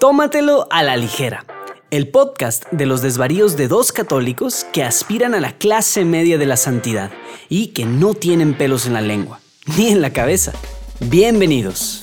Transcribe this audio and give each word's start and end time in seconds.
Tómatelo 0.00 0.68
a 0.70 0.84
la 0.84 0.96
ligera. 0.96 1.44
El 1.90 2.06
podcast 2.06 2.70
de 2.70 2.86
los 2.86 3.02
desvaríos 3.02 3.56
de 3.56 3.66
dos 3.66 3.90
católicos 3.90 4.64
que 4.72 4.84
aspiran 4.84 5.34
a 5.34 5.40
la 5.40 5.58
clase 5.58 6.04
media 6.04 6.38
de 6.38 6.46
la 6.46 6.56
santidad 6.56 7.10
y 7.48 7.68
que 7.68 7.84
no 7.84 8.14
tienen 8.14 8.54
pelos 8.54 8.86
en 8.86 8.92
la 8.92 9.00
lengua, 9.00 9.40
ni 9.76 9.88
en 9.88 10.00
la 10.00 10.12
cabeza. 10.12 10.52
Bienvenidos. 11.00 12.00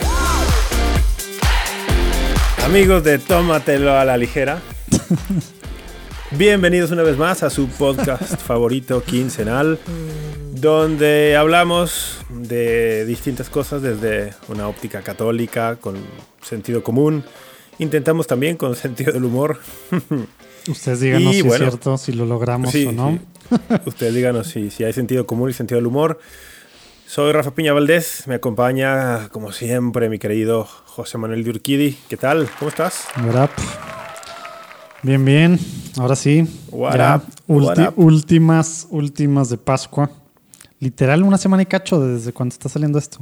Amigos 2.66 3.06
de 3.06 3.18
Tómatelo 3.18 3.94
a 3.94 4.04
la 4.04 4.18
ligera. 4.18 4.60
Bienvenidos 6.32 6.92
una 6.92 7.04
vez 7.04 7.18
más 7.18 7.44
a 7.44 7.50
su 7.50 7.70
podcast 7.70 8.42
favorito 8.42 9.04
quincenal, 9.04 9.80
donde 10.52 11.38
hablamos 11.38 12.26
de 12.30 13.06
distintas 13.06 13.50
cosas 13.50 13.82
desde 13.82 14.34
una 14.50 14.68
óptica 14.68 15.02
católica 15.02 15.78
con 15.78 15.96
sentido 16.42 16.84
común. 16.84 17.24
Intentamos 17.80 18.28
también 18.28 18.58
con 18.58 18.76
sentido 18.76 19.14
del 19.14 19.26
humor. 19.26 19.60
Ustedes 20.68 21.00
díganos 21.00 21.36
si 21.36 21.48
es 21.48 21.58
cierto, 21.58 21.98
si 21.98 22.12
lo 22.14 22.26
logramos 22.26 22.74
o 22.74 22.92
no. 22.92 23.20
Ustedes 23.86 24.16
díganos 24.16 24.48
si, 24.48 24.72
si 24.72 24.84
hay 24.84 24.94
sentido 24.94 25.28
común 25.28 25.50
y 25.50 25.54
sentido 25.54 25.78
del 25.78 25.88
humor. 25.88 26.20
Soy 27.08 27.32
Rafa 27.32 27.52
Piña 27.52 27.72
Valdés, 27.72 28.24
me 28.28 28.36
acompaña 28.36 29.30
como 29.30 29.52
siempre 29.52 30.10
mi 30.10 30.18
querido 30.18 30.64
José 30.64 31.20
Manuel 31.20 31.44
Durquidi. 31.44 31.98
¿Qué 32.10 32.18
tal? 32.18 32.50
¿Cómo 32.58 32.70
estás? 32.70 33.06
What 33.24 33.50
Bien, 35.04 35.24
bien. 35.24 35.60
Ahora 35.98 36.16
sí. 36.16 36.48
ya 36.96 37.22
últimas, 37.96 38.88
últimas 38.90 39.50
de 39.50 39.58
Pascua. 39.58 40.10
Literal 40.80 41.22
una 41.22 41.38
semana 41.38 41.62
y 41.62 41.68
cacho 41.68 42.00
desde 42.00 42.34
cuando 42.34 42.54
está 42.54 42.70
saliendo 42.70 42.98
esto. 42.98 43.20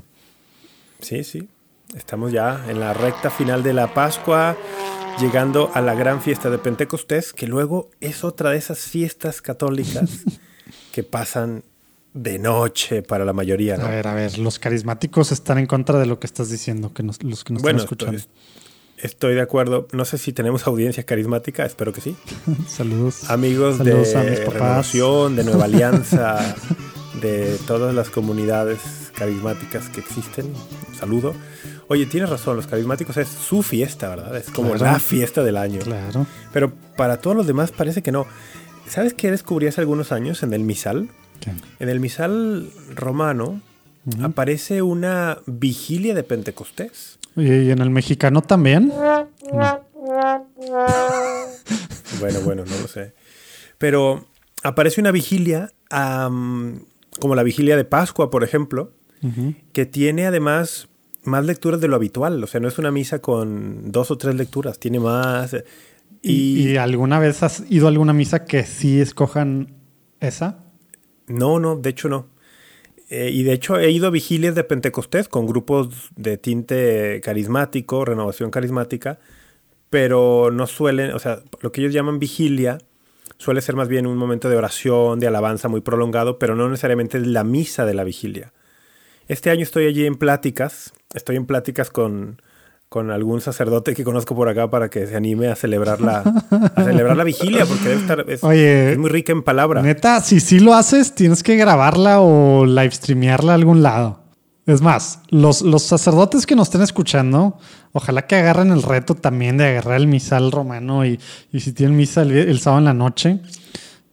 Sí, 1.02 1.26
sí. 1.26 1.50
Estamos 1.96 2.32
ya 2.32 2.66
en 2.70 2.80
la 2.80 2.94
recta 2.94 3.30
final 3.30 3.62
de 3.62 3.74
la 3.74 3.94
Pascua, 3.94 4.58
llegando 5.20 5.70
a 5.74 5.82
la 5.82 5.94
gran 5.94 6.22
fiesta 6.22 6.50
de 6.50 6.58
Pentecostés, 6.58 7.34
que 7.34 7.46
luego 7.46 7.92
es 8.00 8.24
otra 8.24 8.50
de 8.50 8.58
esas 8.58 8.80
fiestas 8.80 9.42
católicas 9.42 10.24
que 10.92 11.04
pasan 11.04 11.64
de 12.14 12.40
noche 12.40 13.04
para 13.04 13.26
la 13.26 13.34
mayoría. 13.34 13.76
A 13.76 13.90
ver, 13.90 14.08
a 14.08 14.16
ver, 14.16 14.40
los 14.40 14.58
carismáticos 14.58 15.32
están 15.32 15.60
en 15.60 15.68
contra 15.68 16.00
de 16.00 16.08
lo 16.08 16.20
que 16.20 16.26
estás 16.26 16.50
diciendo, 16.50 16.94
que 16.94 17.04
los 17.04 17.18
que 17.20 17.54
nos 17.54 17.62
están 17.62 17.76
escuchando. 17.76 18.22
Estoy 18.98 19.36
de 19.36 19.42
acuerdo. 19.42 19.88
No 19.92 20.06
sé 20.06 20.18
si 20.18 20.34
tenemos 20.34 20.66
audiencia 20.66 21.04
carismática, 21.04 21.66
espero 21.66 21.94
que 21.94 22.02
sí. 22.02 22.16
Saludos. 22.68 23.30
Amigos 23.30 23.80
de 23.80 23.94
Renovación, 24.46 25.36
de 25.36 25.44
Nueva 25.44 25.66
Alianza, 25.66 26.56
de 27.22 27.58
todas 27.68 27.94
las 27.94 28.10
comunidades 28.10 29.03
carismáticas 29.16 29.90
que 29.90 30.00
existen. 30.00 30.54
saludo. 30.98 31.34
Oye, 31.88 32.06
tienes 32.06 32.30
razón, 32.30 32.56
los 32.56 32.68
carismáticos 32.68 33.18
es 33.18 33.28
su 33.28 33.62
fiesta, 33.62 34.10
¿verdad? 34.10 34.36
Es 34.38 34.50
como 34.50 34.76
la 34.76 35.00
fiesta 35.00 35.44
del 35.44 35.58
año. 35.58 35.80
Claro. 35.82 36.26
Pero 36.52 36.74
para 36.96 37.18
todos 37.18 37.36
los 37.36 37.48
demás 37.48 37.72
parece 37.72 38.02
que 38.02 38.12
no. 38.12 38.26
¿Sabes 38.88 39.14
qué 39.14 39.32
descubrí 39.32 39.68
hace 39.68 39.82
algunos 39.82 40.12
años 40.12 40.44
en 40.44 40.54
el 40.54 40.62
misal? 40.62 41.10
En 41.80 41.90
el 41.90 42.00
misal 42.00 42.70
romano 42.96 43.62
aparece 44.22 44.82
una 44.82 45.40
vigilia 45.46 46.14
de 46.14 46.24
Pentecostés. 46.24 47.20
¿Y 47.36 47.72
en 47.72 47.80
el 47.80 47.90
mexicano 47.90 48.42
también? 48.42 48.90
bueno, 52.20 52.42
bueno, 52.42 52.64
no 52.66 52.80
lo 52.80 52.88
sé. 52.88 53.14
Pero 53.78 54.26
aparece 54.64 55.02
una 55.02 55.12
vigilia, 55.12 55.72
como 55.90 57.36
la 57.36 57.44
vigilia 57.44 57.76
de 57.76 57.86
Pascua, 57.86 58.30
por 58.30 58.44
ejemplo, 58.44 58.92
que 59.72 59.86
tiene 59.86 60.26
además 60.26 60.90
más 61.24 61.46
lecturas 61.46 61.80
de 61.82 61.88
lo 61.88 61.96
habitual. 61.96 62.44
O 62.44 62.48
sea, 62.48 62.60
no 62.60 62.68
es 62.68 62.78
una 62.78 62.92
misa 62.92 63.20
con 63.20 63.92
dos 63.92 64.12
o 64.12 64.18
tres 64.18 64.36
lecturas, 64.36 64.80
tiene 64.80 65.00
más. 65.00 65.56
¿Y, 66.22 66.70
¿Y 66.70 66.78
alguna 66.78 67.20
vez 67.20 67.44
has 67.44 67.64
ido 67.70 67.88
a 67.88 67.90
alguna 67.90 68.14
misa 68.14 68.46
que 68.46 68.64
sí 68.64 69.02
escojan 69.02 69.74
esa? 70.20 70.64
No, 71.28 71.60
no, 71.60 71.76
de 71.76 71.90
hecho 71.90 72.10
no. 72.10 72.28
Eh, 73.10 73.30
y 73.32 73.44
de 73.44 73.54
hecho 73.54 73.78
he 73.78 73.92
ido 73.92 74.08
a 74.08 74.10
vigilias 74.10 74.56
de 74.56 74.64
Pentecostés 74.64 75.28
con 75.28 75.46
grupos 75.46 76.10
de 76.16 76.38
tinte 76.38 77.22
carismático, 77.24 78.06
renovación 78.06 78.50
carismática, 78.50 79.20
pero 79.90 80.50
no 80.52 80.66
suelen, 80.66 81.12
o 81.12 81.20
sea, 81.20 81.44
lo 81.62 81.72
que 81.72 81.82
ellos 81.82 81.94
llaman 81.94 82.18
vigilia 82.18 82.80
suele 83.38 83.62
ser 83.62 83.76
más 83.76 83.88
bien 83.88 84.08
un 84.08 84.18
momento 84.18 84.50
de 84.50 84.56
oración, 84.56 85.20
de 85.20 85.28
alabanza 85.28 85.68
muy 85.68 85.82
prolongado, 85.82 86.40
pero 86.40 86.56
no 86.56 86.70
necesariamente 86.70 87.20
la 87.20 87.44
misa 87.44 87.86
de 87.86 87.94
la 87.94 88.04
vigilia. 88.04 88.54
Este 89.28 89.50
año 89.50 89.64
estoy 89.64 89.88
allí 89.88 90.06
en 90.06 90.16
pláticas, 90.16 90.94
estoy 91.14 91.38
en 91.38 91.46
pláticas 91.46 91.90
con, 91.90 92.42
con 92.90 93.10
algún 93.10 93.42
sacerdote 93.42 93.96
que 93.96 94.04
conozco 94.04 94.36
por 94.36 94.50
acá 94.50 94.70
para 94.70 94.90
que 94.90 95.08
se 95.08 95.16
anime 95.16 95.48
a 95.48 95.56
celebrar 95.56 96.02
la, 96.02 96.20
a 96.76 96.84
celebrar 96.84 97.18
la 97.18 97.24
vigilia, 97.24 97.66
porque 97.66 97.90
debe 97.90 98.02
estar, 98.02 98.26
es, 98.28 98.98
muy 99.00 99.10
rica 99.10 99.32
en 99.32 99.42
palabra. 99.42 99.82
Neta, 99.82 100.22
si 100.22 100.40
sí 100.40 100.60
lo 100.60 100.76
haces, 100.76 101.16
tienes 101.16 101.42
que 101.42 101.56
grabarla 101.56 102.22
o 102.22 102.66
live 102.66 102.92
streamearla 102.92 103.54
a 103.54 103.56
algún 103.56 103.82
lado. 103.82 104.24
Es 104.66 104.82
más, 104.82 105.22
los, 105.30 105.62
los 105.62 105.84
sacerdotes 105.84 106.46
que 106.46 106.56
nos 106.56 106.68
estén 106.68 106.84
escuchando, 106.84 107.58
ojalá 107.92 108.28
que 108.28 108.36
agarren 108.36 108.72
el 108.72 108.84
reto 108.84 109.16
también 109.16 109.58
de 109.58 109.66
agarrar 109.66 109.98
el 109.98 110.08
misal 110.08 110.52
romano 110.52 111.06
y, 111.06 111.20
y 111.52 111.60
si 111.62 111.74
tienen 111.74 111.98
misa 111.98 112.22
el, 112.22 112.60
sábado 112.60 112.80
en 112.80 112.86
la 112.86 112.94
noche, 112.94 113.40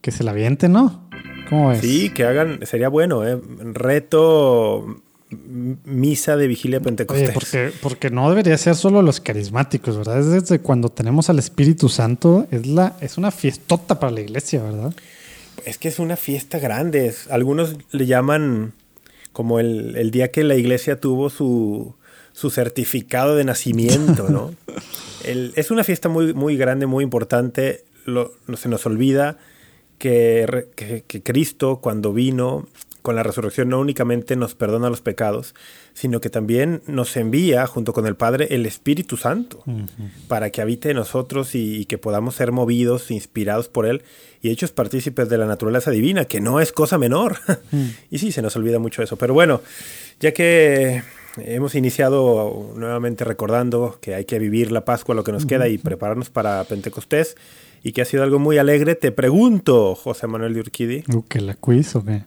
que 0.00 0.10
se 0.10 0.25
la 0.25 0.31
avienten, 0.31 0.72
¿no? 0.72 1.09
Sí, 1.81 2.11
que 2.11 2.25
hagan, 2.25 2.65
sería 2.66 2.88
bueno, 2.88 3.27
¿eh? 3.27 3.38
Reto 3.72 5.03
misa 5.84 6.37
de 6.37 6.47
vigilia 6.49 6.81
pentecostés. 6.81 7.31
porque, 7.31 7.72
porque 7.81 8.11
no 8.11 8.28
debería 8.28 8.59
ser 8.59 8.75
solo 8.75 9.00
los 9.03 9.21
carismáticos, 9.21 9.97
¿verdad? 9.97 10.21
Es 10.21 10.27
desde 10.27 10.59
cuando 10.59 10.88
tenemos 10.88 11.31
al 11.31 11.38
Espíritu 11.38 11.88
Santo, 11.88 12.47
es, 12.50 12.66
la, 12.66 12.97
es 13.00 13.16
una 13.16 13.31
fiestota 13.31 14.00
para 14.00 14.12
la 14.12 14.21
iglesia, 14.21 14.62
¿verdad? 14.62 14.93
Es 15.65 15.78
que 15.78 15.88
es 15.88 15.99
una 15.99 16.16
fiesta 16.16 16.59
grande. 16.59 17.15
Algunos 17.31 17.77
le 17.93 18.06
llaman 18.06 18.72
como 19.32 19.61
el, 19.61 20.11
día 20.11 20.31
que 20.31 20.43
la 20.43 20.56
iglesia 20.56 20.99
tuvo 20.99 21.31
su, 21.31 21.94
su 22.32 22.50
certificado 22.50 23.37
de 23.37 23.44
nacimiento, 23.44 24.28
¿no? 24.28 24.53
es 25.25 25.71
una 25.71 25.84
fiesta 25.84 26.09
muy, 26.09 26.34
muy 26.34 26.56
grande, 26.56 26.87
muy 26.87 27.05
importante. 27.05 27.84
Lo, 28.05 28.32
se 28.56 28.69
nos 28.69 28.84
olvida 28.87 29.37
que, 30.00 31.05
que 31.06 31.22
Cristo, 31.22 31.77
cuando 31.81 32.12
vino, 32.12 32.66
con 33.03 33.16
la 33.16 33.22
resurrección 33.22 33.69
no 33.69 33.81
únicamente 33.81 34.37
nos 34.37 34.55
perdona 34.55 34.91
los 34.91 35.00
pecados, 35.00 35.55
sino 35.94 36.21
que 36.21 36.31
también 36.31 36.83
nos 36.87 37.16
envía 37.16 37.66
junto 37.66 37.93
con 37.93 38.06
el 38.06 38.16
Padre 38.16 38.49
el 38.50 38.66
Espíritu 38.66 39.16
Santo 39.16 39.62
para 40.28 40.50
que 40.50 40.61
habite 40.61 40.91
en 40.91 40.97
nosotros 40.97 41.55
y, 41.55 41.84
que 41.87 41.99
podamos 41.99 42.34
ser 42.34 42.53
movidos, 42.53 43.11
inspirados 43.11 43.69
por 43.69 43.87
Él 43.87 44.03
y 44.43 44.50
hechos 44.50 44.71
partícipes 44.71 45.28
de 45.28 45.38
la 45.38 45.47
naturaleza 45.47 45.91
divina, 45.91 46.25
que 46.25 46.41
no 46.41 46.61
es 46.61 46.72
cosa 46.72 46.99
menor. 46.99 47.38
y 48.11 48.19
sí, 48.19 48.32
se 48.32 48.43
nos 48.43 48.56
olvida 48.56 48.78
mucho 48.78 49.03
eso. 49.03 49.17
Pero 49.17 49.34
bueno, 49.34 49.61
ya 50.21 50.32
que 50.32 51.03
hemos 51.39 51.75
iniciado 51.75 52.73
nuevamente 52.77 53.25
recordando 53.25 53.99
que 54.01 54.15
hay 54.15 54.25
que 54.25 54.39
vivir 54.39 54.73
la 54.73 54.85
Pascua, 54.85 55.15
lo 55.15 55.25
que 55.25 55.33
nos 55.33 55.47
queda 55.47 55.69
y 55.69 55.79
prepararnos 55.79 56.31
para 56.31 56.65
Pentecostés 56.65 57.37
y 57.83 57.93
que 57.93 58.03
ha 58.03 58.05
sido 58.05 58.23
algo 58.23 58.39
muy 58.39 58.59
alegre, 58.59 58.95
te 58.95 59.13
pregunto, 59.13 59.95
José 59.95 60.27
Manuel 60.27 60.55
de 60.55 60.61
Urquidi. 60.61 61.05
Uh, 61.13 61.23
¿Que 61.23 61.41
la 61.41 61.55
quiz 61.55 61.97
o 61.97 62.05
qué? 62.05 62.25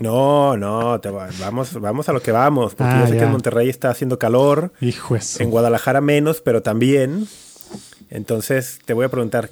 No, 0.00 0.56
no, 0.56 1.00
vamos, 1.40 1.80
vamos 1.80 2.08
a 2.08 2.12
lo 2.12 2.20
que 2.20 2.30
vamos, 2.30 2.74
porque 2.74 2.92
yo 2.92 3.04
ah, 3.04 3.06
sé 3.08 3.16
que 3.16 3.24
en 3.24 3.32
Monterrey 3.32 3.68
está 3.68 3.90
haciendo 3.90 4.18
calor. 4.18 4.72
Hijo 4.80 5.16
En 5.38 5.50
Guadalajara 5.50 6.00
menos, 6.00 6.40
pero 6.40 6.62
también. 6.62 7.26
Entonces 8.10 8.80
te 8.84 8.92
voy 8.92 9.06
a 9.06 9.08
preguntar, 9.08 9.50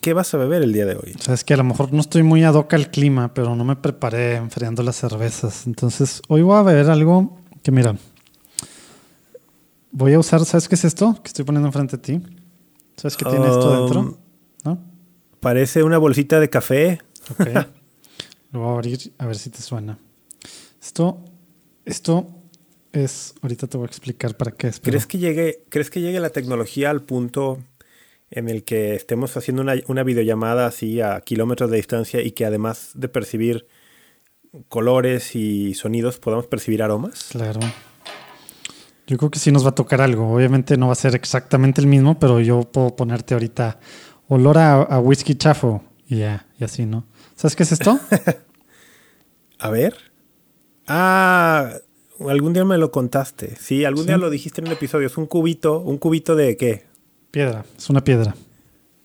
¿qué 0.00 0.14
vas 0.14 0.34
a 0.34 0.36
beber 0.36 0.62
el 0.62 0.72
día 0.72 0.84
de 0.84 0.96
hoy? 0.96 1.14
Sabes 1.20 1.44
que 1.44 1.54
a 1.54 1.56
lo 1.56 1.64
mejor 1.64 1.92
no 1.92 2.00
estoy 2.00 2.22
muy 2.22 2.42
ad 2.42 2.54
hoc 2.54 2.74
al 2.74 2.90
clima, 2.90 3.32
pero 3.34 3.54
no 3.54 3.64
me 3.64 3.76
preparé 3.76 4.36
enfriando 4.36 4.82
las 4.82 4.96
cervezas. 4.96 5.66
Entonces 5.66 6.22
hoy 6.28 6.42
voy 6.42 6.58
a 6.58 6.62
beber 6.62 6.90
algo 6.90 7.39
que 7.62 7.70
mira, 7.70 7.96
voy 9.92 10.14
a 10.14 10.18
usar, 10.18 10.44
¿sabes 10.44 10.68
qué 10.68 10.74
es 10.74 10.84
esto 10.84 11.18
que 11.22 11.28
estoy 11.28 11.44
poniendo 11.44 11.68
enfrente 11.68 11.96
de 11.96 12.02
ti? 12.02 12.22
¿Sabes 12.96 13.16
qué 13.16 13.24
tiene 13.24 13.46
esto 13.46 13.80
dentro? 13.80 14.00
Um, 14.00 14.16
¿No? 14.64 14.84
Parece 15.40 15.82
una 15.82 15.98
bolsita 15.98 16.38
de 16.40 16.50
café. 16.50 17.00
Ok. 17.30 17.48
Lo 18.52 18.60
voy 18.60 18.68
a 18.68 18.72
abrir 18.72 19.12
a 19.18 19.26
ver 19.26 19.36
si 19.36 19.50
te 19.50 19.62
suena. 19.62 19.98
Esto, 20.82 21.24
esto 21.84 22.26
es, 22.92 23.34
ahorita 23.42 23.66
te 23.66 23.76
voy 23.76 23.84
a 23.84 23.88
explicar 23.88 24.36
para 24.36 24.52
qué 24.52 24.68
es. 24.68 24.80
¿Crees, 24.80 25.06
que 25.06 25.18
llegue, 25.18 25.64
¿Crees 25.68 25.90
que 25.90 26.00
llegue 26.00 26.20
la 26.20 26.30
tecnología 26.30 26.90
al 26.90 27.02
punto 27.02 27.58
en 28.30 28.48
el 28.48 28.64
que 28.64 28.94
estemos 28.94 29.36
haciendo 29.36 29.62
una, 29.62 29.74
una 29.86 30.02
videollamada 30.02 30.66
así 30.66 31.00
a 31.00 31.20
kilómetros 31.20 31.70
de 31.70 31.76
distancia 31.76 32.22
y 32.22 32.32
que 32.32 32.44
además 32.44 32.90
de 32.94 33.08
percibir 33.08 33.66
colores 34.68 35.34
y 35.36 35.74
sonidos 35.74 36.18
podamos 36.18 36.46
percibir 36.46 36.82
aromas? 36.82 37.28
Claro. 37.30 37.60
Yo 39.06 39.16
creo 39.18 39.30
que 39.30 39.38
sí 39.38 39.50
nos 39.50 39.64
va 39.64 39.70
a 39.70 39.74
tocar 39.74 40.00
algo. 40.00 40.32
Obviamente 40.32 40.76
no 40.76 40.86
va 40.86 40.92
a 40.92 40.96
ser 40.96 41.14
exactamente 41.14 41.80
el 41.80 41.86
mismo, 41.86 42.18
pero 42.18 42.40
yo 42.40 42.62
puedo 42.62 42.94
ponerte 42.94 43.34
ahorita 43.34 43.78
olor 44.28 44.58
a, 44.58 45.00
whisky 45.00 45.34
chafo 45.34 45.82
y 46.06 46.18
ya, 46.18 46.46
y 46.58 46.64
así, 46.64 46.86
¿no? 46.86 47.06
¿Sabes 47.34 47.56
qué 47.56 47.64
es 47.64 47.72
esto? 47.72 47.98
a 49.58 49.70
ver. 49.70 49.96
Ah, 50.86 51.72
algún 52.28 52.52
día 52.52 52.64
me 52.64 52.78
lo 52.78 52.90
contaste. 52.92 53.56
Sí, 53.56 53.84
algún 53.84 54.06
día 54.06 54.16
lo 54.16 54.30
dijiste 54.30 54.60
en 54.60 54.68
un 54.68 54.72
episodio. 54.74 55.06
Es 55.06 55.16
un 55.16 55.26
cubito, 55.26 55.80
un 55.80 55.98
cubito 55.98 56.36
de 56.36 56.56
qué? 56.56 56.84
Piedra, 57.30 57.64
es 57.76 57.90
una 57.90 58.02
piedra. 58.04 58.34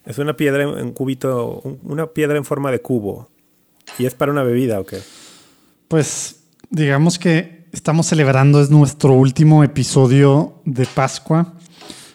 Es 0.05 0.19
una 0.19 0.35
piedra 0.37 0.63
en 0.63 0.77
en 0.77 0.91
cubito, 0.91 1.61
un- 1.63 1.79
una 1.83 2.07
piedra 2.07 2.37
en 2.37 2.45
forma 2.45 2.71
de 2.71 2.79
cubo. 2.79 3.29
¿Y 3.97 4.05
es 4.05 4.13
para 4.13 4.31
una 4.31 4.43
bebida 4.43 4.79
o 4.79 4.85
qué? 4.85 4.99
Pues 5.87 6.43
digamos 6.69 7.19
que 7.19 7.67
estamos 7.71 8.07
celebrando, 8.07 8.61
es 8.61 8.69
nuestro 8.69 9.13
último 9.13 9.63
episodio 9.63 10.61
de 10.65 10.85
Pascua. 10.85 11.53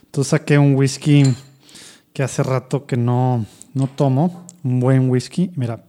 Entonces 0.05 0.31
saqué 0.31 0.59
un 0.59 0.75
whisky 0.75 1.23
que 2.13 2.23
hace 2.23 2.43
rato 2.43 2.87
que 2.87 2.97
no, 2.97 3.47
no 3.75 3.87
tomo. 3.87 4.47
Un 4.65 4.81
buen 4.81 5.09
whisky. 5.09 5.51
Mira. 5.55 5.85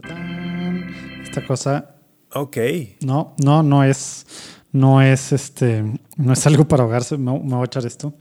¡Tatán! 0.00 0.84
Esta 1.22 1.44
cosa 1.44 1.96
Ok. 2.34 2.56
no, 3.00 3.34
no, 3.42 3.62
no 3.62 3.82
es, 3.82 4.26
no 4.72 5.02
es 5.02 5.32
este, 5.32 5.84
no 6.16 6.32
es 6.32 6.46
algo 6.46 6.66
para 6.68 6.84
ahogarse. 6.84 7.18
Me, 7.18 7.32
me 7.32 7.54
voy 7.54 7.62
a 7.62 7.64
echar 7.64 7.84
esto. 7.84 8.14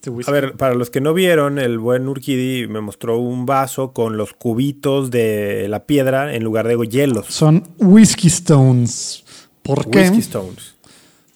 Este 0.00 0.08
whisky. 0.08 0.30
A 0.30 0.32
ver, 0.32 0.56
para 0.56 0.74
los 0.74 0.88
que 0.88 1.02
no 1.02 1.12
vieron, 1.12 1.58
el 1.58 1.78
buen 1.78 2.08
Urquidi 2.08 2.66
me 2.66 2.80
mostró 2.80 3.18
un 3.18 3.44
vaso 3.44 3.92
con 3.92 4.16
los 4.16 4.32
cubitos 4.32 5.10
de 5.10 5.68
la 5.68 5.84
piedra 5.84 6.34
en 6.34 6.42
lugar 6.42 6.66
de 6.66 6.76
hielos. 6.88 7.26
Son 7.26 7.68
whisky 7.76 8.28
stones. 8.28 9.24
¿Por 9.62 9.90
qué? 9.90 10.00
Whiskey 10.00 10.20
Stones. 10.20 10.74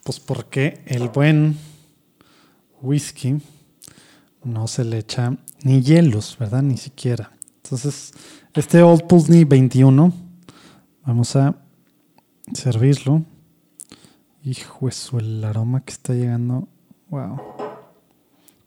Pues 0.02 0.18
porque 0.18 0.80
el 0.86 1.10
buen 1.10 1.58
whisky 2.80 3.36
no 4.44 4.66
se 4.66 4.84
le 4.84 4.98
echa 4.98 5.36
ni 5.62 5.82
hielos, 5.82 6.36
¿verdad? 6.40 6.62
Ni 6.62 6.78
siquiera. 6.78 7.32
Entonces, 7.62 8.14
este 8.54 8.82
Old 8.82 9.06
Pulteney 9.06 9.44
21, 9.44 10.10
vamos 11.04 11.36
a 11.36 11.54
servirlo. 12.54 13.22
Hijo 14.42 14.88
eso, 14.88 15.18
el 15.18 15.44
aroma 15.44 15.84
que 15.84 15.92
está 15.92 16.14
llegando. 16.14 16.66
Wow. 17.10 17.40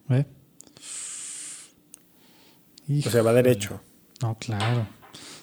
¿Ve? 0.08 0.26
O 2.90 3.10
sea, 3.10 3.22
va 3.22 3.34
derecho. 3.34 3.82
No, 4.22 4.36
claro. 4.38 4.88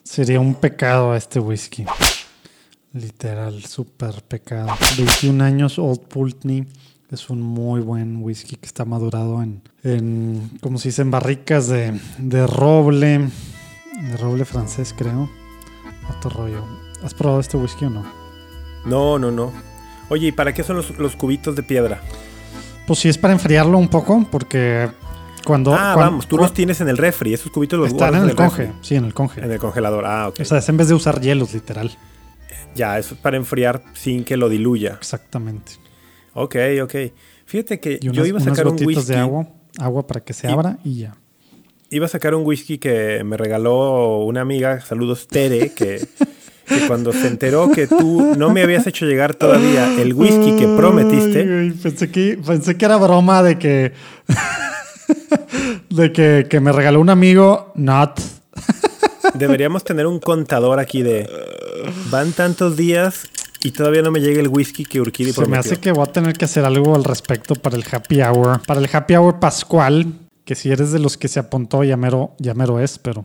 Sería 0.02 0.40
un 0.40 0.54
pecado 0.54 1.12
a 1.12 1.16
este 1.16 1.40
whisky. 1.40 1.84
Literal, 2.92 3.64
súper 3.64 4.22
pecado. 4.22 4.68
21 4.96 5.42
años, 5.44 5.78
Old 5.78 6.00
Pulteney. 6.00 6.66
Es 7.10 7.30
un 7.30 7.42
muy 7.42 7.80
buen 7.80 8.22
whisky 8.22 8.56
que 8.56 8.66
está 8.66 8.84
madurado 8.84 9.42
en, 9.42 9.62
en 9.82 10.50
como 10.60 10.78
se 10.78 10.88
dice, 10.88 11.02
en 11.02 11.10
barricas 11.10 11.68
de, 11.68 12.00
de 12.18 12.46
roble. 12.46 13.28
De 14.00 14.16
roble 14.16 14.44
francés, 14.44 14.94
creo. 14.96 15.30
Otro 16.16 16.30
rollo. 16.30 16.64
¿Has 17.02 17.14
probado 17.14 17.40
este 17.40 17.56
whisky 17.56 17.84
o 17.84 17.90
no? 17.90 18.04
No, 18.86 19.18
no, 19.18 19.30
no. 19.30 19.52
Oye, 20.08 20.28
¿y 20.28 20.32
para 20.32 20.52
qué 20.52 20.62
son 20.62 20.76
los, 20.76 20.90
los 20.98 21.16
cubitos 21.16 21.56
de 21.56 21.62
piedra? 21.62 22.00
Pues 22.86 22.98
sí, 22.98 23.08
es 23.08 23.18
para 23.18 23.32
enfriarlo 23.32 23.78
un 23.78 23.88
poco, 23.88 24.26
porque 24.30 24.90
cuando. 25.44 25.74
ah, 25.74 25.94
vamos, 25.96 26.26
tú 26.26 26.36
los 26.36 26.52
tienes 26.52 26.80
en 26.80 26.88
el 26.88 26.96
refri. 26.96 27.34
Esos 27.34 27.50
cubitos 27.52 27.78
los 27.78 27.88
Están 27.88 28.14
en 28.14 28.20
guardas 28.22 28.30
el 28.30 28.36
conge. 28.36 28.62
refri. 28.66 28.78
Sí, 28.82 28.94
en 28.96 29.04
el 29.04 29.14
conge. 29.14 29.40
En 29.42 29.50
el 29.52 29.58
congelador. 29.58 30.04
Ah, 30.06 30.28
ok. 30.28 30.40
O 30.40 30.44
sea, 30.44 30.58
es 30.58 30.68
en 30.68 30.76
vez 30.76 30.88
de 30.88 30.94
usar 30.94 31.20
hielos, 31.20 31.54
literal. 31.54 31.90
ya, 32.74 32.98
eso 32.98 33.14
es 33.14 33.20
para 33.20 33.36
enfriar 33.36 33.82
sin 33.94 34.24
que 34.24 34.36
lo 34.36 34.48
diluya. 34.48 34.94
Exactamente. 34.98 35.72
Ok, 36.34 36.56
ok. 36.82 36.94
Fíjate 37.46 37.78
que 37.78 38.00
unas, 38.02 38.16
yo 38.16 38.26
iba 38.26 38.38
a 38.38 38.42
unas 38.42 38.56
sacar 38.56 38.72
un 38.72 38.84
whisky. 38.84 39.12
de 39.12 39.16
agua. 39.18 39.46
Agua 39.78 40.06
para 40.06 40.20
que 40.20 40.32
se 40.32 40.48
Y- 40.48 40.50
abra 40.50 40.78
y 40.84 40.98
ya. 41.00 41.14
Iba 41.90 42.06
a 42.06 42.08
sacar 42.08 42.34
un 42.34 42.44
whisky 42.44 42.78
que 42.78 43.22
me 43.24 43.36
regaló 43.36 44.24
una 44.24 44.40
amiga, 44.40 44.80
saludos 44.80 45.28
Tere, 45.28 45.72
que, 45.74 46.04
que 46.66 46.86
cuando 46.88 47.12
se 47.12 47.28
enteró 47.28 47.70
que 47.70 47.86
tú 47.86 48.34
no 48.36 48.50
me 48.50 48.62
habías 48.62 48.84
hecho 48.88 49.06
llegar 49.06 49.34
todavía 49.34 49.94
el 50.00 50.12
whisky 50.14 50.56
que 50.56 50.66
prometiste, 50.76 51.40
Ay, 51.42 51.46
güey, 51.46 51.70
pensé, 51.72 52.10
que, 52.10 52.38
pensé 52.44 52.76
que 52.76 52.84
era 52.84 52.96
broma 52.96 53.42
de 53.44 53.58
que. 53.58 53.92
de 55.90 56.12
que, 56.12 56.46
que 56.48 56.60
me 56.60 56.72
regaló 56.72 57.00
un 57.00 57.10
amigo. 57.10 57.72
Not. 57.74 58.20
deberíamos 59.34 59.84
tener 59.84 60.06
un 60.06 60.20
contador 60.20 60.78
aquí 60.78 61.02
de 61.02 61.28
van 62.10 62.32
tantos 62.32 62.76
días 62.76 63.24
y 63.62 63.70
todavía 63.70 64.02
no 64.02 64.10
me 64.10 64.20
llega 64.20 64.40
el 64.40 64.48
whisky 64.48 64.84
que 64.84 65.00
Urquidi 65.00 65.32
Se 65.32 65.46
me 65.46 65.56
hace 65.56 65.78
que 65.78 65.92
voy 65.92 66.06
a 66.06 66.12
tener 66.12 66.34
que 66.34 66.44
hacer 66.44 66.64
algo 66.64 66.94
al 66.94 67.04
respecto 67.04 67.54
para 67.54 67.76
el 67.76 67.84
happy 67.90 68.20
hour. 68.20 68.60
Para 68.66 68.80
el 68.80 68.88
happy 68.92 69.16
hour 69.16 69.40
pascual. 69.40 70.06
Que 70.44 70.54
si 70.54 70.70
eres 70.70 70.92
de 70.92 70.98
los 70.98 71.16
que 71.16 71.28
se 71.28 71.40
apuntó, 71.40 71.82
ya 71.84 71.96
mero, 71.96 72.34
ya 72.38 72.52
mero 72.52 72.78
es, 72.78 72.98
pero. 72.98 73.24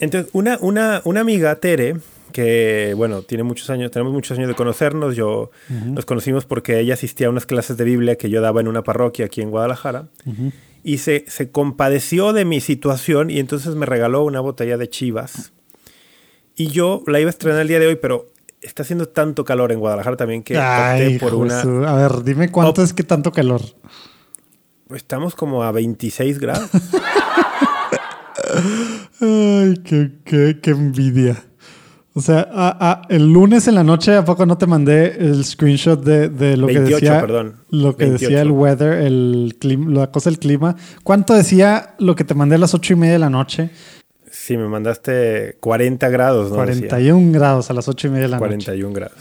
Entonces, 0.00 0.28
una, 0.34 0.58
una, 0.60 1.00
una 1.04 1.20
amiga, 1.20 1.54
Tere, 1.54 1.98
que 2.32 2.94
bueno, 2.96 3.22
tiene 3.22 3.44
muchos 3.44 3.70
años, 3.70 3.92
tenemos 3.92 4.12
muchos 4.12 4.36
años 4.36 4.48
de 4.48 4.56
conocernos, 4.56 5.14
yo 5.14 5.52
nos 5.68 6.04
conocimos 6.04 6.44
porque 6.44 6.80
ella 6.80 6.94
asistía 6.94 7.28
a 7.28 7.30
unas 7.30 7.46
clases 7.46 7.76
de 7.76 7.84
Biblia 7.84 8.16
que 8.16 8.28
yo 8.28 8.40
daba 8.40 8.60
en 8.60 8.66
una 8.66 8.82
parroquia 8.82 9.26
aquí 9.26 9.40
en 9.40 9.50
Guadalajara. 9.50 10.08
Y 10.88 10.98
se, 10.98 11.24
se 11.26 11.50
compadeció 11.50 12.32
de 12.32 12.44
mi 12.44 12.60
situación 12.60 13.28
y 13.28 13.40
entonces 13.40 13.74
me 13.74 13.86
regaló 13.86 14.22
una 14.22 14.38
botella 14.38 14.76
de 14.76 14.88
chivas. 14.88 15.52
Y 16.54 16.68
yo 16.68 17.02
la 17.08 17.18
iba 17.18 17.28
a 17.28 17.30
estrenar 17.30 17.62
el 17.62 17.66
día 17.68 17.80
de 17.80 17.88
hoy, 17.88 17.96
pero 17.96 18.30
está 18.60 18.84
haciendo 18.84 19.08
tanto 19.08 19.44
calor 19.44 19.72
en 19.72 19.80
Guadalajara 19.80 20.16
también 20.16 20.44
que 20.44 20.56
Ay, 20.56 21.16
opté 21.16 21.18
por 21.18 21.34
una... 21.34 21.60
su- 21.60 21.84
A 21.84 21.94
ver, 21.96 22.22
dime 22.22 22.52
cuánto 22.52 22.84
es 22.84 22.92
que 22.92 23.02
tanto 23.02 23.32
calor. 23.32 23.62
Estamos 24.94 25.34
como 25.34 25.64
a 25.64 25.72
26 25.72 26.38
grados. 26.38 26.70
Ay, 29.20 29.74
qué, 29.84 30.12
qué, 30.24 30.58
qué 30.62 30.70
envidia. 30.70 31.42
O 32.18 32.22
sea, 32.22 32.48
ah, 32.50 32.78
ah, 32.80 33.02
el 33.10 33.30
lunes 33.30 33.68
en 33.68 33.74
la 33.74 33.84
noche, 33.84 34.16
¿a 34.16 34.24
poco 34.24 34.46
no 34.46 34.56
te 34.56 34.66
mandé 34.66 35.18
el 35.18 35.44
screenshot 35.44 36.02
de, 36.02 36.30
de 36.30 36.56
lo 36.56 36.66
28, 36.66 36.88
que 36.88 36.94
decía? 36.94 37.20
perdón. 37.20 37.56
Lo 37.68 37.94
que 37.94 38.04
28. 38.06 38.24
decía 38.24 38.40
el 38.40 38.50
weather, 38.52 38.92
el 39.02 39.54
clima, 39.60 40.00
la 40.00 40.10
cosa 40.10 40.30
del 40.30 40.38
clima. 40.38 40.76
¿Cuánto 41.04 41.34
decía 41.34 41.94
lo 41.98 42.16
que 42.16 42.24
te 42.24 42.32
mandé 42.32 42.54
a 42.54 42.58
las 42.58 42.72
ocho 42.72 42.94
y 42.94 42.96
media 42.96 43.12
de 43.12 43.18
la 43.18 43.28
noche? 43.28 43.68
Sí, 44.30 44.56
me 44.56 44.66
mandaste 44.66 45.58
40 45.60 46.08
grados, 46.08 46.50
¿no? 46.52 46.64
Decía. 46.64 46.88
41 46.88 47.32
grados 47.32 47.68
a 47.68 47.74
las 47.74 47.86
ocho 47.86 48.06
y 48.06 48.10
media 48.10 48.22
de 48.22 48.28
la 48.30 48.36
noche. 48.38 48.48
41 48.48 48.94
grados. 48.94 49.18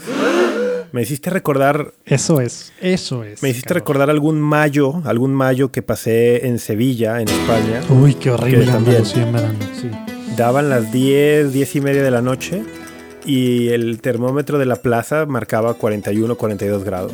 Me 0.94 1.02
hiciste 1.02 1.30
recordar, 1.30 1.92
Eso 2.06 2.40
es, 2.40 2.72
eso 2.80 3.26
es. 3.26 3.44
me 3.44 3.50
hiciste 3.50 3.68
cabrón. 3.68 3.82
recordar 3.82 4.10
algún 4.10 4.40
mayo, 4.40 5.02
algún 5.04 5.34
mayo 5.34 5.70
que 5.70 5.82
pasé 5.82 6.48
en 6.48 6.60
Sevilla, 6.60 7.20
en 7.20 7.28
España. 7.28 7.82
Uy, 7.90 8.14
qué 8.14 8.32
horrible. 8.32 8.72
Andalucía 8.72 9.24
en 9.24 9.34
verano. 9.34 9.60
Sí. 9.82 9.92
Daban 10.38 10.70
las 10.70 10.94
10, 10.94 11.52
10 11.52 11.76
y 11.76 11.82
media 11.82 12.02
de 12.02 12.12
la 12.12 12.22
noche 12.22 12.64
y 13.26 13.70
el 13.70 14.00
termómetro 14.02 14.58
de 14.58 14.66
la 14.66 14.76
plaza 14.78 15.26
marcaba 15.26 15.74
41, 15.76 16.36
42 16.36 16.84
grados. 16.84 17.14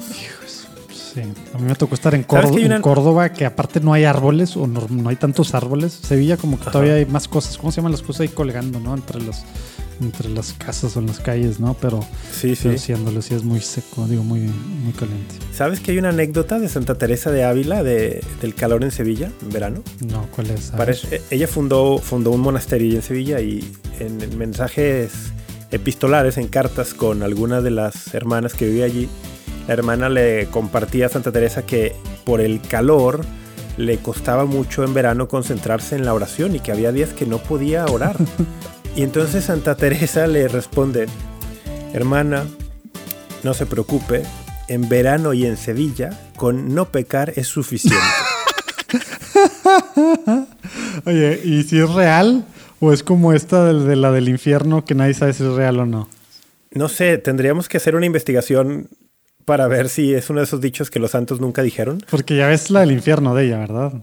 Sí, 1.14 1.20
a 1.54 1.58
mí 1.58 1.66
me 1.68 1.76
tocó 1.76 1.96
estar 1.96 2.16
en, 2.16 2.22
¿Sabes 2.22 2.44
Córdoba, 2.46 2.58
que 2.60 2.66
una- 2.66 2.76
en 2.78 2.82
Córdoba, 2.82 3.30
que 3.34 3.46
aparte 3.46 3.80
no 3.82 3.92
hay 3.92 4.06
árboles 4.06 4.56
o 4.56 4.66
no, 4.66 4.88
no 4.90 5.10
hay 5.10 5.18
tantos 5.18 5.54
árboles. 5.54 5.92
Sevilla 5.92 6.38
como 6.38 6.58
que 6.58 6.66
todavía 6.72 6.94
hay 6.94 7.06
más 7.06 7.28
cosas. 7.28 7.58
¿Cómo 7.58 7.72
se 7.72 7.78
llaman 7.78 7.92
las 7.92 8.02
cosas 8.02 8.22
ahí 8.22 8.28
colgando, 8.30 8.80
no? 8.80 8.94
Entre 8.94 9.22
las, 9.22 9.44
entre 10.00 10.30
las 10.30 10.54
casas 10.54 10.96
o 10.96 11.00
en 11.02 11.08
las 11.08 11.20
calles, 11.20 11.60
¿no? 11.60 11.74
Pero, 11.82 12.00
Sí, 12.32 12.56
sí. 12.56 12.78
sí, 12.78 12.94
es 12.94 13.44
muy 13.44 13.60
seco, 13.60 14.08
digo, 14.08 14.24
muy, 14.24 14.40
muy 14.40 14.94
caliente. 14.94 15.36
¿Sabes 15.54 15.82
que 15.82 15.92
hay 15.92 15.98
una 15.98 16.10
anécdota 16.10 16.60
de 16.60 16.70
Santa 16.70 16.96
Teresa 16.96 17.30
de 17.30 17.44
Ávila 17.44 17.84
de, 17.84 18.24
del 18.42 18.56
calor 18.56 18.82
en 18.86 18.92
Sevilla 18.92 19.30
en 19.42 19.50
verano? 19.50 19.84
No, 20.10 20.28
¿cuál 20.34 20.52
es? 20.52 20.72
Parece- 20.72 21.18
eh, 21.18 21.22
ella 21.30 21.48
fundó, 21.48 21.98
fundó 21.98 22.32
un 22.32 22.40
monasterio 22.40 22.96
en 22.96 23.02
Sevilla 23.02 23.42
y 23.42 23.70
en 24.00 24.38
mensajes 24.38 25.12
epistolares, 25.72 26.38
en 26.38 26.48
cartas 26.48 26.94
con 26.94 27.24
alguna 27.24 27.62
de 27.62 27.72
las 27.72 28.14
hermanas 28.14 28.54
que 28.54 28.66
vivía 28.66 28.86
allí, 28.86 29.10
la 29.68 29.74
hermana 29.74 30.10
le 30.10 30.48
compartía 30.48 31.06
a 31.06 31.10
Santa 31.10 31.32
Teresa 31.32 31.66
que 31.66 31.96
por 32.26 32.42
el 32.42 32.62
calor 32.62 33.22
le 33.78 33.98
costaba 33.98 34.46
mucho 34.46 34.84
en 34.84 34.94
verano 34.94 35.28
concentrarse 35.28 35.96
en 35.96 36.06
la 36.06 36.14
oración 36.14 36.56
y 36.56 36.60
que 36.60 36.72
había 36.72 36.92
días 36.92 37.10
que 37.10 37.26
no 37.26 37.38
podía 37.38 37.86
orar. 37.86 38.16
y 38.96 39.04
entonces 39.04 39.46
Santa 39.46 39.76
Teresa 39.76 40.28
le 40.28 40.48
responde, 40.48 41.08
hermana, 41.94 42.46
no 43.44 43.54
se 43.54 43.66
preocupe, 43.66 44.24
en 44.68 44.88
verano 44.88 45.34
y 45.34 45.46
en 45.46 45.58
Sevilla, 45.58 46.18
con 46.38 46.74
no 46.74 46.92
pecar 46.92 47.34
es 47.36 47.48
suficiente. 47.48 47.98
Oye, 51.06 51.42
¿y 51.44 51.64
si 51.64 51.80
es 51.80 51.90
real? 51.90 52.46
¿O 52.82 52.92
es 52.92 53.04
como 53.04 53.32
esta 53.32 53.64
de, 53.66 53.86
de 53.86 53.96
la 53.96 54.12
del 54.12 54.28
infierno 54.28 54.84
que 54.84 54.96
nadie 54.96 55.14
sabe 55.14 55.32
si 55.34 55.44
es 55.44 55.54
real 55.54 55.80
o 55.80 55.86
no? 55.86 56.10
No 56.72 56.90
sé, 56.90 57.18
tendríamos 57.20 57.70
que 57.70 57.78
hacer 57.78 57.96
una 57.96 58.06
investigación 58.06 58.90
para 59.46 59.68
ver 59.68 59.88
si 59.88 60.14
es 60.14 60.30
uno 60.30 60.40
de 60.40 60.46
esos 60.46 60.62
dichos 60.62 60.90
que 60.90 61.00
los 61.00 61.12
santos 61.12 61.40
nunca 61.40 61.62
dijeron. 61.62 62.04
Porque 62.10 62.36
ya 62.36 62.48
ves 62.48 62.70
la 62.72 62.82
del 62.82 62.92
infierno 62.92 63.36
de 63.36 63.46
ella, 63.46 63.60
¿verdad? 63.60 63.94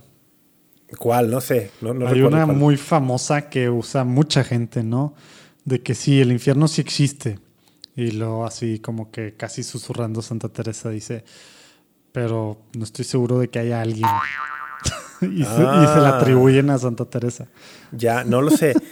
¿Cuál? 0.98 1.30
No 1.30 1.40
sé. 1.40 1.70
No, 1.80 1.92
no 1.92 2.06
Hay 2.08 2.22
una 2.22 2.44
cuál. 2.44 2.56
muy 2.56 2.76
famosa 2.76 3.50
que 3.50 3.68
usa 3.68 4.04
mucha 4.04 4.44
gente, 4.44 4.82
¿no? 4.82 5.14
De 5.64 5.82
que 5.82 5.94
sí, 5.94 6.20
el 6.20 6.32
infierno 6.32 6.68
sí 6.68 6.80
existe. 6.80 7.38
Y 7.96 8.12
luego 8.12 8.46
así 8.46 8.78
como 8.78 9.10
que 9.10 9.34
casi 9.34 9.64
susurrando 9.64 10.22
Santa 10.22 10.48
Teresa 10.48 10.88
dice, 10.88 11.24
pero 12.12 12.58
no 12.76 12.84
estoy 12.84 13.04
seguro 13.04 13.38
de 13.40 13.48
que 13.48 13.58
haya 13.58 13.80
alguien. 13.80 14.06
y, 15.22 15.26
se, 15.26 15.30
y 15.40 15.44
se 15.44 16.00
la 16.00 16.10
Ah. 16.10 16.18
atribuyen 16.18 16.70
a 16.70 16.78
Santa 16.78 17.04
Teresa. 17.04 17.46
Ya, 17.92 18.24
no 18.24 18.42
lo 18.42 18.50
sé. 18.50 18.74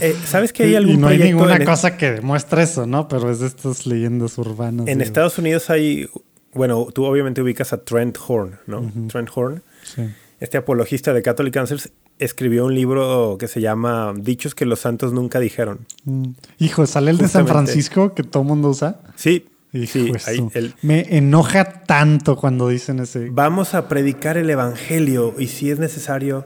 Eh, 0.00 0.14
¿Sabes 0.26 0.52
que 0.52 0.62
hay 0.64 0.76
algún 0.76 0.94
y 0.94 0.96
no 0.98 1.08
hay 1.08 1.18
ninguna 1.18 1.56
en, 1.56 1.64
cosa 1.64 1.96
que 1.96 2.12
demuestre 2.12 2.62
eso, 2.62 2.86
¿no? 2.86 3.08
Pero 3.08 3.30
es 3.32 3.40
de 3.40 3.46
estas 3.48 3.84
leyendas 3.86 4.38
urbanas. 4.38 4.86
en 4.86 4.98
digo. 4.98 5.02
Estados 5.02 5.38
Unidos 5.38 5.70
hay, 5.70 6.08
bueno, 6.52 6.86
tú 6.94 7.04
obviamente 7.04 7.42
ubicas 7.42 7.72
a 7.72 7.78
Trent 7.78 8.16
Horn, 8.24 8.58
¿no? 8.66 8.92
Trent 9.08 9.28
Horn. 9.34 9.62
Sí. 9.82 10.02
este 10.38 10.58
apologista 10.58 11.12
de 11.14 11.22
Catholic 11.22 11.56
Answers, 11.56 11.90
escribió 12.20 12.66
un 12.66 12.74
libro 12.76 13.38
que 13.40 13.48
se 13.48 13.60
llama 13.60 14.12
Dichos 14.16 14.54
que 14.54 14.66
los 14.66 14.78
santos 14.80 15.12
nunca 15.12 15.40
dijeron. 15.40 15.80
Mm. 16.04 16.26
Hijo, 16.58 16.86
sale 16.86 17.10
el 17.10 17.18
de 17.18 17.26
San. 17.26 17.48
Francisco 17.48 18.14
que 18.14 18.22
todo 18.22 18.44
mundo 18.44 18.68
usa. 18.68 19.00
Sí, 19.16 19.46
sí, 19.72 20.12
ahí, 20.26 20.48
el- 20.54 20.74
Me 20.82 21.16
enoja 21.16 21.84
tanto 21.84 22.36
cuando 22.36 22.68
dicen 22.68 22.98
ese. 23.00 23.28
vamos 23.30 23.74
a 23.74 23.88
predicar 23.88 24.36
el 24.36 24.48
evangelio 24.50 25.34
y 25.38 25.48
si 25.48 25.70
es 25.70 25.78
necesario 25.78 26.44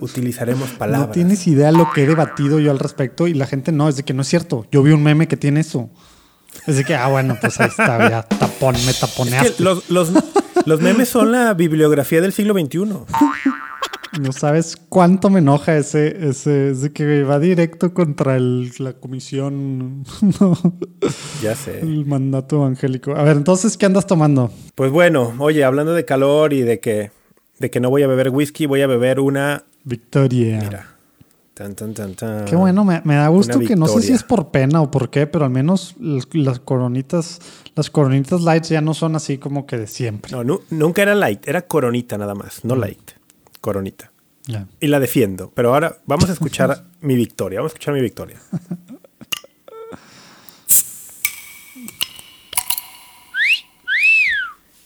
utilizaremos 0.00 0.70
palabras. 0.78 1.08
No 1.08 1.12
tienes 1.12 1.46
idea 1.46 1.72
lo 1.72 1.90
que 1.92 2.04
he 2.04 2.06
debatido 2.06 2.60
yo 2.60 2.70
al 2.70 2.78
respecto 2.78 3.26
y 3.26 3.34
la 3.34 3.46
gente 3.46 3.72
no, 3.72 3.88
es 3.88 3.96
de 3.96 4.02
que 4.02 4.14
no 4.14 4.22
es 4.22 4.28
cierto. 4.28 4.66
Yo 4.70 4.82
vi 4.82 4.92
un 4.92 5.02
meme 5.02 5.26
que 5.28 5.36
tiene 5.36 5.60
eso. 5.60 5.90
Es 6.66 6.76
de 6.76 6.84
que, 6.84 6.94
ah, 6.96 7.06
bueno, 7.08 7.36
pues 7.40 7.60
ahí 7.60 7.68
está, 7.68 8.10
ya 8.10 8.22
tapón, 8.22 8.74
me 8.84 8.90
Es 8.90 8.98
taponeaste. 9.00 9.54
que 9.54 9.62
los, 9.62 9.88
los, 9.88 10.10
los 10.66 10.80
memes 10.80 11.08
son 11.08 11.30
la 11.32 11.54
bibliografía 11.54 12.20
del 12.20 12.32
siglo 12.32 12.54
XXI. 12.54 12.78
No 14.20 14.32
sabes 14.32 14.76
cuánto 14.88 15.30
me 15.30 15.38
enoja 15.38 15.76
ese, 15.76 16.28
ese, 16.28 16.70
ese 16.70 16.92
que 16.92 17.22
va 17.24 17.38
directo 17.38 17.94
contra 17.94 18.36
el- 18.36 18.70
la 18.78 18.92
comisión, 18.94 20.04
no, 20.40 20.56
Ya 21.42 21.54
sé. 21.54 21.80
el 21.80 22.04
mandato 22.06 22.56
evangélico. 22.56 23.16
A 23.16 23.22
ver, 23.22 23.36
entonces, 23.36 23.76
¿qué 23.76 23.86
andas 23.86 24.06
tomando? 24.06 24.50
Pues 24.74 24.90
bueno, 24.90 25.32
oye, 25.38 25.64
hablando 25.64 25.94
de 25.94 26.04
calor 26.04 26.52
y 26.52 26.62
de 26.62 26.80
que, 26.80 27.10
de 27.58 27.70
que 27.70 27.80
no 27.80 27.90
voy 27.90 28.02
a 28.02 28.06
beber 28.06 28.30
whisky, 28.30 28.66
voy 28.66 28.82
a 28.82 28.86
beber 28.86 29.20
una. 29.20 29.64
Victoria. 29.84 30.58
Mira. 30.60 30.86
Tan, 31.54 31.74
tan, 31.74 31.92
tan, 31.92 32.14
tan. 32.14 32.44
Qué 32.46 32.56
bueno, 32.56 32.84
me, 32.86 33.02
me 33.04 33.16
da 33.16 33.28
gusto 33.28 33.58
que 33.60 33.76
no 33.76 33.86
sé 33.86 34.00
si 34.02 34.12
es 34.14 34.22
por 34.22 34.50
pena 34.50 34.80
o 34.80 34.90
por 34.90 35.10
qué, 35.10 35.26
pero 35.26 35.44
al 35.44 35.50
menos 35.50 35.94
las, 36.00 36.26
las 36.32 36.58
coronitas, 36.58 37.38
las 37.74 37.90
coronitas 37.90 38.40
lights 38.42 38.70
ya 38.70 38.80
no 38.80 38.94
son 38.94 39.14
así 39.14 39.36
como 39.36 39.66
que 39.66 39.76
de 39.76 39.86
siempre. 39.86 40.32
No, 40.32 40.42
nu- 40.42 40.60
nunca 40.70 41.02
era 41.02 41.14
light, 41.14 41.46
era 41.46 41.62
coronita 41.62 42.16
nada 42.16 42.34
más, 42.34 42.64
Mm. 42.64 42.68
no 42.68 42.76
light. 42.76 43.10
Coronita. 43.60 44.09
Ya. 44.50 44.66
Y 44.80 44.86
la 44.88 45.00
defiendo. 45.00 45.52
Pero 45.54 45.72
ahora 45.74 45.98
vamos 46.06 46.28
a 46.28 46.32
escuchar 46.32 46.84
mi 47.00 47.14
victoria. 47.16 47.60
Vamos 47.60 47.72
a 47.72 47.74
escuchar 47.74 47.94
mi 47.94 48.00
victoria. 48.00 48.40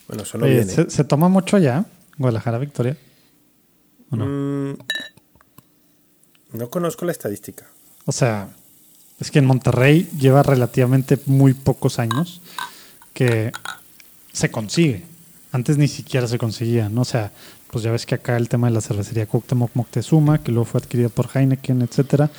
Bueno, 0.09 0.25
sonó 0.25 0.45
Oye, 0.45 0.55
bien. 0.57 0.69
¿eh? 0.69 0.73
¿se, 0.73 0.91
se 0.91 1.05
toma 1.05 1.29
mucho 1.29 1.57
allá? 1.57 1.85
Guadalajara, 2.19 2.59
Victoria. 2.59 2.97
¿O 4.11 4.17
no? 4.17 4.27
Mm, 4.27 4.79
no 6.53 6.71
conozco 6.71 7.05
la 7.05 7.13
estadística. 7.13 7.67
O 8.05 8.13
sea, 8.13 8.49
es 9.19 9.31
que 9.31 9.39
en 9.39 9.47
Monterrey 9.47 10.09
lleva 10.19 10.43
relativamente 10.43 11.19
muy 11.27 11.55
pocos 11.55 11.99
años 11.99 12.41
que 13.13 13.51
se 14.33 14.51
consigue. 14.51 15.05
Antes 15.53 15.79
ni 15.79 15.89
siquiera 15.89 16.27
se 16.27 16.39
conseguía, 16.39 16.89
¿no? 16.89 17.03
O 17.03 17.07
sea, 17.07 17.33
pues 17.75 17.83
ya 17.83 17.91
ves 17.91 18.07
que 18.07 18.15
acá 18.15 18.37
el 18.37 18.49
tema 18.49 18.69
de 18.69 18.75
la 18.75 18.81
cervecería 18.81 19.27
Cuauhtémoc 19.27 19.73
Moctezuma, 19.75 20.41
que 20.45 20.53
luego 20.53 20.65
fue 20.65 20.81
adquirida 20.81 21.09
por 21.09 21.29
Heineken, 21.35 21.83
etcétera. 21.83 22.31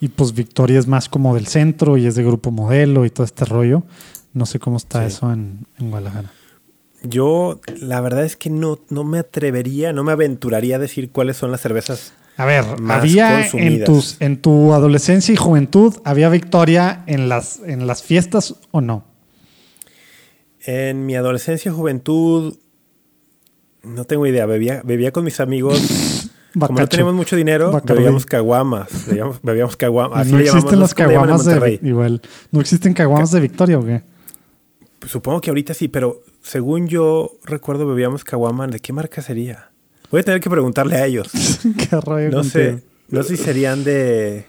Y 0.00 0.08
pues 0.08 0.32
Victoria 0.32 0.78
es 0.78 0.86
más 0.86 1.10
como 1.10 1.34
del 1.34 1.46
centro 1.46 1.98
y 1.98 2.06
es 2.06 2.14
de 2.14 2.24
grupo 2.24 2.50
modelo 2.50 3.04
y 3.04 3.10
todo 3.10 3.26
este 3.26 3.44
rollo. 3.44 3.82
No 4.32 4.46
sé 4.46 4.58
cómo 4.58 4.78
está 4.78 5.00
Sí. 5.02 5.14
eso 5.14 5.30
en, 5.30 5.66
en 5.78 5.90
Guadalajara. 5.90 6.32
Yo, 7.02 7.60
la 7.82 8.00
verdad 8.00 8.24
es 8.24 8.38
que 8.38 8.48
no, 8.48 8.78
no 8.88 9.04
me 9.04 9.18
atrevería, 9.18 9.92
no 9.92 10.04
me 10.04 10.12
aventuraría 10.12 10.76
a 10.76 10.78
decir 10.78 11.10
cuáles 11.10 11.36
son 11.36 11.50
las 11.50 11.60
cervezas. 11.60 12.14
A 12.38 12.46
ver, 12.46 12.80
Más 12.80 13.00
había 13.00 13.46
en, 13.46 13.84
tus, 13.84 14.16
en 14.20 14.40
tu 14.40 14.72
adolescencia 14.72 15.34
y 15.34 15.36
juventud, 15.36 15.96
¿había 16.02 16.30
Victoria 16.30 17.02
en 17.06 17.28
las, 17.28 17.60
en 17.66 17.86
las 17.86 18.02
fiestas 18.02 18.54
o 18.70 18.80
no? 18.80 19.04
En 20.64 21.04
mi 21.04 21.14
adolescencia 21.14 21.70
y 21.70 21.74
juventud, 21.74 22.56
no 23.88 24.04
tengo 24.04 24.26
idea. 24.26 24.46
Bebía, 24.46 24.82
bebía 24.84 25.12
con 25.12 25.24
mis 25.24 25.40
amigos. 25.40 26.30
Como 26.54 26.80
no 26.80 26.86
teníamos 26.86 27.14
mucho 27.14 27.36
dinero, 27.36 27.80
bebíamos 27.84 28.24
caguamas. 28.24 29.06
Bebíamos, 29.06 29.40
bebíamos 29.42 29.76
caguamas. 29.76 30.20
Así 30.20 30.32
no 30.32 30.38
existen 30.38 30.80
las 30.80 30.94
caguamas 30.94 31.44
de, 31.44 31.78
igual. 31.82 32.22
No 32.50 32.60
existen 32.60 32.94
caguamas 32.94 33.30
de 33.30 33.40
Victoria 33.40 33.78
o 33.78 33.84
qué? 33.84 34.02
Supongo 35.06 35.40
que 35.40 35.50
ahorita 35.50 35.74
sí, 35.74 35.88
pero 35.88 36.22
según 36.42 36.88
yo 36.88 37.32
recuerdo 37.44 37.86
bebíamos 37.86 38.24
caguamas. 38.24 38.70
¿De 38.70 38.80
qué 38.80 38.92
marca 38.92 39.22
sería? 39.22 39.70
Voy 40.10 40.20
a 40.20 40.24
tener 40.24 40.40
que 40.40 40.50
preguntarle 40.50 40.96
a 40.96 41.06
ellos. 41.06 41.30
qué 41.90 42.00
rollo 42.00 42.30
No 42.30 42.42
sé. 42.42 42.82
No 43.08 43.22
sé 43.22 43.36
si 43.36 43.44
serían 43.44 43.84
de. 43.84 44.46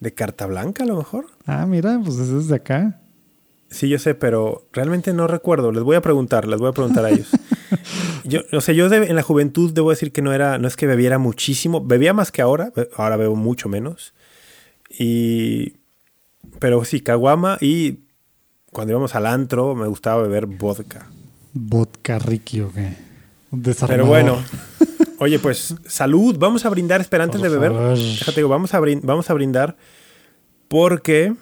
de 0.00 0.14
carta 0.14 0.46
blanca 0.46 0.84
a 0.84 0.86
lo 0.86 0.96
mejor. 0.96 1.26
Ah, 1.46 1.66
mira, 1.66 2.00
pues 2.04 2.18
ese 2.18 2.38
es 2.38 2.48
de 2.48 2.56
acá. 2.56 3.00
Sí, 3.70 3.88
yo 3.88 3.98
sé, 3.98 4.14
pero 4.14 4.66
realmente 4.72 5.12
no 5.12 5.26
recuerdo. 5.26 5.72
Les 5.72 5.82
voy 5.82 5.96
a 5.96 6.00
preguntar, 6.00 6.48
les 6.48 6.58
voy 6.58 6.68
a 6.70 6.72
preguntar 6.72 7.04
a 7.04 7.10
ellos. 7.10 7.28
Yo, 8.24 8.40
o 8.52 8.60
sea, 8.60 8.74
yo 8.74 8.88
de- 8.90 9.06
en 9.06 9.16
la 9.16 9.22
juventud 9.22 9.72
debo 9.72 9.88
decir 9.88 10.12
que 10.12 10.20
no 10.20 10.34
era, 10.34 10.58
no 10.58 10.68
es 10.68 10.76
que 10.76 10.86
bebiera 10.86 11.16
muchísimo, 11.18 11.82
bebía 11.82 12.12
más 12.12 12.30
que 12.30 12.42
ahora, 12.42 12.72
ahora 12.96 13.16
bebo 13.16 13.36
mucho 13.36 13.70
menos. 13.70 14.12
Y, 14.90 15.74
pero 16.58 16.84
sí, 16.84 17.00
caguama 17.00 17.56
y 17.60 18.00
cuando 18.70 18.92
íbamos 18.92 19.14
al 19.14 19.24
antro 19.26 19.74
me 19.74 19.86
gustaba 19.86 20.22
beber 20.22 20.44
vodka. 20.46 21.06
Vodka 21.54 22.18
Ricky 22.18 22.60
o 22.60 22.70
qué. 22.72 22.96
Un 23.50 23.62
Pero 23.62 24.04
bueno, 24.04 24.42
oye, 25.20 25.38
pues 25.38 25.74
salud, 25.86 26.36
vamos 26.38 26.66
a 26.66 26.68
brindar, 26.70 27.00
espera, 27.00 27.24
antes 27.24 27.40
Por 27.40 27.48
de 27.50 27.56
beber, 27.56 27.72
favor. 27.72 27.96
déjate 27.98 28.40
digo, 28.40 28.48
vamos 28.50 28.74
a, 28.74 28.80
brin- 28.80 29.00
vamos 29.02 29.30
a 29.30 29.34
brindar 29.34 29.76
porque 30.68 31.32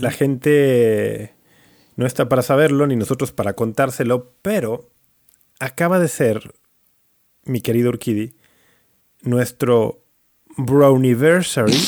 la 0.00 0.10
gente 0.10 1.34
no 1.96 2.06
está 2.06 2.28
para 2.28 2.42
saberlo, 2.42 2.86
ni 2.86 2.96
nosotros 2.96 3.32
para 3.32 3.54
contárselo, 3.54 4.34
pero 4.42 4.90
acaba 5.58 5.98
de 5.98 6.08
ser, 6.08 6.52
mi 7.44 7.60
querido 7.60 7.90
Urquidi, 7.90 8.34
nuestro 9.22 10.04
Browniversary. 10.56 11.72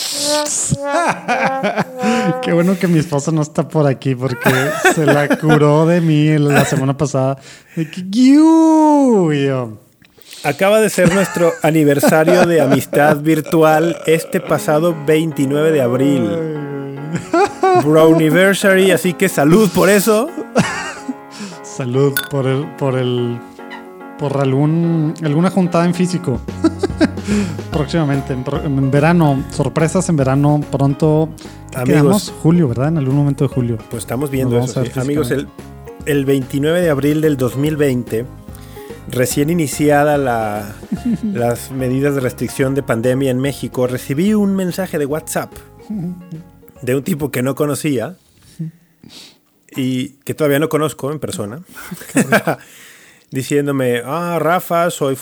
Qué 2.42 2.52
bueno 2.52 2.78
que 2.78 2.88
mi 2.88 2.98
esposa 2.98 3.32
no 3.32 3.42
está 3.42 3.68
por 3.68 3.86
aquí 3.86 4.14
porque 4.14 4.50
se 4.94 5.06
la 5.06 5.28
curó 5.38 5.86
de 5.86 6.00
mí 6.00 6.38
la 6.38 6.64
semana 6.64 6.96
pasada. 6.96 7.38
Acaba 10.44 10.80
de 10.80 10.90
ser 10.90 11.14
nuestro 11.14 11.52
aniversario 11.62 12.46
de 12.46 12.60
amistad 12.60 13.18
virtual 13.18 13.96
este 14.06 14.40
pasado 14.40 14.96
29 15.06 15.70
de 15.70 15.80
abril. 15.80 16.28
Browniversary, 17.84 18.90
así 18.90 19.14
que 19.14 19.28
salud 19.28 19.70
por 19.74 19.88
eso. 19.88 20.28
Salud 21.62 22.12
por 22.30 22.46
el, 22.46 22.66
por 22.76 22.96
el, 22.98 23.38
por 24.18 24.36
algún, 24.38 25.14
alguna 25.22 25.50
juntada 25.50 25.84
en 25.86 25.94
físico. 25.94 26.40
Próximamente, 27.72 28.34
en, 28.34 28.90
verano, 28.90 29.42
sorpresas 29.50 30.08
en 30.08 30.16
verano, 30.16 30.60
pronto. 30.70 31.30
¿Qué 31.70 31.78
Amigos. 31.78 31.86
quedamos? 32.02 32.34
Julio, 32.42 32.68
¿verdad? 32.68 32.88
En 32.88 32.98
algún 32.98 33.16
momento 33.16 33.48
de 33.48 33.54
julio. 33.54 33.78
Pues 33.90 34.02
estamos 34.02 34.30
viendo 34.30 34.58
eso. 34.58 34.84
sí. 34.84 35.00
Amigos, 35.00 35.30
el, 35.30 35.48
el 36.04 36.24
29 36.26 36.82
de 36.82 36.90
abril 36.90 37.20
del 37.22 37.36
2020, 37.38 38.26
recién 39.10 39.48
iniciada 39.48 40.18
la- 40.18 40.72
las 41.32 41.70
medidas 41.70 42.14
de 42.14 42.20
restricción 42.20 42.74
de 42.74 42.82
pandemia 42.82 43.30
en 43.30 43.38
México, 43.38 43.86
recibí 43.86 44.34
un 44.34 44.54
mensaje 44.54 44.98
de 44.98 45.06
WhatsApp 45.06 45.50
de 46.82 46.96
un 46.96 47.02
tipo 47.02 47.30
que 47.30 47.42
no 47.42 47.54
conocía 47.54 48.16
y 49.74 50.10
que 50.24 50.34
todavía 50.34 50.58
no 50.58 50.68
conozco 50.68 51.10
en 51.12 51.18
persona, 51.18 51.62
diciéndome, 53.30 54.02
ah, 54.04 54.38
Rafa, 54.40 54.90
soy 54.90 55.16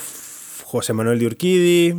José 0.65 0.93
Manuel 0.93 1.19
de 1.19 1.27
Urquidi, 1.27 1.95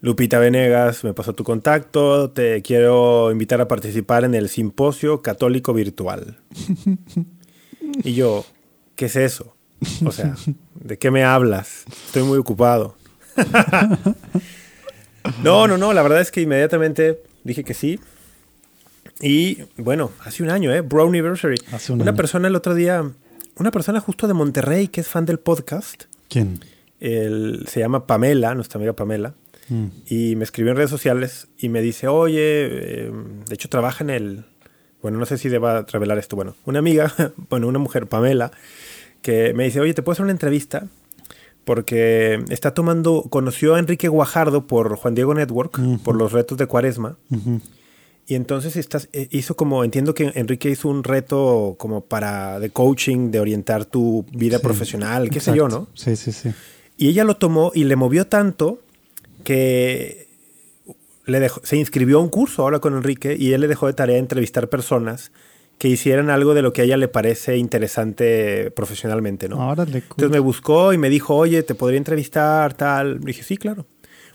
Lupita 0.00 0.38
Venegas 0.38 1.02
me 1.02 1.14
pasó 1.14 1.32
tu 1.32 1.44
contacto, 1.44 2.30
te 2.30 2.60
quiero 2.60 3.32
invitar 3.32 3.62
a 3.62 3.68
participar 3.68 4.24
en 4.24 4.34
el 4.34 4.50
simposio 4.50 5.22
católico 5.22 5.72
virtual. 5.72 6.36
Y 8.02 8.12
yo, 8.12 8.44
¿qué 8.96 9.06
es 9.06 9.16
eso? 9.16 9.56
O 10.04 10.12
sea, 10.12 10.36
¿de 10.74 10.98
qué 10.98 11.10
me 11.10 11.24
hablas? 11.24 11.84
Estoy 12.06 12.22
muy 12.22 12.38
ocupado. 12.38 12.96
No, 15.42 15.66
no, 15.66 15.78
no, 15.78 15.94
la 15.94 16.02
verdad 16.02 16.20
es 16.20 16.30
que 16.30 16.42
inmediatamente 16.42 17.22
dije 17.44 17.62
que 17.64 17.74
sí. 17.74 18.00
Y 19.20 19.58
bueno, 19.76 20.10
hace 20.24 20.42
un 20.42 20.50
año, 20.50 20.72
¿eh? 20.72 20.80
Browniversary. 20.80 21.56
Hace 21.72 21.92
un 21.92 22.00
una 22.00 22.10
año. 22.10 22.16
persona 22.16 22.48
el 22.48 22.56
otro 22.56 22.74
día, 22.74 23.08
una 23.56 23.70
persona 23.70 24.00
justo 24.00 24.26
de 24.26 24.34
Monterrey 24.34 24.88
que 24.88 25.00
es 25.00 25.08
fan 25.08 25.24
del 25.26 25.38
podcast, 25.38 26.04
¿Quién? 26.28 26.60
el- 27.00 27.66
se 27.68 27.80
llama 27.80 28.06
Pamela, 28.06 28.54
nuestra 28.54 28.78
amiga 28.78 28.94
Pamela, 28.94 29.34
Mm. 29.68 29.86
y 30.08 30.36
me 30.36 30.44
escribió 30.44 30.72
en 30.72 30.76
redes 30.76 30.90
sociales 30.90 31.48
y 31.58 31.68
me 31.68 31.80
dice, 31.80 32.08
oye, 32.08 32.38
eh, 32.40 33.12
de 33.48 33.54
hecho 33.54 33.68
trabaja 33.68 34.04
en 34.04 34.10
el, 34.10 34.44
bueno, 35.00 35.18
no 35.18 35.24
sé 35.26 35.38
si 35.38 35.48
deba 35.48 35.82
revelar 35.90 36.18
esto, 36.18 36.36
bueno, 36.36 36.54
una 36.66 36.80
amiga, 36.80 37.12
bueno, 37.48 37.68
una 37.68 37.78
mujer, 37.78 38.06
Pamela, 38.06 38.50
que 39.22 39.54
me 39.54 39.64
dice, 39.64 39.80
oye, 39.80 39.94
¿te 39.94 40.02
puedo 40.02 40.12
hacer 40.14 40.24
una 40.24 40.32
entrevista? 40.32 40.86
Porque 41.64 42.44
está 42.50 42.74
tomando, 42.74 43.22
conoció 43.30 43.74
a 43.74 43.78
Enrique 43.78 44.08
Guajardo 44.08 44.66
por 44.66 44.96
Juan 44.96 45.14
Diego 45.14 45.34
Network, 45.34 45.78
Ujú. 45.78 45.98
por 46.02 46.16
los 46.16 46.32
retos 46.32 46.58
de 46.58 46.66
Cuaresma, 46.66 47.16
Ujú. 47.30 47.60
y 48.26 48.34
entonces 48.34 48.76
estás, 48.76 49.08
eh, 49.12 49.28
hizo 49.30 49.54
como, 49.56 49.82
entiendo 49.84 50.14
que 50.14 50.30
Enrique 50.34 50.68
hizo 50.70 50.88
un 50.88 51.04
reto 51.04 51.74
como 51.78 52.02
para 52.02 52.60
de 52.60 52.70
coaching, 52.70 53.30
de 53.30 53.40
orientar 53.40 53.84
tu 53.86 54.24
vida 54.32 54.58
Sí, 54.58 54.62
profesional, 54.62 55.30
qué 55.30 55.40
sé 55.40 55.54
yo, 55.56 55.68
¿no? 55.68 55.88
exacto. 55.90 55.90
Sí, 55.94 56.16
sí, 56.16 56.32
sí. 56.32 56.50
Y 56.96 57.08
ella 57.08 57.24
lo 57.24 57.36
tomó 57.36 57.72
y 57.74 57.84
le 57.84 57.96
movió 57.96 58.26
tanto 58.26 58.80
que 59.42 60.28
le 61.26 61.40
dejó, 61.40 61.60
se 61.64 61.76
inscribió 61.76 62.18
a 62.18 62.22
un 62.22 62.28
curso 62.28 62.62
ahora 62.62 62.78
con 62.80 62.94
Enrique 62.94 63.36
y 63.38 63.52
él 63.52 63.62
le 63.62 63.68
dejó 63.68 63.86
de 63.86 63.94
tarea 63.94 64.18
entrevistar 64.18 64.68
personas 64.68 65.32
que 65.78 65.88
hicieran 65.88 66.30
algo 66.30 66.54
de 66.54 66.62
lo 66.62 66.72
que 66.72 66.82
a 66.82 66.84
ella 66.84 66.96
le 66.96 67.08
parece 67.08 67.56
interesante 67.56 68.70
profesionalmente, 68.70 69.48
¿no? 69.48 69.68
Órale, 69.68 70.02
cool. 70.02 70.10
Entonces 70.10 70.30
me 70.30 70.38
buscó 70.38 70.92
y 70.92 70.98
me 70.98 71.10
dijo, 71.10 71.34
oye, 71.34 71.62
¿te 71.62 71.74
podría 71.74 71.98
entrevistar 71.98 72.74
tal? 72.74 73.20
Le 73.20 73.26
dije, 73.26 73.42
sí, 73.42 73.56
claro. 73.56 73.86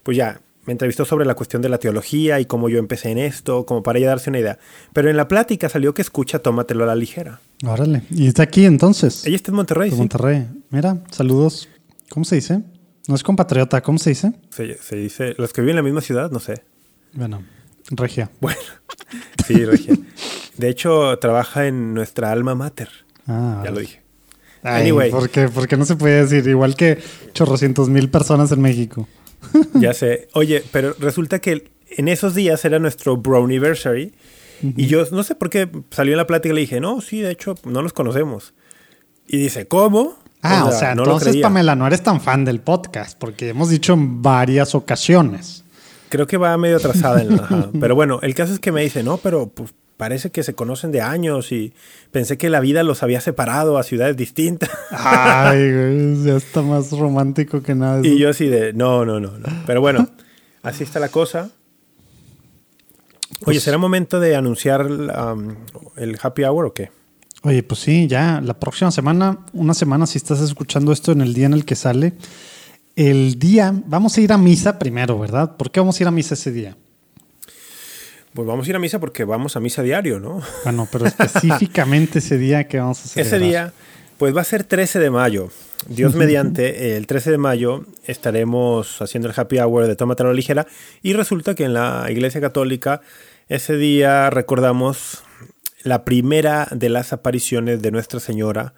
Pues 0.03 0.17
ya, 0.17 0.41
me 0.65 0.74
entrevistó 0.74 1.05
sobre 1.05 1.25
la 1.25 1.34
cuestión 1.34 1.62
de 1.62 1.69
la 1.69 1.79
teología 1.79 2.39
y 2.39 2.46
cómo 2.46 2.69
yo 2.69 2.77
empecé 2.77 3.10
en 3.10 3.17
esto, 3.17 3.65
como 3.65 3.81
para 3.81 3.98
ella 3.98 4.10
darse 4.10 4.29
una 4.29 4.39
idea. 4.39 4.60
Pero 4.93 5.10
en 5.10 5.17
la 5.17 5.27
plática 5.27 5.69
salió 5.69 5.93
que 5.93 6.01
escucha 6.01 6.39
Tómatelo 6.39 6.84
a 6.84 6.88
la 6.88 6.96
ligera. 6.96 7.39
Órale. 7.65 8.03
¿Y 8.12 8.27
está 8.27 8.43
aquí 8.43 8.65
entonces? 8.65 9.25
Ella 9.25 9.36
está 9.36 9.51
en 9.51 9.55
Monterrey, 9.55 9.89
de 9.89 9.96
sí. 9.96 10.00
Monterrey. 10.00 10.48
Mira, 10.69 11.03
saludos. 11.10 11.67
¿Cómo 12.10 12.24
se 12.25 12.36
dice? 12.36 12.62
No 13.08 13.15
es 13.15 13.24
compatriota, 13.24 13.81
¿cómo 13.81 13.98
se 13.98 14.12
dice? 14.12 14.34
Se, 14.51 14.77
se 14.77 14.96
dice, 14.96 15.34
los 15.39 15.53
que 15.53 15.62
viven 15.62 15.72
en 15.72 15.77
la 15.77 15.84
misma 15.84 16.01
ciudad, 16.01 16.29
no 16.29 16.39
sé. 16.39 16.63
Bueno, 17.13 17.41
regia. 17.91 18.29
Bueno, 18.39 18.59
sí, 19.48 19.65
Regia. 19.65 19.95
De 20.57 20.69
hecho, 20.69 21.17
trabaja 21.19 21.67
en 21.67 21.93
nuestra 21.93 22.31
alma 22.31 22.55
mater. 22.55 22.89
Ah, 23.27 23.62
Ya 23.63 23.71
lo 23.71 23.79
dije. 23.79 24.01
Ay, 24.62 24.81
Anyway. 24.83 25.09
¿por 25.12 25.29
qué? 25.29 25.48
¿Por 25.48 25.67
qué 25.67 25.77
no 25.77 25.86
se 25.86 25.95
puede 25.95 26.25
decir? 26.25 26.48
Igual 26.50 26.75
que 26.75 26.98
chorrocientos 27.33 27.89
mil 27.89 28.09
personas 28.09 28.51
en 28.51 28.62
México. 28.62 29.07
Ya 29.75 29.93
sé. 29.93 30.27
Oye, 30.33 30.63
pero 30.71 30.93
resulta 31.00 31.39
que 31.39 31.71
en 31.89 32.07
esos 32.09 32.36
días 32.36 32.63
era 32.65 32.77
nuestro 32.79 33.17
Browniversary. 33.17 34.13
Y 34.75 34.88
yo 34.88 35.05
no 35.12 35.24
sé 35.24 35.36
por 35.36 35.50
qué 35.50 35.69
salió 35.89 36.13
en 36.13 36.17
la 36.17 36.27
plática 36.27 36.51
y 36.51 36.55
le 36.55 36.62
dije, 36.62 36.81
no, 36.81 37.00
sí, 37.00 37.21
de 37.21 37.31
hecho, 37.31 37.55
no 37.63 37.81
nos 37.81 37.93
conocemos. 37.93 38.53
Y 39.25 39.38
dice, 39.38 39.65
¿cómo? 39.67 40.17
Ah, 40.41 40.65
o 40.65 40.71
sea, 40.74 40.95
no 40.95 41.03
entonces. 41.03 41.38
Pamela, 41.38 41.75
no 41.77 41.88
eres 41.88 42.03
tan 42.03 42.19
fan 42.19 42.43
del 42.43 42.59
podcast, 42.59 43.17
porque 43.17 43.48
hemos 43.48 43.69
dicho 43.69 43.93
en 43.93 44.21
varias 44.21 44.75
ocasiones. 44.75 45.63
Creo 46.10 46.28
que 46.28 46.38
va 46.38 46.58
medio 46.58 46.78
atrasada. 46.78 47.22
En 47.22 47.38
la- 47.38 47.44
ajá. 47.44 47.70
Pero 47.80 47.96
bueno, 47.96 48.20
el 48.22 48.34
caso 48.36 48.54
es 48.54 48.60
que 48.60 48.72
me 48.72 48.82
dice, 48.82 49.04
no, 49.04 49.18
pero 49.18 49.48
pues, 49.50 49.74
parece 49.98 50.32
que 50.32 50.44
se 50.44 50.54
conocen 50.56 50.92
de 50.92 51.01
años 51.01 51.51
y 51.51 51.74
pensé 52.12 52.38
que 52.38 52.50
la 52.50 52.60
vida 52.62 52.84
los 52.84 53.04
había 53.04 53.20
separado 53.22 53.78
a 53.78 53.84
ciudades 53.84 54.16
distintas. 54.18 54.70
Ay, 54.92 55.60
güey, 55.74 56.24
ya 56.24 56.36
está 56.38 56.62
más 56.62 56.92
romántico 56.92 57.62
que 57.62 57.75
nada. 57.75 58.01
y 58.06 58.18
yo 58.18 58.30
así 58.30 58.48
de, 58.48 58.74
no, 58.74 59.06
no, 59.06 59.20
no, 59.20 59.38
no. 59.38 59.48
Pero 59.68 59.82
bueno, 59.82 60.08
así 60.63 60.84
está 60.84 61.00
la 61.00 61.10
cosa. 61.10 61.50
Oye, 63.42 63.46
Pues- 63.46 63.63
¿será 63.63 63.78
momento 63.78 64.20
de 64.20 64.36
anunciar 64.36 64.86
um, 64.86 65.56
el 65.98 66.18
happy 66.22 66.44
hour 66.44 66.66
o 66.66 66.74
qué? 66.74 66.92
Oye, 67.44 67.63
pues 67.63 67.80
sí, 67.80 68.08
ya 68.08 68.42
la 68.44 68.54
próxima 68.60 68.92
semana, 68.92 69.39
una 69.54 69.74
semana 69.74 70.06
si 70.08 70.18
estás 70.18 70.42
escuchando 70.42 70.92
esto 70.92 71.13
en 71.13 71.22
el 71.22 71.34
día 71.34 71.46
en 71.46 71.54
el 71.54 71.63
que 71.63 71.75
sale, 71.75 72.13
el 72.96 73.39
día, 73.39 73.74
vamos 73.86 74.17
a 74.17 74.22
ir 74.22 74.31
a 74.34 74.38
misa 74.38 74.79
primero, 74.79 75.17
¿verdad? 75.19 75.58
¿Por 75.58 75.72
qué 75.72 75.79
vamos 75.79 76.00
a 76.00 76.03
ir 76.03 76.08
a 76.08 76.12
misa 76.12 76.34
ese 76.34 76.51
día? 76.51 76.75
Pues 78.34 78.48
vamos 78.48 78.67
a 78.67 78.69
ir 78.69 78.75
a 78.75 78.79
misa 78.79 79.00
porque 79.00 79.24
vamos 79.24 79.55
a 79.55 79.60
misa 79.60 79.81
diario, 79.81 80.19
¿no? 80.19 80.41
Bueno, 80.63 80.88
pero 80.91 81.05
específicamente 81.05 82.19
ese 82.19 82.38
día 82.38 82.67
que 82.67 82.79
vamos 82.79 83.00
a 83.00 83.03
hacer. 83.03 83.25
Ese 83.25 83.39
día, 83.39 83.74
pues 84.17 84.36
va 84.36 84.41
a 84.41 84.46
ser 84.46 84.63
13 84.63 85.00
de 85.00 85.10
mayo. 85.10 85.50
Dios 85.88 86.13
mediante, 86.13 86.98
el 86.98 87.08
13 87.08 87.31
de 87.31 87.38
mayo 87.38 87.86
estaremos 88.05 89.01
haciendo 89.01 89.29
el 89.29 89.34
happy 89.36 89.60
hour 89.60 89.88
de 89.88 89.96
Tómatelo 89.96 90.34
ligera 90.34 90.67
y 91.01 91.13
resulta 91.13 91.55
que 91.55 91.63
en 91.63 91.74
la 91.74 92.05
Iglesia 92.10 92.41
Católica 92.41 93.01
ese 93.48 93.77
día 93.77 94.29
recordamos 94.29 95.24
la 95.84 96.03
primera 96.03 96.67
de 96.72 96.89
las 96.89 97.13
apariciones 97.13 97.81
de 97.81 97.91
Nuestra 97.91 98.19
Señora, 98.19 98.74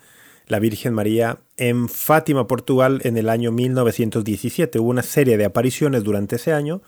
la 0.52 0.60
Virgen 0.60 0.94
María, 0.94 1.40
en 1.56 1.88
Fátima, 1.88 2.46
Portugal, 2.46 3.00
en 3.06 3.16
el 3.16 3.30
año 3.30 3.54
1917. 3.54 4.80
Hubo 4.80 4.90
una 4.90 5.02
serie 5.02 5.38
de 5.38 5.46
apariciones 5.46 6.04
durante 6.04 6.36
ese 6.36 6.52
año. 6.52 6.82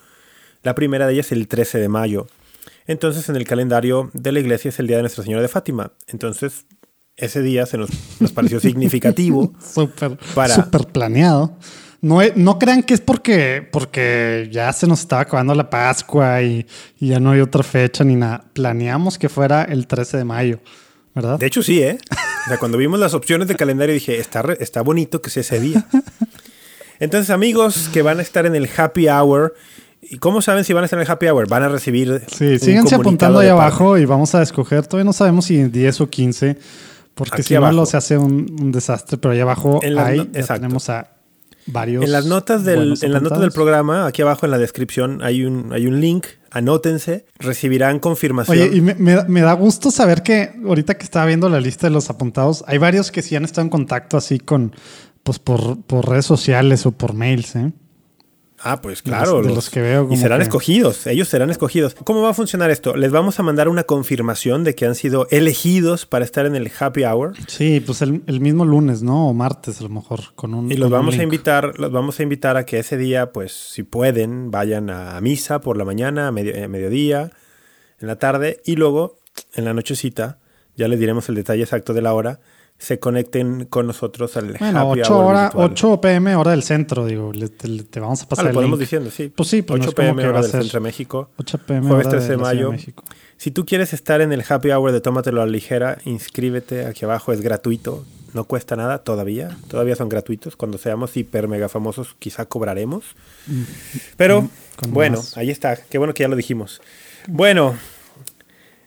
La 0.63 0.75
primera 0.75 1.07
de 1.07 1.13
ellas 1.13 1.31
el 1.31 1.47
13 1.47 1.79
de 1.79 1.87
mayo. 1.87 2.27
Entonces, 2.87 3.29
en 3.29 3.37
el 3.37 3.45
calendario 3.45 4.11
de 4.13 4.33
la 4.33 4.41
iglesia 4.41 4.67
es 4.67 4.79
el 4.79 4.87
día 4.87 4.97
de 4.97 5.03
Nuestra 5.03 5.23
Señora 5.23 5.41
de 5.41 5.47
Fátima. 5.47 5.93
Entonces, 6.07 6.65
ese 7.15 7.41
día 7.41 7.65
se 7.65 7.77
nos, 7.77 7.89
nos 8.19 8.33
pareció 8.33 8.59
significativo. 8.69 9.53
Súper, 9.63 10.17
Para- 10.35 10.69
planeado. 10.91 11.57
No, 12.01 12.19
no 12.35 12.59
crean 12.59 12.83
que 12.83 12.95
es 12.95 12.99
porque, 12.99 13.65
porque 13.71 14.49
ya 14.51 14.73
se 14.73 14.87
nos 14.87 14.99
estaba 14.99 15.21
acabando 15.21 15.55
la 15.55 15.69
Pascua 15.69 16.41
y, 16.41 16.67
y 16.99 17.07
ya 17.07 17.21
no 17.21 17.31
hay 17.31 17.39
otra 17.39 17.63
fecha 17.63 18.03
ni 18.03 18.17
nada. 18.17 18.43
Planeamos 18.51 19.17
que 19.17 19.29
fuera 19.29 19.63
el 19.63 19.87
13 19.87 20.17
de 20.17 20.25
mayo, 20.25 20.59
¿verdad? 21.15 21.39
De 21.39 21.45
hecho, 21.45 21.61
sí, 21.63 21.81
¿eh? 21.81 21.97
O 22.45 22.49
sea, 22.49 22.57
cuando 22.57 22.77
vimos 22.77 22.99
las 22.99 23.13
opciones 23.13 23.47
de 23.47 23.55
calendario 23.55 23.93
dije, 23.93 24.17
está, 24.19 24.41
re- 24.41 24.57
está 24.59 24.81
bonito 24.81 25.21
que 25.21 25.29
sea 25.29 25.41
ese 25.41 25.59
día. 25.59 25.85
Entonces, 26.99 27.29
amigos 27.29 27.89
que 27.91 28.01
van 28.01 28.19
a 28.19 28.21
estar 28.21 28.45
en 28.45 28.55
el 28.55 28.69
happy 28.75 29.07
hour, 29.09 29.55
¿y 30.01 30.17
cómo 30.17 30.41
saben 30.41 30.63
si 30.63 30.73
van 30.73 30.83
a 30.83 30.85
estar 30.85 30.99
en 30.99 31.05
el 31.05 31.11
happy 31.11 31.27
hour? 31.27 31.47
Van 31.49 31.63
a 31.63 31.69
recibir. 31.69 32.21
Sí, 32.27 32.59
síganse 32.59 32.95
apuntando 32.95 33.39
ahí 33.39 33.49
abajo 33.49 33.97
y 33.97 34.05
vamos 34.05 34.35
a 34.35 34.41
escoger. 34.41 34.85
Todavía 34.87 35.05
no 35.05 35.13
sabemos 35.13 35.45
si 35.45 35.63
10 35.63 36.01
o 36.01 36.09
15, 36.09 36.57
porque 37.15 37.35
Aquí 37.35 37.43
si 37.43 37.53
no 37.53 37.59
abajo. 37.59 37.75
lo 37.75 37.85
se 37.85 37.97
hace 37.97 38.17
un, 38.17 38.55
un 38.59 38.71
desastre. 38.71 39.17
Pero 39.17 39.33
ahí 39.33 39.39
abajo 39.39 39.79
En 39.83 39.97
ahí 39.97 40.17
no- 40.19 40.27
ya 40.31 40.45
tenemos 40.55 40.89
a 40.89 41.09
varios. 41.65 42.03
En 42.03 42.11
las 42.11 42.25
notas 42.25 42.63
del, 42.63 42.93
en 43.01 43.11
las 43.13 43.21
notas 43.21 43.39
del 43.39 43.51
programa, 43.51 44.05
aquí 44.07 44.21
abajo 44.21 44.45
en 44.45 44.51
la 44.51 44.57
descripción, 44.57 45.21
hay 45.23 45.43
un, 45.45 45.71
hay 45.73 45.87
un 45.87 45.99
link. 46.01 46.25
Anótense, 46.51 47.25
recibirán 47.39 47.97
confirmación. 47.99 48.57
Oye, 48.57 48.77
y 48.77 48.81
me, 48.81 48.93
me 48.95 49.13
da- 49.15 49.25
me 49.27 49.41
da 49.41 49.53
gusto 49.53 49.89
saber 49.89 50.21
que 50.21 50.51
ahorita 50.65 50.97
que 50.97 51.03
estaba 51.03 51.25
viendo 51.25 51.49
la 51.49 51.59
lista 51.59 51.87
de 51.87 51.91
los 51.93 52.09
apuntados, 52.11 52.63
hay 52.67 52.77
varios 52.77 53.11
que 53.11 53.23
sí 53.23 53.35
han 53.35 53.43
estado 53.43 53.63
en 53.63 53.69
contacto 53.69 54.17
así 54.17 54.37
con, 54.37 54.75
pues 55.23 55.39
por, 55.39 55.81
por 55.81 56.07
redes 56.07 56.25
sociales 56.27 56.85
o 56.85 56.91
por 56.91 57.13
mails, 57.13 57.55
¿eh? 57.55 57.73
Ah, 58.65 58.81
pues 58.81 58.99
De 59.03 59.03
claro. 59.11 59.39
los- 59.39 59.47
de 59.47 59.53
los 59.55 59.69
que 59.69 59.81
veo 59.81 60.07
y 60.11 60.15
serán 60.17 60.39
que- 60.39 60.43
escogidos, 60.43 61.05
ellos 61.07 61.27
serán 61.27 61.49
escogidos. 61.49 61.95
¿Cómo 61.95 62.21
va 62.21 62.29
a 62.29 62.33
funcionar 62.33 62.71
esto? 62.71 62.95
Les 62.95 63.11
vamos 63.11 63.39
a 63.39 63.43
mandar 63.43 63.67
una 63.67 63.83
confirmación 63.83 64.63
de 64.63 64.73
que 64.73 64.85
han 64.85 64.95
sido 64.95 65.27
elegidos 65.31 66.05
para 66.05 66.23
estar 66.23 66.45
en 66.45 66.55
el 66.55 66.71
happy 66.79 67.03
hour 67.03 67.33
Sí, 67.47 67.81
pues 67.85 68.01
el, 68.01 68.23
el 68.27 68.39
mismo 68.39 68.65
lunes, 68.65 69.03
¿no? 69.03 69.27
O 69.29 69.33
martes 69.33 69.79
a 69.79 69.83
lo 69.83 69.89
mejor, 69.89 70.33
con 70.35 70.53
un... 70.53 70.71
y 70.71 70.75
los 70.75 70.89
con 70.89 70.99
vamos 70.99 71.17
a 71.19 71.23
invitar, 71.23 71.77
los 71.79 71.91
vamos 71.91 72.19
a 72.19 72.23
invitar 72.23 72.57
a 72.57 72.65
que 72.65 72.79
ese 72.79 72.97
día, 72.97 73.31
pues 73.31 73.51
si 73.51 73.83
pueden, 73.83 74.49
vayan 74.51 74.89
a 74.89 75.19
misa 75.21 75.59
por 75.61 75.77
la 75.77 75.85
mañana, 75.85 76.27
a, 76.27 76.31
medio- 76.31 76.63
a 76.63 76.67
mediodía, 76.67 77.31
en 77.99 78.07
la 78.07 78.17
tarde 78.17 78.61
y 78.65 78.75
luego 78.77 79.19
en 79.55 79.65
la 79.65 79.73
nochecita, 79.73 80.39
ya 80.75 80.87
les 80.87 80.99
diremos 80.99 81.27
el 81.29 81.35
detalle 81.35 81.63
exacto 81.63 81.93
de 81.93 82.01
la 82.01 82.13
hora, 82.13 82.39
se 82.77 82.99
conecten 82.99 83.65
con 83.65 83.87
nosotros 83.87 84.35
al 84.35 84.53
Bueno, 84.57 84.91
happy 84.91 85.01
8, 85.01 85.15
hour 85.15 85.25
hora, 85.25 85.43
virtual. 85.43 85.71
8 85.71 86.01
pm 86.01 86.35
hora 86.35 86.51
del 86.51 86.63
centro, 86.63 87.05
digo, 87.05 87.31
le- 87.31 87.47
te, 87.49 87.99
vamos 88.01 88.21
a 88.21 88.25
Ah, 88.25 88.29
pasar 88.29 88.45
lo 88.45 88.49
el 88.49 88.55
podemos 88.55 88.77
link. 88.77 88.81
diciendo, 88.89 89.09
sí. 89.09 89.31
Pues 89.33 89.47
sí, 89.49 89.61
pues 89.61 89.79
no 89.79 89.83
8 89.85 89.89
es 89.91 89.95
como 89.95 90.07
pm 90.15 90.27
hora 90.29 90.41
del 90.41 90.51
centro 90.51 90.79
de 90.79 90.83
México. 90.83 91.29
8 91.37 91.57
pm 91.59 91.87
Jueves 91.87 92.07
hora 92.07 92.17
13 92.17 92.27
de 92.31 92.35
Ciudad 92.35 92.49
mayo. 92.53 92.71
México. 92.71 93.03
Si 93.37 93.51
tú 93.51 93.65
quieres 93.65 93.93
estar 93.93 94.19
en 94.21 94.33
el 94.33 94.43
happy 94.47 94.71
hour 94.71 94.91
de 94.91 95.01
Tómatelo 95.01 95.41
a 95.41 95.45
la 95.45 95.51
ligera, 95.51 95.97
inscríbete 96.05 96.85
aquí 96.85 97.05
abajo, 97.05 97.31
es 97.31 97.41
gratuito, 97.41 98.05
no 98.33 98.43
cuesta 98.45 98.75
nada 98.75 98.99
todavía, 98.99 99.57
todavía 99.69 99.95
son 99.95 100.09
gratuitos. 100.09 100.55
Cuando 100.55 100.77
seamos 100.77 101.15
hiper 101.15 101.47
mega 101.47 101.69
famosos, 101.69 102.15
quizá 102.19 102.45
cobraremos. 102.45 103.03
Pero 104.17 104.49
con 104.77 104.91
bueno, 104.91 105.17
más. 105.17 105.37
ahí 105.37 105.49
está, 105.51 105.75
qué 105.77 105.97
bueno 105.99 106.13
que 106.13 106.23
ya 106.23 106.27
lo 106.29 106.35
dijimos. 106.35 106.81
Bueno, 107.27 107.75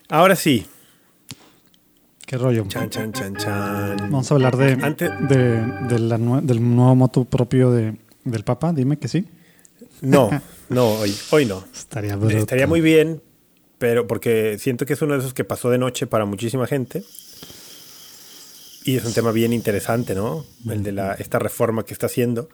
ahora 0.08 0.36
sí. 0.36 0.66
¿Qué 2.26 2.36
rollo? 2.36 2.64
Chan, 2.68 2.90
chan, 2.90 3.12
chan, 3.12 3.36
chan. 3.36 3.96
Vamos 4.10 4.30
a 4.30 4.34
hablar 4.34 4.56
de, 4.56 4.72
Antes- 4.82 5.12
de, 5.28 5.62
de 5.88 5.98
la 6.00 6.18
nue- 6.18 6.42
del 6.42 6.60
nuevo 6.74 6.94
moto 6.96 7.24
propio 7.24 7.70
de, 7.70 7.94
del 8.24 8.42
Papa. 8.44 8.72
Dime 8.72 8.98
que 8.98 9.06
sí. 9.08 9.24
No, 10.00 10.28
no, 10.68 10.88
hoy, 10.94 11.14
hoy 11.30 11.46
no. 11.46 11.64
Estaría 11.72 12.16
bruto. 12.16 12.36
Estaría 12.36 12.66
muy 12.66 12.80
bien, 12.80 13.22
pero 13.78 14.06
porque 14.08 14.56
siento 14.58 14.86
que 14.86 14.94
es 14.94 15.02
uno 15.02 15.14
de 15.14 15.20
esos 15.20 15.34
que 15.34 15.44
pasó 15.44 15.70
de 15.70 15.78
noche 15.78 16.06
para 16.08 16.24
muchísima 16.24 16.66
gente. 16.66 17.04
Y 18.84 18.96
es 18.96 19.04
un 19.04 19.12
tema 19.12 19.32
bien 19.32 19.52
interesante, 19.52 20.14
¿no? 20.14 20.44
El 20.68 20.82
de 20.82 20.92
la, 20.92 21.14
esta 21.14 21.38
reforma 21.38 21.84
que 21.84 21.92
está 21.92 22.06
haciendo. 22.06 22.48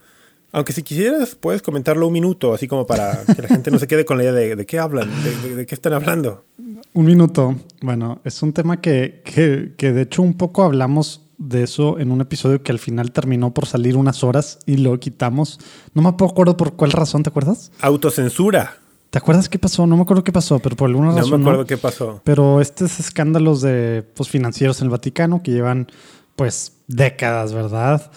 Aunque 0.51 0.73
si 0.75 0.83
quisieras, 0.83 1.35
puedes 1.35 1.63
comentarlo 1.63 2.07
un 2.07 2.13
minuto, 2.13 2.53
así 2.53 2.69
como 2.69 2.87
para 2.87 3.25
que 3.25 3.41
la 3.41 3.49
gente 3.49 3.71
no 3.71 3.79
se 3.79 3.87
quede 3.87 4.05
con 4.05 4.19
la 4.19 4.25
idea 4.25 4.33
de, 4.33 4.55
de 4.57 4.67
qué 4.67 4.79
hablan, 4.79 5.11
de, 5.25 5.49
de- 5.49 5.57
de 5.57 5.67
qué 5.67 5.75
están 5.75 5.95
hablando. 5.95 6.45
Un 6.95 7.07
minuto. 7.07 7.57
Bueno, 7.81 8.21
es 8.25 8.43
un 8.43 8.53
tema 8.53 8.81
que, 8.81 9.23
que, 9.25 9.75
que 9.77 9.93
de 9.93 10.03
hecho 10.03 10.23
un 10.23 10.35
poco 10.35 10.63
hablamos 10.63 11.23
de 11.39 11.63
eso 11.65 11.99
en 11.99 12.11
un 12.13 12.21
episodio 12.21 12.63
que 12.63 12.71
al 12.71 12.79
final 12.79 13.13
terminó 13.13 13.53
por 13.53 13.67
salir 13.67 13.97
unas 13.97 14.23
horas 14.23 14.59
y 14.67 14.77
lo 14.77 14.99
quitamos. 15.01 15.59
No 15.95 16.03
me 16.03 16.09
acuerdo 16.09 16.57
por 16.57 16.75
cuál 16.77 16.93
razón, 16.93 17.23
¿te 17.23 17.31
acuerdas? 17.31 17.73
Autocensura. 17.81 18.77
¿Te 19.11 19.19
acuerdas 19.19 19.49
qué 19.49 19.59
pasó? 19.59 19.87
No 19.87 19.97
me 19.97 20.03
acuerdo 20.03 20.25
qué 20.25 20.33
pasó, 20.33 20.59
pero 20.59 20.77
por 20.77 20.89
alguna 20.89 21.11
No 21.11 21.17
razón. 21.17 21.41
me 21.41 21.47
acuerdo 21.47 21.67
qué 21.67 21.77
pasó. 21.77 22.21
Pero 22.25 22.61
estos 22.61 23.01
escándalos 23.01 23.61
de 23.61 24.05
pues, 24.15 24.29
financieros 24.29 24.81
en 24.81 24.87
el 24.87 24.91
Vaticano 24.91 25.43
que 25.43 25.51
llevan 25.51 25.89
pues 26.37 26.73
décadas, 26.87 27.53
¿verdad? 27.53 28.11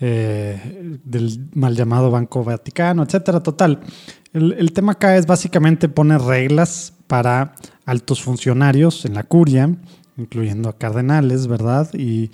Eh, 0.00 0.98
del 1.04 1.48
mal 1.54 1.76
llamado 1.76 2.10
Banco 2.10 2.42
Vaticano, 2.44 3.02
etcétera. 3.02 3.40
Total. 3.42 3.80
El, 4.32 4.52
el 4.54 4.72
tema 4.72 4.92
acá 4.92 5.16
es 5.16 5.26
básicamente 5.26 5.88
poner 5.88 6.20
reglas 6.20 6.94
para 7.12 7.52
altos 7.84 8.22
funcionarios 8.22 9.04
en 9.04 9.12
la 9.12 9.22
curia, 9.22 9.68
incluyendo 10.16 10.70
a 10.70 10.78
cardenales, 10.78 11.46
¿verdad? 11.46 11.90
Y, 11.92 12.30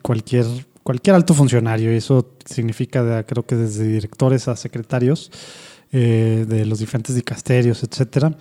cualquier 0.00 0.46
cualquier 0.82 1.16
alto 1.16 1.34
funcionario, 1.34 1.92
y 1.92 1.96
eso 1.96 2.30
significa 2.46 3.24
creo 3.24 3.44
que 3.44 3.56
desde 3.56 3.86
directores 3.86 4.48
a 4.48 4.56
secretarios 4.56 5.30
eh, 5.92 6.46
de 6.48 6.64
los 6.64 6.78
diferentes 6.78 7.14
dicasterios, 7.14 7.82
etcétera, 7.82 8.34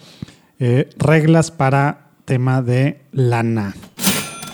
eh, 0.60 0.90
reglas 0.96 1.52
para 1.52 2.12
tema 2.24 2.62
de 2.62 3.02
lana 3.12 3.76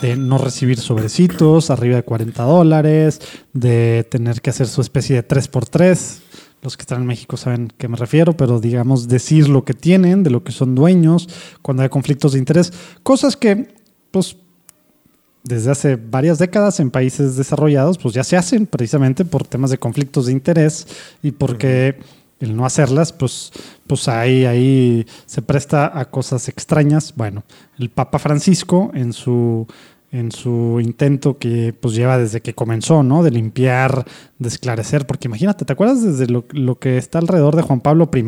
de 0.01 0.15
no 0.15 0.39
recibir 0.39 0.79
sobrecitos 0.79 1.69
arriba 1.69 1.97
de 1.97 2.03
40 2.03 2.43
dólares, 2.43 3.21
de 3.53 4.07
tener 4.09 4.41
que 4.41 4.49
hacer 4.49 4.67
su 4.67 4.81
especie 4.81 5.15
de 5.15 5.27
3x3. 5.27 6.21
Los 6.61 6.75
que 6.75 6.81
están 6.81 7.01
en 7.01 7.07
México 7.07 7.37
saben 7.37 7.69
a 7.71 7.77
qué 7.77 7.87
me 7.87 7.97
refiero, 7.97 8.35
pero 8.35 8.59
digamos 8.59 9.07
decir 9.07 9.47
lo 9.47 9.63
que 9.63 9.73
tienen, 9.73 10.23
de 10.23 10.29
lo 10.29 10.43
que 10.43 10.51
son 10.51 10.75
dueños, 10.75 11.29
cuando 11.61 11.83
hay 11.83 11.89
conflictos 11.89 12.33
de 12.33 12.39
interés, 12.39 12.73
cosas 13.03 13.37
que 13.37 13.75
pues 14.11 14.37
desde 15.43 15.71
hace 15.71 15.95
varias 15.95 16.39
décadas 16.39 16.79
en 16.79 16.91
países 16.91 17.37
desarrollados 17.37 17.97
pues 17.97 18.13
ya 18.13 18.23
se 18.23 18.35
hacen 18.35 18.65
precisamente 18.65 19.23
por 19.23 19.47
temas 19.47 19.69
de 19.69 19.77
conflictos 19.77 20.25
de 20.25 20.33
interés 20.33 20.87
y 21.23 21.31
porque 21.31 21.97
el 22.39 22.55
no 22.55 22.65
hacerlas, 22.65 23.13
pues, 23.13 23.51
pues 23.87 24.07
ahí, 24.07 24.45
ahí 24.45 25.05
se 25.25 25.41
presta 25.41 25.97
a 25.97 26.05
cosas 26.05 26.47
extrañas. 26.49 27.13
Bueno, 27.15 27.43
el 27.79 27.89
Papa 27.89 28.19
Francisco 28.19 28.91
en 28.93 29.13
su, 29.13 29.67
en 30.11 30.31
su 30.31 30.79
intento 30.81 31.37
que 31.37 31.73
pues 31.79 31.93
lleva 31.93 32.17
desde 32.17 32.41
que 32.41 32.53
comenzó, 32.53 33.03
¿no? 33.03 33.23
De 33.23 33.31
limpiar, 33.31 34.05
de 34.39 34.47
esclarecer, 34.47 35.05
porque 35.05 35.27
imagínate, 35.27 35.65
¿te 35.65 35.73
acuerdas 35.73 36.03
desde 36.03 36.27
lo, 36.31 36.79
que 36.79 36.97
está 36.97 37.19
alrededor 37.19 37.55
de 37.55 37.61
Juan 37.61 37.81
Pablo 37.81 38.09
I? 38.13 38.23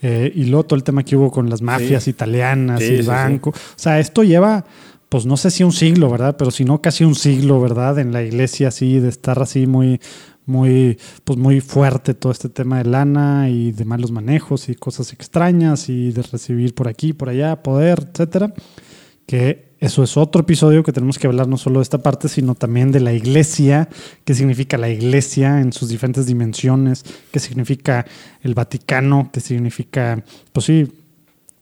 Eh, 0.00 0.32
y 0.34 0.44
luego 0.44 0.64
todo 0.64 0.76
el 0.76 0.84
tema 0.84 1.04
que 1.04 1.16
hubo 1.16 1.30
con 1.30 1.50
las 1.50 1.60
mafias 1.60 2.08
italianas 2.08 2.80
y 2.80 2.96
el 2.96 3.06
banco. 3.06 3.50
O 3.50 3.54
sea, 3.76 3.98
esto 3.98 4.22
lleva, 4.22 4.64
pues 5.08 5.26
no 5.26 5.36
sé 5.36 5.50
si 5.50 5.64
un 5.64 5.72
siglo, 5.72 6.08
¿verdad? 6.10 6.36
Pero 6.38 6.50
si 6.50 6.64
no 6.64 6.80
casi 6.80 7.04
un 7.04 7.14
siglo, 7.14 7.60
¿verdad? 7.60 7.98
En 7.98 8.12
la 8.12 8.22
iglesia 8.22 8.68
así, 8.68 9.00
de 9.00 9.08
estar 9.08 9.42
así 9.42 9.66
muy, 9.66 10.00
muy, 10.46 10.98
pues 11.24 11.38
muy 11.38 11.60
fuerte 11.60 12.14
todo 12.14 12.32
este 12.32 12.48
tema 12.48 12.78
de 12.78 12.84
lana 12.84 13.50
y 13.50 13.72
de 13.72 13.84
malos 13.84 14.10
manejos 14.10 14.70
y 14.70 14.74
cosas 14.74 15.12
extrañas 15.12 15.90
y 15.90 16.12
de 16.12 16.22
recibir 16.22 16.74
por 16.74 16.88
aquí, 16.88 17.12
por 17.12 17.28
allá, 17.28 17.62
poder, 17.62 18.08
etcétera. 18.10 18.54
Que 19.26 19.67
eso 19.80 20.02
es 20.02 20.16
otro 20.16 20.40
episodio 20.40 20.82
que 20.82 20.92
tenemos 20.92 21.18
que 21.18 21.28
hablar 21.28 21.46
no 21.46 21.56
solo 21.56 21.78
de 21.78 21.84
esta 21.84 21.98
parte, 21.98 22.28
sino 22.28 22.54
también 22.54 22.90
de 22.90 23.00
la 23.00 23.12
iglesia, 23.12 23.88
qué 24.24 24.34
significa 24.34 24.76
la 24.76 24.88
iglesia 24.88 25.60
en 25.60 25.72
sus 25.72 25.88
diferentes 25.88 26.26
dimensiones, 26.26 27.04
qué 27.30 27.38
significa 27.38 28.04
el 28.42 28.54
Vaticano, 28.54 29.30
qué 29.32 29.40
significa, 29.40 30.24
pues 30.52 30.66
sí, 30.66 30.92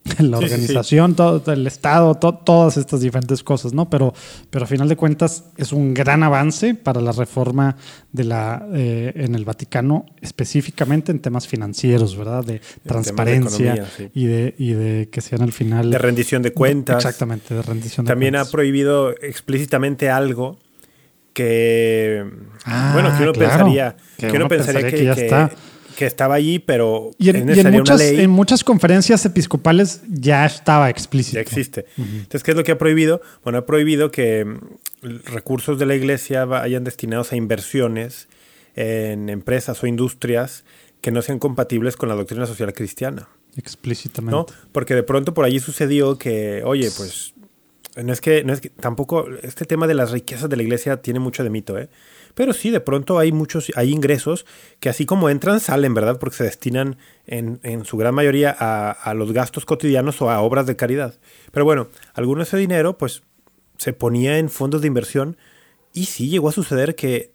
la 0.18 0.38
organización, 0.38 1.14
todo 1.14 1.52
el 1.52 1.66
Estado, 1.66 2.14
todas 2.14 2.76
estas 2.76 3.00
diferentes 3.00 3.42
cosas, 3.42 3.72
¿no? 3.72 3.88
Pero, 3.90 4.14
pero 4.50 4.64
a 4.64 4.68
final 4.68 4.88
de 4.88 4.96
cuentas 4.96 5.44
es 5.56 5.72
un 5.72 5.94
gran 5.94 6.22
avance 6.22 6.74
para 6.74 7.00
la 7.00 7.12
reforma 7.12 7.76
de 8.12 8.24
la 8.24 8.66
eh, 8.74 9.12
en 9.16 9.34
el 9.34 9.44
Vaticano, 9.44 10.06
específicamente 10.20 11.12
en 11.12 11.20
temas 11.20 11.46
financieros, 11.46 12.16
¿verdad? 12.16 12.44
De 12.44 12.60
transparencia 12.84 13.86
y, 14.14 14.26
de, 14.26 14.54
y 14.58 14.72
de 14.72 15.08
que 15.10 15.20
sean 15.20 15.42
al 15.42 15.52
final... 15.52 15.90
De 15.90 15.98
rendición 15.98 16.42
de 16.42 16.52
cuentas. 16.52 16.96
Exactamente, 16.96 17.54
de 17.54 17.62
rendición 17.62 18.06
de 18.06 18.10
También 18.10 18.36
ha 18.36 18.44
prohibido 18.44 19.10
explícitamente 19.10 20.10
algo 20.10 20.58
que... 21.32 22.24
Ah, 22.64 22.90
bueno, 22.94 23.16
que 23.16 23.22
uno 23.24 23.32
pensaría, 23.32 23.96
que 24.16 24.30
uno 24.30 24.48
pensaría 24.48 24.90
que, 24.90 25.04
ya 25.04 25.12
está 25.12 25.50
que 25.96 26.06
estaba 26.06 26.36
allí, 26.36 26.60
pero 26.60 27.10
y 27.18 27.30
en, 27.30 27.44
muchas, 27.72 28.00
en, 28.00 28.30
muchas, 28.30 28.62
conferencias 28.62 29.24
episcopales 29.24 30.02
ya 30.08 30.46
estaba 30.46 30.88
explícito. 30.90 31.36
Ya 31.36 31.40
existe. 31.40 31.86
Entonces, 31.96 32.44
¿qué 32.44 32.52
es 32.52 32.56
lo 32.56 32.62
que 32.62 32.72
ha 32.72 32.78
prohibido? 32.78 33.20
Bueno, 33.42 33.58
ha 33.58 33.66
prohibido 33.66 34.10
que 34.10 34.44
mm, 34.44 35.24
recursos 35.24 35.78
de 35.78 35.86
la 35.86 35.94
iglesia 35.94 36.44
vayan 36.44 36.84
destinados 36.84 37.32
a 37.32 37.36
inversiones 37.36 38.28
en 38.76 39.28
empresas 39.28 39.82
o 39.82 39.86
industrias 39.86 40.64
que 41.00 41.10
no 41.10 41.22
sean 41.22 41.38
compatibles 41.38 41.96
con 41.96 42.08
la 42.08 42.14
doctrina 42.14 42.46
social 42.46 42.72
cristiana. 42.72 43.28
Explícitamente. 43.56 44.36
¿no? 44.36 44.46
Porque 44.72 44.94
de 44.94 45.02
pronto 45.02 45.34
por 45.34 45.44
allí 45.44 45.60
sucedió 45.60 46.18
que, 46.18 46.62
oye, 46.64 46.90
pues 46.96 47.34
no 47.96 48.12
es 48.12 48.20
que, 48.20 48.44
no 48.44 48.52
es 48.52 48.60
que 48.60 48.68
tampoco 48.68 49.26
este 49.42 49.64
tema 49.64 49.86
de 49.86 49.94
las 49.94 50.10
riquezas 50.10 50.50
de 50.50 50.56
la 50.56 50.62
iglesia 50.62 50.98
tiene 50.98 51.18
mucho 51.18 51.42
de 51.42 51.50
mito, 51.50 51.78
¿eh? 51.78 51.88
Pero 52.36 52.52
sí, 52.52 52.70
de 52.70 52.80
pronto 52.80 53.18
hay 53.18 53.32
muchos, 53.32 53.72
hay 53.76 53.90
ingresos 53.90 54.44
que 54.78 54.90
así 54.90 55.06
como 55.06 55.30
entran, 55.30 55.58
salen, 55.58 55.94
¿verdad? 55.94 56.18
Porque 56.18 56.36
se 56.36 56.44
destinan 56.44 56.98
en, 57.26 57.60
en 57.62 57.86
su 57.86 57.96
gran 57.96 58.14
mayoría 58.14 58.54
a, 58.56 58.90
a, 58.90 59.14
los 59.14 59.32
gastos 59.32 59.64
cotidianos 59.64 60.20
o 60.20 60.30
a 60.30 60.42
obras 60.42 60.66
de 60.66 60.76
caridad. 60.76 61.14
Pero 61.50 61.64
bueno, 61.64 61.88
alguno 62.12 62.40
de 62.40 62.44
ese 62.44 62.58
dinero, 62.58 62.98
pues, 62.98 63.22
se 63.78 63.94
ponía 63.94 64.36
en 64.36 64.50
fondos 64.50 64.82
de 64.82 64.86
inversión 64.86 65.38
y 65.94 66.04
sí 66.04 66.28
llegó 66.28 66.50
a 66.50 66.52
suceder 66.52 66.94
que 66.94 67.32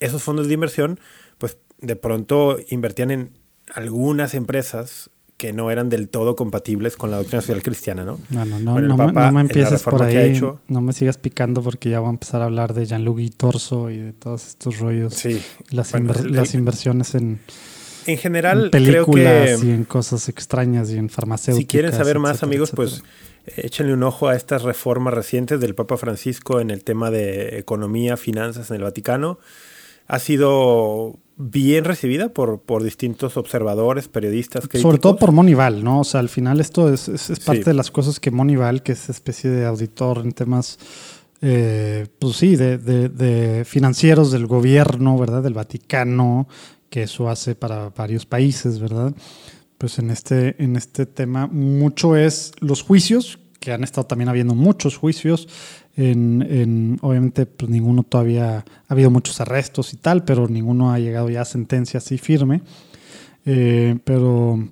esos 0.00 0.22
fondos 0.22 0.48
de 0.48 0.54
inversión, 0.54 0.98
pues, 1.36 1.58
de 1.78 1.96
pronto 1.96 2.56
invertían 2.70 3.10
en 3.10 3.38
algunas 3.74 4.32
empresas 4.32 5.10
que 5.42 5.52
no 5.52 5.72
eran 5.72 5.88
del 5.88 6.08
todo 6.08 6.36
compatibles 6.36 6.96
con 6.96 7.10
la 7.10 7.16
doctrina 7.16 7.40
social 7.40 7.64
cristiana, 7.64 8.04
¿no? 8.04 8.20
No, 8.30 8.44
no, 8.44 8.60
no, 8.60 8.78
no, 8.80 9.32
me 9.32 9.40
empieces 9.40 9.82
por 9.82 10.00
ahí, 10.00 10.40
no 10.68 10.80
me 10.80 10.92
sigas 10.92 11.18
picando 11.18 11.64
porque 11.64 11.90
ya 11.90 11.98
voy 11.98 12.10
a 12.10 12.12
empezar 12.12 12.42
a 12.42 12.44
hablar 12.44 12.74
de 12.74 12.86
Jean-Luc 12.86 13.18
Torso 13.36 13.90
y 13.90 13.98
de 13.98 14.12
todos 14.12 14.46
estos 14.46 14.78
rollos. 14.78 15.14
Sí. 15.14 15.42
Las, 15.70 15.94
las 16.30 16.54
inversiones 16.54 17.16
en, 17.16 17.40
en 18.06 18.18
general, 18.18 18.70
películas 18.70 19.64
y 19.64 19.72
en 19.72 19.82
cosas 19.82 20.28
extrañas 20.28 20.90
y 20.90 20.96
en 20.96 21.08
farmacéuticas. 21.08 21.60
Si 21.60 21.66
quieren 21.66 21.92
saber 21.92 22.20
más, 22.20 22.44
amigos, 22.44 22.70
pues 22.72 23.02
échenle 23.56 23.94
un 23.94 24.04
ojo 24.04 24.28
a 24.28 24.36
estas 24.36 24.62
reformas 24.62 25.12
recientes 25.12 25.58
del 25.58 25.74
Papa 25.74 25.96
Francisco 25.96 26.60
en 26.60 26.70
el 26.70 26.84
tema 26.84 27.10
de 27.10 27.58
economía, 27.58 28.16
finanzas 28.16 28.70
en 28.70 28.76
el 28.76 28.82
Vaticano. 28.84 29.40
Ha 30.06 30.20
sido 30.20 31.18
bien 31.50 31.84
recibida 31.84 32.32
por, 32.32 32.60
por 32.60 32.82
distintos 32.82 33.36
observadores, 33.36 34.08
periodistas. 34.08 34.62
Críticos. 34.62 34.82
Sobre 34.82 34.98
todo 34.98 35.16
por 35.16 35.32
Monival, 35.32 35.82
¿no? 35.82 36.00
O 36.00 36.04
sea, 36.04 36.20
al 36.20 36.28
final 36.28 36.60
esto 36.60 36.92
es, 36.92 37.08
es, 37.08 37.40
parte 37.40 37.64
de 37.64 37.74
las 37.74 37.90
cosas 37.90 38.20
que 38.20 38.30
Monival, 38.30 38.82
que 38.82 38.92
es 38.92 39.08
especie 39.08 39.50
de 39.50 39.66
auditor 39.66 40.18
en 40.18 40.32
temas, 40.32 40.78
eh, 41.40 42.06
pues 42.18 42.36
sí, 42.36 42.56
de, 42.56 42.78
de, 42.78 43.64
financieros 43.64 44.30
del 44.30 44.46
gobierno, 44.46 45.18
¿verdad? 45.18 45.42
Del 45.42 45.54
Vaticano, 45.54 46.46
que 46.88 47.02
eso 47.04 47.28
hace 47.28 47.54
para 47.54 47.88
varios 47.90 48.24
países, 48.24 48.78
¿verdad? 48.78 49.12
Pues 49.78 49.98
en 49.98 50.10
este, 50.10 50.62
en 50.62 50.76
este 50.76 51.06
tema 51.06 51.48
mucho 51.48 52.16
es 52.16 52.52
los 52.60 52.82
juicios, 52.82 53.40
que 53.58 53.72
han 53.72 53.84
estado 53.84 54.06
también 54.06 54.28
habiendo 54.28 54.54
muchos 54.54 54.96
juicios 54.96 55.48
en, 55.96 56.98
obviamente, 57.02 57.46
pues 57.46 57.70
ninguno 57.70 58.02
todavía 58.02 58.58
ha 58.58 58.64
habido 58.88 59.10
muchos 59.10 59.40
arrestos 59.40 59.92
y 59.92 59.96
tal, 59.96 60.24
pero 60.24 60.48
ninguno 60.48 60.92
ha 60.92 60.98
llegado 60.98 61.28
ya 61.28 61.42
a 61.42 61.44
sentencia 61.44 61.98
así 61.98 62.18
firme. 62.18 62.62
Eh, 63.44 63.98
pero, 64.04 64.68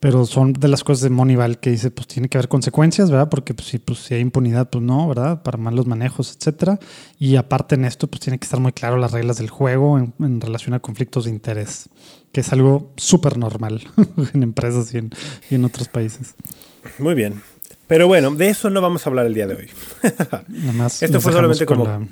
pero 0.00 0.24
son 0.24 0.52
de 0.52 0.68
las 0.68 0.84
cosas 0.84 1.02
de 1.02 1.10
Monival 1.10 1.58
que 1.60 1.70
dice, 1.70 1.90
pues 1.90 2.06
tiene 2.06 2.28
que 2.28 2.38
haber 2.38 2.48
consecuencias, 2.48 3.10
¿verdad? 3.10 3.28
Porque 3.28 3.52
pues, 3.52 3.68
si, 3.68 3.78
pues, 3.78 3.98
si 4.00 4.14
hay 4.14 4.20
impunidad, 4.20 4.70
pues 4.70 4.82
no, 4.82 5.06
¿verdad? 5.06 5.42
Para 5.42 5.58
malos 5.58 5.86
manejos, 5.86 6.34
etcétera. 6.34 6.78
Y 7.18 7.36
aparte 7.36 7.74
en 7.74 7.84
esto, 7.84 8.06
pues 8.06 8.20
tiene 8.20 8.38
que 8.38 8.44
estar 8.44 8.60
muy 8.60 8.72
claro 8.72 8.96
las 8.96 9.12
reglas 9.12 9.36
del 9.38 9.50
juego 9.50 9.98
en, 9.98 10.40
relación 10.40 10.74
a 10.74 10.80
conflictos 10.80 11.24
de 11.24 11.30
interés, 11.30 11.90
que 12.32 12.40
es 12.40 12.52
algo 12.52 12.92
súper 12.96 13.36
normal 13.36 13.82
en 14.32 14.42
empresas 14.42 14.94
y 14.94 14.98
en, 14.98 15.10
y 15.50 15.56
en 15.56 15.64
otros 15.64 15.88
países. 15.88 16.34
Muy 16.98 17.14
bien. 17.14 17.42
Pero 17.86 18.06
bueno, 18.08 18.30
de 18.34 18.48
eso 18.48 18.70
no 18.70 18.80
vamos 18.80 19.06
a 19.06 19.10
hablar 19.10 19.26
el 19.26 19.34
día 19.34 19.46
de 19.46 19.54
hoy. 19.54 19.70
Esto 21.00 21.20
fue 21.20 21.32
solamente 21.32 21.66
como 21.66 22.08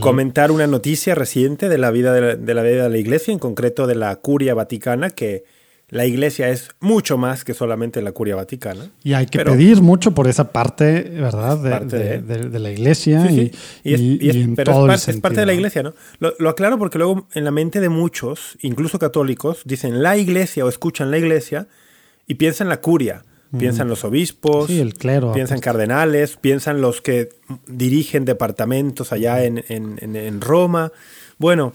comentar 0.00 0.50
una 0.50 0.66
noticia 0.66 1.14
reciente 1.14 1.68
de 1.68 1.78
la, 1.78 1.90
vida 1.90 2.12
de 2.12 2.54
la, 2.54 2.62
vida 2.62 2.84
de 2.84 2.90
la 2.90 2.98
iglesia, 2.98 3.32
en 3.32 3.38
concreto 3.38 3.86
de 3.86 3.96
la 3.96 4.14
curia 4.16 4.54
vaticana, 4.54 5.10
que 5.10 5.44
la 5.88 6.06
iglesia 6.06 6.48
es 6.48 6.70
mucho 6.80 7.18
más 7.18 7.44
que 7.44 7.54
solamente 7.54 8.00
la 8.00 8.12
curia 8.12 8.36
vaticana. 8.36 8.90
Y 9.02 9.12
hay 9.12 9.26
que 9.26 9.44
pedir 9.44 9.82
mucho 9.82 10.12
por 10.12 10.28
esa 10.28 10.52
parte, 10.52 11.02
¿verdad? 11.02 11.58
De, 11.58 12.58
la 12.58 12.70
iglesia. 12.70 13.30
Y, 13.30 13.52
es, 13.84 14.48
pero 14.56 14.90
es, 14.92 15.20
parte 15.20 15.40
de 15.40 15.46
la 15.46 15.54
iglesia, 15.54 15.82
¿no? 15.82 15.94
Lo, 16.20 16.34
lo, 16.38 16.48
aclaro 16.48 16.78
porque 16.78 16.98
luego 16.98 17.28
en 17.34 17.44
la 17.44 17.50
mente 17.50 17.80
de 17.80 17.88
muchos, 17.88 18.56
incluso 18.62 18.98
católicos, 18.98 19.62
dicen 19.64 20.02
la 20.02 20.16
iglesia 20.16 20.64
o 20.64 20.68
escuchan 20.68 21.10
la 21.10 21.18
iglesia 21.18 21.66
y 22.26 22.34
piensan 22.36 22.68
la 22.68 22.80
curia. 22.80 23.22
Piensan 23.58 23.88
los 23.88 24.04
obispos, 24.04 24.70
el 24.70 24.94
clero, 24.94 25.32
piensan 25.32 25.60
cardenales, 25.60 26.36
piensan 26.36 26.80
los 26.80 27.00
que 27.00 27.28
dirigen 27.66 28.24
departamentos 28.24 29.12
allá 29.12 29.44
en, 29.44 29.64
en, 29.68 30.40
Roma. 30.40 30.92
Bueno, 31.38 31.72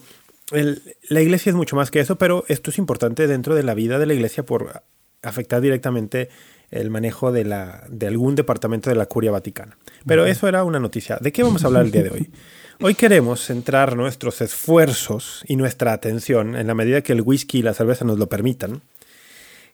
la 0.52 1.22
iglesia 1.22 1.50
es 1.50 1.56
mucho 1.56 1.76
más 1.76 1.92
que 1.92 2.00
eso, 2.00 2.18
pero 2.18 2.46
esto 2.48 2.72
es 2.72 2.78
importante 2.78 3.28
dentro 3.28 3.56
de 3.56 3.63
la 3.63 3.74
vida 3.74 4.00
de 4.00 4.06
la 4.06 4.13
iglesia 4.13 4.46
por 4.46 4.84
afectar 5.22 5.62
directamente 5.62 6.30
el 6.72 6.89
manejo 6.89 7.32
de, 7.32 7.46
la, 7.46 7.84
de 7.89 8.08
algún 8.08 8.36
departamento 8.36 8.89
de 8.89 8.96
la 8.96 9.08
curia 9.08 9.32
vaticana. 9.32 9.78
Pero 10.06 10.26
eso 10.26 10.48
era 10.48 10.63
una 10.63 10.80
noticia. 10.80 11.18
¿De 11.20 11.32
qué 11.32 11.44
vamos 11.44 11.63
a 11.63 11.68
hablar 11.68 11.86
el 11.86 11.92
día 11.92 12.04
de 12.04 12.12
hoy? 12.12 12.30
Hoy 12.82 12.96
queremos 12.96 13.46
centrar 13.46 13.98
nuestros 13.98 14.39
esfuerzos 14.39 15.44
y 15.46 15.58
nuestra 15.58 15.92
atención, 15.92 16.56
en 16.56 16.68
la 16.68 16.74
medida 16.74 17.02
que 17.02 17.12
el 17.12 17.22
whisky 17.22 17.60
y 17.60 17.62
la 17.62 17.74
cerveza 17.74 18.06
nos 18.06 18.18
lo 18.18 18.30
permitan, 18.30 18.84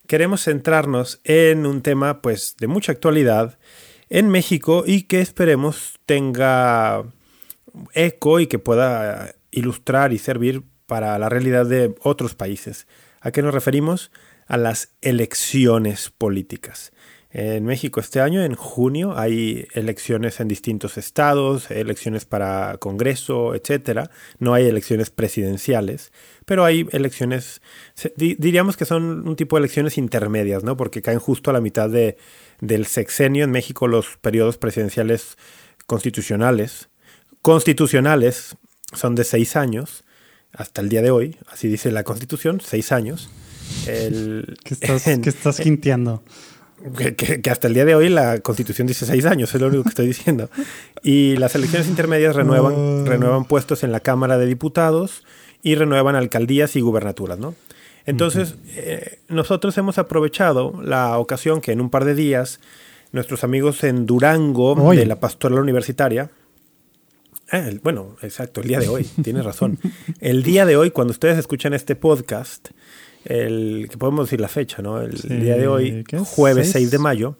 queremos 0.07 0.43
centrarnos 0.43 1.19
en 1.23 1.65
un 1.65 1.81
tema 1.81 2.21
pues 2.21 2.55
de 2.59 2.67
mucha 2.67 2.91
actualidad 2.91 3.57
en 4.09 4.29
México 4.29 4.83
y 4.85 5.03
que 5.03 5.21
esperemos 5.21 5.99
tenga 6.05 7.03
eco 7.93 8.39
y 8.39 8.47
que 8.47 8.59
pueda 8.59 9.35
ilustrar 9.51 10.13
y 10.13 10.17
servir 10.17 10.63
para 10.85 11.17
la 11.17 11.29
realidad 11.29 11.65
de 11.65 11.95
otros 12.01 12.35
países. 12.35 12.87
¿A 13.21 13.31
qué 13.31 13.41
nos 13.41 13.53
referimos? 13.53 14.11
A 14.47 14.57
las 14.57 14.93
elecciones 15.01 16.11
políticas. 16.15 16.91
En 17.37 17.65
México 17.65 17.99
este 17.99 18.21
año, 18.21 18.41
en 18.45 18.55
junio, 18.55 19.17
hay 19.17 19.67
elecciones 19.73 20.39
en 20.39 20.47
distintos 20.47 20.97
estados, 20.97 21.69
elecciones 21.69 22.23
para 22.23 22.77
Congreso, 22.77 23.53
etc. 23.53 24.07
No 24.39 24.53
hay 24.53 24.67
elecciones 24.67 25.09
presidenciales, 25.09 26.13
pero 26.45 26.63
hay 26.63 26.87
elecciones, 26.93 27.61
diríamos 28.15 28.77
que 28.77 28.85
son 28.85 29.27
un 29.27 29.35
tipo 29.35 29.57
de 29.57 29.63
elecciones 29.63 29.97
intermedias, 29.97 30.63
¿no? 30.63 30.77
Porque 30.77 31.01
caen 31.01 31.19
justo 31.19 31.49
a 31.49 31.53
la 31.53 31.59
mitad 31.59 31.89
de, 31.89 32.15
del 32.61 32.85
sexenio. 32.85 33.43
En 33.43 33.51
México 33.51 33.89
los 33.89 34.15
periodos 34.15 34.57
presidenciales 34.57 35.37
constitucionales, 35.87 36.87
constitucionales, 37.41 38.55
son 38.93 39.13
de 39.13 39.25
seis 39.25 39.57
años, 39.57 40.05
hasta 40.53 40.79
el 40.79 40.87
día 40.87 41.01
de 41.01 41.11
hoy, 41.11 41.35
así 41.47 41.67
dice 41.67 41.91
la 41.91 42.05
Constitución, 42.05 42.61
seis 42.61 42.93
años. 42.93 43.29
El, 43.87 44.57
¿Qué 44.63 44.73
estás, 44.75 45.03
¿qué 45.21 45.29
estás 45.29 45.57
jinteando? 45.57 46.23
Que, 46.93 47.49
hasta 47.49 47.67
el 47.67 47.73
día 47.73 47.85
de 47.85 47.95
hoy 47.95 48.09
la 48.09 48.39
constitución 48.39 48.87
dice 48.87 49.05
seis 49.05 49.25
años, 49.25 49.53
es 49.53 49.61
lo 49.61 49.67
único 49.67 49.83
que 49.83 49.89
estoy 49.89 50.07
diciendo. 50.07 50.49
Y 51.03 51.35
las 51.37 51.55
elecciones 51.55 51.87
intermedias 51.87 52.35
renuevan, 52.35 53.05
renuevan 53.05 53.45
puestos 53.45 53.83
en 53.83 53.91
la 53.91 53.99
Cámara 53.99 54.37
de 54.37 54.45
Diputados 54.45 55.23
y 55.63 55.75
renuevan 55.75 56.15
alcaldías 56.15 56.75
y 56.75 56.81
gubernaturas, 56.81 57.39
¿no? 57.39 57.55
Entonces, 58.05 58.55
eh, 58.75 59.19
nosotros 59.29 59.77
hemos 59.77 59.97
aprovechado 59.97 60.79
la 60.83 61.17
ocasión 61.17 61.59
que 61.59 61.71
en 61.71 61.81
un 61.81 61.89
par 61.89 62.05
de 62.05 62.13
días 62.13 62.59
nuestros 63.11 63.43
amigos 63.43 63.83
en 63.83 64.05
Durango 64.05 64.75
de 64.91 65.05
la 65.05 65.19
Pastoral 65.19 65.59
Universitaria, 65.59 66.29
eh, 67.51 67.79
bueno, 67.83 68.15
exacto, 68.21 68.61
el 68.61 68.67
día 68.67 68.79
de 68.79 68.87
hoy, 68.87 69.03
tienes 69.23 69.45
razón. 69.45 69.77
El 70.19 70.43
día 70.43 70.65
de 70.65 70.77
hoy, 70.77 70.89
cuando 70.89 71.11
ustedes 71.11 71.37
escuchan 71.37 71.73
este 71.73 71.95
podcast, 71.95 72.69
el 73.25 73.87
que 73.89 73.97
podemos 73.97 74.27
decir 74.27 74.39
la 74.39 74.47
fecha, 74.47 74.81
¿no? 74.81 75.01
El 75.01 75.15
día 75.41 75.57
de 75.57 75.67
hoy, 75.67 76.03
jueves 76.25 76.71
6, 76.71 76.91
de 76.91 76.99
mayo. 76.99 77.37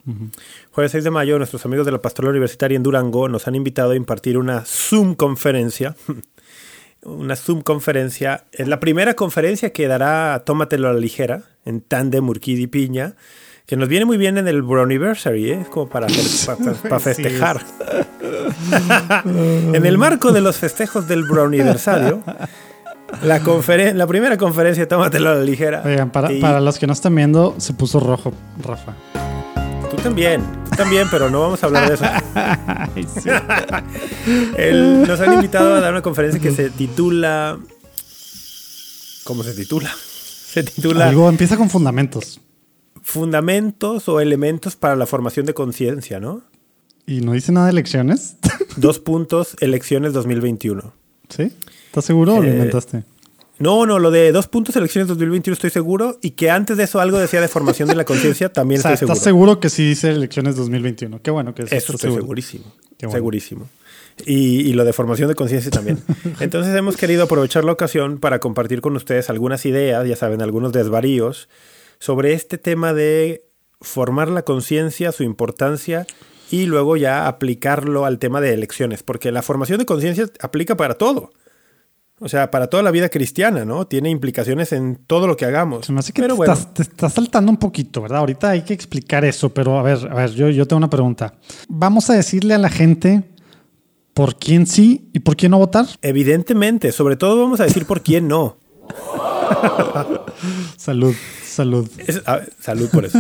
Jueves 0.72 0.92
6 0.92 1.04
de 1.04 1.12
mayo, 1.12 1.38
nuestros 1.38 1.64
amigos 1.66 1.86
de 1.86 1.92
la 1.92 2.02
Pastoral 2.02 2.32
Universitaria 2.32 2.76
en 2.76 2.84
Durango 2.84 3.30
nos 3.30 3.48
han 3.48 3.56
invitado 3.56 3.92
a 3.92 3.96
impartir 3.96 4.38
una 4.38 4.64
Zoom 4.66 5.16
conferencia. 5.16 5.96
una 7.04 7.36
Zoom 7.36 7.62
conferencia. 7.62 8.46
Es 8.52 8.68
la 8.68 8.80
primera 8.80 9.14
conferencia 9.14 9.72
que 9.72 9.88
dará 9.88 10.44
Tómatelo 10.44 10.90
a 10.90 10.94
la 10.94 11.00
ligera 11.00 11.44
en 11.66 11.82
Tandem, 11.82 12.28
Urquidi 12.28 12.64
y 12.64 12.68
Piña. 12.68 13.16
Que 13.68 13.78
nos 13.78 13.90
viene 13.90 14.06
muy 14.06 14.18
bien 14.18 14.38
en 14.38 14.48
el 14.48 14.62
Browniversary, 14.62 15.52
¿eh? 15.52 15.66
como 15.72 15.90
para, 15.90 16.06
para, 16.88 17.00
festejar. 17.00 17.62
en 19.26 19.86
el 19.86 19.98
marco 19.98 20.32
de 20.32 20.42
los 20.42 20.58
festejos 20.58 21.08
del 21.08 21.24
Browniversario, 21.24 22.22
la, 23.24 23.42
la 23.94 24.08
primera 24.08 24.38
conferencia, 24.38 24.88
tómatelo 24.88 25.32
a 25.32 25.36
la 25.36 25.44
ligera. 25.44 25.82
Oigan, 25.86 26.12
para, 26.12 26.60
los 26.60 26.80
que 26.80 26.88
no 26.88 26.94
están 26.94 27.16
viendo, 27.16 27.56
se 27.58 27.74
puso 27.74 28.00
rojo, 28.00 28.34
Rafa. 28.62 28.94
Tú 29.90 29.98
también, 29.98 30.42
tú 30.70 30.78
también, 30.78 31.08
pero 31.10 31.30
no 31.30 31.42
vamos 31.42 31.64
a 31.64 31.68
hablar 31.68 31.88
de 31.88 31.96
eso. 31.96 32.06
nos 35.08 35.20
han 35.20 35.34
invitado 35.34 35.76
a 35.76 35.80
dar 35.80 35.92
una 35.92 36.02
conferencia 36.02 36.42
que 36.42 36.52
se 36.52 36.70
titula. 36.70 37.58
¿Cómo 39.24 39.44
se 39.44 39.54
titula? 39.54 39.90
Se 39.96 40.64
titula. 40.64 41.10
Algo 41.10 41.30
empieza 41.30 41.58
con 41.58 41.70
fundamentos. 41.70 42.40
Fundamentos 43.02 44.10
o 44.10 44.20
elementos 44.20 44.76
para 44.76 44.96
la 44.96 45.06
formación 45.06 45.46
de 45.46 45.54
conciencia, 45.54 46.20
¿no? 46.20 46.44
¿Y 47.08 47.22
no 47.22 47.34
dice 47.34 47.52
nada 47.52 47.68
de 47.68 47.72
elecciones? 47.72 48.38
Dos 48.78 49.00
puntos, 49.00 49.56
elecciones 49.60 50.14
2021. 50.14 50.94
¿Sí? 51.30 51.52
¿Estás 51.96 52.08
seguro 52.08 52.36
o 52.36 52.42
lo 52.42 52.50
eh, 52.50 52.52
inventaste? 52.52 53.04
No, 53.58 53.86
no, 53.86 54.00
lo 54.00 54.12
de 54.12 54.34
dos 54.34 54.50
puntos 54.50 54.76
elecciones 54.76 55.08
2021 55.08 55.54
estoy 55.54 55.70
seguro 55.70 56.20
y 56.22 56.32
que 56.32 56.50
antes 56.50 56.76
de 56.76 56.84
eso 56.84 57.00
algo 57.00 57.18
decía 57.18 57.40
de 57.40 57.48
formación 57.48 57.88
de 57.88 57.96
la 57.96 58.04
conciencia 58.04 58.52
también 58.52 58.80
estoy 58.80 58.98
seguro. 58.98 59.14
¿Estás 59.14 59.24
seguro 59.24 59.60
que 59.62 59.70
sí 59.70 59.88
dice 59.88 60.10
elecciones 60.10 60.58
2021? 60.58 61.22
Qué 61.22 61.32
bueno 61.32 61.56
que 61.56 61.64
es. 61.64 61.72
Eso 61.72 61.94
estoy 61.94 62.12
segurísimo. 62.12 62.66
Segurísimo. 63.00 63.70
Y, 64.26 64.60
y, 64.70 64.74
lo 64.74 64.84
de 64.84 64.92
formación 64.92 65.30
de 65.30 65.36
conciencia 65.36 65.72
también. 65.72 66.00
Entonces 66.42 66.76
hemos 66.76 66.98
querido 66.98 67.24
aprovechar 67.24 67.64
la 67.64 67.72
ocasión 67.72 68.18
para 68.18 68.40
compartir 68.40 68.82
con 68.82 68.94
ustedes 68.98 69.30
algunas 69.30 69.66
ideas, 69.66 70.06
ya 70.06 70.18
saben, 70.18 70.42
algunos 70.42 70.74
desvaríos 70.74 71.48
sobre 72.00 72.34
este 72.34 72.58
tema 72.58 72.94
de 72.94 73.46
formar 73.80 74.28
la 74.28 74.42
conciencia, 74.42 75.14
su 75.14 75.24
importancia 75.24 76.06
y 76.52 76.66
luego 76.66 76.98
ya 76.98 77.26
aplicarlo 77.28 78.04
al 78.04 78.20
tema 78.20 78.42
de 78.42 78.54
elecciones, 78.54 79.02
porque 79.02 79.32
la 79.32 79.42
formación 79.42 79.80
de 79.80 79.86
conciencia 79.86 80.28
aplica 80.42 80.76
para 80.76 80.96
todo. 80.96 81.32
O 82.20 82.30
sea, 82.30 82.50
para 82.50 82.68
toda 82.68 82.82
la 82.82 82.92
vida 82.92 83.10
cristiana, 83.10 83.66
¿no? 83.66 83.88
Tiene 83.88 84.10
implicaciones 84.10 84.72
en 84.72 84.96
todo 84.96 85.28
lo 85.28 85.36
que 85.36 85.44
hagamos. 85.44 85.86
Se 85.86 86.14
que 86.14 86.22
pero 86.22 86.38
te, 86.38 86.44
estás, 86.44 86.74
te, 86.74 86.82
estás, 86.84 87.14
saltando 87.14 87.52
un 87.52 87.58
poquito, 87.58 88.02
¿verdad? 88.02 88.20
Ahorita 88.20 88.52
hay 88.52 88.62
que 88.62 88.74
explicar 88.74 89.26
eso, 89.26 89.50
pero 89.50 89.78
a 89.78 89.84
ver, 89.84 89.98
a 90.10 90.16
ver, 90.16 90.32
yo, 90.32 90.50
yo 90.50 90.66
tengo 90.66 90.78
una 90.78 90.90
pregunta. 90.90 91.34
Vamos 91.68 92.10
a 92.10 92.14
decirle 92.14 92.54
a 92.54 92.58
la 92.58 92.70
gente 92.70 93.24
por 94.14 94.38
quién 94.38 94.66
sí 94.66 95.10
y 95.12 95.20
por 95.20 95.36
quién 95.36 95.52
no 95.52 95.58
votar. 95.58 95.88
Evidentemente, 96.02 96.94
sobre 96.94 97.18
todo 97.18 97.38
vamos 97.42 97.60
a 97.60 97.66
decir 97.66 97.86
por 97.86 98.02
quién 98.02 98.30
no. 98.30 98.56
salud, 100.78 101.14
salud. 101.44 101.90
salud 102.62 102.90
por 102.92 103.04
eso. 103.04 103.20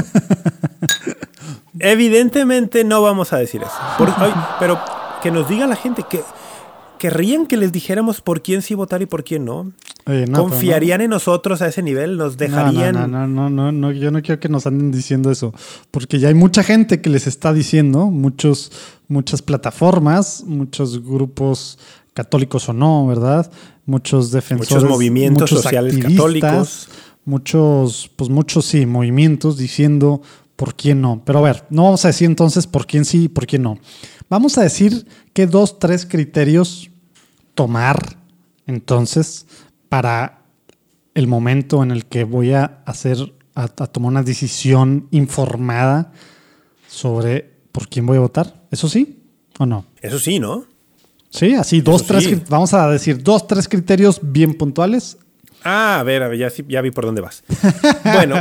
Evidentemente 1.79 2.85
no 2.85 3.01
vamos 3.01 3.33
a 3.33 3.37
decir 3.37 3.61
eso. 3.61 3.73
pero 4.57 4.79
que 5.21 5.31
nos 5.31 5.49
diga 5.49 5.67
la 5.67 5.75
gente 5.75 6.05
que 6.09 6.21
¿Querrían 7.05 7.45
que 7.45 7.55
les 7.55 7.71
dijéramos 7.71 8.19
por 8.19 8.41
quién 8.41 8.63
sí 8.63 8.73
votar 8.73 8.99
y 9.03 9.05
por 9.05 9.23
quién 9.23 9.45
no? 9.45 9.71
¿Confiarían 10.33 11.01
en 11.01 11.11
nosotros 11.11 11.61
a 11.61 11.67
ese 11.67 11.83
nivel? 11.83 12.17
¿Nos 12.17 12.35
dejarían...? 12.35 12.95
No, 12.95 13.05
no, 13.07 13.27
no, 13.27 13.47
no, 13.47 13.71
no, 13.71 13.91
yo 13.91 14.09
no 14.09 14.23
quiero 14.23 14.39
que 14.39 14.49
nos 14.49 14.65
anden 14.65 14.91
diciendo 14.91 15.29
eso, 15.29 15.53
porque 15.91 16.17
ya 16.17 16.29
hay 16.29 16.33
mucha 16.33 16.63
gente 16.63 17.01
que 17.01 17.11
les 17.11 17.27
está 17.27 17.53
diciendo, 17.53 18.07
muchos, 18.07 18.71
muchas 19.07 19.43
plataformas, 19.43 20.45
muchos 20.47 21.05
grupos 21.05 21.77
católicos 22.15 22.69
o 22.69 22.73
no, 22.73 23.05
¿verdad? 23.05 23.51
Muchos 23.85 24.31
defensores... 24.31 24.71
Muchos 24.71 24.89
movimientos 24.89 25.51
sociales 25.51 25.99
católicos. 25.99 26.89
Muchos, 27.23 28.09
pues 28.15 28.31
muchos 28.31 28.65
sí, 28.65 28.87
movimientos 28.87 29.59
diciendo 29.59 30.23
por 30.55 30.73
quién 30.73 31.01
no. 31.01 31.21
Pero 31.23 31.37
a 31.37 31.43
ver, 31.43 31.65
no 31.69 31.83
vamos 31.83 32.03
a 32.03 32.07
decir 32.07 32.27
entonces 32.27 32.65
por 32.65 32.87
quién 32.87 33.05
sí 33.05 33.25
y 33.25 33.27
por 33.27 33.45
quién 33.45 33.61
no. 33.61 33.77
Vamos 34.27 34.57
a 34.57 34.63
decir 34.63 35.05
que 35.33 35.45
dos, 35.45 35.77
tres 35.77 36.07
criterios 36.07 36.89
tomar 37.55 38.17
entonces 38.67 39.47
para 39.89 40.41
el 41.13 41.27
momento 41.27 41.81
en 41.81 41.91
el 41.91 42.05
que 42.05 42.23
voy 42.23 42.53
a 42.53 42.81
hacer, 42.85 43.33
a, 43.55 43.67
tomar 43.67 44.11
una 44.11 44.23
decisión 44.23 45.07
informada 45.11 46.11
sobre 46.87 47.49
por 47.71 47.87
quién 47.87 48.05
voy 48.05 48.17
a 48.17 48.21
votar. 48.21 48.61
¿Eso 48.69 48.89
sí 48.89 49.23
o 49.57 49.65
no? 49.65 49.85
Eso 50.01 50.19
sí, 50.19 50.39
¿no? 50.39 50.65
Sí, 51.29 51.53
así, 51.53 51.81
dos, 51.81 52.05
tres, 52.05 52.47
vamos 52.47 52.73
a 52.73 52.89
decir 52.89 53.21
dos, 53.21 53.47
tres 53.47 53.67
criterios 53.67 54.19
bien 54.21 54.53
puntuales. 54.53 55.17
Ah, 55.63 55.99
a 55.99 56.03
ver, 56.03 56.23
a 56.23 56.27
ver, 56.27 56.37
ya, 56.37 56.51
ya 56.67 56.81
vi 56.81 56.91
por 56.91 57.05
dónde 57.05 57.21
vas. 57.21 57.43
bueno, 58.03 58.35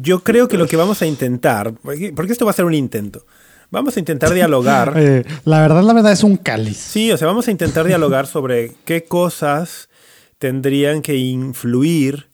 yo 0.00 0.22
creo 0.22 0.48
que 0.48 0.58
lo 0.58 0.66
que 0.66 0.76
vamos 0.76 1.00
a 1.00 1.06
intentar, 1.06 1.72
porque 1.74 2.32
esto 2.32 2.44
va 2.44 2.50
a 2.50 2.54
ser 2.54 2.64
un 2.64 2.74
intento, 2.74 3.24
Vamos 3.70 3.96
a 3.96 4.00
intentar 4.00 4.32
dialogar. 4.32 4.94
la 5.44 5.60
verdad, 5.60 5.82
la 5.82 5.92
verdad 5.92 6.12
es 6.12 6.24
un 6.24 6.36
cáliz. 6.36 6.76
Sí, 6.76 7.10
o 7.12 7.16
sea, 7.16 7.26
vamos 7.26 7.48
a 7.48 7.50
intentar 7.50 7.86
dialogar 7.86 8.26
sobre 8.26 8.72
qué 8.84 9.04
cosas 9.04 9.88
tendrían 10.38 11.02
que 11.02 11.16
influir 11.16 12.28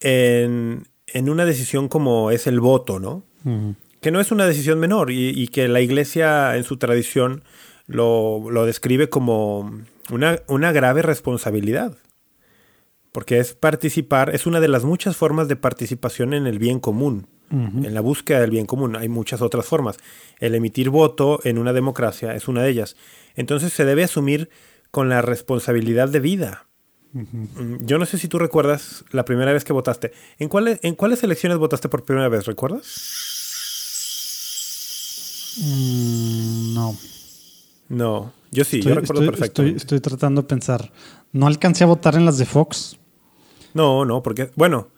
en, 0.00 0.86
una 1.14 1.44
decisión 1.44 1.88
como 1.88 2.30
es 2.30 2.46
el 2.46 2.60
voto, 2.60 2.98
¿no? 2.98 3.24
Que 4.00 4.10
no 4.10 4.20
es 4.20 4.30
una 4.30 4.46
decisión 4.46 4.78
menor 4.78 5.10
y, 5.10 5.48
que 5.48 5.68
la 5.68 5.80
iglesia 5.80 6.56
en 6.56 6.64
su 6.64 6.76
tradición 6.76 7.42
lo, 7.86 8.64
describe 8.64 9.08
como 9.08 9.70
una, 10.10 10.40
una 10.46 10.72
grave 10.72 11.02
responsabilidad. 11.02 11.96
Porque 13.12 13.40
es 13.40 13.54
participar, 13.54 14.34
es 14.34 14.46
una 14.46 14.60
de 14.60 14.68
las 14.68 14.84
muchas 14.84 15.16
formas 15.16 15.48
de 15.48 15.56
participación 15.56 16.32
en 16.32 16.46
el 16.46 16.60
bien 16.60 16.78
común. 16.78 17.26
En 17.50 17.94
la 17.94 18.00
búsqueda 18.00 18.40
del 18.40 18.50
bien 18.50 18.66
común 18.66 18.94
hay 18.94 19.08
muchas 19.08 19.42
otras 19.42 19.66
formas. 19.66 19.96
El 20.38 20.54
emitir 20.54 20.88
voto 20.88 21.40
en 21.42 21.58
una 21.58 21.72
democracia 21.72 22.34
es 22.36 22.46
una 22.46 22.62
de 22.62 22.70
ellas. 22.70 22.96
Entonces 23.34 23.72
se 23.72 23.84
debe 23.84 24.04
asumir 24.04 24.50
con 24.92 25.08
la 25.08 25.20
responsabilidad 25.20 26.08
de 26.08 26.20
vida. 26.20 26.66
Mm, 27.12 27.84
yo 27.86 27.98
no 27.98 28.06
sé 28.06 28.18
si 28.18 28.28
tú 28.28 28.38
recuerdas 28.38 29.04
la 29.10 29.24
primera 29.24 29.52
vez 29.52 29.64
que 29.64 29.72
votaste. 29.72 30.12
¿En 30.38 30.48
cuáles, 30.48 30.78
¿En 30.82 30.94
cuáles 30.94 31.24
elecciones 31.24 31.58
votaste 31.58 31.88
por 31.88 32.04
primera 32.04 32.28
vez? 32.28 32.46
¿Recuerdas? 32.46 32.86
Mm, 35.58 36.74
no. 36.74 36.96
No, 37.88 38.32
yo 38.52 38.62
sí, 38.62 38.80
yo 38.80 38.94
recuerdo 38.94 39.26
perfectamente. 39.26 39.78
Estoy, 39.78 39.98
estoy, 39.98 40.00
tratando 40.00 40.42
de 40.42 40.48
pensar. 40.48 40.92
No 41.32 41.48
alcancé 41.48 41.82
a 41.82 41.88
votar 41.88 42.14
en 42.14 42.24
las 42.24 42.38
de 42.38 42.46
Fox. 42.46 42.96
No, 43.74 44.04
no, 44.04 44.22
porque, 44.22 44.52
bueno, 44.54 44.90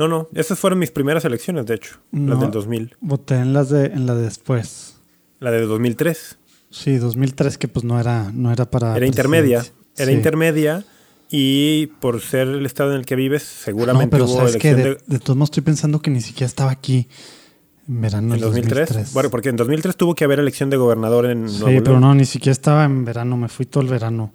no, 0.00 0.08
no, 0.08 0.28
esas 0.34 0.58
fueron 0.58 0.78
mis 0.78 0.90
primeras 0.90 1.24
elecciones, 1.24 1.66
de 1.66 1.74
hecho, 1.74 1.98
las 2.12 2.40
del 2.40 2.50
2000. 2.50 2.96
Voté 3.00 3.36
en 3.36 3.52
las 3.52 3.68
de 3.70 3.86
en 3.86 4.06
la 4.06 4.14
de 4.14 4.22
después. 4.22 4.96
La 5.38 5.50
de 5.50 5.60
2003. 5.66 6.38
Sí, 6.70 6.96
2003 6.98 7.58
que 7.58 7.68
pues 7.68 7.84
no 7.84 7.98
era, 8.00 8.30
no 8.32 8.52
era 8.52 8.70
para... 8.70 8.96
Era 8.96 9.06
intermedia. 9.06 9.64
Era 9.96 10.06
Sí. 10.06 10.12
intermedia 10.12 10.84
y 11.30 11.86
por 12.00 12.20
ser 12.20 12.48
el 12.48 12.66
estado 12.66 12.92
en 12.92 12.98
el 13.00 13.06
que 13.06 13.16
vives, 13.16 13.42
No, 13.42 13.64
seguramente 13.64 14.08
pero 14.16 14.24
hubo 14.24 14.36
sabes 14.36 14.56
que 14.56 14.74
de, 14.74 14.82
de, 14.84 14.98
de 15.06 15.18
todos 15.18 15.36
modos 15.36 15.48
estoy 15.48 15.62
pensando 15.62 16.00
que 16.00 16.10
ni 16.10 16.20
siquiera 16.20 16.46
estaba 16.46 16.70
aquí 16.70 17.08
en 17.88 18.00
verano 18.00 18.26
en 18.28 18.30
del 18.32 18.40
2003. 18.42 18.88
2003. 18.88 19.12
Bueno, 19.14 19.30
porque 19.30 19.48
en 19.48 19.56
2003 19.56 19.96
tuvo 19.96 20.14
que 20.14 20.24
haber 20.24 20.38
elección 20.40 20.70
de 20.70 20.76
gobernador 20.76 21.26
en 21.26 21.48
Sí, 21.48 21.60
Nuevo 21.60 21.78
pero 21.80 21.90
León. 21.92 22.00
no, 22.02 22.14
ni 22.14 22.24
siquiera 22.24 22.52
estaba 22.52 22.84
en 22.84 23.04
verano, 23.04 23.36
me 23.36 23.48
fui 23.48 23.66
todo 23.66 23.82
el 23.82 23.88
verano. 23.90 24.32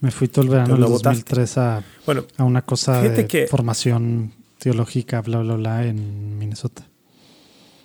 Me 0.00 0.10
fui 0.10 0.28
todo 0.28 0.44
el 0.44 0.50
verano 0.50 0.76
no 0.76 0.86
votaste. 0.88 1.08
2003 1.24 1.58
a, 1.58 1.82
Bueno, 2.06 2.24
a 2.36 2.44
una 2.44 2.62
cosa 2.62 3.02
de 3.02 3.26
que- 3.26 3.46
formación 3.48 4.32
teológica, 4.58 5.20
bla, 5.22 5.38
bla, 5.38 5.54
bla, 5.56 5.84
en 5.84 6.38
Minnesota. 6.38 6.84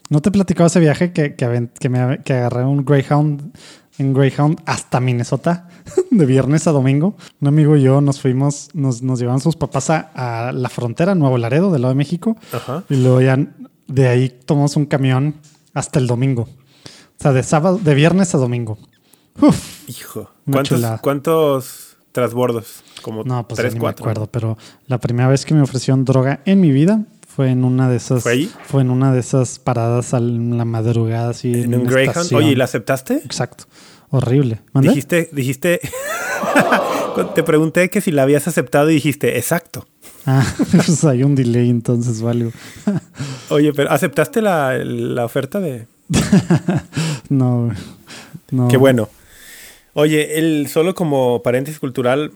¿No 0.10 0.22
te 0.22 0.30
he 0.30 0.32
platicado 0.32 0.68
ese 0.68 0.80
viaje 0.80 1.14
que, 1.14 1.36
que, 1.36 1.70
que 1.80 1.90
me, 1.90 2.22
que 2.24 2.34
agarré 2.34 2.66
un 2.66 2.86
Greyhound 2.86 3.54
en 3.98 4.14
Greyhound 4.14 4.62
hasta 4.66 5.00
Minnesota, 5.00 5.70
de 6.12 6.26
viernes 6.26 6.68
a 6.68 6.72
domingo? 6.72 7.16
Un 7.40 7.48
amigo 7.48 7.78
y 7.78 7.84
yo 7.84 8.02
nos 8.02 8.20
fuimos, 8.20 8.70
nos, 8.74 9.02
nos 9.02 9.20
llevaban 9.20 9.40
sus 9.40 9.56
papás 9.56 9.90
a, 9.90 10.48
a 10.48 10.52
la 10.52 10.70
frontera, 10.70 11.16
Nuevo 11.16 11.38
Laredo, 11.38 11.72
del 11.72 11.84
lado 11.84 11.94
de 11.94 11.98
México, 11.98 12.36
Ajá. 12.52 12.84
y 12.90 12.98
luego 12.98 13.22
ya 13.22 13.38
de 13.88 14.08
ahí 14.08 14.30
tomamos 14.30 14.76
un 14.76 14.86
camión 14.86 15.36
hasta 15.74 16.00
el 16.00 16.08
domingo. 16.08 16.44
O 16.44 17.22
sea, 17.24 17.32
de 17.32 17.44
sábado, 17.44 17.80
de 17.82 17.94
viernes 17.96 18.36
a 18.36 18.38
domingo. 18.38 18.78
Uf, 19.40 19.90
hijo. 19.90 20.30
¿Cuántos. 20.52 20.82
¿Cuántos 21.02 21.98
trasbordos? 22.12 22.84
Como 23.04 23.24
No, 23.24 23.48
pues 23.48 23.60
tres, 23.60 23.76
cuatro. 23.78 24.06
me 24.06 24.12
acuerdo, 24.12 24.28
pero 24.32 24.58
la 24.88 24.98
primera 24.98 25.28
vez 25.30 25.46
que 25.46 25.54
me 25.54 25.62
ofrecieron 25.62 26.06
droga 26.06 26.40
en 26.46 26.60
mi 26.62 26.72
vida 26.72 27.04
fue 27.28 27.50
en 27.52 27.64
una 27.64 27.90
de 27.90 27.98
esas. 27.98 28.24
¿Fue 28.24 28.32
ahí? 28.32 28.52
fue 28.66 28.82
en 28.82 28.90
una 28.90 29.14
de 29.14 29.20
esas 29.20 29.60
paradas 29.60 30.14
a 30.16 30.20
la 30.20 30.66
madrugada, 30.66 31.30
así. 31.30 31.52
En 31.54 31.76
un 31.76 31.84
Greyhound. 31.86 32.10
estación. 32.10 32.42
Oye, 32.44 32.52
¿y 32.52 32.56
la 32.56 32.64
aceptaste? 32.64 33.16
Exacto. 33.26 33.66
Horrible. 34.10 34.62
¿Mandé? 34.74 34.90
Dijiste, 34.90 35.30
dijiste. 35.32 35.80
Te 37.36 37.44
pregunté 37.44 37.90
que 37.90 38.02
si 38.02 38.12
la 38.12 38.24
habías 38.24 38.48
aceptado 38.48 38.90
y 38.90 38.96
dijiste, 38.96 39.38
exacto. 39.38 39.88
Ah, 40.26 40.46
pues 40.72 41.04
hay 41.04 41.24
un 41.24 41.36
delay 41.36 41.70
entonces, 41.70 42.22
o 42.22 42.30
algo. 42.30 42.52
Oye, 43.50 43.74
pero 43.74 43.92
¿aceptaste 43.92 44.42
la, 44.42 44.78
la 44.84 45.26
oferta 45.26 45.60
de.? 45.60 45.88
No, 47.30 47.72
no. 48.52 48.68
Qué 48.68 48.78
bueno. 48.78 49.10
Oye, 49.94 50.40
el, 50.40 50.68
solo 50.68 50.96
como 50.96 51.44
paréntesis 51.44 51.80
cultural, 51.80 52.32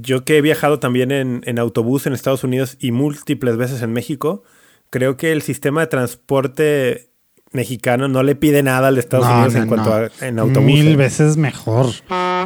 yo 0.00 0.24
que 0.24 0.36
he 0.36 0.40
viajado 0.42 0.78
también 0.78 1.10
en, 1.12 1.42
en 1.46 1.58
autobús 1.58 2.06
en 2.06 2.12
Estados 2.12 2.44
Unidos 2.44 2.76
y 2.80 2.92
múltiples 2.92 3.56
veces 3.56 3.82
en 3.82 3.92
México, 3.92 4.42
creo 4.90 5.16
que 5.16 5.32
el 5.32 5.42
sistema 5.42 5.80
de 5.80 5.86
transporte 5.86 7.08
mexicano 7.52 8.08
no 8.08 8.22
le 8.22 8.34
pide 8.34 8.62
nada 8.62 8.88
al 8.88 8.94
de 8.94 9.00
Estados 9.00 9.26
No, 9.26 9.34
Unidos 9.34 9.54
no, 9.54 9.62
en 9.62 9.68
cuanto 9.68 9.90
no. 9.90 9.94
a 10.22 10.26
en 10.28 10.38
autobús. 10.38 10.66
Mil 10.66 10.96
veces 10.96 11.36
mejor. 11.36 11.86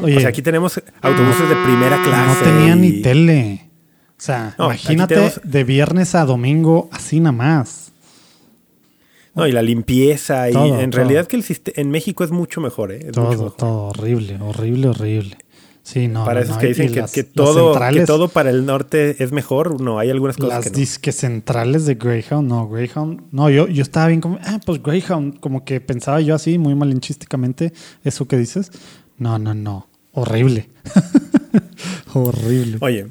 Oye, 0.02 0.16
O 0.16 0.20
sea, 0.20 0.28
aquí 0.30 0.42
tenemos 0.42 0.80
autobuses 1.00 1.48
de 1.48 1.56
primera 1.64 1.96
no 1.96 2.02
clase. 2.04 2.44
tenía 2.44 2.74
ni 2.76 2.86
y- 2.88 3.02
tele. 3.02 3.70
O 4.10 4.14
sea, 4.20 4.54
No, 4.58 4.66
imagínate 4.66 5.14
tenemos- 5.14 5.40
de 5.44 5.64
viernes 5.64 6.14
a 6.14 6.24
domingo 6.24 6.88
así 6.92 7.20
nada 7.20 7.32
más. 7.32 7.92
No, 9.34 9.46
y 9.46 9.52
la 9.52 9.60
limpieza. 9.62 10.48
y 10.48 10.54
Todo, 10.54 10.80
en 10.80 10.90
todo. 10.90 10.98
realidad 11.02 11.26
que 11.26 11.36
el 11.36 11.44
en 11.76 11.90
México 11.90 12.24
es 12.24 12.30
mucho 12.30 12.60
mejor, 12.62 12.92
¿eh? 12.92 12.98
Es 13.00 13.06
mucho 13.08 13.20
Todo, 13.20 13.30
mejor. 13.30 13.56
todo 13.56 13.82
horrible, 13.88 14.38
horrible, 14.40 14.88
horrible. 14.88 15.36
Sí, 15.86 16.08
no. 16.08 16.24
Para 16.24 16.40
no, 16.40 16.46
esos 16.46 16.58
que 16.58 16.66
dicen 16.66 16.92
que, 16.92 17.00
las- 17.00 17.12
que 17.12 17.22
las 17.22 17.32
todo, 17.32 17.78
que 17.92 18.00
todo 18.06 18.26
para 18.26 18.50
el 18.50 18.66
norte 18.66 19.22
es 19.22 19.30
mejor, 19.30 19.80
no, 19.80 20.00
hay 20.00 20.10
algunas 20.10 20.36
cosas 20.36 20.48
Las 20.54 20.64
que 20.64 20.70
no. 20.70 20.76
disques 20.78 21.14
centrales 21.14 21.86
de 21.86 21.94
Greyhound, 21.94 22.48
no, 22.48 22.68
Greyhound, 22.68 23.20
no, 23.30 23.48
yo, 23.50 23.68
yo 23.68 23.82
estaba 23.82 24.08
bien 24.08 24.20
como, 24.20 24.36
ah, 24.42 24.58
pues 24.66 24.82
Greyhound, 24.82 25.38
como 25.38 25.64
que 25.64 25.80
pensaba 25.80 26.20
yo 26.20 26.34
así, 26.34 26.58
muy 26.58 26.74
malinchísticamente, 26.74 27.72
eso 28.02 28.26
que 28.26 28.36
dices. 28.36 28.72
No, 29.16 29.38
no, 29.38 29.54
no, 29.54 29.86
horrible. 30.10 30.68
horrible. 32.14 32.78
Oye, 32.80 33.06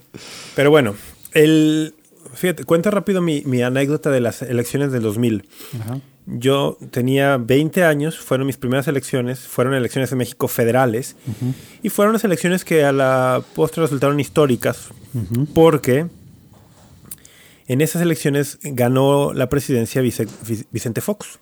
pero 0.55 0.69
bueno, 0.69 0.95
el, 1.33 1.93
fíjate, 2.33 2.63
cuento 2.65 2.91
rápido 2.91 3.21
mi, 3.21 3.41
mi 3.45 3.61
anécdota 3.61 4.09
de 4.11 4.19
las 4.19 4.41
elecciones 4.41 4.91
del 4.91 5.03
2000. 5.03 5.47
Ajá. 5.81 5.99
Yo 6.27 6.77
tenía 6.91 7.37
20 7.37 7.83
años, 7.83 8.17
fueron 8.19 8.47
mis 8.47 8.57
primeras 8.57 8.87
elecciones, 8.87 9.39
fueron 9.41 9.75
elecciones 9.75 10.11
en 10.11 10.17
México 10.17 10.47
federales 10.47 11.15
y 11.83 11.89
fueron 11.89 12.11
unas 12.11 12.23
elecciones 12.23 12.65
que 12.65 12.83
a 12.83 12.91
la 12.91 13.43
postre 13.53 13.83
resultaron 13.83 14.19
históricas 14.19 14.87
porque 15.53 16.07
en 17.67 17.81
esas 17.81 18.01
elecciones 18.01 18.57
ganó 18.63 19.33
la 19.33 19.49
presidencia 19.49 20.01
Vice- 20.01 20.27
Vi- 20.47 20.65
Vicente 20.71 21.01
Fox. 21.01 21.39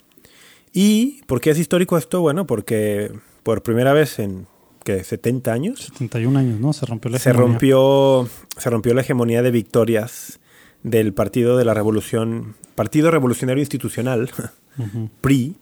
¿Y 0.73 1.21
por 1.27 1.39
qué 1.39 1.51
es 1.51 1.59
histórico 1.59 1.97
esto? 1.97 2.19
Bueno, 2.21 2.45
porque 2.45 3.11
por 3.43 3.63
primera 3.63 3.93
vez 3.93 4.19
en 4.19 4.47
¿qué, 4.83 5.03
70 5.03 5.53
años 5.53 5.79
71 5.93 6.39
años, 6.39 6.59
¿no? 6.59 6.73
Se 6.73 6.85
rompió 6.85 7.09
la 7.11 7.19
se 7.19 7.29
hegemonía. 7.29 7.51
rompió, 7.53 8.29
se 8.57 8.69
rompió 8.69 8.93
la 8.93 9.01
hegemonía 9.01 9.41
de 9.41 9.51
victorias 9.51 10.39
del 10.83 11.13
Partido 11.13 11.57
de 11.57 11.65
la 11.65 11.73
Revolución, 11.73 12.55
Partido 12.75 13.09
Revolucionario 13.11 13.61
Institucional. 13.61 14.29
PRI, 15.21 15.55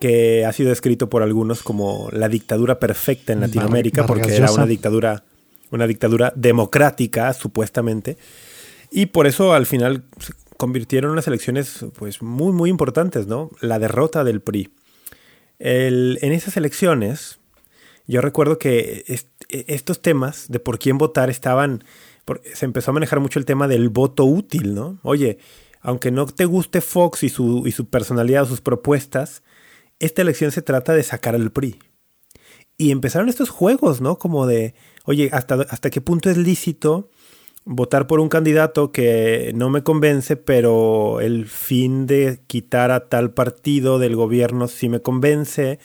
que 0.00 0.44
ha 0.46 0.52
sido 0.52 0.70
descrito 0.70 1.08
por 1.08 1.22
algunos 1.22 1.62
como 1.62 2.08
la 2.12 2.28
dictadura 2.28 2.80
perfecta 2.80 3.32
en 3.32 3.40
Latinoamérica, 3.40 4.02
porque 4.06 4.22
era 4.36 4.46
una 4.52 4.66
dictadura, 4.66 5.24
una 5.70 5.86
dictadura 5.86 6.32
democrática, 6.34 7.32
supuestamente. 7.34 8.16
Y 8.90 9.06
por 9.06 9.26
eso 9.26 9.52
al 9.54 9.66
final 9.66 10.04
se 10.18 10.32
convirtieron 10.56 11.10
en 11.10 11.12
unas 11.12 11.28
elecciones 11.28 11.84
pues, 11.96 12.20
muy, 12.22 12.52
muy 12.52 12.68
importantes, 12.70 13.26
¿no? 13.26 13.50
La 13.60 13.78
derrota 13.78 14.24
del 14.24 14.40
PRI. 14.40 14.70
El- 15.58 16.18
en 16.22 16.32
esas 16.32 16.56
elecciones, 16.56 17.38
yo 18.06 18.20
recuerdo 18.20 18.58
que 18.58 19.04
est- 19.06 19.28
estos 19.48 20.02
temas 20.02 20.46
de 20.48 20.58
por 20.58 20.78
quién 20.78 20.98
votar 20.98 21.30
estaban. 21.30 21.84
Por- 22.24 22.42
se 22.54 22.64
empezó 22.64 22.90
a 22.90 22.94
manejar 22.94 23.20
mucho 23.20 23.38
el 23.38 23.44
tema 23.44 23.68
del 23.68 23.88
voto 23.88 24.24
útil, 24.24 24.74
¿no? 24.74 24.98
Oye, 25.02 25.38
aunque 25.80 26.10
no 26.10 26.26
te 26.26 26.44
guste 26.44 26.80
Fox 26.80 27.22
y 27.22 27.28
su, 27.28 27.64
y 27.66 27.72
su 27.72 27.86
personalidad 27.86 28.44
o 28.44 28.46
sus 28.46 28.60
propuestas, 28.60 29.42
esta 29.98 30.22
elección 30.22 30.52
se 30.52 30.62
trata 30.62 30.94
de 30.94 31.02
sacar 31.02 31.34
al 31.34 31.50
PRI. 31.50 31.78
Y 32.78 32.90
empezaron 32.90 33.28
estos 33.28 33.50
juegos, 33.50 34.00
¿no? 34.00 34.18
Como 34.18 34.46
de, 34.46 34.74
oye, 35.04 35.30
¿hasta, 35.32 35.54
hasta 35.68 35.90
qué 35.90 36.00
punto 36.00 36.30
es 36.30 36.36
lícito 36.36 37.10
votar 37.64 38.08
por 38.08 38.18
un 38.18 38.28
candidato 38.28 38.90
que 38.90 39.52
no 39.54 39.70
me 39.70 39.84
convence, 39.84 40.36
pero 40.36 41.20
el 41.20 41.46
fin 41.46 42.06
de 42.06 42.40
quitar 42.48 42.90
a 42.90 43.08
tal 43.08 43.32
partido 43.32 43.98
del 43.98 44.16
gobierno 44.16 44.66
sí 44.68 44.88
me 44.88 45.00
convence? 45.00 45.78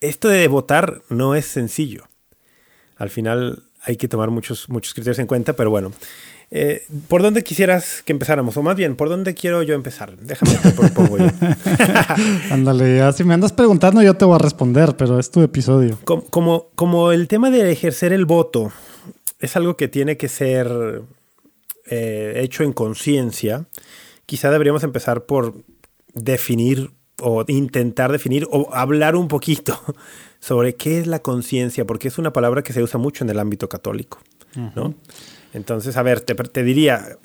Esto 0.00 0.28
de 0.28 0.48
votar 0.48 1.02
no 1.08 1.34
es 1.34 1.46
sencillo. 1.46 2.04
Al 2.96 3.10
final 3.10 3.64
hay 3.82 3.96
que 3.96 4.08
tomar 4.08 4.30
muchos, 4.30 4.68
muchos 4.68 4.94
criterios 4.94 5.18
en 5.18 5.26
cuenta, 5.26 5.54
pero 5.54 5.70
bueno. 5.70 5.92
Eh, 6.52 6.82
¿Por 7.06 7.22
dónde 7.22 7.44
quisieras 7.44 8.02
que 8.04 8.12
empezáramos? 8.12 8.56
O 8.56 8.62
más 8.62 8.74
bien, 8.74 8.96
¿por 8.96 9.08
dónde 9.08 9.34
quiero 9.34 9.62
yo 9.62 9.74
empezar? 9.74 10.16
Déjame 10.16 10.54
te 10.56 10.70
propongo 10.72 11.18
yo. 11.18 11.26
Ándale, 12.50 12.96
ya 12.96 13.12
si 13.12 13.22
me 13.22 13.34
andas 13.34 13.52
preguntando 13.52 14.02
yo 14.02 14.14
te 14.14 14.24
voy 14.24 14.34
a 14.34 14.38
responder, 14.38 14.96
pero 14.96 15.20
es 15.20 15.30
tu 15.30 15.42
episodio. 15.42 15.98
como, 16.04 16.24
como, 16.24 16.66
como 16.74 17.12
el 17.12 17.28
tema 17.28 17.50
de 17.50 17.70
ejercer 17.70 18.12
el 18.12 18.26
voto 18.26 18.72
es 19.38 19.56
algo 19.56 19.76
que 19.76 19.86
tiene 19.86 20.16
que 20.16 20.28
ser 20.28 21.02
eh, 21.86 22.34
hecho 22.36 22.64
en 22.64 22.72
conciencia, 22.72 23.66
quizá 24.26 24.50
deberíamos 24.50 24.82
empezar 24.82 25.24
por 25.26 25.54
definir 26.14 26.90
o 27.20 27.44
intentar 27.46 28.10
definir 28.10 28.46
o 28.50 28.74
hablar 28.74 29.14
un 29.14 29.28
poquito 29.28 29.80
sobre 30.40 30.74
qué 30.74 30.98
es 30.98 31.06
la 31.06 31.20
conciencia, 31.20 31.86
porque 31.86 32.08
es 32.08 32.18
una 32.18 32.32
palabra 32.32 32.62
que 32.62 32.72
se 32.72 32.82
usa 32.82 32.98
mucho 32.98 33.24
en 33.24 33.30
el 33.30 33.38
ámbito 33.38 33.68
católico, 33.68 34.20
¿no? 34.74 34.94
Entonces, 35.52 35.96
a 35.96 36.02
ver, 36.02 36.20
te, 36.22 36.34
te 36.34 36.62
diría, 36.62 37.18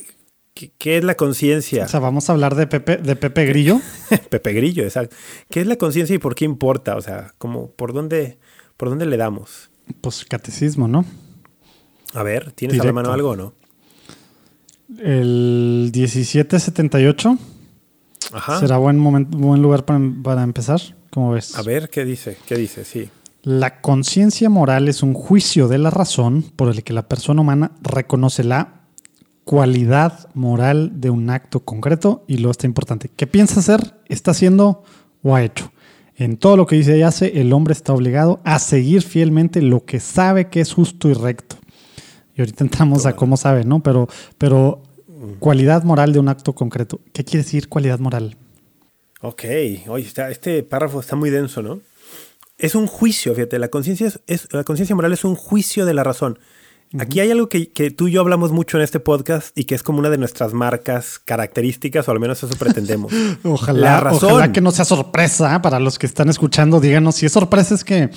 ¿qué, 0.53 0.71
qué 0.77 0.97
es 0.97 1.03
la 1.03 1.15
conciencia? 1.15 1.85
O 1.85 1.87
sea, 1.87 1.99
vamos 1.99 2.29
a 2.29 2.33
hablar 2.33 2.55
de 2.55 2.67
Pepe, 2.67 2.97
de 2.97 3.15
Pepe 3.15 3.45
Grillo. 3.45 3.79
Pepe 4.29 4.53
Grillo, 4.53 4.83
exacto. 4.83 5.15
¿Qué 5.49 5.61
es 5.61 5.67
la 5.67 5.77
conciencia 5.77 6.15
y 6.15 6.19
por 6.19 6.35
qué 6.35 6.45
importa? 6.45 6.95
O 6.97 7.01
sea, 7.01 7.33
como, 7.37 7.71
¿por 7.71 7.93
dónde, 7.93 8.37
por 8.77 8.89
dónde 8.89 9.05
le 9.05 9.17
damos? 9.17 9.69
Pues 10.01 10.25
catecismo, 10.25 10.87
¿no? 10.87 11.05
A 12.13 12.23
ver, 12.23 12.51
¿tienes 12.51 12.75
a 12.75 12.77
la 12.77 12.83
Directo. 12.83 12.95
mano 12.95 13.13
algo 13.13 13.29
o 13.31 13.35
no? 13.35 13.53
El 14.99 15.91
1778 15.93 17.37
Ajá. 18.33 18.59
será 18.59 18.77
buen 18.77 18.97
momento, 18.99 19.37
buen 19.37 19.61
lugar 19.61 19.85
para, 19.85 19.99
para 20.23 20.43
empezar. 20.43 20.81
¿Cómo 21.15 21.31
ves? 21.31 21.57
A 21.57 21.61
ver, 21.61 21.89
¿qué 21.89 22.03
dice? 22.03 22.37
¿Qué 22.45 22.57
dice? 22.57 22.83
Sí. 22.83 23.09
La 23.41 23.79
conciencia 23.79 24.49
moral 24.49 24.89
es 24.89 25.01
un 25.01 25.13
juicio 25.13 25.69
de 25.69 25.77
la 25.77 25.89
razón 25.89 26.43
por 26.57 26.67
el 26.67 26.83
que 26.83 26.91
la 26.91 27.07
persona 27.07 27.39
humana 27.39 27.71
reconoce 27.81 28.43
la 28.43 28.81
cualidad 29.45 30.27
moral 30.33 30.99
de 30.99 31.11
un 31.11 31.29
acto 31.29 31.61
concreto 31.61 32.25
y 32.27 32.39
luego 32.39 32.51
está 32.51 32.67
importante. 32.67 33.09
¿Qué 33.15 33.27
piensa 33.27 33.61
hacer, 33.61 33.95
está 34.09 34.31
haciendo 34.31 34.83
o 35.23 35.33
ha 35.33 35.43
hecho? 35.43 35.71
En 36.17 36.35
todo 36.35 36.57
lo 36.57 36.65
que 36.65 36.75
dice 36.75 36.97
y 36.97 37.03
hace, 37.03 37.39
el 37.39 37.53
hombre 37.53 37.71
está 37.71 37.93
obligado 37.93 38.41
a 38.43 38.59
seguir 38.59 39.01
fielmente 39.01 39.61
lo 39.61 39.85
que 39.85 40.01
sabe 40.01 40.49
que 40.49 40.59
es 40.59 40.73
justo 40.73 41.07
y 41.07 41.13
recto. 41.13 41.55
Y 42.35 42.41
ahorita 42.41 42.65
entramos 42.65 43.05
a 43.05 43.15
cómo 43.15 43.37
sabe, 43.37 43.63
¿no? 43.63 43.81
Pero, 43.81 44.09
pero 44.37 44.83
cualidad 45.39 45.85
moral 45.85 46.11
de 46.11 46.19
un 46.19 46.27
acto 46.27 46.51
concreto. 46.51 46.99
¿Qué 47.13 47.23
quiere 47.23 47.45
decir 47.45 47.69
cualidad 47.69 47.99
moral? 47.99 48.35
Ok. 49.25 49.43
Oye, 49.87 50.05
está, 50.05 50.29
este 50.29 50.63
párrafo 50.63 50.99
está 50.99 51.15
muy 51.15 51.29
denso, 51.29 51.61
¿no? 51.61 51.81
es 52.57 52.75
un 52.75 52.87
juicio, 52.87 53.33
fíjate, 53.35 53.59
la 53.59 53.67
conciencia 53.67 54.11
es, 54.27 54.47
la 54.51 54.63
conciencia 54.63 54.95
moral 54.95 55.13
es 55.13 55.23
un 55.23 55.35
juicio 55.35 55.85
de 55.85 55.93
la 55.93 56.03
razón. 56.03 56.39
Aquí 56.97 57.19
hay 57.19 57.29
algo 57.29 57.49
que, 57.49 57.71
que 57.71 57.91
tú 57.91 58.07
y 58.07 58.13
yo 58.13 58.21
hablamos 58.21 58.53
mucho 58.53 58.77
en 58.77 58.83
este 58.83 59.01
podcast 59.01 59.57
y 59.57 59.65
que 59.65 59.75
es 59.75 59.83
como 59.83 59.99
una 59.99 60.09
de 60.09 60.17
nuestras 60.17 60.53
marcas 60.53 61.19
características, 61.19 62.07
o 62.07 62.11
al 62.11 62.21
menos 62.21 62.41
eso 62.41 62.55
pretendemos. 62.57 63.11
Ojalá, 63.43 63.79
La 63.79 63.99
razón. 63.99 64.31
ojalá 64.31 64.53
que 64.53 64.61
no 64.61 64.71
sea 64.71 64.85
sorpresa 64.85 65.61
para 65.61 65.79
los 65.79 65.99
que 65.99 66.05
están 66.05 66.29
escuchando. 66.29 66.79
Díganos 66.79 67.15
si 67.15 67.25
es 67.25 67.33
sorpresa, 67.33 67.75
es 67.75 67.83
que 67.83 68.11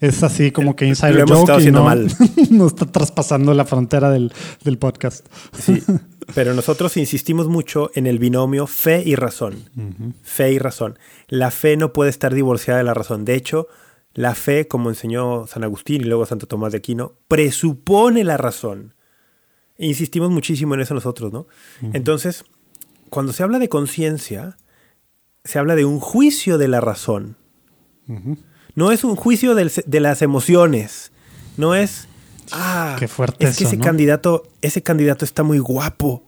es 0.00 0.22
así 0.22 0.52
como 0.52 0.76
que 0.76 0.84
insider 0.86 1.14
Lo 1.14 1.20
hemos 1.22 1.38
joke 1.38 1.42
estado 1.42 1.58
y 1.58 1.62
haciendo 1.62 1.80
no, 1.80 1.86
mal. 1.86 2.12
no 2.50 2.66
está 2.68 2.86
traspasando 2.86 3.54
la 3.54 3.64
frontera 3.64 4.10
del, 4.10 4.32
del 4.62 4.78
podcast. 4.78 5.26
Sí, 5.58 5.82
pero 6.34 6.54
nosotros 6.54 6.96
insistimos 6.96 7.48
mucho 7.48 7.90
en 7.94 8.06
el 8.06 8.18
binomio 8.18 8.66
fe 8.66 9.02
y 9.04 9.14
razón. 9.14 9.68
Fe 10.22 10.52
y 10.52 10.58
razón. 10.58 10.98
La 11.28 11.50
fe 11.50 11.76
no 11.76 11.92
puede 11.92 12.10
estar 12.10 12.34
divorciada 12.34 12.78
de 12.78 12.84
la 12.84 12.94
razón. 12.94 13.24
De 13.24 13.34
hecho, 13.34 13.66
la 14.14 14.34
fe, 14.34 14.68
como 14.68 14.88
enseñó 14.90 15.46
San 15.46 15.64
Agustín 15.64 16.02
y 16.02 16.04
luego 16.04 16.26
Santo 16.26 16.46
Tomás 16.46 16.72
de 16.72 16.78
Aquino, 16.78 17.14
presupone 17.28 18.24
la 18.24 18.36
razón. 18.36 18.94
E 19.78 19.86
insistimos 19.86 20.30
muchísimo 20.30 20.74
en 20.74 20.80
eso 20.82 20.94
nosotros, 20.94 21.32
¿no? 21.32 21.46
Entonces, 21.92 22.44
cuando 23.08 23.32
se 23.32 23.42
habla 23.42 23.58
de 23.58 23.68
conciencia, 23.68 24.56
se 25.44 25.58
habla 25.58 25.74
de 25.76 25.84
un 25.84 25.98
juicio 25.98 26.58
de 26.58 26.68
la 26.68 26.80
razón. 26.80 27.36
No 28.74 28.90
es 28.92 29.04
un 29.04 29.16
juicio 29.16 29.54
del- 29.54 29.70
de 29.86 30.00
las 30.00 30.22
emociones. 30.22 31.12
No 31.56 31.74
es. 31.74 32.08
Ah, 32.52 32.96
Qué 32.98 33.08
fuerte 33.08 33.44
es 33.46 33.56
que 33.56 33.64
eso, 33.64 33.68
ese 33.70 33.76
¿no? 33.78 33.84
candidato, 33.84 34.42
ese 34.60 34.82
candidato 34.82 35.24
está 35.24 35.42
muy 35.42 35.58
guapo. 35.58 36.22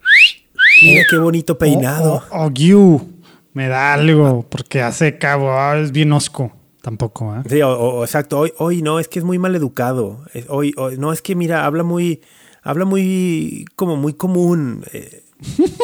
Mira 0.82 1.04
qué 1.08 1.18
bonito 1.18 1.56
peinado. 1.58 2.22
O, 2.30 2.36
o- 2.38 2.46
o 2.46 2.50
Gyu, 2.50 3.08
me 3.52 3.68
da 3.68 3.94
algo 3.94 4.44
porque 4.48 4.82
hace 4.82 5.18
cabo, 5.18 5.52
ah, 5.52 5.76
es 5.78 5.92
bien 5.92 6.12
osco. 6.12 6.52
Tampoco, 6.82 7.34
¿eh? 7.36 7.42
Sí, 7.48 7.62
o, 7.62 7.70
o- 7.70 8.04
exacto. 8.04 8.38
Hoy, 8.38 8.52
hoy 8.58 8.82
no, 8.82 8.98
es 8.98 9.08
que 9.08 9.18
es 9.18 9.24
muy 9.24 9.38
mal 9.38 9.54
educado. 9.54 10.24
Hoy, 10.48 10.72
hoy- 10.76 10.96
no, 10.98 11.12
es 11.12 11.22
que 11.22 11.34
mira, 11.34 11.64
habla 11.64 11.82
muy, 11.82 12.20
habla 12.62 12.84
muy, 12.84 13.64
como 13.76 13.96
muy 13.96 14.14
común. 14.14 14.84
Eh, 14.92 15.22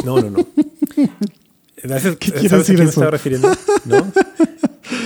no, 0.04 0.20
no, 0.20 0.30
no. 0.30 0.46
¿Sabes, 1.82 2.16
¿Qué 2.18 2.32
quiere 2.32 2.48
¿sabes 2.50 2.68
a 2.68 2.72
me 2.74 2.84
estaba 2.84 3.10
refiriendo? 3.10 3.50
¿No? 3.86 4.12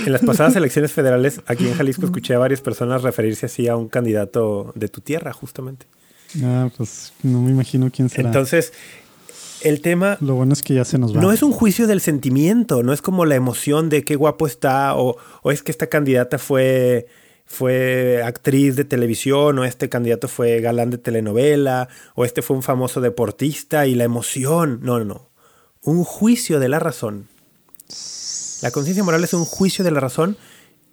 En 0.05 0.11
las 0.11 0.21
pasadas 0.21 0.55
elecciones 0.55 0.91
federales, 0.91 1.41
aquí 1.47 1.67
en 1.67 1.73
Jalisco, 1.73 2.05
escuché 2.05 2.33
a 2.35 2.39
varias 2.39 2.61
personas 2.61 3.01
referirse 3.01 3.47
así 3.47 3.67
a 3.67 3.75
un 3.75 3.87
candidato 3.87 4.71
de 4.75 4.87
tu 4.87 5.01
tierra, 5.01 5.33
justamente. 5.33 5.85
Ah, 6.43 6.69
pues 6.75 7.13
no 7.23 7.41
me 7.41 7.51
imagino 7.51 7.89
quién 7.91 8.09
será. 8.09 8.29
Entonces, 8.29 8.73
el 9.61 9.81
tema 9.81 10.17
Lo 10.21 10.35
bueno 10.35 10.53
es 10.53 10.61
que 10.61 10.73
ya 10.73 10.85
se 10.85 10.97
nos 10.97 11.15
va. 11.15 11.21
no 11.21 11.31
es 11.31 11.41
un 11.41 11.51
juicio 11.51 11.87
del 11.87 12.01
sentimiento, 12.01 12.83
no 12.83 12.93
es 12.93 13.01
como 13.01 13.25
la 13.25 13.35
emoción 13.35 13.89
de 13.89 14.03
qué 14.03 14.15
guapo 14.15 14.47
está, 14.47 14.95
o, 14.95 15.17
o 15.41 15.51
es 15.51 15.63
que 15.63 15.71
esta 15.71 15.87
candidata 15.87 16.37
fue, 16.37 17.07
fue 17.45 18.21
actriz 18.23 18.75
de 18.75 18.85
televisión, 18.85 19.57
o 19.59 19.65
este 19.65 19.89
candidato 19.89 20.27
fue 20.27 20.59
galán 20.61 20.89
de 20.89 20.97
telenovela, 20.97 21.89
o 22.15 22.25
este 22.25 22.41
fue 22.41 22.57
un 22.57 22.63
famoso 22.63 23.01
deportista, 23.01 23.87
y 23.87 23.95
la 23.95 24.03
emoción. 24.03 24.79
No, 24.81 24.99
no, 24.99 25.05
no. 25.05 25.29
Un 25.81 26.03
juicio 26.03 26.59
de 26.59 26.69
la 26.69 26.79
razón. 26.79 27.27
La 28.61 28.71
conciencia 28.71 29.03
moral 29.03 29.23
es 29.23 29.33
un 29.33 29.45
juicio 29.45 29.83
de 29.83 29.91
la 29.91 29.99
razón. 29.99 30.37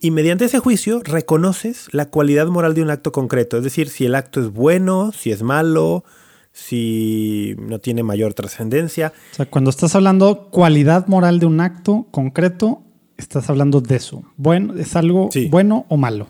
Y 0.01 0.11
mediante 0.11 0.47
ese 0.47 0.59
juicio 0.59 1.01
reconoces 1.05 1.87
la 1.93 2.07
cualidad 2.11 2.49
moral 2.49 2.75
de 2.75 2.83
un 2.83 2.91
acto 2.91 3.13
concreto. 3.13 3.57
Es 3.57 3.63
decir, 3.65 3.89
si 3.89 4.05
el 4.05 4.15
acto 4.17 4.41
es 4.41 4.49
bueno, 4.53 5.13
si 5.13 5.31
es 5.31 5.43
malo, 5.45 6.05
si 6.53 7.55
no 7.59 7.79
tiene 7.79 8.03
mayor 8.03 8.35
trascendencia. 8.35 9.13
O 9.33 9.35
sea, 9.37 9.47
cuando 9.47 9.71
estás 9.71 9.95
hablando 9.95 10.49
cualidad 10.51 11.07
moral 11.07 11.39
de 11.39 11.47
un 11.47 11.61
acto 11.61 12.07
concreto, 12.11 12.83
estás 13.17 13.49
hablando 13.49 13.81
de 13.81 13.97
eso. 13.97 14.23
Bueno, 14.37 14.75
es 14.77 14.97
algo 14.97 15.29
Sí. 15.33 15.47
bueno 15.49 15.87
o 15.89 15.97
malo, 15.97 16.29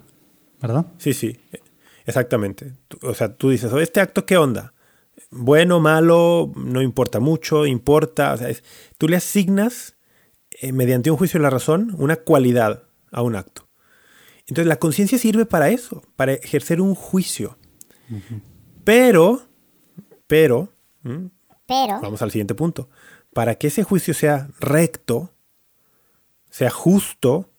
¿verdad? 0.61 0.87
Sí, 0.99 1.13
sí, 1.15 1.39
exactamente. 2.07 2.75
O 3.03 3.15
sea, 3.15 3.35
tú 3.35 3.51
dices, 3.51 3.73
"Oh, 3.73 3.81
¿este 3.81 4.01
acto 4.01 4.27
qué 4.27 4.37
onda? 4.37 4.75
Bueno, 5.31 5.81
malo, 5.81 6.53
no 6.57 6.83
importa 6.83 7.19
mucho, 7.21 7.65
importa. 7.67 8.35
O 8.35 8.37
sea, 8.37 8.49
es- 8.51 8.63
tú 8.99 9.09
le 9.09 9.17
asignas, 9.17 9.92
eh, 10.63 10.73
mediante 10.73 11.11
un 11.11 11.17
juicio 11.17 11.41
de 11.41 11.43
la 11.43 11.51
razón, 11.51 11.93
una 11.99 12.15
cualidad 12.15 12.85
a 13.11 13.23
un 13.23 13.35
acto. 13.35 13.69
Entonces, 14.47 14.69
la 14.69 14.77
conciencia 14.77 15.19
sirve 15.19 15.45
para 15.45 15.71
eso, 15.71 16.03
para 16.15 16.35
ejercer 16.35 16.81
un 16.81 16.95
juicio. 16.95 17.59
Pero, 18.85 19.43
pero, 20.29 20.73
¿m? 21.03 21.31
Pero, 21.67 22.01
Vamos 22.01 22.23
al 22.23 22.31
siguiente 22.31 22.55
punto. 22.55 22.89
Para 23.33 23.57
que 23.57 23.67
ese 23.67 23.83
juicio 23.83 24.15
sea 24.15 24.51
recto, 24.61 25.33
sea 26.49 26.71
justo, 26.71 27.51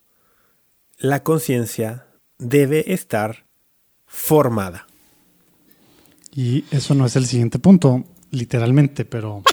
la 0.97 1.23
conciencia 1.23 2.07
debe 2.37 2.93
estar 2.93 3.47
formada. 4.05 4.87
Y 6.33 6.63
eso 6.71 6.95
no 6.95 7.05
es 7.05 7.17
el 7.17 7.25
siguiente 7.25 7.59
punto, 7.59 8.05
literalmente, 8.31 9.03
pero, 9.03 9.43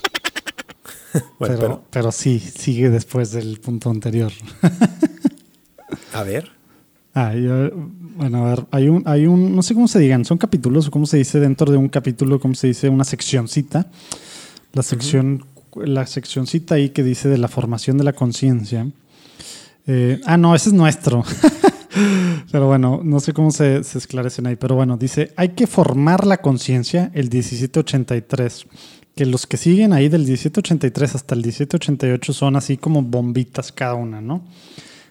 Bueno, 1.38 1.56
pero, 1.56 1.58
pero, 1.58 1.84
pero 1.90 2.12
sí, 2.12 2.38
sigue 2.38 2.90
después 2.90 3.32
del 3.32 3.58
punto 3.60 3.90
anterior. 3.90 4.32
a 6.14 6.22
ver. 6.22 6.50
Ah, 7.14 7.34
yo- 7.34 7.70
bueno, 8.16 8.46
a 8.46 8.50
ver, 8.50 8.66
hay 8.70 8.88
un, 8.88 9.02
hay 9.06 9.26
un, 9.26 9.56
no 9.56 9.62
sé 9.62 9.74
cómo 9.74 9.88
se 9.88 9.98
digan, 9.98 10.24
son 10.24 10.38
capítulos 10.38 10.88
o 10.88 10.90
cómo 10.90 11.06
se 11.06 11.16
dice 11.16 11.40
dentro 11.40 11.70
de 11.72 11.78
un 11.78 11.88
capítulo, 11.88 12.38
cómo 12.38 12.54
se 12.54 12.66
dice 12.68 12.88
una 12.88 13.04
seccioncita. 13.04 13.86
La 14.72 14.82
sección, 14.82 15.44
la 15.74 16.06
seccioncita 16.06 16.74
ahí 16.76 16.90
que 16.90 17.02
dice 17.02 17.28
de 17.28 17.38
la 17.38 17.48
formación 17.48 17.98
de 17.98 18.04
la 18.04 18.12
conciencia. 18.12 18.86
Eh, 19.86 20.20
ah, 20.26 20.36
no, 20.36 20.54
ese 20.54 20.68
es 20.68 20.74
nuestro. 20.74 21.24
pero 22.52 22.66
bueno, 22.66 23.00
no 23.02 23.18
sé 23.20 23.32
cómo 23.32 23.50
se, 23.50 23.82
se 23.82 23.98
esclarecen 23.98 24.46
ahí. 24.46 24.56
Pero 24.56 24.74
bueno, 24.76 24.96
dice, 24.96 25.32
hay 25.36 25.50
que 25.50 25.66
formar 25.66 26.26
la 26.26 26.36
conciencia 26.36 27.10
el 27.14 27.30
1783. 27.30 28.66
Que 29.14 29.26
los 29.26 29.46
que 29.46 29.56
siguen 29.56 29.92
ahí 29.92 30.08
del 30.08 30.22
1783 30.22 31.14
hasta 31.14 31.34
el 31.34 31.40
1788 31.40 32.32
son 32.32 32.56
así 32.56 32.76
como 32.76 33.02
bombitas 33.02 33.72
cada 33.72 33.94
una, 33.94 34.20
¿no? 34.20 34.44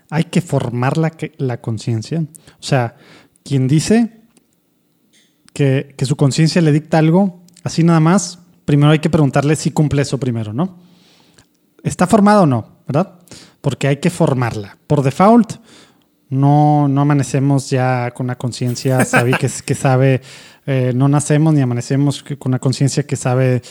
hay 0.09 0.25
que 0.25 0.41
formar 0.41 0.97
la, 0.97 1.11
la 1.37 1.61
conciencia. 1.61 2.19
O 2.19 2.63
sea, 2.63 2.95
quien 3.43 3.67
dice 3.67 4.21
que, 5.53 5.93
que 5.97 6.05
su 6.05 6.15
conciencia 6.15 6.61
le 6.61 6.71
dicta 6.71 6.97
algo, 6.97 7.43
así 7.63 7.83
nada 7.83 7.99
más, 7.99 8.39
primero 8.65 8.91
hay 8.91 8.99
que 8.99 9.09
preguntarle 9.09 9.55
si 9.55 9.71
cumple 9.71 10.01
eso 10.01 10.19
primero, 10.19 10.53
¿no? 10.53 10.77
¿Está 11.83 12.07
formada 12.07 12.41
o 12.41 12.45
no? 12.45 12.79
¿Verdad? 12.87 13.19
Porque 13.61 13.87
hay 13.87 13.97
que 13.97 14.09
formarla. 14.09 14.77
Por 14.87 15.03
default, 15.03 15.53
no, 16.29 16.87
no 16.87 17.01
amanecemos 17.01 17.69
ya 17.69 18.11
con 18.11 18.25
una 18.25 18.37
conciencia 18.37 19.05
que, 19.39 19.49
que 19.65 19.75
sabe, 19.75 20.21
eh, 20.71 20.93
no 20.93 21.07
nacemos 21.07 21.51
ni 21.55 21.61
amanecemos 21.61 22.21
con 22.21 22.51
una 22.51 22.59
conciencia 22.59 23.01
que 23.01 23.15
sabe 23.15 23.63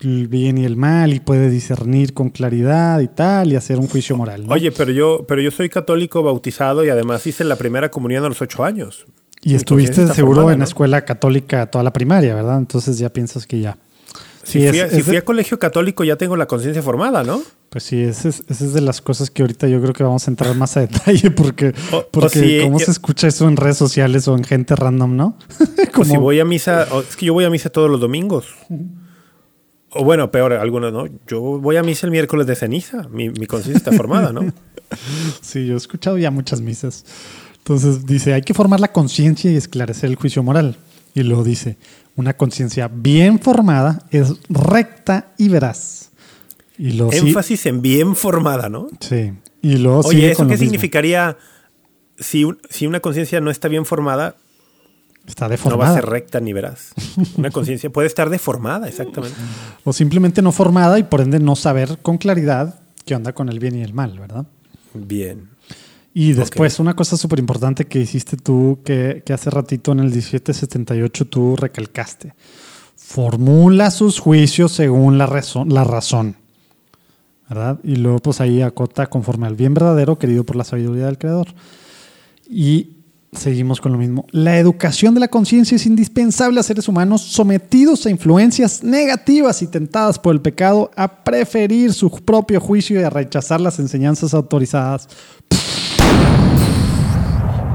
el 0.00 0.26
bien 0.26 0.56
y 0.56 0.64
el 0.64 0.74
mal 0.74 1.12
y 1.12 1.20
puede 1.20 1.50
discernir 1.50 2.14
con 2.14 2.30
claridad 2.30 3.00
y 3.00 3.08
tal 3.08 3.52
y 3.52 3.56
hacer 3.56 3.78
un 3.78 3.86
juicio 3.86 4.16
moral. 4.16 4.46
¿no? 4.46 4.54
Oye, 4.54 4.72
pero 4.72 4.90
yo, 4.90 5.26
pero 5.28 5.42
yo 5.42 5.50
soy 5.50 5.68
católico 5.68 6.22
bautizado 6.22 6.82
y 6.82 6.88
además 6.88 7.26
hice 7.26 7.44
la 7.44 7.56
primera 7.56 7.90
comunión 7.90 8.24
a 8.24 8.30
los 8.30 8.40
ocho 8.40 8.64
años. 8.64 9.04
Y 9.42 9.54
estuviste 9.54 10.06
seguro 10.14 10.36
formada, 10.36 10.54
en 10.54 10.58
¿no? 10.60 10.64
escuela 10.64 11.04
católica 11.04 11.66
toda 11.66 11.84
la 11.84 11.92
primaria, 11.92 12.34
¿verdad? 12.34 12.56
Entonces 12.56 12.96
ya 12.96 13.12
piensas 13.12 13.46
que 13.46 13.60
ya. 13.60 13.76
Si, 14.42 14.60
Sí, 14.60 14.68
fui, 14.68 14.78
es- 14.78 14.84
a, 14.84 14.88
si 14.90 14.96
es 14.98 15.04
fui 15.04 15.12
de- 15.12 15.18
a 15.18 15.24
colegio 15.24 15.58
católico 15.58 16.02
ya 16.04 16.16
tengo 16.16 16.36
la 16.36 16.46
conciencia 16.46 16.82
formada, 16.82 17.22
¿no? 17.24 17.42
Pues 17.68 17.84
sí, 17.84 18.00
esa 18.02 18.28
es, 18.30 18.42
esa 18.48 18.64
es 18.64 18.72
de 18.72 18.80
las 18.80 19.00
cosas 19.00 19.30
que 19.30 19.42
ahorita 19.42 19.68
yo 19.68 19.80
creo 19.80 19.92
que 19.92 20.02
vamos 20.02 20.26
a 20.26 20.30
entrar 20.30 20.54
más 20.56 20.76
a 20.76 20.80
detalle 20.86 21.30
porque, 21.30 21.74
O- 21.92 21.96
o 21.98 22.06
porque 22.10 22.38
si- 22.40 22.60
cómo 22.62 22.78
yo- 22.78 22.84
se 22.86 22.90
escucha 22.90 23.28
eso 23.28 23.46
en 23.48 23.56
redes 23.56 23.76
sociales 23.76 24.26
o 24.28 24.34
en 24.36 24.44
gente 24.44 24.74
random, 24.76 25.14
¿no? 25.16 25.36
Como- 25.92 26.04
si 26.06 26.16
voy 26.16 26.40
a 26.40 26.44
misa, 26.44 26.86
es 27.08 27.16
que 27.16 27.26
yo 27.26 27.34
voy 27.34 27.44
a 27.44 27.50
misa 27.50 27.68
todos 27.70 27.90
los 27.90 28.00
domingos. 28.00 28.46
O 29.92 30.04
bueno, 30.04 30.30
peor, 30.30 30.52
algunos 30.52 30.92
no. 30.92 31.06
Yo 31.26 31.40
voy 31.40 31.76
a 31.76 31.82
misa 31.82 32.06
el 32.06 32.12
miércoles 32.12 32.46
de 32.46 32.54
ceniza. 32.54 33.08
Mi, 33.10 33.28
mi 33.30 33.46
conciencia 33.46 33.78
está 33.78 33.92
formada, 33.92 34.32
¿no? 34.32 34.40
Sí, 35.40 35.66
yo 35.68 35.74
he 35.74 35.76
escuchado 35.76 36.18
ya 36.18 36.32
muchas 36.32 36.60
misas. 36.60 37.04
Entonces 37.58 38.06
dice, 38.06 38.32
hay 38.34 38.42
que 38.42 38.54
formar 38.54 38.80
la 38.80 38.90
conciencia 38.90 39.48
y 39.50 39.54
esclarecer 39.56 40.10
el 40.10 40.16
juicio 40.16 40.42
moral. 40.42 40.76
Y 41.14 41.22
luego 41.22 41.44
dice, 41.44 41.76
una 42.20 42.34
conciencia 42.36 42.88
bien 42.92 43.38
formada 43.40 44.04
es 44.10 44.34
recta 44.48 45.32
y 45.38 45.48
veraz. 45.48 46.10
Y 46.78 46.92
sí, 47.10 47.28
Énfasis 47.28 47.66
en 47.66 47.82
bien 47.82 48.14
formada, 48.16 48.68
¿no? 48.68 48.86
sí. 49.00 49.32
Y 49.62 49.76
luego 49.76 49.98
Oye, 50.00 50.10
sigue 50.10 50.30
¿eso 50.30 50.38
con 50.38 50.48
qué 50.48 50.54
lo 50.54 50.58
significaría 50.60 51.36
si, 52.18 52.44
un- 52.44 52.58
si 52.70 52.86
una 52.86 53.00
conciencia 53.00 53.40
no 53.42 53.50
está 53.50 53.68
bien 53.68 53.84
formada? 53.84 54.36
Está 55.26 55.44
No 55.44 55.48
va 55.48 55.54
a 55.54 55.56
deformada. 55.58 55.94
ser 55.94 56.06
recta 56.06 56.40
ni 56.40 56.54
veraz. 56.54 56.92
Una 57.36 57.50
conciencia 57.52 57.90
puede 57.90 58.06
estar 58.08 58.30
deformada, 58.30 58.88
exactamente. 58.88 59.36
O 59.84 59.92
simplemente 59.92 60.40
no 60.40 60.50
formada 60.52 60.98
y 60.98 61.02
por 61.02 61.20
ende 61.20 61.38
no 61.40 61.56
saber 61.56 61.98
con 62.00 62.16
claridad 62.16 62.80
qué 63.04 63.14
onda 63.14 63.34
con 63.34 63.50
el 63.50 63.58
bien 63.58 63.76
y 63.76 63.82
el 63.82 63.92
mal, 63.92 64.18
¿verdad? 64.18 64.46
Bien. 64.94 65.49
Y 66.12 66.32
después, 66.32 66.80
una 66.80 66.94
cosa 66.94 67.16
súper 67.16 67.38
importante 67.38 67.86
que 67.86 68.00
hiciste 68.00 68.36
tú, 68.36 68.80
que, 68.84 69.22
que 69.24 69.32
hace 69.32 69.48
ratito 69.50 69.92
en 69.92 70.00
el 70.00 70.06
1778 70.06 71.26
tú 71.26 71.56
recalcaste. 71.56 72.34
Formula 72.96 73.90
sus 73.90 74.18
juicios 74.18 74.72
según 74.72 75.18
la 75.18 75.26
razón, 75.26 75.72
la 75.72 75.84
razón. 75.84 76.36
¿Verdad? 77.48 77.80
Y 77.82 77.96
luego, 77.96 78.18
pues 78.18 78.40
ahí 78.40 78.62
acota 78.62 79.08
conforme 79.08 79.46
al 79.46 79.56
bien 79.56 79.74
verdadero 79.74 80.18
querido 80.18 80.44
por 80.44 80.56
la 80.56 80.64
sabiduría 80.64 81.06
del 81.06 81.18
Creador. 81.18 81.48
Y 82.48 82.96
seguimos 83.32 83.80
con 83.80 83.92
lo 83.92 83.98
mismo. 83.98 84.26
La 84.30 84.58
educación 84.58 85.14
de 85.14 85.20
la 85.20 85.28
conciencia 85.28 85.76
es 85.76 85.86
indispensable 85.86 86.58
a 86.60 86.64
seres 86.64 86.88
humanos 86.88 87.22
sometidos 87.22 88.06
a 88.06 88.10
influencias 88.10 88.82
negativas 88.82 89.62
y 89.62 89.68
tentadas 89.68 90.18
por 90.18 90.34
el 90.34 90.40
pecado 90.40 90.90
a 90.96 91.22
preferir 91.22 91.92
su 91.92 92.10
propio 92.10 92.60
juicio 92.60 93.00
y 93.00 93.04
a 93.04 93.10
rechazar 93.10 93.60
las 93.60 93.78
enseñanzas 93.78 94.34
autorizadas. 94.34 95.08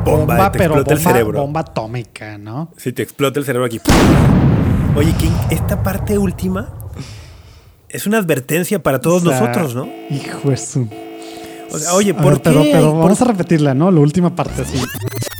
Bomba, 0.05 0.51
te 0.51 0.57
pero 0.59 0.73
explota 0.75 0.93
el 0.93 0.99
bomba- 0.99 1.11
cerebro. 1.11 1.41
bomba 1.41 1.59
atómica, 1.61 2.37
¿no? 2.37 2.71
Si 2.77 2.91
te 2.93 3.01
explota 3.03 3.39
el 3.39 3.45
cerebro 3.45 3.65
aquí. 3.65 3.79
Oye, 4.95 5.11
King, 5.13 5.31
esta 5.49 5.81
parte 5.83 6.17
última 6.17 6.73
es 7.89 8.05
una 8.07 8.17
advertencia 8.19 8.81
para 8.81 8.99
todos 9.01 9.23
O 9.25 9.29
sea, 9.29 9.39
nosotros, 9.41 9.75
¿no? 9.75 9.87
Hijo 10.09 10.49
de 10.49 10.57
su- 10.57 10.87
O 11.71 11.77
sea, 11.79 11.93
oye, 11.95 12.13
¿por 12.13 12.41
ver, 12.41 12.41
qué? 12.63 12.69
pero 12.73 12.91
¿Por- 12.91 12.99
vamos 13.03 13.21
a 13.21 13.25
repetirla, 13.25 13.73
¿no? 13.73 13.91
La 13.91 13.99
última 13.99 14.33
parte 14.35 14.61
así. 14.61 14.77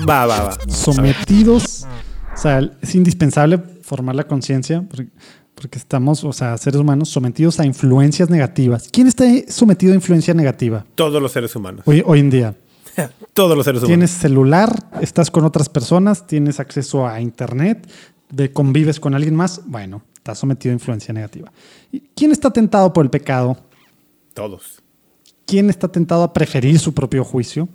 Va, 0.08 0.26
va, 0.26 0.42
va. 0.44 0.58
sometidos, 0.68 1.86
o 2.34 2.38
sea, 2.38 2.60
es 2.82 2.96
indispensable 2.96 3.58
formar 3.82 4.16
la 4.16 4.24
conciencia 4.26 4.84
porque, 4.90 5.08
porque 5.54 5.78
estamos, 5.78 6.24
o 6.26 6.34
sea, 6.34 6.58
seres 6.58 6.80
humanos 6.82 7.08
sometidos 7.10 7.60
a 7.62 7.66
influencias 7.66 8.30
negativas. 8.30 8.90
¿Quién 8.92 9.08
está 9.08 9.24
sometido 9.48 9.94
a 9.94 9.96
influencia 9.96 10.34
negativa 10.34 10.86
Todos 10.96 11.22
los 11.22 11.32
seres 11.32 11.56
humanos. 11.56 11.84
hoy, 11.86 12.04
hoy 12.06 12.20
en 12.20 12.30
día? 12.30 12.56
Todos 13.34 13.56
los 13.56 13.66
seres 13.66 13.80
humanos. 13.82 13.90
Tienes 13.90 14.12
celular, 14.12 14.90
estás 15.02 15.32
con 15.32 15.46
otras 15.46 15.70
personas, 15.70 16.28
tienes 16.28 16.60
acceso 16.60 17.08
a 17.08 17.22
internet, 17.22 17.90
de, 18.30 18.52
convives 18.52 19.00
con 19.00 19.14
alguien 19.14 19.36
más, 19.36 19.62
bueno, 19.66 20.02
estás 20.16 20.40
sometido 20.40 20.72
a 20.72 20.74
influencia 20.74 21.14
negativa. 21.14 21.52
¿Y 21.92 22.02
¿Quién 22.16 22.32
está 22.32 22.52
tentado 22.52 22.94
por 22.94 23.06
el 23.06 23.10
pecado? 23.10 23.58
Todos. 24.34 24.82
¿Quién 25.46 25.70
está 25.70 25.88
tentado 25.88 26.24
a 26.24 26.34
preferir 26.34 26.80
su 26.80 26.94
propio 26.94 27.24
juicio? 27.24 27.70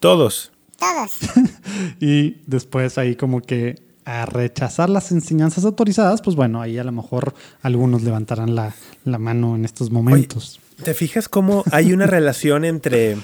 Todos. 0.00 0.52
Y 2.00 2.42
después 2.46 2.98
ahí 2.98 3.16
como 3.16 3.40
que 3.40 3.82
a 4.04 4.24
rechazar 4.24 4.88
las 4.88 5.10
enseñanzas 5.10 5.64
autorizadas, 5.64 6.22
pues 6.22 6.36
bueno, 6.36 6.62
ahí 6.62 6.78
a 6.78 6.84
lo 6.84 6.92
mejor 6.92 7.34
algunos 7.60 8.02
levantarán 8.02 8.54
la, 8.54 8.74
la 9.04 9.18
mano 9.18 9.56
en 9.56 9.64
estos 9.64 9.90
momentos. 9.90 10.60
¿Te 10.82 10.94
fijas 10.94 11.28
cómo 11.28 11.64
hay 11.72 11.92
una 11.92 12.06
relación 12.06 12.64
entre, 12.64 13.16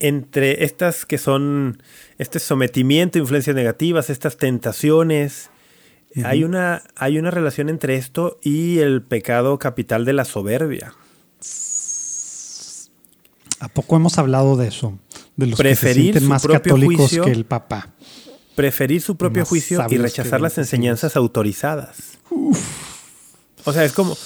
entre 0.00 0.64
estas 0.64 1.06
que 1.06 1.18
son 1.18 1.82
este 2.18 2.38
sometimiento, 2.38 3.18
influencias 3.18 3.54
negativas, 3.54 4.10
estas 4.10 4.36
tentaciones? 4.36 5.50
hay, 6.24 6.44
una, 6.44 6.82
hay 6.96 7.18
una 7.18 7.30
relación 7.30 7.68
entre 7.68 7.96
esto 7.96 8.38
y 8.42 8.78
el 8.78 9.02
pecado 9.02 9.58
capital 9.58 10.04
de 10.04 10.12
la 10.12 10.24
soberbia. 10.24 10.94
¿A 13.60 13.68
poco 13.68 13.96
hemos 13.96 14.18
hablado 14.18 14.56
de 14.56 14.68
eso? 14.68 14.98
De 15.36 15.46
los 15.46 15.58
que 15.58 15.74
se 15.74 15.82
Preferir 15.82 16.02
sienten 16.02 16.22
su 16.22 16.28
más 16.28 16.42
propio 16.42 16.74
católicos 16.74 16.96
juicio. 16.96 17.24
que 17.24 17.32
el 17.32 17.44
Papa. 17.44 17.90
Preferir 18.54 19.00
su 19.00 19.16
propio 19.16 19.42
Más 19.42 19.48
juicio 19.48 19.84
y 19.88 19.98
rechazar 19.98 20.40
que 20.40 20.42
las 20.42 20.58
enseñanzas 20.58 21.16
autorizadas. 21.16 22.18
O 23.64 23.72
sea, 23.72 23.84
es 23.84 23.92
como, 23.92 24.16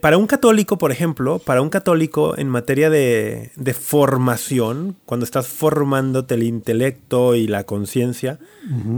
para 0.00 0.18
un 0.18 0.26
católico, 0.26 0.78
por 0.78 0.92
ejemplo, 0.92 1.38
para 1.38 1.62
un 1.62 1.70
católico 1.70 2.36
en 2.36 2.48
materia 2.48 2.90
de, 2.90 3.52
de 3.56 3.74
formación, 3.74 4.96
cuando 5.06 5.24
estás 5.24 5.48
formándote 5.48 6.34
el 6.34 6.42
intelecto 6.42 7.34
y 7.34 7.46
la 7.46 7.64
conciencia, 7.64 8.38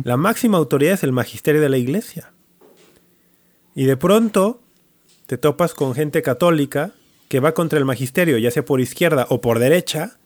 la 0.04 0.16
máxima 0.16 0.58
autoridad 0.58 0.94
es 0.94 1.02
el 1.02 1.12
magisterio 1.12 1.60
de 1.60 1.68
la 1.68 1.78
iglesia. 1.78 2.32
Y 3.74 3.84
de 3.84 3.96
pronto 3.96 4.60
te 5.26 5.38
topas 5.38 5.74
con 5.74 5.94
gente 5.94 6.22
católica 6.22 6.92
que 7.28 7.40
va 7.40 7.54
contra 7.54 7.78
el 7.78 7.84
magisterio, 7.84 8.38
ya 8.38 8.50
sea 8.50 8.64
por 8.64 8.80
izquierda 8.80 9.26
o 9.30 9.40
por 9.40 9.58
derecha, 9.60 10.18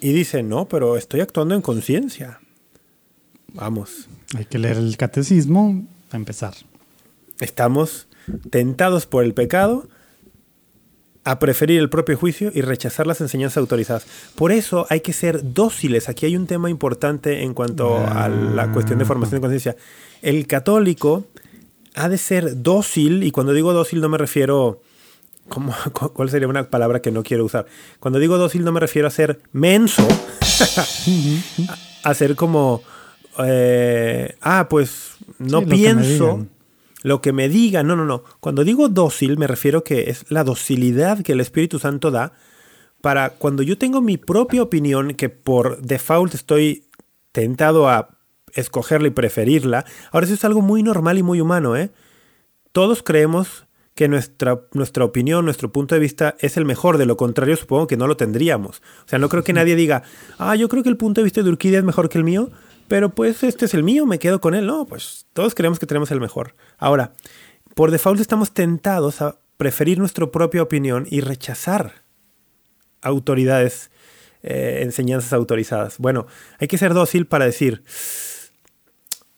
y 0.00 0.12
dice, 0.12 0.42
no, 0.42 0.68
pero 0.68 0.96
estoy 0.96 1.20
actuando 1.20 1.54
en 1.54 1.62
conciencia. 1.62 2.40
Vamos, 3.52 4.08
Hay 4.36 4.44
que 4.44 4.58
leer 4.58 4.76
el 4.76 4.96
catecismo 4.96 5.84
para 6.08 6.18
empezar. 6.18 6.54
estamos 7.40 8.06
tentados 8.50 9.06
por 9.06 9.24
el 9.24 9.34
pecado 9.34 9.88
a 11.24 11.38
preferir 11.38 11.78
el 11.78 11.90
propio 11.90 12.16
juicio 12.16 12.50
y 12.54 12.62
rechazar 12.62 13.06
las 13.06 13.20
enseñanzas 13.20 13.58
autorizadas. 13.58 14.06
Por 14.34 14.52
eso 14.52 14.86
hay 14.88 15.00
que 15.00 15.12
ser 15.12 15.52
dóciles. 15.52 16.08
Aquí 16.08 16.24
hay 16.26 16.34
un 16.36 16.46
tema 16.46 16.70
importante 16.70 17.42
en 17.42 17.52
cuanto 17.52 17.98
a 17.98 18.28
la 18.28 18.72
cuestión 18.72 18.98
de 18.98 19.04
formación 19.04 19.36
de 19.36 19.40
conciencia. 19.42 19.76
El 20.22 20.46
católico 20.46 21.26
ha 21.94 22.08
de 22.08 22.16
ser 22.18 22.62
dócil, 22.62 23.22
y 23.22 23.32
cuando 23.32 23.52
digo 23.52 23.72
dócil 23.72 24.00
no 24.00 24.08
me 24.08 24.16
refiero... 24.18 24.80
¿cómo- 25.48 25.74
cu- 25.92 26.12
¿Cuál 26.14 26.30
sería 26.30 26.48
una 26.48 26.70
palabra 26.70 27.00
que 27.02 27.10
no 27.10 27.22
quiero 27.22 27.44
usar? 27.44 27.66
Cuando 28.00 28.18
digo 28.18 28.38
dócil 28.38 28.64
no 28.64 28.72
me 28.72 28.80
refiero 28.80 29.06
a 29.06 29.10
ser 29.10 29.40
menso, 29.52 30.06
a, 32.04 32.10
a 32.10 32.14
ser 32.14 32.34
como... 32.34 32.82
eh, 33.44 34.36
ah, 34.40 34.68
pues 34.70 35.12
no 35.38 35.60
Sí, 35.60 35.66
pienso. 35.66 36.46
Lo 37.02 37.20
que 37.20 37.32
me 37.32 37.48
diga, 37.48 37.82
no, 37.82 37.96
no, 37.96 38.04
no. 38.04 38.24
Cuando 38.40 38.64
digo 38.64 38.88
dócil 38.88 39.38
me 39.38 39.46
refiero 39.46 39.84
que 39.84 40.10
es 40.10 40.30
la 40.30 40.44
docilidad 40.44 41.22
que 41.22 41.32
el 41.32 41.40
Espíritu 41.40 41.78
Santo 41.78 42.10
da 42.10 42.32
para 43.00 43.30
cuando 43.30 43.62
yo 43.62 43.78
tengo 43.78 44.00
mi 44.00 44.18
propia 44.18 44.62
opinión 44.62 45.14
que 45.14 45.28
por 45.28 45.80
default 45.80 46.34
estoy 46.34 46.84
tentado 47.32 47.88
a 47.88 48.18
escogerla 48.54 49.08
y 49.08 49.12
preferirla. 49.12 49.84
Ahora 50.12 50.26
eso 50.26 50.34
es 50.34 50.44
algo 50.44 50.60
muy 50.60 50.82
normal 50.82 51.18
y 51.18 51.22
muy 51.22 51.40
humano, 51.40 51.76
¿eh? 51.76 51.90
Todos 52.72 53.02
creemos 53.02 53.66
que 53.94 54.08
nuestra, 54.08 54.62
nuestra 54.72 55.04
opinión, 55.04 55.44
nuestro 55.44 55.72
punto 55.72 55.94
de 55.94 56.00
vista 56.00 56.36
es 56.38 56.56
el 56.56 56.64
mejor, 56.64 56.98
de 56.98 57.06
lo 57.06 57.16
contrario 57.16 57.56
supongo 57.56 57.86
que 57.86 57.96
no 57.96 58.06
lo 58.06 58.16
tendríamos. 58.16 58.82
O 59.04 59.08
sea, 59.08 59.18
no 59.18 59.28
creo 59.28 59.44
que 59.44 59.52
nadie 59.54 59.76
diga, 59.76 60.02
ah, 60.38 60.56
yo 60.56 60.68
creo 60.68 60.82
que 60.82 60.88
el 60.88 60.96
punto 60.96 61.20
de 61.20 61.24
vista 61.24 61.42
de 61.42 61.50
Urquídea 61.50 61.78
es 61.78 61.84
mejor 61.84 62.08
que 62.08 62.18
el 62.18 62.24
mío, 62.24 62.50
pero 62.90 63.14
pues 63.14 63.44
este 63.44 63.66
es 63.66 63.74
el 63.74 63.84
mío, 63.84 64.04
me 64.04 64.18
quedo 64.18 64.40
con 64.40 64.52
él. 64.52 64.66
No, 64.66 64.84
pues 64.84 65.26
todos 65.32 65.54
creemos 65.54 65.78
que 65.78 65.86
tenemos 65.86 66.10
el 66.10 66.18
mejor. 66.18 66.56
Ahora, 66.76 67.12
por 67.76 67.92
default 67.92 68.20
estamos 68.20 68.50
tentados 68.50 69.22
a 69.22 69.38
preferir 69.56 70.00
nuestra 70.00 70.26
propia 70.32 70.60
opinión 70.60 71.06
y 71.08 71.20
rechazar 71.20 72.02
autoridades, 73.00 73.92
eh, 74.42 74.80
enseñanzas 74.82 75.32
autorizadas. 75.32 75.98
Bueno, 75.98 76.26
hay 76.58 76.66
que 76.66 76.78
ser 76.78 76.92
dócil 76.92 77.26
para 77.26 77.44
decir, 77.44 77.84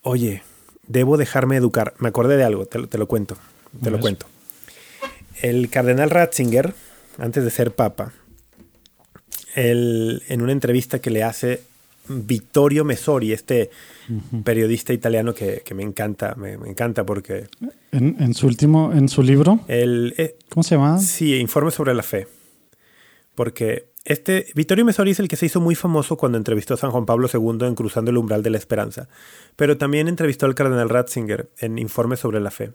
oye, 0.00 0.42
debo 0.86 1.18
dejarme 1.18 1.56
educar. 1.58 1.92
Me 1.98 2.08
acordé 2.08 2.38
de 2.38 2.44
algo, 2.44 2.64
te, 2.64 2.78
lo- 2.78 2.88
te 2.88 2.96
lo 2.96 3.06
cuento, 3.06 3.36
te 3.82 3.90
lo 3.90 4.00
cuento. 4.00 4.24
El 5.42 5.68
cardenal 5.68 6.08
Ratzinger, 6.08 6.72
antes 7.18 7.44
de 7.44 7.50
ser 7.50 7.74
papa, 7.74 8.14
él, 9.54 10.22
en 10.28 10.40
una 10.40 10.52
entrevista 10.52 11.00
que 11.00 11.10
le 11.10 11.22
hace 11.22 11.62
Vittorio 12.08 12.84
Messori, 12.84 13.32
este 13.32 13.70
periodista 14.44 14.92
italiano 14.92 15.34
que, 15.34 15.62
que 15.64 15.74
me 15.74 15.82
encanta, 15.82 16.34
me, 16.34 16.58
me 16.58 16.68
encanta 16.68 17.06
porque 17.06 17.46
En, 17.92 18.16
en 18.18 18.34
su 18.34 18.46
último, 18.46 18.92
en 18.92 19.08
su 19.08 19.22
libro, 19.22 19.60
eh, 19.68 20.36
¿cómo 20.48 20.62
se 20.62 20.74
llama? 20.74 20.98
Sí, 20.98 21.36
informe 21.36 21.70
sobre 21.70 21.94
la 21.94 22.02
fe. 22.02 22.26
Porque 23.34 23.92
este 24.04 24.46
Vittorio 24.54 24.84
Messori 24.84 25.12
es 25.12 25.20
el 25.20 25.28
que 25.28 25.36
se 25.36 25.46
hizo 25.46 25.60
muy 25.60 25.74
famoso 25.74 26.16
cuando 26.16 26.36
entrevistó 26.38 26.74
a 26.74 26.76
San 26.76 26.90
Juan 26.90 27.06
Pablo 27.06 27.28
II 27.32 27.66
en 27.66 27.74
Cruzando 27.74 28.10
el 28.10 28.18
umbral 28.18 28.42
de 28.42 28.50
la 28.50 28.58
esperanza. 28.58 29.08
Pero 29.56 29.78
también 29.78 30.08
entrevistó 30.08 30.46
al 30.46 30.54
cardenal 30.54 30.88
Ratzinger 30.88 31.50
en 31.58 31.78
Informe 31.78 32.16
sobre 32.16 32.40
la 32.40 32.50
fe. 32.50 32.72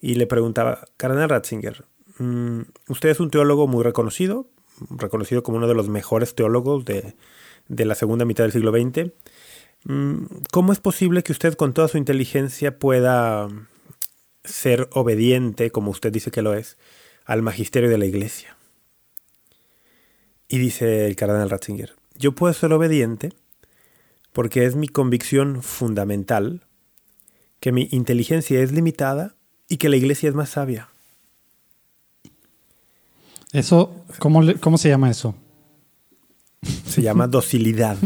Y 0.00 0.16
le 0.16 0.26
preguntaba, 0.26 0.80
Cardenal 0.96 1.30
Ratzinger, 1.30 1.84
mm, 2.18 2.60
usted 2.88 3.08
es 3.10 3.20
un 3.20 3.30
teólogo 3.30 3.66
muy 3.68 3.82
reconocido, 3.84 4.48
reconocido 4.90 5.42
como 5.42 5.56
uno 5.56 5.68
de 5.68 5.74
los 5.74 5.88
mejores 5.88 6.34
teólogos 6.34 6.84
de, 6.84 7.14
de 7.68 7.84
la 7.84 7.94
segunda 7.94 8.24
mitad 8.24 8.44
del 8.44 8.52
siglo 8.52 8.72
XX. 8.72 9.12
Mm, 9.84 10.24
¿Cómo 10.52 10.72
es 10.72 10.80
posible 10.80 11.22
que 11.22 11.32
usted 11.32 11.54
con 11.54 11.72
toda 11.74 11.88
su 11.88 11.98
inteligencia 11.98 12.78
pueda 12.78 13.48
ser 14.44 14.88
obediente, 14.92 15.70
como 15.70 15.90
usted 15.90 16.12
dice 16.12 16.30
que 16.30 16.42
lo 16.42 16.54
es, 16.54 16.76
al 17.24 17.42
magisterio 17.42 17.90
de 17.90 17.98
la 17.98 18.06
iglesia? 18.06 18.56
Y 20.48 20.58
dice 20.58 21.06
el 21.06 21.16
cardenal 21.16 21.50
Ratzinger, 21.50 21.94
yo 22.14 22.32
puedo 22.32 22.52
ser 22.54 22.72
obediente 22.72 23.32
porque 24.32 24.64
es 24.64 24.76
mi 24.76 24.88
convicción 24.88 25.62
fundamental 25.62 26.62
que 27.58 27.72
mi 27.72 27.88
inteligencia 27.90 28.60
es 28.60 28.70
limitada 28.70 29.34
y 29.68 29.78
que 29.78 29.88
la 29.88 29.96
iglesia 29.96 30.28
es 30.28 30.34
más 30.34 30.50
sabia. 30.50 30.88
Eso, 33.52 34.04
¿cómo, 34.18 34.42
¿cómo 34.60 34.78
se 34.78 34.88
llama 34.88 35.10
eso? 35.10 35.34
Se 36.62 37.02
llama 37.02 37.26
docilidad 37.26 37.96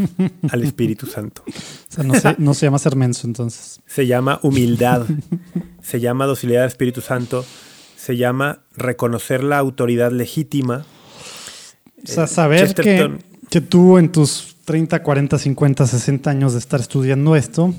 al 0.50 0.64
Espíritu 0.64 1.06
Santo. 1.06 1.42
O 1.46 1.52
sea, 1.92 2.04
no 2.04 2.14
se, 2.14 2.34
no 2.38 2.54
se 2.54 2.66
llama 2.66 2.78
ser 2.78 2.96
menso 2.96 3.26
entonces. 3.26 3.80
Se 3.86 4.06
llama 4.06 4.40
humildad. 4.42 5.06
Se 5.82 6.00
llama 6.00 6.26
docilidad 6.26 6.62
al 6.64 6.68
Espíritu 6.68 7.00
Santo. 7.00 7.44
Se 7.96 8.16
llama 8.16 8.62
reconocer 8.76 9.44
la 9.44 9.58
autoridad 9.58 10.10
legítima. 10.12 10.84
O 12.02 12.06
sea, 12.06 12.24
Eh, 12.24 12.28
saber 12.28 12.74
que, 12.74 12.82
Chesterton- 12.98 13.18
que 13.48 13.60
tú 13.60 13.98
en 13.98 14.10
tus 14.10 14.56
30, 14.64 15.02
40, 15.02 15.38
50, 15.38 15.86
60 15.86 16.30
años 16.30 16.52
de 16.54 16.58
estar 16.58 16.80
estudiando 16.80 17.36
esto, 17.36 17.72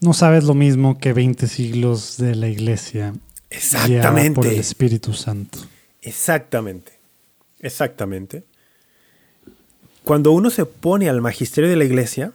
no 0.00 0.12
sabes 0.14 0.44
lo 0.44 0.54
mismo 0.54 0.98
que 0.98 1.12
20 1.12 1.46
siglos 1.46 2.16
de 2.18 2.34
la 2.34 2.48
iglesia. 2.48 3.14
Exactamente. 3.50 4.34
Por 4.34 4.46
el 4.48 4.58
Espíritu 4.58 5.12
Santo. 5.12 5.58
Exactamente. 6.02 6.92
Exactamente. 7.60 8.44
Cuando 10.04 10.32
uno 10.32 10.50
se 10.50 10.66
pone 10.66 11.08
al 11.08 11.22
magisterio 11.22 11.68
de 11.68 11.76
la 11.76 11.84
iglesia, 11.84 12.32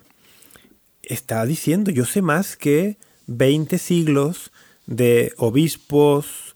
está 1.04 1.46
diciendo, 1.46 1.92
yo 1.92 2.04
sé 2.04 2.22
más 2.22 2.58
que 2.58 2.98
20 3.28 3.78
siglos 3.78 4.52
de 4.88 5.34
obispos, 5.38 6.56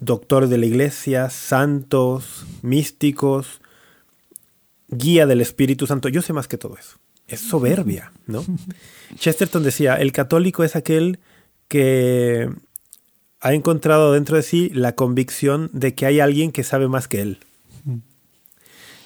doctores 0.00 0.48
de 0.48 0.56
la 0.56 0.64
iglesia, 0.64 1.28
santos, 1.28 2.46
místicos, 2.62 3.60
guía 4.88 5.26
del 5.26 5.42
Espíritu 5.42 5.86
Santo. 5.86 6.08
Yo 6.08 6.22
sé 6.22 6.32
más 6.32 6.48
que 6.48 6.56
todo 6.56 6.76
eso. 6.78 6.96
Es 7.26 7.40
soberbia, 7.40 8.12
¿no? 8.26 8.44
Chesterton 9.18 9.62
decía, 9.62 9.96
el 9.96 10.12
católico 10.12 10.64
es 10.64 10.74
aquel 10.74 11.18
que 11.68 12.48
ha 13.40 13.52
encontrado 13.52 14.14
dentro 14.14 14.36
de 14.36 14.42
sí 14.42 14.70
la 14.72 14.94
convicción 14.94 15.68
de 15.74 15.94
que 15.94 16.06
hay 16.06 16.20
alguien 16.20 16.50
que 16.50 16.64
sabe 16.64 16.88
más 16.88 17.08
que 17.08 17.20
él. 17.20 17.38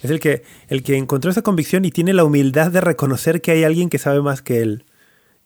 Es 0.03 0.11
el 0.11 0.19
que, 0.19 0.43
el 0.67 0.83
que 0.83 0.97
encontró 0.97 1.31
esa 1.31 1.41
convicción 1.41 1.85
y 1.85 1.91
tiene 1.91 2.13
la 2.13 2.23
humildad 2.25 2.71
de 2.71 2.81
reconocer 2.81 3.41
que 3.41 3.51
hay 3.51 3.63
alguien 3.63 3.89
que 3.89 3.97
sabe 3.97 4.21
más 4.21 4.41
que 4.41 4.61
él. 4.61 4.85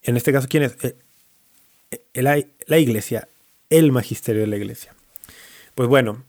En 0.01 0.17
este 0.17 0.33
caso, 0.33 0.47
¿quién 0.49 0.63
es? 0.63 0.75
Eh, 0.83 0.97
eh, 1.91 2.21
la, 2.67 2.77
iglesia, 2.79 3.27
el 3.69 3.91
magisterio 3.91 4.41
de 4.41 4.47
la 4.47 4.57
iglesia. 4.57 4.93
Pues 5.75 5.87
bueno, 5.87 6.23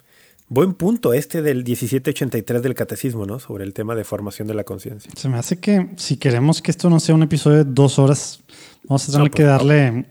buen 0.48 0.74
punto 0.74 1.14
este 1.14 1.40
del 1.42 1.64
1783 1.64 2.62
del 2.62 2.74
catecismo, 2.74 3.24
¿no? 3.26 3.38
Sobre 3.38 3.64
el 3.64 3.72
tema 3.72 3.94
de 3.94 4.04
formación 4.04 4.46
de 4.46 4.54
la 4.54 4.64
conciencia. 4.64 5.10
Se 5.16 5.28
me 5.28 5.38
hace 5.38 5.58
que 5.58 5.88
si 5.96 6.16
queremos 6.18 6.60
que 6.60 6.70
esto 6.70 6.90
no 6.90 7.00
sea 7.00 7.14
un 7.14 7.22
episodio 7.22 7.64
de 7.64 7.70
dos 7.72 7.98
horas, 7.98 8.40
vamos 8.84 9.08
a 9.08 9.12
tener 9.12 9.26
No, 9.28 9.30
que 9.30 9.42
pues, 9.42 9.46
darle 9.48 10.04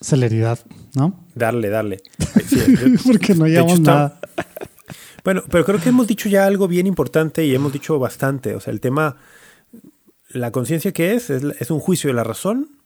celeridad, 0.00 0.60
¿no? 0.94 1.24
Darle, 1.34 1.68
darle. 1.68 2.00
Sí, 2.46 2.60
Porque 3.04 3.34
no 3.34 3.46
hecho, 3.46 3.52
llevamos 3.54 3.78
está- 3.80 3.92
nada. 3.92 4.20
Bueno, 5.26 5.42
pero 5.50 5.64
creo 5.64 5.80
que 5.80 5.88
hemos 5.88 6.06
dicho 6.06 6.28
ya 6.28 6.46
algo 6.46 6.68
bien 6.68 6.86
importante 6.86 7.44
y 7.44 7.52
hemos 7.52 7.72
dicho 7.72 7.98
bastante. 7.98 8.54
O 8.54 8.60
sea, 8.60 8.72
el 8.72 8.80
tema, 8.80 9.16
la 10.28 10.52
conciencia 10.52 10.92
que 10.92 11.14
es, 11.14 11.30
es, 11.30 11.42
es 11.42 11.72
un 11.72 11.80
juicio 11.80 12.06
de 12.06 12.14
la 12.14 12.22
razón, 12.22 12.78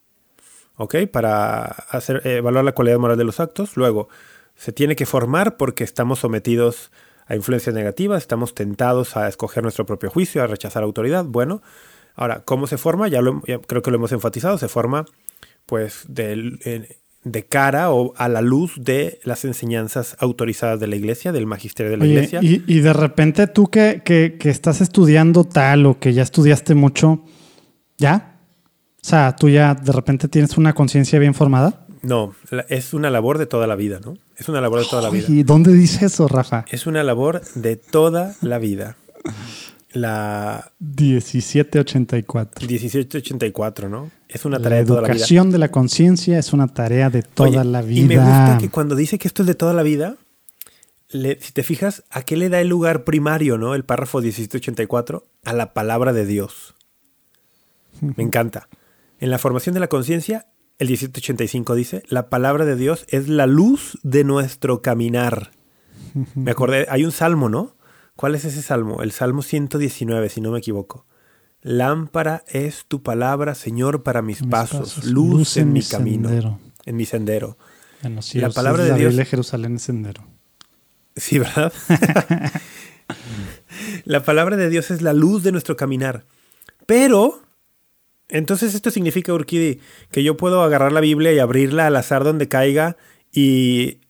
¿ok? 0.78 1.06
Para 1.12 1.64
hacer, 1.66 2.26
evaluar 2.26 2.64
la 2.64 2.72
cualidad 2.72 2.98
moral 2.98 3.18
de 3.18 3.24
los 3.24 3.40
actos. 3.40 3.76
Luego, 3.76 4.08
se 4.56 4.72
tiene 4.72 4.96
que 4.96 5.04
formar 5.04 5.58
porque 5.58 5.84
estamos 5.84 6.20
sometidos 6.20 6.90
a 7.26 7.36
influencias 7.36 7.74
negativas, 7.74 8.22
estamos 8.22 8.54
tentados 8.54 9.18
a 9.18 9.28
escoger 9.28 9.62
nuestro 9.62 9.84
propio 9.84 10.08
juicio, 10.08 10.42
a 10.42 10.46
rechazar 10.46 10.82
autoridad. 10.82 11.26
Bueno, 11.26 11.60
ahora, 12.14 12.40
¿cómo 12.46 12.66
se 12.66 12.78
forma? 12.78 13.06
Ya, 13.08 13.20
lo, 13.20 13.42
ya 13.46 13.58
creo 13.58 13.82
que 13.82 13.90
lo 13.90 13.98
hemos 13.98 14.12
enfatizado, 14.12 14.56
se 14.56 14.68
forma 14.68 15.04
pues 15.66 16.04
del- 16.08 16.58
de 17.22 17.44
cara 17.44 17.90
o 17.90 18.14
a 18.16 18.28
la 18.28 18.40
luz 18.40 18.72
de 18.78 19.20
las 19.24 19.44
enseñanzas 19.44 20.16
autorizadas 20.20 20.80
de 20.80 20.86
la 20.86 20.96
iglesia, 20.96 21.32
del 21.32 21.46
magisterio 21.46 21.90
de 21.90 21.98
la 21.98 22.04
Oye, 22.04 22.12
iglesia. 22.14 22.40
y, 22.42 22.64
y 22.66 22.80
de 22.80 22.92
repente 22.94 23.46
tú 23.46 23.66
que, 23.68 24.02
que- 24.04 24.36
que 24.40 24.48
estás 24.50 24.80
estudiando 24.80 25.44
tal 25.44 25.84
o 25.86 25.98
que 25.98 26.14
ya 26.14 26.22
estudiaste 26.22 26.74
mucho, 26.74 27.22
¿ya? 27.98 28.38
O 29.02 29.06
sea, 29.06 29.36
tú 29.36 29.48
ya 29.50 29.74
de 29.74 29.92
repente 29.92 30.28
tienes 30.28 30.56
una 30.56 30.72
conciencia 30.74 31.18
bien 31.18 31.34
formada. 31.34 31.86
No, 32.02 32.34
es 32.70 32.94
una 32.94 33.10
labor 33.10 33.36
de 33.36 33.44
toda 33.46 33.66
la 33.66 33.76
vida, 33.76 34.00
¿no? 34.02 34.16
Es 34.38 34.48
una 34.48 34.62
labor 34.62 34.80
de 34.80 34.86
toda 34.88 35.02
la 35.02 35.10
vida. 35.10 35.26
¿Y 35.28 35.42
dónde 35.42 35.72
dice 35.74 36.06
eso, 36.06 36.26
Rafa? 36.28 36.64
Es 36.70 36.86
una 36.86 37.02
labor 37.04 37.42
de 37.54 37.76
toda 37.76 38.34
la 38.40 38.58
vida. 38.58 38.96
La 39.92 40.72
1784. 40.78 42.66
1784, 42.66 43.88
¿no? 43.88 44.10
Es 44.28 44.44
una 44.44 44.58
La 44.58 44.62
tarea 44.64 44.78
de 44.80 44.84
toda 44.86 45.00
la 45.02 45.08
vida. 45.08 45.14
educación 45.16 45.50
de 45.50 45.58
la 45.58 45.70
conciencia 45.70 46.38
es 46.38 46.52
una 46.52 46.68
tarea 46.68 47.10
de 47.10 47.22
toda 47.22 47.48
Oye, 47.62 47.64
la 47.64 47.82
vida. 47.82 48.00
Y 48.00 48.04
me 48.04 48.16
gusta 48.16 48.58
que 48.60 48.68
cuando 48.70 48.94
dice 48.94 49.18
que 49.18 49.26
esto 49.28 49.42
es 49.42 49.46
de 49.48 49.54
toda 49.54 49.72
la 49.74 49.82
vida, 49.82 50.16
le- 51.08 51.40
si 51.40 51.52
te 51.52 51.62
fijas, 51.64 52.04
¿a 52.10 52.22
qué 52.22 52.36
le 52.36 52.48
da 52.48 52.60
el 52.60 52.68
lugar 52.68 53.02
primario, 53.04 53.58
no? 53.58 53.74
El 53.74 53.84
párrafo 53.84 54.20
1784, 54.20 55.26
a 55.44 55.52
la 55.52 55.72
palabra 55.72 56.12
de 56.12 56.24
Dios. 56.26 56.74
Me 58.00 58.22
encanta. 58.22 58.68
En 59.18 59.30
la 59.30 59.38
formación 59.38 59.74
de 59.74 59.80
la 59.80 59.88
conciencia, 59.88 60.46
el 60.78 60.86
1785 60.88 61.74
dice, 61.74 62.02
la 62.08 62.30
palabra 62.30 62.64
de 62.64 62.76
Dios 62.76 63.04
es 63.08 63.28
la 63.28 63.46
luz 63.46 63.98
de 64.02 64.22
nuestro 64.24 64.80
caminar. 64.82 65.50
Me 66.34 66.52
acordé, 66.52 66.86
hay 66.88 67.04
un 67.04 67.12
salmo, 67.12 67.48
¿no? 67.48 67.74
¿Cuál 68.20 68.34
es 68.34 68.44
ese 68.44 68.60
salmo? 68.60 69.02
El 69.02 69.12
salmo 69.12 69.40
119, 69.40 70.28
si 70.28 70.42
no 70.42 70.50
me 70.50 70.58
equivoco. 70.58 71.06
Lámpara 71.62 72.44
es 72.48 72.84
tu 72.86 73.02
palabra, 73.02 73.54
Señor, 73.54 74.02
para 74.02 74.20
mis, 74.20 74.42
Mis 74.42 74.50
pasos, 74.50 74.96
pasos, 74.96 75.04
luz, 75.06 75.56
en, 75.56 75.72
mi 75.72 75.82
camino, 75.82 76.28
sendero. 76.28 76.58
en 76.84 76.96
mi 76.98 77.06
sendero. 77.06 77.56
Bueno, 78.02 78.20
sí, 78.20 78.38
la 78.38 78.48
o 78.48 78.50
sea, 78.50 78.56
palabra 78.62 78.84
de 78.84 78.90
la 78.90 78.96
Dios- 78.96 79.08
Biblia 79.12 79.24
Jerusalén 79.24 79.76
es 79.76 79.82
sendero. 79.84 80.22
Sí, 81.16 81.38
¿verdad? 81.38 81.72
la 84.04 84.22
palabra 84.22 84.58
de 84.58 84.68
Dios 84.68 84.90
es 84.90 85.00
la 85.00 85.14
luz 85.14 85.42
de 85.42 85.52
nuestro 85.52 85.76
caminar. 85.78 86.26
Pero, 86.84 87.40
entonces 88.28 88.74
esto 88.74 88.90
significa, 88.90 89.32
Urquidi, 89.32 89.80
que 90.10 90.22
yo 90.22 90.36
puedo 90.36 90.62
agarrar 90.62 90.92
la 90.92 91.00
Biblia 91.00 91.32
y 91.32 91.38
abrirla 91.38 91.86
al 91.86 91.96
azar 91.96 92.22
donde 92.24 92.48
caiga 92.48 92.98
y 93.32 94.02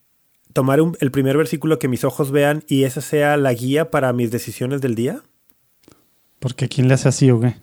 tomar 0.53 0.81
un- 0.81 0.97
el 0.99 1.11
primer 1.11 1.37
versículo 1.37 1.79
que 1.79 1.87
mis 1.87 2.03
ojos 2.03 2.31
vean 2.31 2.63
y 2.67 2.83
esa 2.83 3.01
sea 3.01 3.37
la 3.37 3.53
guía 3.53 3.89
para 3.91 4.11
mis 4.13 4.31
decisiones 4.31 4.81
del 4.81 4.95
día. 4.95 5.21
Porque 6.39 6.67
¿quién 6.69 6.87
le 6.87 6.95
hace 6.95 7.07
así 7.09 7.29
o 7.31 7.39
qué? 7.39 7.55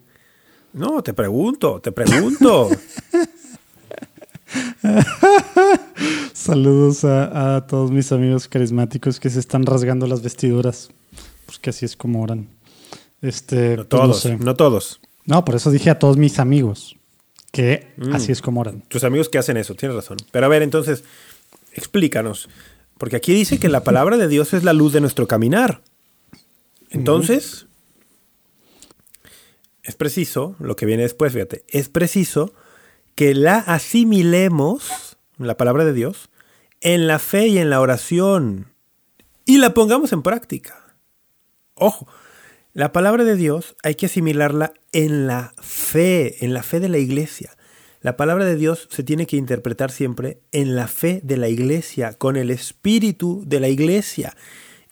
No, 0.72 1.02
te 1.02 1.12
pregunto, 1.14 1.80
te 1.80 1.92
pregunto. 1.92 2.68
Saludos 6.32 7.04
a, 7.04 7.56
a 7.56 7.66
todos 7.66 7.90
mis 7.90 8.12
amigos 8.12 8.48
carismáticos 8.48 9.20
que 9.20 9.30
se 9.30 9.40
están 9.40 9.66
rasgando 9.66 10.06
las 10.06 10.22
vestiduras. 10.22 10.90
Porque 11.46 11.70
así 11.70 11.84
es 11.84 11.96
como 11.96 12.22
oran. 12.22 12.48
Este, 13.20 13.70
No 13.76 13.76
pues, 13.76 13.88
todos, 13.88 14.20
sé. 14.20 14.36
no 14.36 14.54
todos. 14.54 15.00
No, 15.24 15.44
por 15.44 15.56
eso 15.56 15.70
dije 15.70 15.90
a 15.90 15.98
todos 15.98 16.16
mis 16.16 16.38
amigos 16.38 16.96
que 17.50 17.88
Mm. 17.96 18.14
así 18.14 18.30
es 18.32 18.40
como 18.42 18.60
oran. 18.60 18.82
Tus 18.88 19.04
amigos 19.04 19.28
que 19.28 19.38
hacen 19.38 19.56
eso, 19.56 19.74
tienes 19.74 19.96
razón. 19.96 20.18
Pero 20.30 20.46
a 20.46 20.48
ver, 20.48 20.62
entonces, 20.62 21.02
explícanos. 21.72 22.48
Porque 22.98 23.16
aquí 23.16 23.32
dice 23.32 23.58
que 23.58 23.68
la 23.68 23.84
palabra 23.84 24.16
de 24.16 24.28
Dios 24.28 24.52
es 24.52 24.64
la 24.64 24.72
luz 24.72 24.92
de 24.92 25.00
nuestro 25.00 25.26
caminar. 25.26 25.82
Entonces, 26.90 27.66
es 29.82 29.94
preciso, 29.94 30.56
lo 30.58 30.76
que 30.76 30.86
viene 30.86 31.04
después, 31.04 31.32
fíjate, 31.32 31.64
es 31.68 31.88
preciso 31.88 32.52
que 33.14 33.34
la 33.34 33.58
asimilemos, 33.58 35.16
la 35.38 35.56
palabra 35.56 35.84
de 35.84 35.92
Dios, 35.92 36.28
en 36.80 37.06
la 37.06 37.18
fe 37.18 37.48
y 37.48 37.58
en 37.58 37.70
la 37.70 37.80
oración. 37.80 38.72
Y 39.44 39.58
la 39.58 39.74
pongamos 39.74 40.12
en 40.12 40.22
práctica. 40.22 40.94
Ojo, 41.74 42.08
la 42.74 42.92
palabra 42.92 43.24
de 43.24 43.36
Dios 43.36 43.76
hay 43.82 43.94
que 43.94 44.06
asimilarla 44.06 44.74
en 44.92 45.26
la 45.26 45.52
fe, 45.60 46.44
en 46.44 46.52
la 46.52 46.62
fe 46.62 46.80
de 46.80 46.88
la 46.88 46.98
iglesia. 46.98 47.56
La 48.00 48.16
palabra 48.16 48.44
de 48.44 48.56
Dios 48.56 48.86
se 48.90 49.02
tiene 49.02 49.26
que 49.26 49.36
interpretar 49.36 49.90
siempre 49.90 50.40
en 50.52 50.76
la 50.76 50.86
fe 50.86 51.20
de 51.24 51.36
la 51.36 51.48
iglesia, 51.48 52.14
con 52.14 52.36
el 52.36 52.50
espíritu 52.50 53.42
de 53.46 53.60
la 53.60 53.68
iglesia. 53.68 54.36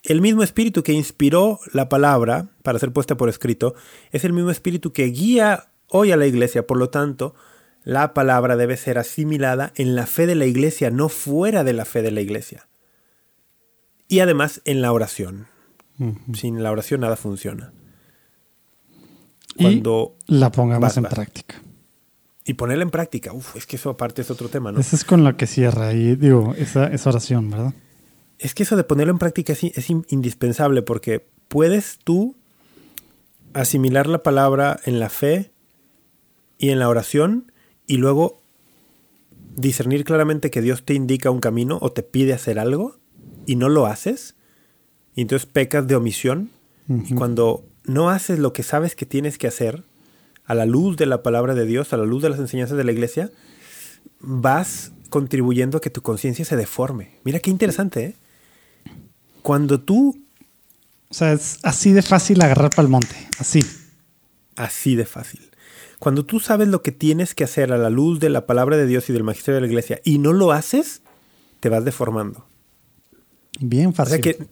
El 0.03 0.21
mismo 0.21 0.43
espíritu 0.43 0.83
que 0.83 0.93
inspiró 0.93 1.59
la 1.73 1.89
palabra 1.89 2.49
para 2.63 2.79
ser 2.79 2.93
puesta 2.93 3.17
por 3.17 3.29
escrito 3.29 3.75
es 4.13 4.25
el 4.25 4.33
mismo 4.33 4.51
espíritu 4.51 4.93
que 4.93 5.05
guía 5.07 5.69
hoy 5.89 6.11
a 6.13 6.17
la 6.17 6.27
iglesia. 6.27 6.67
Por 6.67 6.79
lo 6.79 6.91
tanto, 6.91 7.35
la 7.85 8.13
palabra 8.15 8.57
debe 8.57 8.77
ser 8.77 8.99
asimilada 8.99 9.73
en 9.77 9.95
la 9.95 10.07
fe 10.07 10.27
de 10.27 10.35
la 10.35 10.47
iglesia, 10.47 10.91
no 10.91 11.09
fuera 11.09 11.63
de 11.65 11.73
la 11.73 11.85
fe 11.85 12.03
de 12.03 12.11
la 12.11 12.21
iglesia. 12.21 12.69
Y 14.09 14.21
además 14.21 14.63
en 14.65 14.83
la 14.83 14.93
oración. 14.93 15.47
Sin 16.35 16.63
la 16.63 16.71
oración 16.73 17.01
nada 17.01 17.17
funciona. 17.17 17.73
Y 19.57 19.63
Cuando 19.63 20.17
la 20.27 20.53
pongamos 20.53 20.83
Vas, 20.83 20.97
en 20.99 21.05
vas. 21.05 21.15
práctica. 21.15 21.63
Y 22.47 22.55
ponerla 22.55 22.85
en 22.85 22.91
práctica, 22.91 23.33
uf, 23.33 23.57
es 23.57 23.67
que 23.67 23.75
eso 23.77 23.91
aparte 23.91 24.23
es 24.23 24.31
otro 24.31 24.49
tema, 24.49 24.71
¿no? 24.73 24.79
Esa 24.81 24.95
es 24.97 25.05
con 25.05 25.25
la 25.25 25.37
que 25.37 25.47
cierra 25.47 25.89
ahí, 25.89 26.15
digo, 26.17 26.55
esa, 26.57 26.87
esa 26.87 27.11
oración, 27.11 27.51
¿verdad? 27.51 27.75
Es 28.39 28.55
que 28.55 28.63
eso 28.63 28.77
de 28.77 28.85
ponerlo 28.85 29.13
en 29.13 29.19
práctica 29.19 29.53
es, 29.53 29.65
es 29.65 29.91
in- 29.91 30.07
indispensable 30.11 30.83
porque 30.83 31.27
puedes 31.49 31.99
tú 32.05 32.37
asimilar 33.53 34.07
la 34.07 34.23
palabra 34.23 34.79
en 34.85 35.01
la 35.01 35.09
fe 35.09 35.51
y 36.59 36.71
en 36.71 36.79
la 36.79 36.89
oración 36.89 37.51
y 37.87 37.97
luego 37.97 38.43
discernir 39.57 40.05
claramente 40.05 40.51
que 40.51 40.61
Dios 40.63 40.85
te 40.85 40.95
indica 40.95 41.31
un 41.31 41.41
camino 41.41 41.79
o 41.81 41.91
te 41.93 42.03
pide 42.03 42.33
hacer 42.35 42.59
algo 42.59 42.97
y 43.47 43.57
no 43.57 43.69
lo 43.69 43.87
haces 43.87 44.35
y 45.15 45.23
entonces 45.23 45.47
pecas 45.47 45.87
de 45.87 45.97
omisión 45.97 46.51
y 46.89 47.15
cuando 47.15 47.65
no 47.85 48.11
haces 48.11 48.39
lo 48.39 48.53
que 48.53 48.63
sabes 48.63 48.95
que 48.95 49.07
tienes 49.07 49.39
que 49.39 49.47
hacer 49.49 49.83
a 50.47 50.55
la 50.55 50.67
luz 50.67 50.97
de 50.97 51.07
la 51.07 51.23
palabra 51.23 51.55
de 51.55 51.67
Dios, 51.67 51.93
a 51.93 51.97
la 51.97 52.05
luz 52.05 52.23
de 52.23 52.31
las 52.31 52.39
enseñanzas 52.39 52.77
de 52.77 52.85
la 52.85 52.93
iglesia, 52.93 53.31
vas 54.21 54.93
contribuyendo 55.11 55.79
a 55.79 55.81
que 55.81 55.91
tu 55.91 56.03
conciencia 56.03 56.45
se 56.45 56.57
deforme. 56.57 57.19
Mira 57.25 57.39
qué 57.41 57.51
interesante, 57.51 58.05
¿eh? 58.05 58.15
Cuando 59.43 59.81
tú, 59.81 60.17
O 61.09 61.15
sea, 61.15 61.33
es 61.33 61.59
así 61.63 61.93
de 61.93 62.03
fácil 62.03 62.41
agarrar 62.43 62.71
para 62.71 62.83
el 62.83 62.89
monte, 62.91 63.15
así. 63.39 63.61
así 64.57 64.97
de 64.97 65.05
fácil, 65.07 65.51
cuando 65.99 66.25
tú 66.27 66.41
sabes 66.41 66.69
lo 66.69 66.83
que 66.83 66.93
tienes 66.93 67.35
que 67.35 67.45
hacer 67.45 67.73
a 67.73 67.79
la 67.79 67.91
luz 67.91 68.19
de 68.21 68.29
la 68.29 68.47
palabra 68.47 68.77
de 68.77 68.87
Dios 68.87 69.09
y 69.09 69.13
del 69.13 69.23
magisterio 69.25 69.57
de 69.57 69.61
la 69.63 69.67
iglesia 69.69 70.01
y 70.05 70.19
no 70.19 70.33
lo 70.33 70.53
haces, 70.53 71.03
te 71.61 71.69
vas 71.69 71.85
deformando. 71.85 72.47
Bien 73.61 73.89
O 73.89 73.93
fácil. 73.93 74.23
sea 74.23 74.35
que 74.35 74.47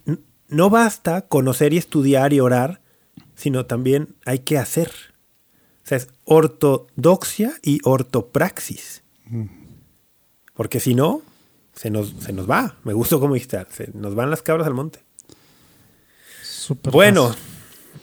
no 0.48 0.70
basta 0.70 1.22
conocer 1.22 1.72
y 1.72 1.78
estudiar 1.78 2.32
y 2.32 2.40
orar 2.40 2.80
sino 3.36 3.66
también 3.66 4.14
hay 4.24 4.38
que 4.40 4.58
hacer. 4.58 4.90
O 5.84 5.86
sea, 5.86 5.98
es 5.98 6.08
ortodoxia 6.24 7.52
y 7.62 7.78
ortopraxis. 7.84 9.02
Porque 10.54 10.80
si 10.80 10.94
no, 10.94 11.20
se 11.74 11.90
nos, 11.90 12.14
se 12.20 12.32
nos 12.32 12.48
va. 12.48 12.76
Me 12.84 12.92
gustó 12.94 13.20
cómo 13.20 13.34
dijiste, 13.34 13.58
se 13.70 13.90
nos 13.94 14.14
van 14.14 14.30
las 14.30 14.40
cabras 14.42 14.66
al 14.66 14.74
monte. 14.74 15.00
Súper 16.42 16.92
Bueno, 16.92 17.28
fácil. 17.28 17.42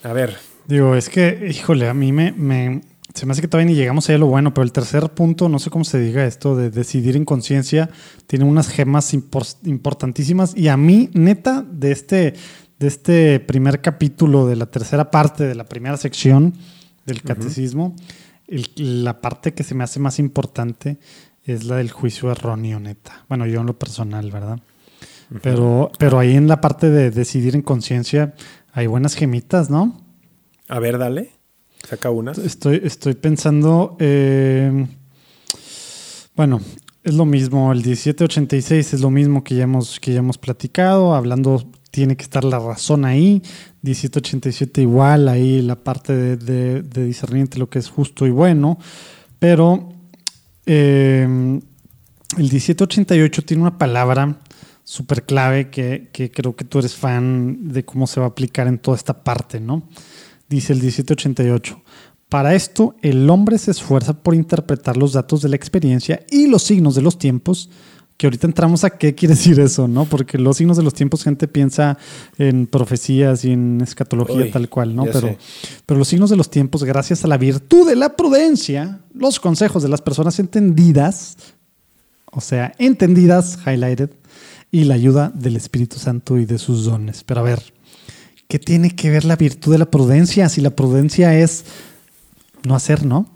a 0.04 0.14
ver, 0.14 0.38
Digo, 0.68 0.96
es 0.96 1.10
que, 1.10 1.48
híjole, 1.50 1.90
a 1.90 1.94
mí 1.94 2.12
me, 2.12 2.32
me- 2.32 2.82
Se 3.16 3.26
me 3.26 3.34
hace 3.34 3.42
que 3.42 3.48
todavía 3.50 3.70
ni 3.72 3.76
llegamos 3.76 4.10
a 4.10 4.18
lo 4.18 4.28
bueno, 4.28 4.54
pero 4.54 4.64
el 4.64 4.72
tercer 4.72 5.10
punto, 5.10 5.50
no 5.50 5.60
sé 5.60 5.70
cómo 5.70 5.84
se 5.84 6.00
diga 6.00 6.24
esto, 6.26 6.56
de 6.56 6.70
decidir 6.70 7.18
en 7.18 7.26
conciencia, 7.26 7.90
tiene 8.28 8.46
unas 8.46 8.70
gemas 8.70 9.14
impor- 9.14 9.58
importantísimas. 9.66 10.56
Y 10.56 10.70
a 10.70 10.78
mí, 10.78 11.10
neta, 11.14 11.66
de 11.70 11.92
este, 11.92 12.36
de 12.80 12.88
este 12.88 13.40
primer 13.42 13.82
capítulo, 13.82 14.46
de 14.48 14.56
la 14.56 14.68
tercera 14.68 15.12
parte, 15.12 15.44
de 15.46 15.56
la 15.56 15.66
primera 15.66 15.98
sección 15.98 16.54
del 17.06 17.22
catecismo, 17.24 17.96
el- 18.48 19.04
la 19.04 19.22
parte 19.22 19.54
que 19.54 19.64
se 19.64 19.76
me 19.76 19.84
hace 19.84 20.00
más 20.00 20.20
importante 20.20 20.98
es 21.46 21.64
la 21.64 21.78
del 21.78 21.90
juicio 21.92 22.32
erróneo, 22.32 22.80
neta. 22.80 23.26
Bueno, 23.30 23.46
yo 23.48 23.62
en 23.62 23.68
lo 23.68 23.78
personal, 23.80 24.30
¿verdad? 24.32 24.60
Pero, 25.42 25.92
pero 25.98 26.20
ahí 26.20 26.36
en 26.36 26.48
la 26.48 26.60
parte 26.60 26.90
de 26.90 27.10
decidir 27.10 27.56
en 27.56 27.62
conciencia 27.62 28.34
hay 28.74 28.88
buenas 28.88 29.16
gemitas, 29.16 29.70
¿no? 29.70 30.02
a 30.68 30.80
ver, 30.80 30.98
dale. 30.98 31.32
Saca 31.90 32.10
unas. 32.12 32.38
Estoy, 32.38 32.80
estoy 32.84 33.16
pensando. 33.16 33.98
eh, 34.00 34.88
bueno, 36.36 36.62
es 37.04 37.14
lo 37.14 37.26
mismo. 37.26 37.72
El 37.72 37.80
1786 37.80 38.94
es 38.94 39.02
lo 39.02 39.10
mismo 39.10 39.44
que 39.44 39.56
ya 39.56 39.64
hemos, 39.64 40.00
que 40.00 40.14
ya 40.14 40.20
hemos 40.20 40.38
platicado. 40.38 41.14
Hablando, 41.16 41.70
tiene 41.92 42.16
que 42.16 42.24
estar 42.24 42.44
la 42.44 42.58
razón 42.58 43.06
ahí. 43.06 43.44
1787 43.84 44.82
igual, 44.82 45.28
ahí 45.28 45.62
la 45.62 45.76
parte 45.76 46.16
de, 46.16 46.38
de, 46.38 46.82
de 46.82 47.06
discernir 47.06 47.58
lo 47.58 47.70
que 47.70 47.80
es 47.80 47.90
justo 47.90 48.26
y 48.26 48.32
bueno. 48.32 48.80
Pero 49.40 49.94
eh, 50.66 51.24
el 52.38 52.44
1788 52.44 53.42
tiene 53.44 53.62
una 53.62 53.78
palabra 53.78 54.40
súper 54.84 55.24
clave 55.24 55.70
que, 55.70 56.10
que 56.12 56.32
creo 56.32 56.56
que 56.56 56.66
tú 56.66 56.80
eres 56.80 56.96
fan 56.96 57.70
de 57.70 57.86
cómo 57.86 58.08
se 58.08 58.20
va 58.20 58.28
a 58.28 58.30
aplicar 58.30 58.68
en 58.68 58.80
toda 58.80 58.98
esta 58.98 59.24
parte, 59.24 59.60
¿no? 59.60 59.84
Dice 60.50 60.74
el 60.74 60.80
1788. 60.80 61.82
Para 62.30 62.56
esto, 62.56 62.96
el 63.02 63.30
hombre 63.30 63.58
se 63.58 63.72
esfuerza 63.72 64.24
por 64.24 64.36
interpretar 64.36 64.96
los 64.96 65.14
datos 65.14 65.42
de 65.42 65.50
la 65.50 65.58
experiencia 65.58 66.26
y 66.30 66.48
los 66.48 66.64
signos 66.64 66.96
de 66.96 67.02
los 67.02 67.18
tiempos, 67.18 67.70
que 68.22 68.28
ahorita 68.28 68.46
entramos 68.46 68.84
a 68.84 68.92
qué 68.92 69.16
quiere 69.16 69.34
decir 69.34 69.60
eso, 69.60 69.88
¿no? 69.88 70.06
Porque 70.06 70.38
los 70.38 70.58
signos 70.58 70.78
de 70.78 70.84
los 70.84 70.94
tiempos, 70.94 71.24
gente 71.24 71.48
piensa 71.48 71.98
en 72.38 72.68
profecías 72.68 73.44
y 73.46 73.54
en 73.54 73.82
escatología 73.82 74.36
Uy, 74.36 74.52
tal 74.52 74.70
cual, 74.70 74.96
¿no? 74.96 75.06
Pero, 75.06 75.22
sé. 75.22 75.40
pero 75.88 75.98
los 75.98 76.08
signos 76.08 76.30
de 76.30 76.36
los 76.36 76.52
tiempos, 76.52 76.84
gracias 76.84 77.26
a 77.26 77.28
la 77.28 77.40
virtud 77.40 77.90
de 77.90 77.96
la 77.96 78.16
prudencia, 78.16 79.00
los 79.16 79.40
consejos 79.40 79.82
de 79.82 79.90
las 79.90 80.04
personas 80.04 80.38
entendidas, 80.38 81.36
o 82.28 82.42
sea, 82.42 82.76
entendidas, 82.78 83.58
highlighted, 83.66 84.12
y 84.70 84.84
la 84.84 84.94
ayuda 84.94 85.32
del 85.34 85.56
Espíritu 85.56 85.98
Santo 85.98 86.38
y 86.38 86.46
de 86.46 86.60
sus 86.60 86.86
dones. 86.86 87.24
Pero 87.24 87.40
a 87.40 87.44
ver, 87.44 87.74
¿qué 88.48 88.60
tiene 88.60 88.96
que 88.96 89.10
ver 89.10 89.26
la 89.26 89.36
virtud 89.36 89.72
de 89.72 89.80
la 89.80 89.90
prudencia? 89.90 90.48
Si 90.48 90.62
la 90.62 90.76
prudencia 90.76 91.36
es 91.40 91.66
no 92.62 92.76
hacer, 92.76 93.04
¿no? 93.04 93.32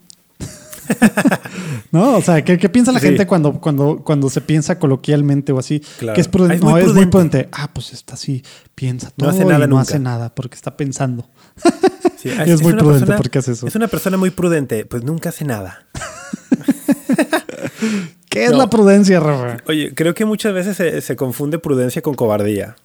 ¿No? 1.91 2.17
O 2.17 2.21
sea, 2.21 2.43
¿qué, 2.43 2.57
qué 2.57 2.69
piensa 2.69 2.91
la 2.91 2.99
Sí. 2.99 3.07
gente 3.07 3.25
cuando, 3.27 3.53
cuando, 3.59 3.97
cuando 4.03 4.29
se 4.29 4.41
piensa 4.41 4.77
coloquialmente 4.79 5.51
o 5.51 5.59
así? 5.59 5.81
Claro. 5.99 6.15
Que 6.15 6.21
es 6.21 6.27
prudente. 6.27 6.55
Ah, 6.55 6.57
es 6.57 6.63
no, 6.86 6.91
es 6.91 6.95
muy 6.95 7.05
prudente. 7.07 7.49
Ah, 7.51 7.69
pues 7.73 7.93
está 7.93 8.13
así, 8.15 8.43
piensa 8.75 9.07
No 9.07 9.13
todo 9.17 9.29
hace 9.29 9.45
nada 9.45 9.57
y 9.59 9.61
no 9.61 9.67
nunca. 9.67 9.81
hace 9.83 9.99
nada 9.99 10.33
porque 10.36 10.55
está 10.55 10.75
pensando. 10.77 11.27
Sí, 12.17 12.29
Y 12.45 12.49
es 12.49 12.61
muy 12.63 12.73
prudente 12.73 13.01
persona- 13.05 13.17
porque 13.17 13.38
hace 13.39 13.51
eso. 13.51 13.67
Es 13.67 13.75
una 13.75 13.88
persona 13.88 14.17
muy 14.17 14.31
prudente, 14.31 14.86
pues 14.86 15.03
nunca 15.03 15.29
hace 15.29 15.45
nada. 15.45 15.86
¿Qué 18.29 18.45
es 18.45 18.51
No. 18.51 18.57
la 18.57 18.69
prudencia, 18.69 19.19
Rafa? 19.19 19.57
Oye, 19.67 19.93
creo 19.93 20.13
que 20.13 20.25
muchas 20.25 20.53
veces 20.53 20.75
se, 20.75 21.01
se 21.01 21.15
confunde 21.15 21.59
prudencia 21.59 22.01
con 22.01 22.15
cobardía. 22.15 22.75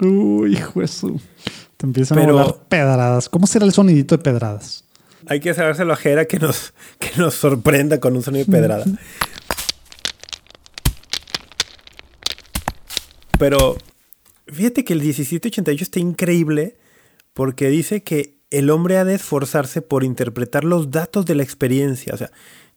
Uy, 0.00 0.52
hijo 0.54 0.80
de 0.80 0.88
su- 0.88 1.20
Te 1.76 1.86
empiezan 1.86 2.18
Pero- 2.18 2.38
a 2.38 2.42
volar 2.42 2.56
pedradas. 2.68 3.28
¿Cómo 3.28 3.46
será 3.46 3.64
el 3.66 3.72
sonidito 3.72 4.16
de 4.16 4.22
pedradas? 4.22 4.84
Hay 5.26 5.40
que 5.40 5.54
sabérselo 5.54 5.92
a 5.92 5.96
Jera 5.96 6.26
que 6.26 6.38
nos, 6.38 6.72
que 6.98 7.10
nos 7.16 7.34
sorprenda 7.34 8.00
con 8.00 8.16
un 8.16 8.22
sonido 8.22 8.44
de 8.44 8.52
pedrada. 8.52 8.84
Pero 13.38 13.76
fíjate 14.46 14.84
que 14.84 14.92
el 14.92 15.00
1788 15.00 15.84
está 15.84 16.00
increíble 16.00 16.76
porque 17.32 17.68
dice 17.68 18.02
que 18.02 18.38
el 18.50 18.70
hombre 18.70 18.96
ha 18.98 19.04
de 19.04 19.14
esforzarse 19.14 19.82
por 19.82 20.04
interpretar 20.04 20.64
los 20.64 20.90
datos 20.90 21.26
de 21.26 21.34
la 21.34 21.42
experiencia. 21.42 22.14
O 22.14 22.16
sea, 22.16 22.30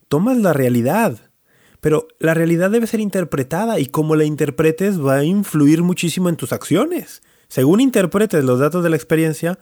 tomas 0.07 0.37
la 0.37 0.53
realidad, 0.53 1.31
pero 1.79 2.07
la 2.19 2.33
realidad 2.33 2.69
debe 2.69 2.87
ser 2.87 2.99
interpretada 2.99 3.79
y 3.79 3.87
como 3.87 4.15
la 4.15 4.25
interpretes 4.25 5.03
va 5.03 5.17
a 5.17 5.23
influir 5.23 5.81
muchísimo 5.81 6.29
en 6.29 6.35
tus 6.35 6.53
acciones. 6.53 7.23
Según 7.47 7.81
interpretes 7.81 8.43
los 8.43 8.59
datos 8.59 8.83
de 8.83 8.89
la 8.89 8.95
experiencia, 8.95 9.57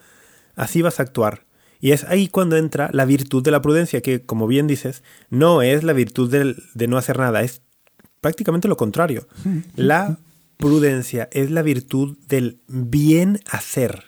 así 0.56 0.82
vas 0.82 1.00
a 1.00 1.04
actuar. 1.04 1.49
Y 1.80 1.92
es 1.92 2.04
ahí 2.04 2.28
cuando 2.28 2.58
entra 2.58 2.90
la 2.94 3.06
virtud 3.06 3.42
de 3.44 3.52
la 3.52 3.62
prudencia, 3.62 4.02
que 4.02 4.22
como 4.26 4.48
bien 4.48 4.68
dices, 4.68 5.04
no 5.30 5.62
es 5.62 5.84
la 5.84 5.94
virtud 5.94 6.30
del- 6.30 6.62
de 6.74 6.88
no 6.88 6.98
hacer 6.98 7.18
nada, 7.20 7.42
es 7.42 7.62
prácticamente 8.22 8.68
lo 8.68 8.76
contrario. 8.78 9.28
La 9.76 10.18
prudencia 10.58 11.30
es 11.32 11.52
la 11.52 11.62
virtud 11.62 12.18
del 12.28 12.60
bien 12.68 13.40
hacer. 13.50 14.04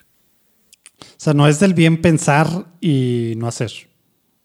O 0.99 1.05
sea, 1.17 1.33
no 1.33 1.47
es 1.47 1.59
del 1.59 1.73
bien 1.73 2.01
pensar 2.01 2.65
y 2.81 3.33
no 3.37 3.47
hacer. 3.47 3.71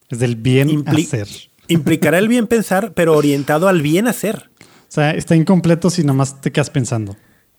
Es 0.09 0.20
del 0.20 0.37
bien 0.37 0.68
Impli- 0.68 1.05
hacer. 1.05 1.29
Implicará 1.68 2.18
el 2.18 2.29
bien 2.29 2.47
pensar, 2.47 2.95
pero 2.95 3.14
orientado 3.16 3.66
al 3.66 3.83
bien 3.83 4.07
hacer. 4.07 4.51
O 4.61 4.64
sea, 4.97 5.11
está 5.11 5.35
incompleto 5.35 5.91
si 5.91 6.05
nomás 6.05 6.41
te 6.41 6.53
quedas 6.53 6.70
pensando. 6.70 7.16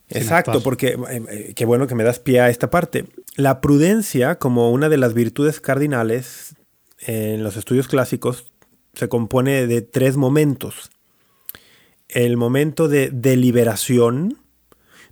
Exacto, 0.09 0.61
porque 0.61 0.97
eh, 1.09 1.23
eh, 1.29 1.53
qué 1.55 1.65
bueno 1.65 1.87
que 1.87 1.95
me 1.95 2.03
das 2.03 2.19
pie 2.19 2.39
a 2.39 2.49
esta 2.49 2.69
parte. 2.69 3.05
La 3.35 3.59
prudencia, 3.61 4.35
como 4.35 4.71
una 4.71 4.89
de 4.89 4.97
las 4.97 5.13
virtudes 5.13 5.59
cardinales 5.59 6.55
en 6.99 7.43
los 7.43 7.57
estudios 7.57 7.87
clásicos, 7.87 8.51
se 8.93 9.09
compone 9.09 9.67
de 9.67 9.81
tres 9.81 10.17
momentos. 10.17 10.89
El 12.07 12.37
momento 12.37 12.87
de 12.87 13.09
deliberación, 13.11 14.37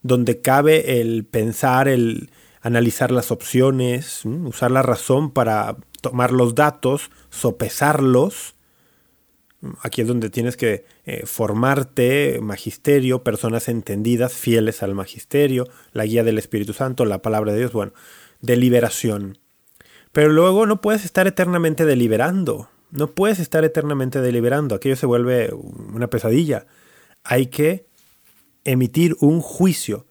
donde 0.02 0.42
cabe 0.42 1.02
el 1.02 1.26
pensar, 1.26 1.88
el 1.88 2.30
analizar 2.62 3.12
las 3.12 3.32
opciones, 3.32 4.26
¿m? 4.26 4.48
usar 4.48 4.72
la 4.72 4.82
razón 4.82 5.32
para 5.32 5.78
tomar 6.02 6.32
los 6.32 6.56
datos, 6.56 7.12
sopesarlos. 7.30 8.55
Aquí 9.82 10.02
es 10.02 10.08
donde 10.08 10.30
tienes 10.30 10.58
que 10.58 10.86
eh, 11.06 11.24
formarte, 11.26 12.40
magisterio, 12.42 13.24
personas 13.24 13.68
entendidas, 13.68 14.34
fieles 14.34 14.84
al 14.84 14.94
magisterio, 14.94 15.68
la 15.92 16.06
guía 16.06 16.24
del 16.24 16.38
Espíritu 16.38 16.74
Santo, 16.74 17.04
la 17.06 17.22
palabra 17.22 17.52
de 17.54 17.60
Dios, 17.60 17.72
bueno, 17.72 17.94
deliberación. 18.42 19.38
Pero 20.12 20.30
luego 20.30 20.66
no 20.66 20.82
puedes 20.82 21.04
estar 21.04 21.28
eternamente 21.28 21.86
deliberando, 21.86 22.70
no 22.92 23.12
puedes 23.12 23.40
estar 23.40 23.64
eternamente 23.66 24.22
deliberando, 24.22 24.76
aquello 24.76 24.96
se 24.96 25.06
vuelve 25.06 25.52
una 25.54 26.08
pesadilla. 26.10 26.68
Hay 27.24 27.48
que 27.48 27.86
emitir 28.66 29.16
un 29.20 29.42
juicio. 29.42 30.06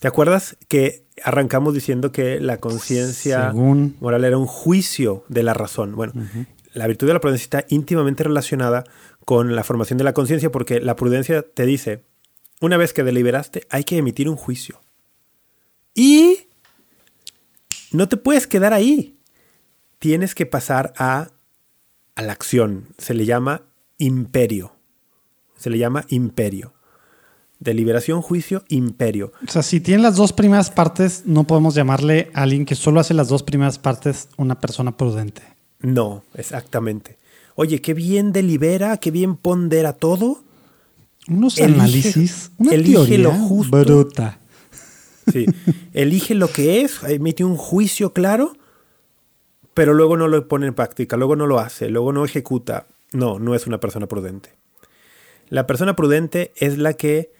¿Te 0.00 0.08
acuerdas 0.08 0.56
que 0.68 1.04
arrancamos 1.24 1.74
diciendo 1.74 2.12
que 2.12 2.40
la 2.40 2.58
conciencia 2.58 3.50
Según- 3.50 3.96
moral 4.00 4.24
era 4.24 4.38
un 4.38 4.46
juicio 4.46 5.24
de 5.28 5.42
la 5.42 5.54
razón? 5.54 5.94
Bueno, 5.96 6.12
la 6.78 6.86
virtud 6.86 7.08
de 7.08 7.12
la 7.12 7.20
prudencia 7.20 7.44
está 7.44 7.64
íntimamente 7.68 8.22
relacionada 8.22 8.84
con 9.24 9.56
la 9.56 9.64
formación 9.64 9.98
de 9.98 10.04
la 10.04 10.14
conciencia 10.14 10.50
porque 10.50 10.80
la 10.80 10.94
prudencia 10.96 11.42
te 11.42 11.66
dice, 11.66 12.04
una 12.60 12.76
vez 12.76 12.92
que 12.92 13.02
deliberaste, 13.02 13.66
hay 13.68 13.82
que 13.82 13.98
emitir 13.98 14.28
un 14.28 14.36
juicio. 14.36 14.80
Y 15.92 16.46
no 17.90 18.08
te 18.08 18.16
puedes 18.16 18.46
quedar 18.46 18.72
ahí. 18.72 19.18
Tienes 19.98 20.36
que 20.36 20.46
pasar 20.46 20.92
a, 20.96 21.32
a 22.14 22.22
la 22.22 22.32
acción. 22.32 22.86
Se 22.96 23.12
le 23.12 23.26
llama 23.26 23.62
imperio. 23.98 24.72
Se 25.56 25.70
le 25.70 25.78
llama 25.78 26.04
imperio. 26.08 26.74
Deliberación, 27.58 28.22
juicio, 28.22 28.62
imperio. 28.68 29.32
O 29.46 29.50
sea, 29.50 29.64
si 29.64 29.80
tiene 29.80 30.04
las 30.04 30.14
dos 30.14 30.32
primeras 30.32 30.70
partes, 30.70 31.24
no 31.26 31.42
podemos 31.42 31.74
llamarle 31.74 32.30
a 32.34 32.42
alguien 32.42 32.64
que 32.64 32.76
solo 32.76 33.00
hace 33.00 33.14
las 33.14 33.26
dos 33.26 33.42
primeras 33.42 33.80
partes 33.80 34.28
una 34.36 34.60
persona 34.60 34.96
prudente. 34.96 35.57
No, 35.80 36.24
exactamente. 36.34 37.18
Oye, 37.54 37.80
qué 37.80 37.94
bien 37.94 38.32
delibera, 38.32 38.96
qué 38.98 39.10
bien 39.10 39.36
pondera 39.36 39.92
todo. 39.92 40.42
Unos 41.28 41.58
Elige- 41.58 41.74
análisis, 41.74 42.50
una 42.58 42.72
elige 42.72 42.92
teoría 42.94 43.18
lo 43.18 43.32
justo. 43.32 43.84
bruta. 43.84 44.38
Sí. 45.32 45.44
Elige 45.92 46.34
lo 46.34 46.48
que 46.50 46.80
es, 46.80 47.02
emite 47.04 47.44
un 47.44 47.56
juicio 47.56 48.12
claro, 48.14 48.56
pero 49.74 49.92
luego 49.92 50.16
no 50.16 50.26
lo 50.26 50.48
pone 50.48 50.66
en 50.66 50.74
práctica, 50.74 51.16
luego 51.16 51.36
no 51.36 51.46
lo 51.46 51.58
hace, 51.58 51.90
luego 51.90 52.12
no 52.12 52.24
ejecuta. 52.24 52.86
No, 53.12 53.38
no 53.38 53.54
es 53.54 53.66
una 53.66 53.78
persona 53.78 54.06
prudente. 54.06 54.54
La 55.50 55.66
persona 55.66 55.96
prudente 55.96 56.52
es 56.56 56.78
la 56.78 56.94
que 56.94 57.30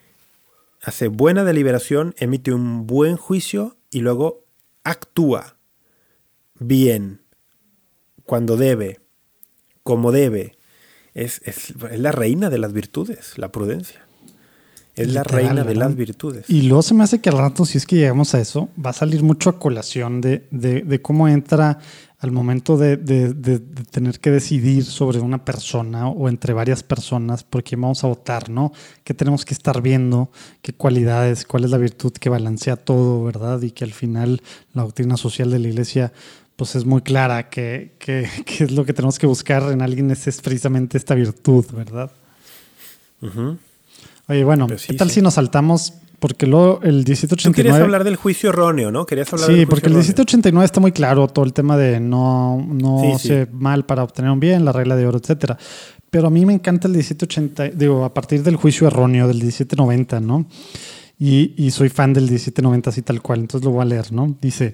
hace 0.81 1.07
buena 1.07 1.43
deliberación, 1.43 2.13
emite 2.17 2.53
un 2.53 2.85
buen 2.87 3.17
juicio 3.17 3.75
y 3.91 3.99
luego 4.01 4.43
actúa. 4.83 5.55
bien, 6.59 7.21
cuando 8.29 8.57
debe, 8.57 8.99
como 9.81 10.11
debe, 10.11 10.55
es, 11.15 11.41
es, 11.45 11.73
es 11.91 11.99
la 11.99 12.11
reina 12.11 12.51
de 12.51 12.59
las 12.59 12.73
virtudes, 12.73 13.37
la 13.37 13.51
prudencia. 13.51 14.01
Es 14.95 15.11
la 15.13 15.23
reina 15.23 15.63
de 15.63 15.75
las 15.75 15.95
virtudes. 15.95 16.45
Y 16.49 16.63
luego 16.63 16.81
se 16.83 16.93
me 16.93 17.03
hace 17.05 17.19
que 17.21 17.29
al 17.29 17.37
rato, 17.39 17.65
si 17.65 17.77
es 17.79 17.85
que 17.87 17.95
llegamos 17.95 18.35
a 18.35 18.39
eso, 18.39 18.69
va 18.85 18.91
a 18.91 18.93
salir 18.93 19.23
mucho 19.23 19.49
a 19.49 19.57
colación 19.57 20.21
de, 20.21 20.45
de- 20.51 20.81
de 20.81 21.01
cómo 21.01 21.27
entra 21.27 21.79
al 22.19 22.31
momento 22.31 22.77
de, 22.77 22.97
de- 22.97 23.33
de- 23.33 23.59
de 23.59 23.83
tener 23.85 24.19
que 24.19 24.29
decidir 24.29 24.83
sobre 24.83 25.19
una 25.19 25.43
persona 25.45 26.07
o 26.09 26.27
entre 26.29 26.53
varias 26.53 26.83
personas 26.83 27.43
por 27.43 27.63
quién 27.63 27.81
vamos 27.81 28.03
a 28.03 28.07
votar, 28.07 28.49
¿no? 28.49 28.73
¿Qué 29.05 29.13
tenemos 29.15 29.43
que 29.45 29.53
estar 29.55 29.81
viendo? 29.81 30.29
¿Qué 30.61 30.73
cualidades? 30.73 31.45
¿Cuál 31.45 31.63
es 31.63 31.71
la 31.71 31.77
virtud 31.79 32.11
que 32.11 32.29
balancea 32.29 32.75
todo, 32.75 33.23
verdad? 33.23 33.61
Y 33.63 33.71
que 33.71 33.85
al 33.85 33.93
final 33.93 34.41
la 34.73 34.83
doctrina 34.83 35.15
social 35.17 35.49
de 35.49 35.59
la 35.59 35.67
iglesia 35.69 36.11
pues 36.59 36.75
es 36.75 36.85
muy 36.85 37.01
clara 37.01 37.49
que, 37.49 37.93
que, 37.97 38.29
que 38.45 38.65
es 38.65 38.71
lo 38.71 38.85
que 38.85 38.93
tenemos 38.93 39.17
que 39.17 39.25
buscar 39.25 39.63
en 39.71 39.81
alguien 39.81 40.11
es, 40.11 40.27
es 40.27 40.41
precisamente 40.41 40.97
esta 40.97 41.15
virtud, 41.15 41.65
¿verdad? 41.73 42.11
Ujú. 43.21 43.57
Oye, 44.27 44.43
bueno, 44.43 44.67
Pues 44.67 44.81
sí, 44.81 44.87
¿qué 44.89 44.93
tal 44.93 45.07
sí. 45.09 45.15
si 45.15 45.21
nos 45.21 45.33
saltamos? 45.35 45.93
Porque 46.19 46.45
luego 46.45 46.81
el 46.83 47.05
Tú 47.05 47.05
querías 47.05 47.23
1789... 47.23 47.83
hablar 47.83 48.03
del 48.03 48.17
juicio 48.17 48.49
erróneo, 48.49 48.91
¿no? 48.91 49.05
Querías 49.05 49.31
hablar 49.31 49.47
Sí, 49.49 49.55
del 49.59 49.67
porque 49.67 49.87
el 49.87 49.93
erróneo. 49.93 50.03
1789 50.07 50.65
está 50.65 50.79
muy 50.81 50.91
claro 50.91 51.27
todo 51.29 51.45
el 51.45 51.53
tema 51.53 51.77
de 51.77 51.99
no, 52.01 52.61
no 52.69 52.99
Sí, 53.01 53.11
hace 53.13 53.47
mal 53.53 53.85
para 53.85 54.03
obtener 54.03 54.29
un 54.29 54.39
bien, 54.41 54.65
la 54.65 54.73
regla 54.73 54.97
de 54.97 55.07
oro, 55.07 55.17
etcétera. 55.17 55.57
Pero 56.09 56.27
a 56.27 56.29
mí 56.29 56.45
me 56.45 56.53
encanta 56.53 56.87
el 56.89 56.93
1780, 56.93 57.69
digo, 57.69 58.03
a 58.03 58.13
partir 58.13 58.43
del 58.43 58.57
juicio 58.57 58.85
erróneo 58.87 59.27
del 59.29 59.37
1790, 59.37 60.19
¿no? 60.19 60.45
Y, 61.17 61.53
y 61.57 61.71
soy 61.71 61.87
fan 61.89 62.11
del 62.13 62.23
1790 62.25 62.89
así 62.89 63.01
tal 63.01 63.21
cual, 63.21 63.39
entonces 63.39 63.63
lo 63.65 63.71
voy 63.71 63.81
a 63.83 63.85
leer, 63.85 64.11
¿no? 64.11 64.35
Dice, 64.41 64.73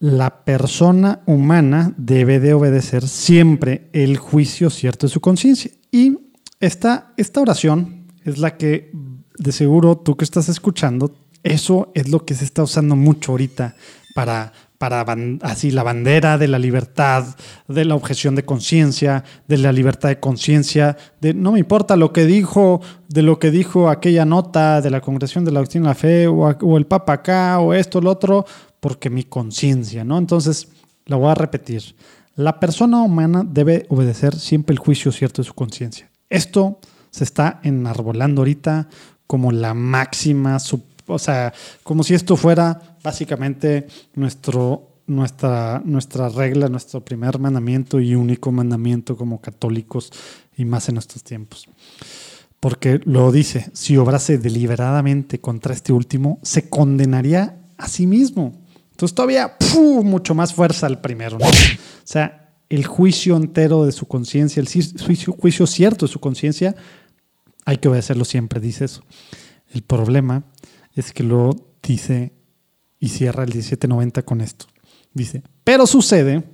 la 0.00 0.44
persona 0.44 1.20
humana 1.26 1.92
debe 1.98 2.40
de 2.40 2.54
obedecer 2.54 3.06
siempre 3.06 3.90
el 3.92 4.16
juicio 4.16 4.70
cierto 4.70 5.06
de 5.06 5.12
su 5.12 5.20
conciencia. 5.20 5.70
Y 5.92 6.18
esta, 6.58 7.12
esta 7.18 7.40
oración 7.40 8.06
es 8.24 8.38
la 8.38 8.56
que 8.56 8.90
de 9.38 9.52
seguro 9.52 9.98
tú 9.98 10.16
que 10.16 10.24
estás 10.24 10.48
escuchando, 10.48 11.14
eso 11.42 11.92
es 11.94 12.08
lo 12.08 12.24
que 12.24 12.34
se 12.34 12.44
está 12.44 12.62
usando 12.62 12.96
mucho 12.96 13.32
ahorita 13.32 13.74
para, 14.14 14.52
para 14.78 15.04
así 15.42 15.70
la 15.70 15.82
bandera 15.82 16.38
de 16.38 16.48
la 16.48 16.58
libertad, 16.58 17.24
de 17.68 17.84
la 17.84 17.94
objeción 17.94 18.34
de 18.34 18.44
conciencia, 18.44 19.24
de 19.48 19.58
la 19.58 19.72
libertad 19.72 20.08
de 20.08 20.20
conciencia, 20.20 20.96
de 21.20 21.34
no 21.34 21.52
me 21.52 21.58
importa 21.58 21.96
lo 21.96 22.12
que 22.12 22.24
dijo, 22.24 22.80
de 23.08 23.22
lo 23.22 23.38
que 23.38 23.50
dijo 23.50 23.88
aquella 23.88 24.24
nota 24.24 24.80
de 24.80 24.90
la 24.90 25.00
Congregación 25.00 25.44
de 25.44 25.52
la 25.52 25.60
Doctrina 25.60 25.88
de 25.88 25.90
la 25.90 25.94
Fe 25.94 26.26
o 26.26 26.78
el 26.78 26.86
Papa 26.86 27.14
acá 27.14 27.60
o 27.60 27.72
esto, 27.74 28.00
lo 28.00 28.10
otro, 28.10 28.44
porque 28.80 29.10
mi 29.10 29.24
conciencia, 29.24 30.04
¿no? 30.04 30.18
Entonces, 30.18 30.68
la 31.06 31.16
voy 31.16 31.30
a 31.30 31.34
repetir. 31.34 31.94
La 32.36 32.58
persona 32.58 33.02
humana 33.02 33.44
debe 33.46 33.86
obedecer 33.88 34.34
siempre 34.38 34.72
el 34.72 34.78
juicio 34.78 35.12
cierto 35.12 35.42
de 35.42 35.46
su 35.46 35.54
conciencia. 35.54 36.10
Esto 36.28 36.78
se 37.10 37.24
está 37.24 37.60
enarbolando 37.62 38.40
ahorita 38.40 38.88
como 39.26 39.52
la 39.52 39.74
máxima, 39.74 40.58
o 41.06 41.18
sea, 41.18 41.52
como 41.82 42.02
si 42.02 42.14
esto 42.14 42.36
fuera 42.36 42.96
básicamente 43.02 43.86
nuestro, 44.14 44.88
nuestra, 45.06 45.82
nuestra 45.84 46.28
regla, 46.28 46.68
nuestro 46.68 47.04
primer 47.04 47.38
mandamiento 47.38 48.00
y 48.00 48.14
único 48.14 48.52
mandamiento 48.52 49.16
como 49.16 49.40
católicos 49.40 50.12
y 50.56 50.64
más 50.64 50.88
en 50.88 50.96
estos 50.96 51.22
tiempos. 51.22 51.68
Porque 52.60 53.00
lo 53.04 53.32
dice, 53.32 53.70
si 53.72 53.96
obrase 53.96 54.38
deliberadamente 54.38 55.40
contra 55.40 55.74
este 55.74 55.92
último, 55.92 56.38
se 56.42 56.68
condenaría 56.68 57.56
a 57.78 57.88
sí 57.88 58.06
mismo. 58.06 58.52
Entonces 59.00 59.14
todavía 59.14 59.56
mucho 60.02 60.34
más 60.34 60.52
fuerza 60.52 60.86
al 60.86 61.00
primero. 61.00 61.38
¿no? 61.38 61.46
O 61.46 61.50
sea, 62.04 62.52
el 62.68 62.84
juicio 62.86 63.34
entero 63.36 63.86
de 63.86 63.92
su 63.92 64.06
conciencia, 64.06 64.60
el 64.60 64.68
ci- 64.68 65.02
juicio, 65.02 65.32
juicio 65.32 65.66
cierto 65.66 66.04
de 66.06 66.12
su 66.12 66.20
conciencia, 66.20 66.74
hay 67.64 67.78
que 67.78 67.88
obedecerlo 67.88 68.26
siempre, 68.26 68.60
dice 68.60 68.84
eso. 68.84 69.02
El 69.72 69.82
problema 69.82 70.44
es 70.94 71.12
que 71.14 71.22
lo 71.22 71.50
dice 71.82 72.32
y 72.98 73.08
cierra 73.08 73.44
el 73.44 73.48
1790 73.48 74.22
con 74.22 74.42
esto. 74.42 74.66
Dice, 75.14 75.42
pero 75.64 75.86
sucede 75.86 76.44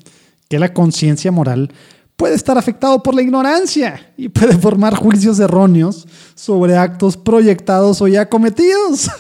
que 0.49 0.61
la 0.61 0.73
conciencia 0.73 1.33
moral 1.33 1.73
puede 2.15 2.37
estar 2.37 2.57
afectado 2.57 3.03
por 3.03 3.15
la 3.15 3.23
ignorancia 3.23 4.15
y 4.17 4.29
puede 4.29 4.57
formar 4.57 4.95
juicios 4.95 5.41
erróneos 5.41 6.07
sobre 6.37 6.77
actos 6.77 7.17
proyectados 7.17 8.01
o 8.01 8.07
ya 8.09 8.29
cometidos. 8.29 9.11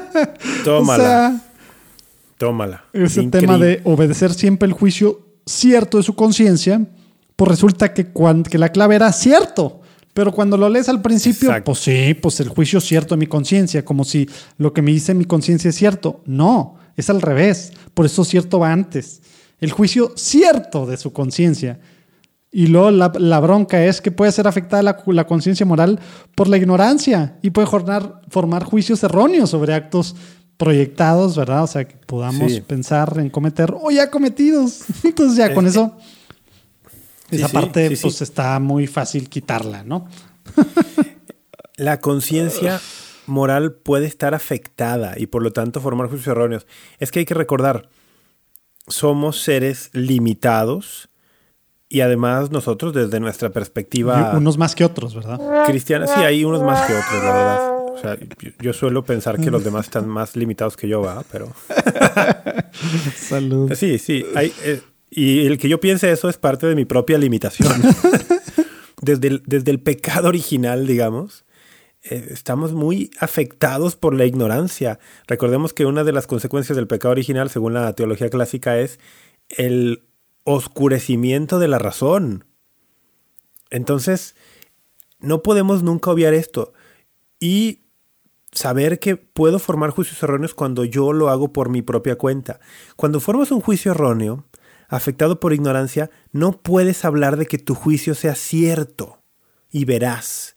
Tómala, 0.64 1.02
O 1.02 1.06
sea, 1.06 1.42
tómala. 2.38 2.84
ese 2.92 3.22
Increíble. 3.22 3.40
tema 3.40 3.58
de 3.58 3.80
obedecer 3.84 4.32
siempre 4.32 4.66
el 4.66 4.72
juicio 4.72 5.20
cierto 5.46 5.96
de 5.98 6.02
su 6.02 6.14
conciencia, 6.14 6.86
pues 7.36 7.48
resulta 7.50 7.92
que, 7.94 8.08
que 8.50 8.58
la 8.58 8.70
clave 8.70 8.96
era 8.96 9.12
cierto. 9.12 9.80
Pero 10.14 10.32
cuando 10.32 10.56
lo 10.56 10.70
lees 10.70 10.88
al 10.88 11.02
principio, 11.02 11.50
Exacto. 11.50 11.64
pues 11.72 11.78
sí, 11.80 12.14
pues 12.14 12.40
el 12.40 12.48
juicio 12.48 12.80
cierto 12.80 13.14
de 13.14 13.18
mi 13.18 13.26
conciencia, 13.26 13.84
como 13.84 14.02
si 14.02 14.26
lo 14.56 14.72
que 14.72 14.80
me 14.80 14.90
dice 14.90 15.12
mi 15.12 15.26
conciencia 15.26 15.68
es 15.68 15.76
cierto. 15.76 16.22
No, 16.24 16.76
es 16.96 17.10
al 17.10 17.20
revés. 17.20 17.72
Por 17.92 18.06
eso 18.06 18.24
cierto 18.24 18.58
va 18.58 18.72
antes. 18.72 19.20
El 19.60 19.72
juicio 19.72 20.12
cierto 20.16 20.86
de 20.86 20.96
su 20.96 21.12
conciencia. 21.12 21.80
Y 22.50 22.68
luego 22.68 22.90
la, 22.90 23.12
la 23.18 23.40
bronca 23.40 23.84
es 23.84 24.00
que 24.00 24.10
puede 24.10 24.32
ser 24.32 24.48
afectada 24.48 24.82
la, 24.82 25.02
la 25.04 25.26
conciencia 25.26 25.66
moral 25.66 26.00
por 26.34 26.48
la 26.48 26.56
ignorancia 26.56 27.36
y 27.42 27.50
puede 27.50 27.66
formar, 27.66 28.22
formar 28.30 28.64
juicios 28.64 29.02
erróneos 29.04 29.50
sobre 29.50 29.74
actos 29.74 30.16
proyectados, 30.56 31.36
¿verdad? 31.36 31.62
O 31.64 31.66
sea, 31.66 31.86
que 31.86 31.96
podamos 31.96 32.52
Sí. 32.52 32.60
pensar 32.60 33.18
en 33.18 33.30
cometer 33.30 33.74
o 33.78 33.90
ya 33.90 34.10
cometidos. 34.10 34.84
Entonces 35.04 35.36
ya 35.36 35.52
con 35.54 35.66
eso, 35.66 35.96
Sí, 37.28 37.36
esa 37.36 37.48
sí, 37.48 37.54
parte 37.54 37.98
pues 38.00 38.22
está 38.22 38.58
muy 38.60 38.86
fácil 38.86 39.28
quitarla, 39.28 39.82
¿no? 39.82 40.06
La 41.76 42.00
conciencia 42.00 42.80
moral 43.26 43.72
puede 43.72 44.06
estar 44.06 44.32
afectada 44.34 45.14
y 45.18 45.26
por 45.26 45.42
lo 45.42 45.52
tanto 45.52 45.80
formar 45.80 46.08
juicios 46.08 46.28
erróneos. 46.28 46.66
Es 47.00 47.10
que 47.10 47.18
hay 47.18 47.24
que 47.24 47.34
recordar, 47.34 47.88
somos 48.86 49.42
seres 49.42 49.90
limitados 49.92 51.08
y 51.88 52.00
además 52.00 52.50
nosotros 52.50 52.94
desde 52.94 53.18
nuestra 53.20 53.50
perspectiva 53.50 54.30
Y 54.32 54.36
unos 54.36 54.56
más 54.56 54.74
que 54.76 54.84
otros, 54.84 55.14
¿verdad? 55.14 55.40
cristiana, 55.66 56.06
sí, 56.06 56.20
hay 56.20 56.44
unos 56.44 56.62
más 56.62 56.86
que 56.86 56.94
otros, 56.94 57.24
la 57.24 57.32
verdad. 57.32 57.75
O 57.96 58.00
sea, 58.00 58.18
yo, 58.18 58.50
yo 58.60 58.72
suelo 58.72 59.04
pensar 59.04 59.40
que 59.40 59.50
los 59.50 59.64
demás 59.64 59.86
están 59.86 60.06
más 60.08 60.36
limitados 60.36 60.76
que 60.76 60.88
yo, 60.88 61.00
¿va? 61.00 61.24
Pero 61.32 61.52
Salud. 63.16 63.72
sí, 63.74 63.98
sí. 63.98 64.24
hay, 64.34 64.52
eh, 64.64 64.80
y 65.10 65.46
el 65.46 65.58
que 65.58 65.68
yo 65.68 65.80
piense 65.80 66.10
eso 66.10 66.28
es 66.28 66.36
parte 66.36 66.66
de 66.66 66.74
mi 66.74 66.84
propia 66.84 67.16
limitación. 67.16 67.72
desde, 69.02 69.28
el, 69.28 69.42
desde 69.46 69.70
el 69.70 69.80
pecado 69.80 70.28
original, 70.28 70.86
digamos, 70.86 71.44
eh, 72.02 72.28
estamos 72.30 72.72
muy 72.72 73.10
afectados 73.18 73.96
por 73.96 74.14
la 74.14 74.26
ignorancia. 74.26 74.98
Recordemos 75.26 75.72
que 75.72 75.86
una 75.86 76.04
de 76.04 76.12
las 76.12 76.26
consecuencias 76.26 76.76
del 76.76 76.86
pecado 76.86 77.12
original, 77.12 77.50
según 77.50 77.74
la 77.74 77.92
teología 77.94 78.28
clásica, 78.28 78.78
es 78.78 79.00
el 79.48 80.02
oscurecimiento 80.44 81.58
de 81.58 81.68
la 81.68 81.78
razón. 81.78 82.44
Entonces, 83.70 84.36
no 85.18 85.42
podemos 85.42 85.82
nunca 85.82 86.10
obviar 86.10 86.34
esto. 86.34 86.72
Y 87.40 87.85
saber 88.56 88.98
que 88.98 89.16
puedo 89.16 89.58
formar 89.58 89.90
juicios 89.90 90.22
erróneos 90.22 90.54
cuando 90.54 90.84
yo 90.84 91.12
lo 91.12 91.28
hago 91.28 91.52
por 91.52 91.68
mi 91.68 91.82
propia 91.82 92.16
cuenta. 92.16 92.58
Cuando 92.96 93.20
formas 93.20 93.50
un 93.50 93.60
juicio 93.60 93.92
erróneo, 93.92 94.44
afectado 94.88 95.40
por 95.40 95.52
ignorancia, 95.52 96.10
no 96.32 96.52
puedes 96.62 97.04
hablar 97.04 97.36
de 97.36 97.46
que 97.46 97.58
tu 97.58 97.74
juicio 97.74 98.14
sea 98.14 98.34
cierto 98.34 99.22
y 99.70 99.84
veraz. 99.84 100.56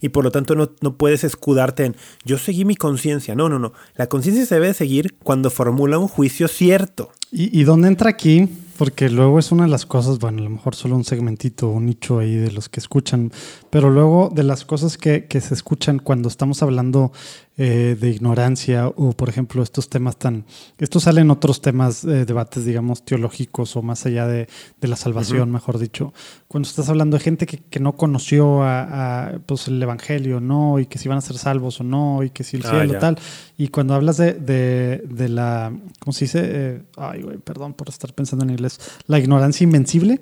Y 0.00 0.10
por 0.10 0.24
lo 0.24 0.30
tanto 0.30 0.54
no, 0.54 0.72
no 0.80 0.96
puedes 0.96 1.24
escudarte 1.24 1.84
en 1.84 1.96
yo 2.24 2.38
seguí 2.38 2.64
mi 2.64 2.76
conciencia. 2.76 3.34
No, 3.34 3.48
no, 3.48 3.58
no. 3.58 3.72
La 3.94 4.08
conciencia 4.08 4.46
se 4.46 4.56
debe 4.56 4.74
seguir 4.74 5.16
cuando 5.18 5.50
formula 5.50 5.98
un 5.98 6.08
juicio 6.08 6.48
cierto. 6.48 7.12
¿Y, 7.30 7.58
¿Y 7.58 7.64
dónde 7.64 7.88
entra 7.88 8.10
aquí? 8.10 8.48
Porque 8.82 9.08
luego 9.08 9.38
es 9.38 9.52
una 9.52 9.62
de 9.62 9.68
las 9.68 9.86
cosas, 9.86 10.18
bueno, 10.18 10.40
a 10.40 10.42
lo 10.42 10.50
mejor 10.50 10.74
solo 10.74 10.96
un 10.96 11.04
segmentito, 11.04 11.68
un 11.68 11.86
nicho 11.86 12.18
ahí 12.18 12.34
de 12.34 12.50
los 12.50 12.68
que 12.68 12.80
escuchan, 12.80 13.30
pero 13.70 13.90
luego 13.90 14.28
de 14.34 14.42
las 14.42 14.64
cosas 14.64 14.98
que, 14.98 15.26
que 15.26 15.40
se 15.40 15.54
escuchan 15.54 16.00
cuando 16.00 16.26
estamos 16.26 16.64
hablando 16.64 17.12
eh, 17.58 17.96
de 18.00 18.08
ignorancia 18.10 18.88
o, 18.88 19.12
por 19.12 19.28
ejemplo, 19.28 19.62
estos 19.62 19.88
temas 19.90 20.16
tan... 20.18 20.46
Esto 20.78 21.00
sale 21.00 21.20
en 21.20 21.30
otros 21.30 21.60
temas, 21.60 22.02
eh, 22.04 22.24
debates, 22.24 22.64
digamos, 22.64 23.04
teológicos 23.04 23.76
o 23.76 23.82
más 23.82 24.06
allá 24.06 24.26
de, 24.26 24.48
de 24.80 24.88
la 24.88 24.96
salvación, 24.96 25.50
mejor 25.50 25.78
dicho. 25.78 26.14
Cuando 26.48 26.68
estás 26.68 26.88
hablando 26.88 27.16
de 27.18 27.22
gente 27.22 27.46
que, 27.46 27.58
que 27.58 27.78
no 27.78 27.92
conoció 27.92 28.62
a, 28.62 29.26
a, 29.34 29.38
pues, 29.40 29.68
el 29.68 29.82
Evangelio, 29.82 30.40
¿no? 30.40 30.78
Y 30.78 30.86
que 30.86 30.98
si 30.98 31.08
van 31.08 31.18
a 31.18 31.20
ser 31.20 31.36
salvos 31.36 31.80
o 31.80 31.84
no, 31.84 32.22
y 32.22 32.30
que 32.30 32.42
si 32.42 32.56
el 32.56 32.64
Ah, 32.66 32.70
cielo, 32.70 32.98
tal. 32.98 33.18
Y 33.58 33.68
cuando 33.68 33.94
hablas 33.94 34.16
de, 34.16 34.32
de, 34.32 35.02
de 35.08 35.28
la, 35.28 35.72
¿cómo 36.00 36.12
se 36.12 36.24
dice? 36.24 36.40
Eh, 36.44 36.82
ay, 36.96 37.22
güey, 37.22 37.36
perdón 37.38 37.74
por 37.74 37.88
estar 37.90 38.14
pensando 38.14 38.44
en 38.44 38.50
inglés. 38.50 38.80
La 39.06 39.18
ignorancia 39.18 39.64
invencible. 39.64 40.20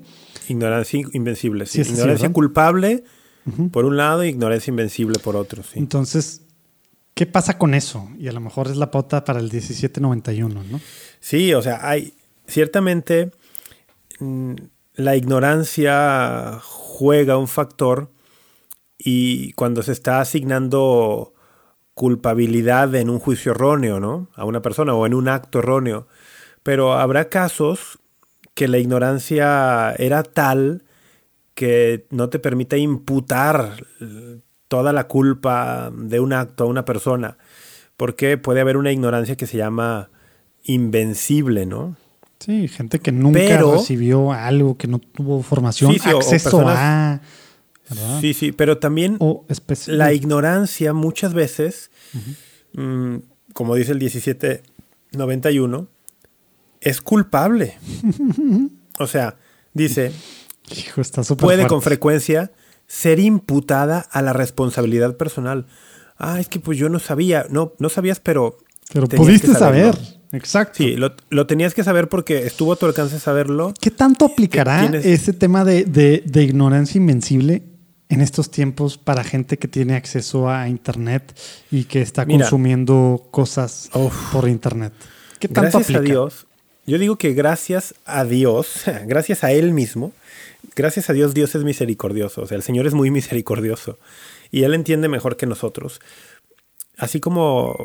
Ignorancia 0.48 1.00
invencible. 1.12 1.66
sí. 1.66 1.84
Sí, 1.84 1.92
ignorancia 1.92 2.32
culpable 2.32 3.04
por 3.70 3.84
un 3.84 3.96
lado 3.96 4.24
y 4.24 4.28
ignorancia 4.28 4.70
invencible 4.70 5.18
por 5.18 5.36
otro. 5.36 5.62
Sí. 5.62 5.78
Entonces, 5.78 6.42
¿qué 7.20 7.26
pasa 7.26 7.58
con 7.58 7.74
eso? 7.74 8.08
Y 8.18 8.28
a 8.28 8.32
lo 8.32 8.40
mejor 8.40 8.68
es 8.68 8.78
la 8.78 8.90
pauta 8.90 9.24
para 9.24 9.40
el 9.40 9.50
1791, 9.52 10.64
¿no? 10.64 10.80
Sí, 11.20 11.52
o 11.52 11.60
sea, 11.60 11.86
hay. 11.86 12.14
ciertamente 12.46 13.30
mm, 14.20 14.54
la 14.94 15.16
ignorancia 15.16 16.60
juega 16.62 17.36
un 17.36 17.46
factor 17.46 18.10
y 18.96 19.52
cuando 19.52 19.82
se 19.82 19.92
está 19.92 20.22
asignando 20.22 21.34
culpabilidad 21.92 22.94
en 22.94 23.10
un 23.10 23.18
juicio 23.18 23.52
erróneo, 23.52 24.00
¿no? 24.00 24.28
A 24.34 24.46
una 24.46 24.62
persona 24.62 24.94
o 24.94 25.04
en 25.04 25.12
un 25.12 25.28
acto 25.28 25.58
erróneo. 25.58 26.06
Pero 26.62 26.94
habrá 26.94 27.28
casos 27.28 27.98
que 28.54 28.66
la 28.66 28.78
ignorancia 28.78 29.92
era 29.98 30.22
tal 30.22 30.84
que 31.52 32.06
no 32.08 32.30
te 32.30 32.38
permite 32.38 32.78
imputar 32.78 33.84
toda 34.70 34.92
la 34.92 35.08
culpa 35.08 35.90
de 35.92 36.20
un 36.20 36.32
acto 36.32 36.62
a 36.62 36.68
una 36.68 36.84
persona, 36.84 37.36
porque 37.96 38.38
puede 38.38 38.60
haber 38.60 38.76
una 38.76 38.92
ignorancia 38.92 39.34
que 39.36 39.48
se 39.48 39.56
llama 39.56 40.10
invencible, 40.62 41.66
¿no? 41.66 41.96
Sí, 42.38 42.68
gente 42.68 43.00
que 43.00 43.10
nunca 43.10 43.60
recibió 43.60 44.30
algo, 44.32 44.78
que 44.78 44.86
no 44.86 45.00
tuvo 45.00 45.42
formación, 45.42 45.90
acceso 45.90 46.62
a... 46.68 47.20
Sí, 48.20 48.32
sí, 48.32 48.52
pero 48.52 48.78
también 48.78 49.18
la 49.88 50.12
ignorancia 50.12 50.92
muchas 50.92 51.34
veces, 51.34 51.90
mm, 52.74 53.16
como 53.52 53.74
dice 53.74 53.90
el 53.90 53.98
1791, 53.98 55.88
es 56.80 57.00
culpable. 57.00 57.76
o 59.00 59.08
sea, 59.08 59.36
dice, 59.74 60.12
puede 61.36 61.66
con 61.66 61.82
frecuencia 61.82 62.52
ser 62.90 63.20
imputada 63.20 64.00
a 64.10 64.20
la 64.20 64.32
responsabilidad 64.32 65.16
personal. 65.16 65.66
Ah, 66.18 66.40
es 66.40 66.48
que 66.48 66.58
pues 66.58 66.76
yo 66.76 66.88
no 66.88 66.98
sabía, 66.98 67.46
no, 67.48 67.72
no 67.78 67.88
sabías, 67.88 68.18
pero... 68.18 68.58
Pero 68.92 69.06
pudiste 69.06 69.54
saber. 69.54 69.96
Exacto. 70.32 70.78
Sí, 70.78 70.96
lo, 70.96 71.46
tenías 71.46 71.72
que 71.72 71.84
saber 71.84 72.08
porque 72.08 72.46
estuvo 72.46 72.72
a 72.72 72.76
tu 72.76 72.86
alcance 72.86 73.20
saberlo. 73.20 73.72
¿Qué 73.80 73.92
tanto 73.92 74.24
aplicará 74.24 74.86
ese 74.86 75.32
tema 75.32 75.64
de, 75.64 75.84
de, 75.84 76.42
ignorancia 76.42 76.98
invencible 76.98 77.62
en 78.08 78.20
estos 78.20 78.50
tiempos 78.50 78.98
para 78.98 79.22
gente 79.22 79.56
que 79.56 79.68
tiene 79.68 79.94
acceso 79.94 80.50
a 80.50 80.68
Internet 80.68 81.38
y 81.70 81.84
que 81.84 82.02
está 82.02 82.26
consumiendo 82.26 83.28
cosas 83.30 83.88
por 84.32 84.48
Internet? 84.48 84.92
¿Qué 85.38 85.46
tanto 85.46 85.78
gracias 85.78 85.96
a 85.96 86.02
Dios, 86.02 86.46
yo 86.86 86.98
digo 86.98 87.16
que 87.18 87.34
gracias 87.34 87.94
a 88.04 88.24
Dios, 88.24 88.82
gracias 89.06 89.44
a 89.44 89.52
Él 89.52 89.72
mismo, 89.72 90.12
gracias 90.74 91.10
a 91.10 91.12
Dios, 91.12 91.34
Dios 91.34 91.54
es 91.54 91.64
misericordioso. 91.64 92.42
O 92.42 92.46
sea, 92.46 92.56
el 92.56 92.62
Señor 92.62 92.86
es 92.86 92.94
muy 92.94 93.10
misericordioso 93.10 93.98
y 94.50 94.64
Él 94.64 94.74
entiende 94.74 95.08
mejor 95.08 95.36
que 95.36 95.46
nosotros. 95.46 96.00
Así 96.96 97.20
como 97.20 97.76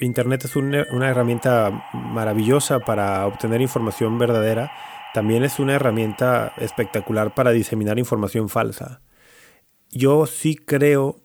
Internet 0.00 0.44
es 0.44 0.56
una, 0.56 1.08
herramienta 1.08 1.88
maravillosa 1.92 2.80
para 2.80 3.26
obtener 3.26 3.60
información 3.60 4.18
verdadera, 4.18 4.72
también 5.12 5.44
es 5.44 5.60
una 5.60 5.74
herramienta 5.74 6.52
espectacular 6.58 7.34
para 7.34 7.52
diseminar 7.52 7.98
información 7.98 8.48
falsa. 8.48 9.00
Yo 9.90 10.26
sí 10.26 10.56
creo 10.56 11.20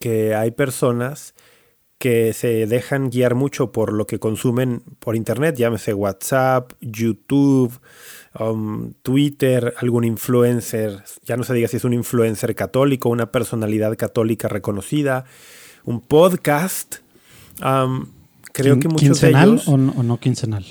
que 0.00 0.34
hay 0.34 0.50
personas 0.50 1.34
que 1.98 2.32
se 2.32 2.66
dejan 2.66 3.10
guiar 3.10 3.36
mucho 3.36 3.70
por 3.70 3.92
lo 3.92 4.08
que 4.08 4.18
consumen 4.18 4.82
por 4.98 5.14
Internet, 5.14 5.54
llámese 5.54 5.94
WhatsApp, 5.94 6.72
YouTube, 6.80 7.80
um, 8.38 8.92
Twitter, 9.02 9.74
algún 9.78 10.04
influencer, 10.04 11.02
ya 11.24 11.36
no 11.36 11.44
se 11.44 11.54
diga 11.54 11.68
si 11.68 11.76
es 11.76 11.84
un 11.84 11.92
influencer 11.92 12.54
católico, 12.54 13.08
una 13.08 13.32
personalidad 13.32 13.96
católica 13.96 14.48
reconocida, 14.48 15.24
un 15.84 16.00
podcast 16.00 16.96
creo 18.52 18.78
que 18.78 18.88
muchos 18.88 19.20
¿Quincenal 19.20 19.62
o, 19.66 19.76
no, 19.76 20.18
quincenal? 20.18 20.64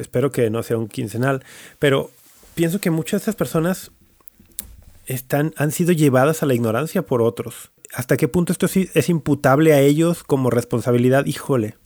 espero 0.00 0.30
que 0.30 0.50
no 0.50 0.62
sea 0.62 0.78
un 0.78 0.88
quincenal, 0.88 1.44
pero 1.78 2.10
pienso 2.54 2.80
que 2.80 2.90
muchas 2.90 3.20
de 3.20 3.22
estas 3.22 3.36
personas 3.36 3.90
están, 5.06 5.54
han 5.56 5.72
sido 5.72 5.92
llevadas 5.92 6.42
a 6.42 6.46
la 6.46 6.54
ignorancia 6.54 7.02
por 7.02 7.22
otros. 7.22 7.70
¿Hasta 7.94 8.16
qué 8.16 8.28
punto 8.28 8.52
esto 8.52 8.66
es, 8.66 9.08
imputable 9.08 9.72
a 9.72 9.80
ellos 9.80 10.22
como 10.22 10.50
responsabilidad? 10.50 11.24
Híjole. 11.24 11.76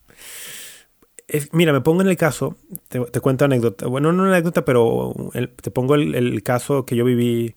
Mira, 1.52 1.72
me 1.72 1.80
pongo 1.80 2.02
en 2.02 2.08
el 2.08 2.16
caso, 2.16 2.56
te, 2.88 3.20
cuento 3.20 3.44
anécdota. 3.44 3.86
Bueno, 3.86 4.12
no 4.12 4.22
una 4.22 4.32
anécdota, 4.32 4.64
pero 4.64 5.14
te 5.60 5.70
pongo 5.70 5.94
el, 5.94 6.42
caso 6.42 6.84
que 6.84 6.96
yo 6.96 7.04
viví 7.04 7.54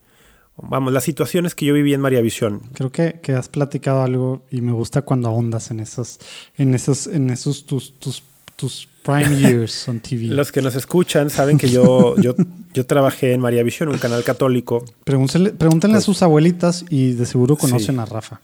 vamos, 0.57 0.93
las 0.93 1.03
situaciones 1.03 1.55
que 1.55 1.65
yo 1.65 1.73
viví 1.73 1.93
en 1.93 2.01
María 2.01 2.21
Visión. 2.21 2.61
Creo 2.73 2.91
que, 2.91 3.19
que, 3.21 3.33
has 3.33 3.49
platicado 3.49 4.01
algo 4.01 4.43
y 4.51 4.61
me 4.61 4.71
gusta 4.71 5.01
cuando 5.01 5.29
ahondas 5.29 5.71
en 5.71 5.79
esos, 5.79 6.19
en 6.57 6.73
esos, 6.73 7.07
en 7.07 7.29
esos 7.29 7.65
tus, 7.65 7.99
tus, 7.99 8.23
tus 8.55 8.87
prime 9.03 9.37
years 9.39 9.87
on 9.87 9.99
TV. 9.99 10.25
Los 10.25 10.51
que 10.51 10.61
nos 10.61 10.75
escuchan 10.75 11.29
saben 11.29 11.57
que 11.57 11.69
yo, 11.69 12.15
yo, 12.21 12.35
yo 12.73 12.85
trabajé 12.85 13.33
en 13.33 13.41
María 13.41 13.63
Visión, 13.63 13.89
un 13.89 13.97
canal 13.97 14.23
católico. 14.23 14.83
Pregúntenle, 15.03 15.51
pregúntenle 15.51 15.95
a 15.95 15.99
pues 15.99 16.05
sus 16.05 16.21
abuelitas 16.21 16.85
y 16.89 17.13
de 17.13 17.25
seguro 17.25 17.55
conocen 17.55 17.99
a 17.99 18.05
Rafa. 18.05 18.41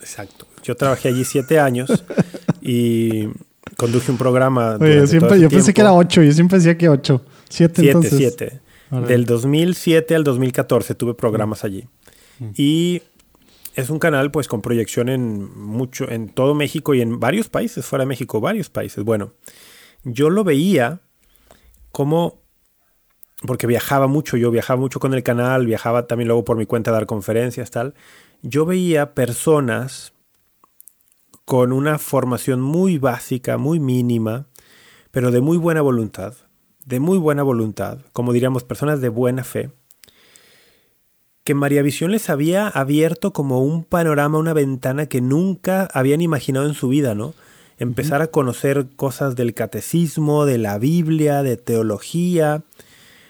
Exacto. 0.00 0.46
Yo 0.62 0.76
trabajé 0.76 1.08
allí 1.08 1.24
siete 1.24 1.58
años 1.58 2.04
y 2.62 3.28
conduje 3.76 4.10
un 4.10 4.18
programa. 4.18 4.76
Oye, 4.80 5.06
siempre, 5.06 5.40
yo 5.40 5.48
pensé 5.48 5.74
que 5.74 5.80
era 5.80 5.92
ocho, 5.92 6.22
yo 6.22 6.32
siempre 6.32 6.58
decía 6.58 6.78
que 6.78 6.88
ocho. 6.88 7.24
Siete, 7.48 7.82
siete 7.82 7.88
entonces. 7.90 8.18
Siete. 8.18 8.60
Del 8.90 9.26
2007 9.26 10.14
al 10.14 10.22
2014 10.22 10.94
tuve 10.94 11.14
programas 11.14 11.64
allí. 11.64 11.88
Mm. 12.38 12.50
Y 12.56 13.02
es 13.74 13.90
un 13.90 13.98
canal 13.98 14.30
pues 14.30 14.48
con 14.48 14.62
proyección 14.62 15.08
en 15.08 15.52
mucho 15.58 16.08
en 16.10 16.28
todo 16.28 16.54
México 16.54 16.94
y 16.94 17.02
en 17.02 17.18
varios 17.18 17.48
países 17.48 17.84
fuera 17.84 18.04
de 18.04 18.08
México, 18.08 18.40
varios 18.40 18.70
países. 18.70 19.04
Bueno, 19.04 19.34
yo 20.04 20.30
lo 20.30 20.44
veía 20.44 21.00
como 21.90 22.40
porque 23.46 23.66
viajaba 23.66 24.06
mucho, 24.06 24.36
yo 24.36 24.50
viajaba 24.50 24.80
mucho 24.80 24.98
con 25.00 25.12
el 25.14 25.22
canal, 25.22 25.66
viajaba 25.66 26.06
también 26.06 26.28
luego 26.28 26.44
por 26.44 26.56
mi 26.56 26.64
cuenta 26.64 26.90
a 26.90 26.94
dar 26.94 27.06
conferencias, 27.06 27.70
tal. 27.70 27.94
Yo 28.42 28.64
veía 28.64 29.14
personas 29.14 30.12
con 31.46 31.72
una 31.72 31.98
formación 31.98 32.60
muy 32.60 32.98
básica, 32.98 33.56
muy 33.56 33.78
mínima, 33.78 34.48
pero 35.12 35.30
de 35.30 35.40
muy 35.40 35.56
buena 35.56 35.80
voluntad, 35.80 36.34
de 36.84 36.98
muy 36.98 37.18
buena 37.18 37.44
voluntad, 37.44 38.00
como 38.12 38.32
diríamos, 38.32 38.64
personas 38.64 39.00
de 39.00 39.08
buena 39.08 39.44
fe, 39.44 39.70
que 41.44 41.54
María 41.54 41.82
Visión 41.82 42.10
les 42.10 42.30
había 42.30 42.66
abierto 42.66 43.32
como 43.32 43.62
un 43.62 43.84
panorama, 43.84 44.38
una 44.38 44.54
ventana 44.54 45.06
que 45.06 45.20
nunca 45.20 45.88
habían 45.94 46.20
imaginado 46.20 46.66
en 46.66 46.74
su 46.74 46.88
vida, 46.88 47.14
¿no? 47.14 47.32
Empezar 47.78 48.22
a 48.22 48.26
conocer 48.26 48.88
cosas 48.96 49.36
del 49.36 49.54
catecismo, 49.54 50.46
de 50.46 50.58
la 50.58 50.78
Biblia, 50.78 51.44
de 51.44 51.56
teología, 51.56 52.64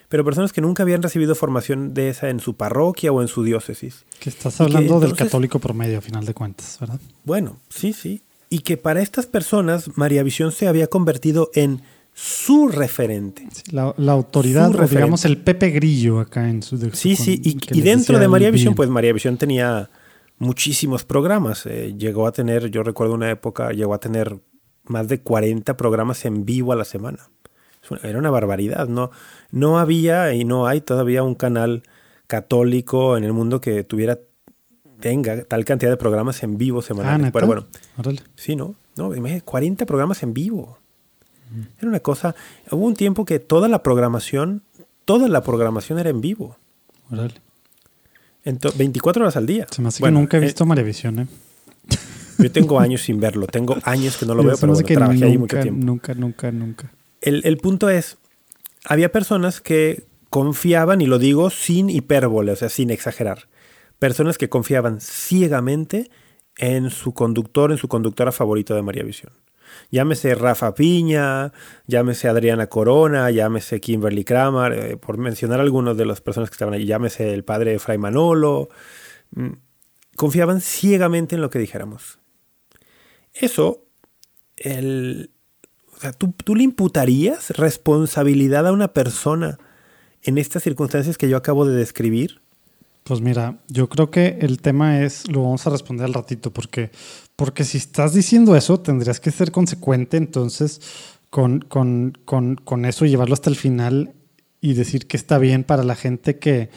pero 0.09 0.25
personas 0.25 0.53
que 0.53 0.61
nunca 0.61 0.83
habían 0.83 1.03
recibido 1.03 1.35
formación 1.35 1.95
de 1.95 2.09
esa 2.11 2.31
en 2.31 2.41
su 2.41 2.55
parroquia 2.55 3.13
o 3.13 3.23
en 3.23 3.29
su 3.29 3.43
diócesis. 3.43 4.05
Que 4.21 4.31
estás 4.31 4.61
hablando 4.61 5.01
del 5.01 5.15
católico 5.15 5.59
promedio, 5.59 5.99
a 5.99 6.01
final 6.01 6.25
de 6.25 6.35
cuentas, 6.35 6.79
¿verdad? 6.81 7.01
Bueno, 7.25 7.59
sí, 7.69 7.93
sí. 7.93 8.23
Y 8.49 8.61
que 8.61 8.77
para 8.77 9.03
estas 9.03 9.27
personas 9.27 9.97
María 9.97 10.23
Visión 10.23 10.53
se 10.53 10.69
había 10.69 10.87
convertido 10.87 11.51
en 11.55 11.83
su 12.15 12.69
referente. 12.69 13.47
la, 13.73 13.95
autoridad, 14.13 14.71
digamos 14.89 15.27
el 15.27 15.37
Pepe 15.37 15.69
Grillo 15.69 16.21
acá 16.21 16.49
en 16.49 16.63
su... 16.63 16.79
sí, 16.93 17.15
sí, 17.15 17.43
y, 17.45 17.81
dentro 17.83 18.19
de 18.19 18.27
María 18.27 18.51
Visión, 18.51 18.75
pues 18.75 18.89
María 18.89 19.13
Visión 19.13 19.37
tenía 19.37 19.91
muchísimos 20.39 21.05
programas. 21.05 21.67
Eh, 21.67 21.95
llegó 21.99 22.27
a 22.27 22.33
tener, 22.33 22.71
yo 22.71 22.83
recuerdo 22.83 23.13
una 23.13 23.31
época, 23.31 23.73
llegó 23.73 23.93
a 23.93 23.99
tener 23.99 24.39
más 24.85 25.09
de 25.09 25.21
40 25.21 25.77
programas 25.77 26.25
en 26.25 26.47
vivo 26.47 26.73
a 26.73 26.77
la 26.77 26.85
semana. 26.85 27.29
Era 28.03 28.19
una 28.19 28.31
barbaridad, 28.31 28.89
¿no? 28.89 29.11
No 29.51 29.79
había 29.79 30.33
y 30.35 30.45
no 30.45 30.67
hay 30.67 30.81
todavía 30.81 31.23
un 31.23 31.35
canal 31.35 31.83
católico 32.27 33.17
en 33.17 33.25
el 33.25 33.33
mundo 33.33 33.61
que 33.61 33.85
tuviera, 33.85 34.19
tenga 35.01 35.45
tal 35.45 35.65
cantidad 35.65 35.91
de 35.91 35.97
programas 35.97 36.43
en 36.43 36.59
vivo 36.59 36.83
semanales. 36.83 37.29
Ah, 37.29 37.31
Pero 37.33 37.47
bueno, 37.47 37.67
sí, 38.35 38.57
¿no? 38.57 38.75
No, 38.97 39.13
40 39.45 39.87
programas 39.87 40.23
en 40.23 40.35
vivo. 40.35 40.79
Era 41.79 41.89
una 41.89 42.01
cosa. 42.01 42.35
Hubo 42.71 42.85
un 42.85 42.95
tiempo 42.95 43.25
que 43.25 43.39
toda 43.39 43.69
la 43.69 43.83
programación, 43.83 44.63
toda 45.05 45.29
la 45.29 45.43
programación 45.43 45.99
era 45.99 46.11
en 46.11 46.21
vivo. 46.21 46.57
Órale. 47.11 47.35
24 48.45 49.25
horas 49.25 49.37
al 49.37 49.47
día. 49.47 49.67
Se 49.71 49.83
me 49.83 49.89
hace 49.89 50.03
que 50.03 50.11
nunca 50.11 50.37
he 50.37 50.41
visto 50.41 50.65
eh, 50.65 50.67
Maravisión, 50.67 51.19
¿eh? 51.21 51.27
Yo 52.39 52.53
tengo 52.53 52.79
años 52.79 53.03
sin 53.03 53.19
verlo. 53.19 53.47
Tengo 53.47 53.77
años 53.83 54.17
que 54.17 54.27
no 54.27 54.35
lo 54.35 54.43
veo, 54.45 54.57
pero 54.61 54.73
bueno, 54.73 54.87
trabajé 54.87 55.15
nunca, 55.15 55.27
ahí 55.27 55.39
mucho 55.39 55.61
tiempo. 55.61 55.85
Nunca, 55.85 56.15
nunca, 56.15 56.53
nunca. 56.53 56.93
El, 57.27 57.57
punto 57.57 57.91
es, 57.91 58.19
había 58.85 59.11
personas 59.11 59.61
que 59.61 60.05
confiaban, 60.31 61.01
y 61.01 61.07
lo 61.07 61.19
digo 61.19 61.51
sin 61.51 61.91
hipérbole, 61.91 62.53
o 62.53 62.57
sea, 62.57 62.69
sin 62.69 62.91
exagerar, 62.91 63.49
personas 63.99 64.39
que 64.39 64.49
confiaban 64.49 65.01
ciegamente 65.01 66.09
en 66.57 66.89
su 66.91 67.15
conductor, 67.15 67.73
en 67.73 67.79
su 67.79 67.89
conductora 67.89 68.31
favorita 68.31 68.77
de 68.77 68.83
María 68.83 69.03
Visión. 69.03 69.33
Llámese 69.91 70.37
Rafa 70.37 70.77
Piña, 70.77 71.53
llámese 71.89 72.29
Adriana 72.29 72.69
Corona, 72.69 73.29
llámese 73.33 73.81
Kimberly 73.81 74.23
Kramer, 74.23 74.73
eh, 74.73 74.97
por 74.97 75.19
mencionar 75.19 75.59
algunos 75.59 75.97
de 75.97 76.07
las 76.07 76.21
personas 76.21 76.49
que 76.49 76.55
estaban 76.55 76.75
allí, 76.75 76.87
llámese 76.87 77.35
el 77.35 77.43
padre 77.43 77.81
Fray 77.81 77.99
Manolo. 77.99 78.69
Mm, 79.33 79.55
confiaban 80.15 80.61
ciegamente 80.61 81.35
en 81.35 81.41
lo 81.41 81.51
que 81.51 81.59
dijéramos. 81.59 82.21
Eso, 83.35 83.83
el, 84.57 85.31
O 85.97 86.01
sea, 86.01 86.13
¿tú, 86.13 86.33
¿tú 86.45 86.55
le 86.55 86.63
imputarías 86.63 87.51
responsabilidad 87.51 88.67
a 88.67 88.73
una 88.73 88.89
persona 88.89 89.59
en 90.23 90.39
estas 90.39 90.63
circunstancias 90.63 91.17
que 91.17 91.29
yo 91.29 91.37
acabo 91.37 91.65
de 91.65 91.77
describir? 91.77 92.41
Pues 93.05 93.21
mira, 93.21 93.59
yo 93.69 93.89
creo 93.89 94.11
que 94.11 94.39
el 94.41 94.61
tema 94.61 95.01
es, 95.01 95.29
lo 95.31 95.43
vamos 95.45 95.67
a 95.67 95.71
responder 95.71 96.07
al 96.07 96.15
ratito, 96.15 96.53
porque, 96.53 96.91
porque 97.37 97.65
si 97.65 97.79
estás 97.79 98.13
diciendo 98.13 98.57
eso, 98.57 98.81
tendrías 98.81 99.21
que 99.21 99.31
ser 99.31 99.53
consecuente 99.53 100.17
entonces 100.17 100.81
con, 101.31 101.61
con, 101.61 102.19
con, 102.25 102.57
con 102.57 102.85
eso 102.85 103.07
llevarlo 103.07 103.35
hasta 103.35 103.49
el 103.49 103.57
final 103.57 104.13
y 104.61 104.75
decir 104.75 105.07
que 105.07 105.17
está 105.17 105.39
bien 105.39 105.63
para 105.63 105.85
la 105.85 105.95
gente 105.95 106.39
que, 106.39 106.69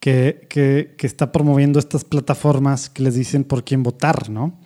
que, 0.00 0.46
que, 0.50 0.94
que 0.98 1.06
está 1.06 1.32
promoviendo 1.32 1.78
estas 1.78 2.04
plataformas 2.04 2.90
que 2.90 3.02
les 3.02 3.14
dicen 3.14 3.44
por 3.44 3.64
quién 3.64 3.82
votar, 3.82 4.28
¿no? 4.28 4.60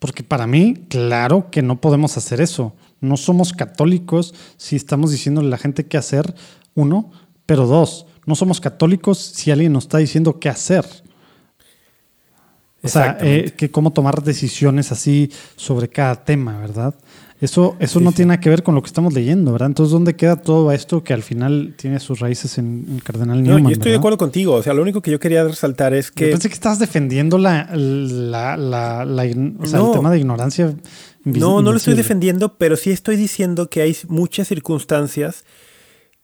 Porque 0.00 0.24
para 0.24 0.48
mí, 0.48 0.74
claro 0.88 1.50
que 1.50 1.62
no 1.62 1.80
podemos 1.80 2.16
hacer 2.16 2.40
eso. 2.40 2.74
No 3.00 3.16
somos 3.16 3.52
católicos 3.52 4.34
si 4.56 4.76
estamos 4.76 5.10
diciéndole 5.10 5.48
a 5.48 5.50
la 5.50 5.58
gente 5.58 5.86
qué 5.86 5.96
hacer, 5.96 6.34
uno, 6.74 7.10
pero 7.46 7.66
dos, 7.66 8.06
no 8.26 8.34
somos 8.34 8.60
católicos 8.60 9.18
si 9.18 9.50
alguien 9.50 9.72
nos 9.72 9.84
está 9.84 9.98
diciendo 9.98 10.38
qué 10.40 10.48
hacer. 10.48 10.84
O 12.82 12.88
sea, 12.88 13.18
eh, 13.20 13.52
que 13.56 13.70
cómo 13.70 13.92
tomar 13.92 14.22
decisiones 14.22 14.92
así 14.92 15.30
sobre 15.56 15.88
cada 15.88 16.24
tema, 16.24 16.58
¿verdad? 16.60 16.94
Eso, 17.40 17.76
eso 17.80 17.98
Sí, 17.98 18.04
no 18.04 18.10
sí. 18.10 18.16
tiene 18.16 18.28
nada 18.30 18.40
que 18.40 18.50
ver 18.50 18.62
con 18.62 18.74
lo 18.74 18.82
que 18.82 18.86
estamos 18.88 19.12
leyendo, 19.14 19.52
¿verdad? 19.52 19.66
Entonces, 19.68 19.92
¿dónde 19.92 20.14
queda 20.16 20.36
todo 20.36 20.70
esto 20.72 21.02
que 21.04 21.12
al 21.12 21.22
final 21.22 21.74
tiene 21.76 21.98
sus 22.00 22.18
raíces 22.20 22.58
en, 22.58 22.84
en 22.88 22.98
Cardenal 23.00 23.38
No, 23.42 23.50
Newman? 23.54 23.64
yo 23.64 23.70
estoy 23.70 23.92
de 23.92 23.98
acuerdo 23.98 24.18
contigo. 24.18 24.54
O 24.54 24.62
sea, 24.62 24.74
lo 24.74 24.82
único 24.82 25.00
que 25.02 25.10
yo 25.10 25.18
quería 25.20 25.44
resaltar 25.44 25.92
es 25.94 26.08
Yo 26.08 26.14
que. 26.14 26.26
pensé 26.30 26.48
que 26.48 26.54
estabas 26.54 26.78
defendiendo 26.80 27.36
la, 27.38 27.68
la, 27.74 28.56
la, 28.56 29.04
la 29.04 29.26
ign- 29.26 29.56
o 29.60 29.66
sea, 29.66 29.78
No. 29.80 29.86
el 29.88 29.92
tema 29.92 30.10
de 30.10 30.18
ignorancia. 30.18 30.74
No, 31.32 31.62
no 31.62 31.70
lo 31.70 31.76
estoy 31.76 31.94
defendiendo, 31.94 32.58
pero 32.58 32.76
sí 32.76 32.90
estoy 32.90 33.16
diciendo 33.16 33.70
que 33.70 33.82
hay 33.82 33.96
muchas 34.08 34.48
circunstancias 34.48 35.44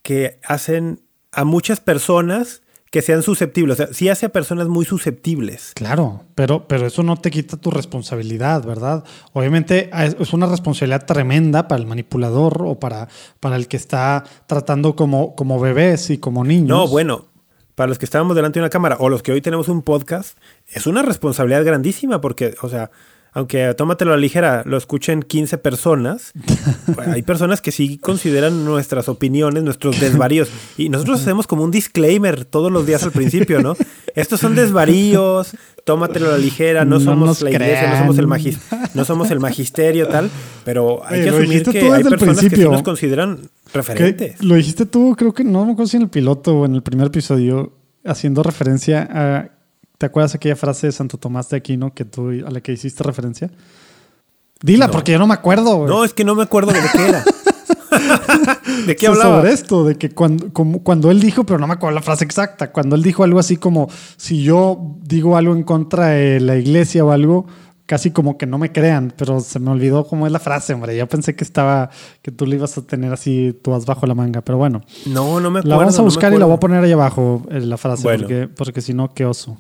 que 0.03 0.39
hacen 0.45 1.01
a 1.33 1.45
muchas 1.45 1.81
personas 1.81 2.63
que 2.95 3.03
sean 3.03 3.25
susceptibles. 3.25 3.81
O 3.81 3.85
sea, 3.85 3.93
sí 3.93 4.09
hace 4.09 4.27
a 4.27 4.29
personas 4.29 4.69
muy 4.69 4.85
susceptibles. 4.85 5.73
Claro, 5.75 6.27
pero, 6.37 6.69
pero 6.69 6.87
eso 6.87 7.03
no 7.03 7.17
te 7.17 7.33
quita 7.33 7.57
tu 7.57 7.73
responsabilidad, 7.73 8.65
¿verdad? 8.65 9.03
Obviamente 9.33 9.91
es 9.93 10.17
es 10.21 10.33
una 10.33 10.47
responsabilidad 10.47 11.05
tremenda 11.05 11.67
para 11.67 11.81
el 11.81 11.89
manipulador 11.89 12.63
o 12.65 12.79
para, 12.79 13.09
para 13.41 13.57
el 13.57 13.67
que 13.67 13.77
está 13.77 14.23
tratando 14.47 14.95
como, 14.95 15.35
como 15.35 15.59
bebés 15.59 16.11
y 16.11 16.19
como 16.19 16.45
niños. 16.45 16.69
No, 16.69 16.87
bueno, 16.87 17.27
para 17.75 17.89
los 17.89 17.99
que 17.99 18.05
estábamos 18.05 18.37
delante 18.37 18.61
de 18.61 18.63
una 18.63 18.71
cámara 18.71 18.97
o 19.01 19.09
los 19.09 19.25
que 19.25 19.33
hoy 19.33 19.41
tenemos 19.41 19.67
un 19.67 19.83
podcast, 19.83 20.39
es 20.69 20.87
una 20.87 21.03
responsabilidad 21.03 21.65
grandísima 21.65 22.21
porque, 22.21 22.55
o 22.63 22.69
sea, 22.69 22.93
aunque 23.35 23.75
tómatelo 23.75 24.13
a 24.13 24.17
la 24.17 24.21
ligera, 24.21 24.63
lo 24.65 24.77
escuchen 24.79 25.23
15 25.23 25.59
personas, 25.59 26.33
hay 27.07 27.23
personas 27.23 27.61
que 27.61 27.73
sí 27.73 27.99
consideran 27.99 28.65
nuestras 28.65 29.09
opiniones, 29.09 29.63
nuestros 29.65 30.01
desvaríos. 30.01 30.49
Y 30.79 30.89
nosotros 30.89 31.21
hacemos 31.21 31.47
como 31.47 31.65
un 31.65 31.71
disclaimer 31.71 32.45
todos 32.45 32.71
los 32.73 32.87
días 32.87 33.03
al 33.03 33.11
principio, 33.13 33.61
¿no? 33.61 33.77
Estos 34.15 34.39
son 34.41 34.55
desvaríos, 34.55 35.57
tómatelo 35.85 36.29
a 36.29 36.33
la 36.33 36.39
ligera, 36.39 36.85
no, 36.85 36.99
No 36.99 37.01
somos 37.05 37.43
la 37.43 37.51
iglesia, 37.51 37.91
no 37.91 37.99
somos, 37.99 38.19
el 38.19 38.27
magis- 38.29 38.59
no 38.95 39.05
somos 39.05 39.31
el 39.33 39.41
magisterio, 39.41 40.07
tal, 40.09 40.31
pero 40.65 41.03
hay 41.05 41.21
Oye, 41.21 41.23
que 41.25 41.37
asumir 41.37 41.63
que 41.65 41.79
hay 41.91 42.03
personas 42.05 42.37
que 42.37 42.43
sí 42.43 42.49
principio. 42.49 42.71
nos 42.71 42.83
consideran 42.83 43.39
referentes. 43.73 44.43
lo 44.43 44.55
dijiste 44.55 44.87
tú, 44.87 45.17
creo 45.19 45.35
que 45.35 45.43
no 45.45 45.65
me 45.67 45.73
acuerdo 45.73 45.89
si 45.91 45.97
en 45.97 46.05
el 46.05 46.09
piloto 46.09 46.55
o 46.61 46.65
en 46.67 46.77
el 46.77 46.83
primer 46.83 47.09
episodio, 47.09 47.73
haciendo 48.05 48.43
referencia 48.45 49.09
a. 49.11 49.51
¿Te 50.05 50.09
acuerdas 50.09 50.35
aquella 50.35 50.55
frase 50.55 50.89
de 50.89 50.93
Santo 50.93 51.17
Tomás 51.17 51.49
de 51.49 51.57
Aquino 51.57 51.95
que 51.95 52.05
tú, 52.05 52.29
a 52.47 52.51
la 52.51 52.61
que 52.61 52.73
hiciste 52.73 53.03
referencia? 53.03 53.51
Dila, 54.63 54.85
No. 54.87 54.93
porque 54.93 55.13
yo 55.13 55.19
no 55.19 55.27
me 55.27 55.33
acuerdo. 55.33 55.77
güey. 55.77 55.89
No, 55.89 56.05
es 56.05 56.13
que 56.13 56.25
no 56.27 56.35
me 56.35 56.43
acuerdo 56.43 56.73
de 56.73 56.81
qué 56.93 57.09
era. 57.09 57.25
¿De 58.87 58.97
qué 58.97 59.07
hablaba? 59.07 59.37
Sobre 59.39 59.53
esto, 59.55 59.85
de 59.85 59.95
que 59.97 60.11
cuando, 60.11 60.53
como, 60.53 60.83
cuando 60.83 61.11
él 61.11 61.21
dijo, 61.23 61.45
pero 61.45 61.59
no 61.59 61.67
me 61.67 61.73
acuerdo 61.73 61.95
la 61.95 62.03
frase 62.03 62.23
exacta, 62.23 62.71
cuando 62.71 62.97
él 62.97 63.03
dijo 63.03 63.25
algo 63.25 63.39
así 63.39 63.57
como, 63.57 63.89
si 64.19 64.43
yo 64.43 64.97
digo 65.01 65.39
algo 65.39 65.55
en 65.55 65.63
contra 65.63 66.09
de 66.09 66.39
la 66.39 66.57
iglesia 66.57 67.03
o 67.03 67.11
algo, 67.11 67.47
casi 67.87 68.11
como 68.11 68.37
que 68.37 68.45
no 68.45 68.59
me 68.59 68.71
crean, 68.73 69.15
pero 69.17 69.41
se 69.41 69.59
me 69.59 69.71
olvidó 69.71 70.07
cómo 70.07 70.27
es 70.27 70.33
la 70.35 70.39
frase, 70.39 70.75
hombre. 70.75 70.95
Yo 70.99 71.09
pensé 71.09 71.35
que 71.35 71.45
estaba, 71.45 71.89
que 72.21 72.31
tú 72.31 72.45
le 72.45 72.57
ibas 72.57 72.77
a 72.77 72.83
tener 72.83 73.11
así, 73.11 73.59
tú 73.63 73.71
vas 73.71 73.87
bajo 73.87 74.07
la 74.07 74.15
manga, 74.15 74.43
pero 74.43 74.59
bueno. 74.59 74.83
No, 75.07 75.41
no 75.41 75.51
me 75.51 75.61
acuerdo. 75.61 75.71
La 75.71 75.77
vamos 75.79 75.95
a 75.95 75.99
no 75.99 76.05
buscar 76.05 76.31
y 76.35 76.37
la 76.37 76.45
voy 76.45 76.57
a 76.57 76.61
poner 76.61 76.85
ahí 76.85 76.93
abajo, 76.93 77.43
eh, 77.51 77.61
la 77.61 77.79
frase, 77.79 78.03
Bueno. 78.03 78.21
porque, 78.27 78.49
porque 78.49 78.81
si 78.83 78.93
no, 78.93 79.15
qué 79.15 79.25
oso. 79.25 79.57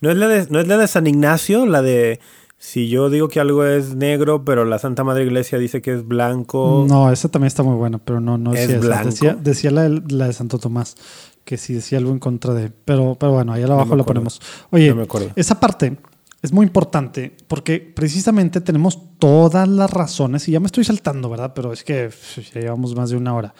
¿No 0.00 0.10
es, 0.10 0.16
la 0.16 0.28
de, 0.28 0.46
¿No 0.50 0.60
es 0.60 0.66
la 0.66 0.76
de 0.78 0.86
San 0.88 1.06
Ignacio? 1.06 1.66
La 1.66 1.82
de 1.82 2.20
si 2.58 2.88
yo 2.88 3.08
digo 3.10 3.28
que 3.28 3.40
algo 3.40 3.64
es 3.64 3.94
negro, 3.94 4.44
pero 4.44 4.64
la 4.64 4.78
Santa 4.78 5.02
Madre 5.04 5.24
Iglesia 5.24 5.58
dice 5.58 5.80
que 5.80 5.92
es 5.94 6.06
blanco. 6.06 6.84
No, 6.88 7.10
esa 7.10 7.28
también 7.30 7.46
está 7.48 7.62
muy 7.62 7.76
buena, 7.76 7.98
pero 7.98 8.20
no, 8.20 8.36
no 8.38 8.52
¿Es 8.52 8.80
blanco? 8.80 9.06
Decía, 9.06 9.34
decía 9.34 9.70
la, 9.70 9.88
de- 9.88 10.02
la 10.14 10.26
de 10.26 10.32
Santo 10.34 10.58
Tomás, 10.58 10.96
que 11.44 11.56
sí 11.56 11.72
decía 11.74 11.98
algo 11.98 12.12
en 12.12 12.18
contra 12.18 12.52
de. 12.54 12.70
Pero, 12.84 13.16
pero 13.18 13.32
bueno, 13.32 13.52
ahí 13.52 13.62
abajo 13.62 13.78
la 13.96 14.02
acuerdo. 14.02 14.04
ponemos. 14.04 14.40
Oye, 14.70 14.94
No 14.94 15.06
esa 15.36 15.58
parte 15.58 15.96
es 16.42 16.52
muy 16.52 16.64
importante 16.66 17.34
porque 17.48 17.80
precisamente 17.80 18.60
tenemos 18.60 18.98
todas 19.18 19.68
las 19.68 19.90
razones, 19.90 20.46
y 20.48 20.52
ya 20.52 20.60
me 20.60 20.66
estoy 20.66 20.84
saltando, 20.84 21.28
¿verdad? 21.30 21.52
Pero 21.54 21.72
es 21.72 21.82
que 21.84 22.10
ya 22.54 22.60
llevamos 22.60 22.94
más 22.94 23.10
de 23.10 23.16
una 23.16 23.34
hora. 23.34 23.54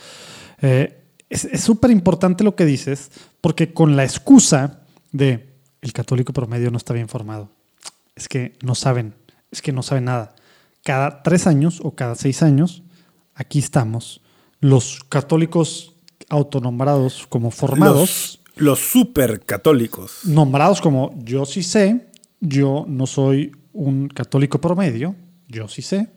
Eh, 0.62 0.96
es 1.30 1.44
es 1.46 1.60
súper 1.62 1.90
importante 1.90 2.44
lo 2.44 2.54
que 2.54 2.64
dices, 2.66 3.10
porque 3.40 3.72
con 3.72 3.96
la 3.96 4.04
excusa 4.04 4.80
de 5.12 5.49
el 5.82 5.92
católico 5.92 6.32
promedio 6.32 6.70
no 6.70 6.76
está 6.76 6.94
bien 6.94 7.08
formado, 7.08 7.50
es 8.14 8.28
que 8.28 8.56
no 8.62 8.74
saben, 8.74 9.14
es 9.50 9.62
que 9.62 9.72
no 9.72 9.82
saben 9.82 10.04
nada. 10.04 10.34
Cada 10.84 11.22
tres 11.22 11.46
años 11.46 11.80
o 11.82 11.94
cada 11.94 12.14
seis 12.14 12.42
años, 12.42 12.82
aquí 13.34 13.58
estamos, 13.58 14.20
los 14.60 15.04
católicos 15.08 15.94
autonombrados 16.28 17.26
como 17.28 17.50
formados, 17.50 17.98
Los, 17.98 18.40
los 18.56 18.78
super 18.78 19.40
católicos. 19.40 20.20
nombrados 20.24 20.80
como 20.80 21.14
yo 21.24 21.44
sí 21.44 21.62
sé, 21.62 22.08
yo 22.40 22.84
no 22.88 23.06
soy 23.06 23.52
un 23.72 24.08
católico 24.08 24.60
promedio, 24.60 25.14
yo 25.48 25.68
sí 25.68 25.82
sé, 25.82 26.10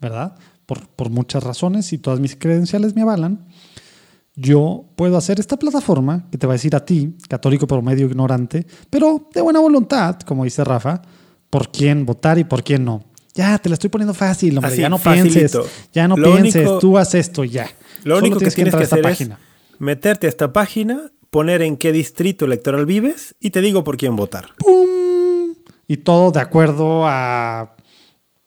¿verdad? 0.00 0.36
Por, 0.66 0.88
por 0.88 1.10
muchas 1.10 1.42
razones 1.42 1.92
y 1.92 1.98
todas 1.98 2.20
mis 2.20 2.36
credenciales 2.36 2.94
me 2.94 3.02
avalan. 3.02 3.46
Yo 4.36 4.86
puedo 4.96 5.16
hacer 5.16 5.38
esta 5.38 5.56
plataforma 5.56 6.26
que 6.30 6.38
te 6.38 6.46
va 6.46 6.54
a 6.54 6.56
decir 6.56 6.74
a 6.74 6.84
ti, 6.84 7.14
católico 7.28 7.66
promedio 7.66 8.06
ignorante, 8.06 8.66
pero 8.90 9.28
de 9.32 9.40
buena 9.40 9.60
voluntad, 9.60 10.18
como 10.20 10.42
dice 10.44 10.64
Rafa, 10.64 11.02
por 11.50 11.70
quién 11.70 12.04
votar 12.04 12.38
y 12.38 12.44
por 12.44 12.64
quién 12.64 12.84
no. 12.84 13.04
Ya, 13.34 13.58
te 13.58 13.68
la 13.68 13.74
estoy 13.74 13.90
poniendo 13.90 14.14
fácil, 14.14 14.56
hombre. 14.58 14.72
Así, 14.72 14.80
ya 14.80 14.88
no 14.88 14.98
facilito. 14.98 15.62
pienses, 15.62 15.88
ya 15.92 16.08
no 16.08 16.16
Lo 16.16 16.32
pienses, 16.32 16.62
único- 16.62 16.78
tú 16.80 16.98
haz 16.98 17.14
esto, 17.14 17.44
ya. 17.44 17.64
Lo 18.04 18.16
Solo 18.16 18.26
único 18.26 18.38
que 18.40 18.50
tienes 18.50 18.74
entrar 18.74 18.80
que 18.80 18.82
a 18.82 18.84
esta 18.84 18.94
hacer 18.96 19.02
página. 19.04 19.38
es 19.72 19.80
meterte 19.80 20.26
a 20.26 20.30
esta 20.30 20.52
página, 20.52 21.10
poner 21.30 21.62
en 21.62 21.76
qué 21.76 21.92
distrito 21.92 22.44
electoral 22.44 22.86
vives 22.86 23.34
y 23.40 23.50
te 23.50 23.60
digo 23.60 23.82
por 23.84 23.96
quién 23.96 24.14
votar. 24.16 24.48
¡Pum! 24.58 25.54
Y 25.88 25.98
todo 25.98 26.30
de 26.32 26.40
acuerdo 26.40 27.06
a, 27.06 27.74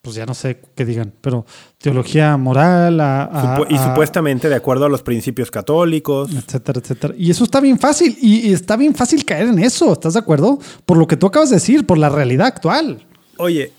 pues 0.01 0.15
ya 0.15 0.25
no 0.25 0.33
sé 0.33 0.61
qué 0.75 0.85
digan, 0.85 1.13
pero 1.21 1.45
teología 1.79 2.35
moral, 2.37 2.99
a, 2.99 3.23
a- 3.23 3.57
Supu- 3.59 3.67
y 3.69 3.77
supuestamente 3.77 4.49
de 4.49 4.55
acuerdo 4.55 4.85
a 4.85 4.89
los 4.89 5.03
principios 5.03 5.51
católicos. 5.51 6.29
etcétera, 6.33 6.79
etcétera. 6.79 7.13
Y 7.17 7.29
eso 7.31 7.43
está 7.43 7.59
bien 7.59 7.79
fácil, 7.79 8.17
y, 8.21 8.51
está 8.51 8.75
bien 8.77 8.95
fácil 8.95 9.23
caer 9.25 9.47
en 9.47 9.59
eso, 9.59 9.93
¿estás 9.93 10.13
de 10.13 10.19
acuerdo? 10.19 10.59
Por 10.85 10.97
lo 10.97 11.07
que 11.07 11.17
tú 11.17 11.27
acabas 11.27 11.49
de 11.49 11.57
decir, 11.57 11.85
por 11.85 11.97
la 11.97 12.09
realidad 12.09 12.47
actual. 12.47 13.05
Oye, 13.37 13.71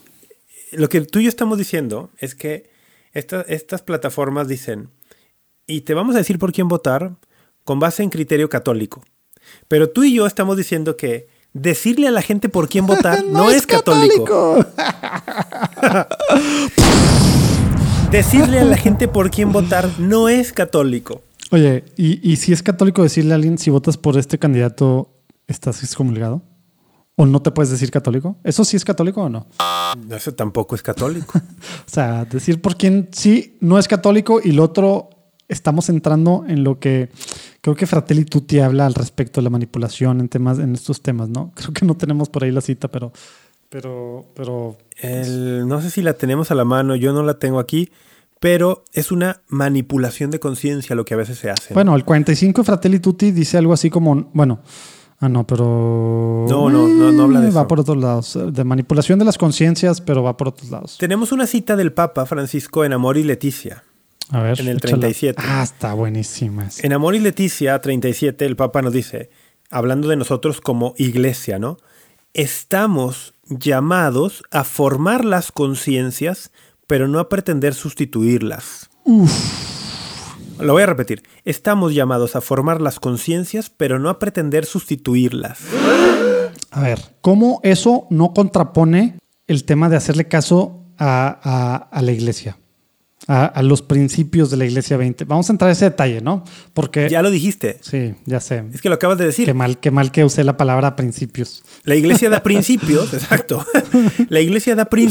lo 0.73 0.89
que 0.89 1.01
tú 1.01 1.19
y 1.19 1.25
yo 1.25 1.29
estamos 1.29 1.59
diciendo 1.59 2.11
es 2.19 2.35
que 2.35 2.71
esta- 3.13 3.43
estas 3.49 3.83
plataformas 3.83 4.47
dicen, 4.49 4.91
y 5.67 5.81
te 5.83 5.95
vamos 5.95 6.15
a 6.15 6.19
decir 6.19 6.39
por 6.39 6.53
quién 6.53 6.69
votar 6.69 7.17
con 7.65 7.81
base 7.81 8.03
en 8.03 8.11
criterio 8.11 8.49
católico. 8.49 9.03
Pero 9.67 9.91
tú 9.91 10.05
y 10.05 10.15
yo 10.15 10.27
estamos 10.27 10.57
diciendo 10.57 10.97
que 10.97 11.27
decirle 11.53 12.07
a 12.07 12.11
la 12.11 12.23
gente 12.23 12.49
por 12.49 12.69
quién 12.69 12.87
votar 12.87 13.25
no, 13.29 13.51
es 13.51 13.67
católico. 13.67 14.65
Decirle 18.11 18.59
a 18.61 18.65
la 18.65 18.77
gente 18.79 19.07
por 19.09 19.31
quién 19.31 19.53
votar 19.53 19.89
no 19.99 20.29
es 20.29 20.53
católico. 20.53 21.23
Oye, 21.51 21.85
¿y, 21.97 22.31
y 22.31 22.37
si 22.37 22.53
es 22.53 22.63
católico 22.63 23.03
decirle 23.03 23.33
a 23.33 23.37
alguien 23.37 23.59
si 23.59 23.71
votas 23.71 23.97
por 23.97 24.17
este 24.19 24.39
candidato, 24.39 25.11
estás 25.47 25.83
excomulgado? 25.83 26.43
¿O 27.17 27.27
no 27.27 27.43
te 27.43 27.51
puedes 27.51 27.71
decir 27.71 27.91
católico? 27.91 28.37
¿Eso 28.45 28.65
sí 28.65 28.77
es 28.77 28.85
católico 28.85 29.23
o 29.23 29.29
no? 29.29 29.47
No, 30.07 30.17
Eso 30.17 30.33
tampoco 30.35 30.75
es 30.75 30.83
católico. 30.83 31.39
O 31.87 31.91
sea, 31.91 32.25
decir 32.27 32.61
por 32.61 32.77
quién 32.77 33.09
sí 33.13 33.57
no 33.61 33.79
es 33.79 33.89
católico 33.89 34.41
y 34.43 34.53
lo 34.53 34.63
otro 34.65 35.11
estamos 35.49 35.89
entrando 35.89 36.45
en 36.47 36.63
lo 36.63 36.79
que 36.79 37.09
creo 37.63 37.75
que 37.75 37.87
Fratelli 37.87 38.25
Tutti 38.25 38.61
habla 38.61 38.87
al 38.87 38.95
respecto 38.95 39.41
de 39.41 39.45
la 39.45 39.51
manipulación 39.51 40.21
en 40.21 40.29
temas 40.29 40.59
en 40.59 40.75
estos 40.75 41.01
temas, 41.03 41.29
¿no? 41.31 41.51
Creo 41.55 41.73
que 41.73 41.85
no 41.87 41.97
tenemos 41.97 42.29
por 42.29 42.45
ahí 42.45 42.53
la 42.53 42.61
cita, 42.61 42.89
pero 42.89 43.13
pero 43.71 44.27
pero 44.35 44.77
El- 44.99 45.48
no 45.69 45.81
sé 45.81 45.91
si 45.91 46.03
la 46.03 46.15
tenemos 46.15 46.51
a 46.51 46.55
la 46.55 46.65
mano, 46.65 46.97
yo 46.97 47.13
no 47.13 47.23
la 47.23 47.39
tengo 47.39 47.59
aquí, 47.61 47.91
pero 48.41 48.85
es 48.93 49.13
una 49.13 49.43
manipulación 49.49 50.31
de 50.31 50.41
conciencia 50.41 50.97
lo 50.97 51.05
que 51.05 51.15
a 51.15 51.17
veces 51.17 51.39
se 51.39 51.51
hace. 51.51 51.71
¿no? 51.71 51.75
bueno, 51.75 51.95
el 51.95 52.05
45 52.05 52.63
de 52.63 52.67
Fratelli 52.67 52.99
Tutti 53.01 53.31
dice 53.31 53.59
algo 53.59 53.73
así 53.73 53.91
como, 53.91 54.31
bueno, 54.33 54.61
ah 55.21 55.29
no, 55.29 55.47
pero 55.47 56.47
No, 56.49 56.71
no, 56.71 56.87
no, 56.89 57.13
no 57.13 57.23
habla 57.25 57.41
de 57.41 57.49
Eh, 57.49 57.51
Va 57.53 57.61
eso. 57.63 57.69
por 57.69 57.81
otros 57.81 57.97
lados, 57.99 58.39
de 58.53 58.65
manipulación 58.65 59.19
de 59.19 59.25
las 59.25 59.39
conciencias, 59.39 60.01
pero 60.01 60.23
va 60.23 60.37
por 60.37 60.49
otros 60.49 60.71
lados. 60.71 60.97
Tenemos 60.99 61.33
una 61.33 61.47
cita 61.47 61.77
del 61.77 61.93
Papa 61.93 62.27
Francisco 62.27 62.85
en 62.85 62.93
Amor 62.93 63.17
y 63.19 63.25
Leticia. 63.25 63.85
A 64.31 64.43
ver. 64.43 64.61
En 64.61 64.69
el 64.69 64.77
échala. 64.77 64.99
37. 65.01 65.43
Ah, 65.45 65.63
está 65.65 65.95
buenísima. 65.95 66.69
En 66.83 66.93
Amor 66.93 67.15
y 67.17 67.21
Leticia 67.21 67.79
37, 67.81 68.45
el 68.45 68.57
Papa 68.57 68.83
nos 68.83 68.93
dice, 68.93 69.31
hablando 69.71 70.07
de 70.09 70.17
nosotros 70.17 70.61
como 70.61 70.95
iglesia, 70.99 71.59
¿no? 71.59 71.79
Estamos 72.35 73.35
llamados 73.49 74.43
a 74.51 74.65
formar 74.65 75.25
las 75.25 75.51
conciencias, 75.53 76.53
pero 76.87 77.09
no 77.09 77.19
a 77.19 77.29
pretender 77.29 77.75
sustituirlas. 77.75 78.91
Lo 80.61 80.73
voy 80.73 80.83
a 80.83 80.87
repetir. 80.87 81.23
Estamos 81.45 81.95
llamados 81.95 82.37
a 82.37 82.41
formar 82.41 82.81
las 82.81 83.01
conciencias, 83.01 83.71
pero 83.71 83.99
no 83.99 84.09
a 84.11 84.19
pretender 84.19 84.67
sustituirlas. 84.67 85.59
A 86.71 86.83
ver, 86.83 87.01
¿cómo 87.21 87.61
eso 87.63 88.07
no 88.11 88.33
contrapone 88.35 89.19
el 89.47 89.65
tema 89.65 89.89
de 89.89 89.97
hacerle 89.97 90.29
caso 90.29 90.85
a, 90.99 91.39
a- 91.43 91.77
a 91.91 92.03
la 92.03 92.13
iglesia? 92.13 92.59
A, 93.29 93.45
a 93.45 93.63
los 93.63 93.83
principios 93.83 94.51
de 94.51 94.57
la 94.57 94.65
iglesia 94.65 94.97
20. 94.97 95.25
Vamos 95.27 95.51
a 95.51 95.53
entrar 95.53 95.69
a 95.69 95.73
ese 95.73 95.85
detalle, 95.85 96.21
¿no? 96.23 96.45
Porque... 96.73 97.09
Ya 97.11 97.23
lo 97.23 97.31
dijiste. 97.31 97.79
Sí, 97.83 98.15
ya 98.25 98.41
sé. 98.41 98.65
Es 98.73 98.81
que 98.81 98.89
lo 98.89 98.95
acabas 98.95 99.19
de 99.19 99.27
decir. 99.27 99.45
Qué 99.45 99.55
mal, 99.55 99.79
qué 99.79 99.91
mal 99.91 100.11
que 100.11 100.25
usé 100.25 100.45
la 100.45 100.57
palabra 100.57 100.97
principios. 100.97 101.63
La 101.85 101.95
iglesia 101.95 102.31
da 102.31 102.43
principios, 102.43 103.13
exacto. 103.13 103.65
La 104.29 104.41
iglesia 104.41 104.75
da 104.75 104.87
principios 104.87 105.09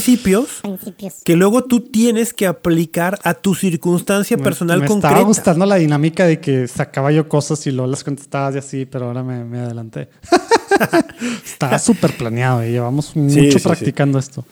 principios. 0.61 1.21
que 1.23 1.35
luego 1.35 1.63
tú 1.63 1.81
tienes 1.81 2.33
que 2.33 2.47
aplicar 2.47 3.19
a 3.23 3.33
tu 3.33 3.55
circunstancia 3.55 4.37
personal 4.37 4.77
me, 4.77 4.83
me 4.83 4.87
concreta. 4.87 5.09
estaba 5.09 5.27
gustando 5.27 5.65
la 5.65 5.75
dinámica 5.75 6.25
de 6.25 6.39
que 6.39 6.67
sacaba 6.67 7.11
yo 7.11 7.27
cosas 7.27 7.65
y 7.67 7.71
luego 7.71 7.89
las 7.89 8.03
contestabas 8.03 8.55
y 8.55 8.57
así, 8.59 8.85
pero 8.85 9.05
ahora 9.05 9.23
me, 9.23 9.43
me 9.43 9.59
adelanté. 9.59 10.09
Estaba 11.45 11.79
súper 11.79 12.15
planeado 12.17 12.65
y 12.65 12.71
llevamos 12.71 13.15
mucho 13.15 13.33
Sí, 13.33 13.51
sí, 13.51 13.59
sí. 13.59 13.67
practicando 13.67 14.19
esto. 14.19 14.45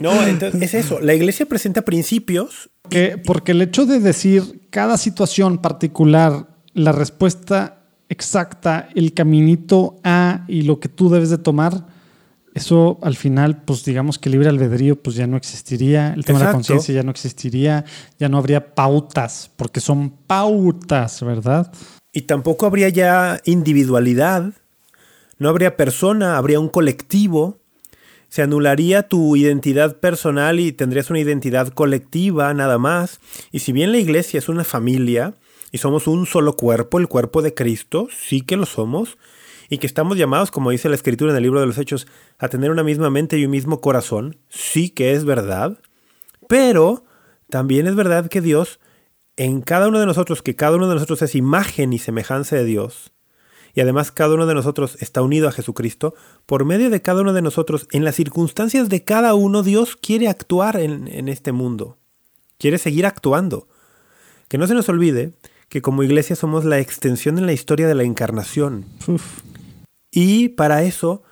No, 0.00 0.22
entonces 0.26 0.62
es 0.62 0.74
eso. 0.74 1.00
La 1.00 1.14
iglesia 1.14 1.46
presenta 1.46 1.82
principios. 1.82 2.70
Que, 2.88 3.18
porque 3.18 3.52
el 3.52 3.62
hecho 3.62 3.86
de 3.86 4.00
decir 4.00 4.62
cada 4.70 4.96
situación 4.96 5.58
particular, 5.58 6.46
la 6.74 6.92
respuesta 6.92 7.78
exacta, 8.08 8.88
el 8.94 9.12
caminito 9.12 10.00
A 10.04 10.44
y 10.48 10.62
lo 10.62 10.80
que 10.80 10.88
tú 10.88 11.10
debes 11.10 11.30
de 11.30 11.38
tomar, 11.38 11.86
eso 12.54 12.98
al 13.02 13.16
final, 13.16 13.62
pues 13.62 13.84
digamos 13.84 14.18
que 14.18 14.30
libre 14.30 14.48
albedrío, 14.48 15.00
pues 15.00 15.16
ya 15.16 15.26
no 15.26 15.36
existiría, 15.36 16.14
el 16.14 16.24
tema 16.24 16.38
de 16.40 16.46
la 16.46 16.52
conciencia 16.52 16.94
ya 16.94 17.02
no 17.02 17.10
existiría, 17.10 17.84
ya 18.18 18.28
no 18.28 18.38
habría 18.38 18.74
pautas, 18.74 19.50
porque 19.56 19.80
son 19.80 20.10
pautas, 20.10 21.22
¿verdad? 21.22 21.70
Y 22.12 22.22
tampoco 22.22 22.66
habría 22.66 22.88
ya 22.88 23.40
individualidad. 23.44 24.52
No 25.38 25.48
habría 25.48 25.76
persona, 25.76 26.36
habría 26.36 26.60
un 26.60 26.68
colectivo. 26.68 27.58
Se 28.28 28.42
anularía 28.42 29.08
tu 29.08 29.36
identidad 29.36 29.96
personal 29.98 30.60
y 30.60 30.72
tendrías 30.72 31.10
una 31.10 31.20
identidad 31.20 31.68
colectiva 31.68 32.52
nada 32.54 32.78
más. 32.78 33.20
Y 33.52 33.60
si 33.60 33.72
bien 33.72 33.92
la 33.92 33.98
iglesia 33.98 34.38
es 34.38 34.48
una 34.48 34.64
familia 34.64 35.34
y 35.72 35.78
somos 35.78 36.06
un 36.06 36.26
solo 36.26 36.54
cuerpo, 36.56 36.98
el 36.98 37.08
cuerpo 37.08 37.42
de 37.42 37.54
Cristo, 37.54 38.08
sí 38.10 38.40
que 38.40 38.56
lo 38.56 38.66
somos, 38.66 39.18
y 39.68 39.78
que 39.78 39.86
estamos 39.86 40.16
llamados, 40.16 40.50
como 40.50 40.70
dice 40.70 40.88
la 40.88 40.94
escritura 40.94 41.30
en 41.30 41.36
el 41.36 41.42
libro 41.42 41.60
de 41.60 41.66
los 41.66 41.78
Hechos, 41.78 42.06
a 42.38 42.48
tener 42.48 42.70
una 42.70 42.82
misma 42.82 43.10
mente 43.10 43.38
y 43.38 43.44
un 43.44 43.50
mismo 43.50 43.80
corazón, 43.80 44.38
sí 44.48 44.90
que 44.90 45.12
es 45.12 45.24
verdad, 45.24 45.78
pero 46.48 47.04
también 47.50 47.86
es 47.86 47.94
verdad 47.94 48.28
que 48.28 48.40
Dios, 48.40 48.80
en 49.36 49.60
cada 49.60 49.88
uno 49.88 50.00
de 50.00 50.06
nosotros, 50.06 50.42
que 50.42 50.56
cada 50.56 50.76
uno 50.76 50.88
de 50.88 50.94
nosotros 50.94 51.22
es 51.22 51.34
imagen 51.34 51.92
y 51.92 51.98
semejanza 51.98 52.56
de 52.56 52.64
Dios, 52.64 53.12
y 53.78 53.80
además 53.80 54.10
cada 54.10 54.34
uno 54.34 54.46
de 54.46 54.54
nosotros 54.54 54.98
está 54.98 55.22
unido 55.22 55.46
a 55.46 55.52
Jesucristo, 55.52 56.12
por 56.46 56.64
medio 56.64 56.90
de 56.90 57.00
cada 57.00 57.20
uno 57.20 57.32
de 57.32 57.42
nosotros, 57.42 57.86
en 57.92 58.02
las 58.02 58.16
circunstancias 58.16 58.88
de 58.88 59.04
cada 59.04 59.34
uno, 59.34 59.62
Dios 59.62 59.94
quiere 59.94 60.26
actuar 60.26 60.80
en, 60.80 61.06
en 61.06 61.28
este 61.28 61.52
mundo, 61.52 61.96
quiere 62.58 62.78
seguir 62.78 63.06
actuando. 63.06 63.68
Que 64.48 64.58
no 64.58 64.66
se 64.66 64.74
nos 64.74 64.88
olvide 64.88 65.34
que 65.68 65.80
como 65.80 66.02
iglesia 66.02 66.34
somos 66.34 66.64
la 66.64 66.80
extensión 66.80 67.38
en 67.38 67.46
la 67.46 67.52
historia 67.52 67.86
de 67.86 67.94
la 67.94 68.02
encarnación. 68.02 68.84
Uf. 69.06 69.42
Y 70.10 70.48
para 70.48 70.82
eso, 70.82 71.22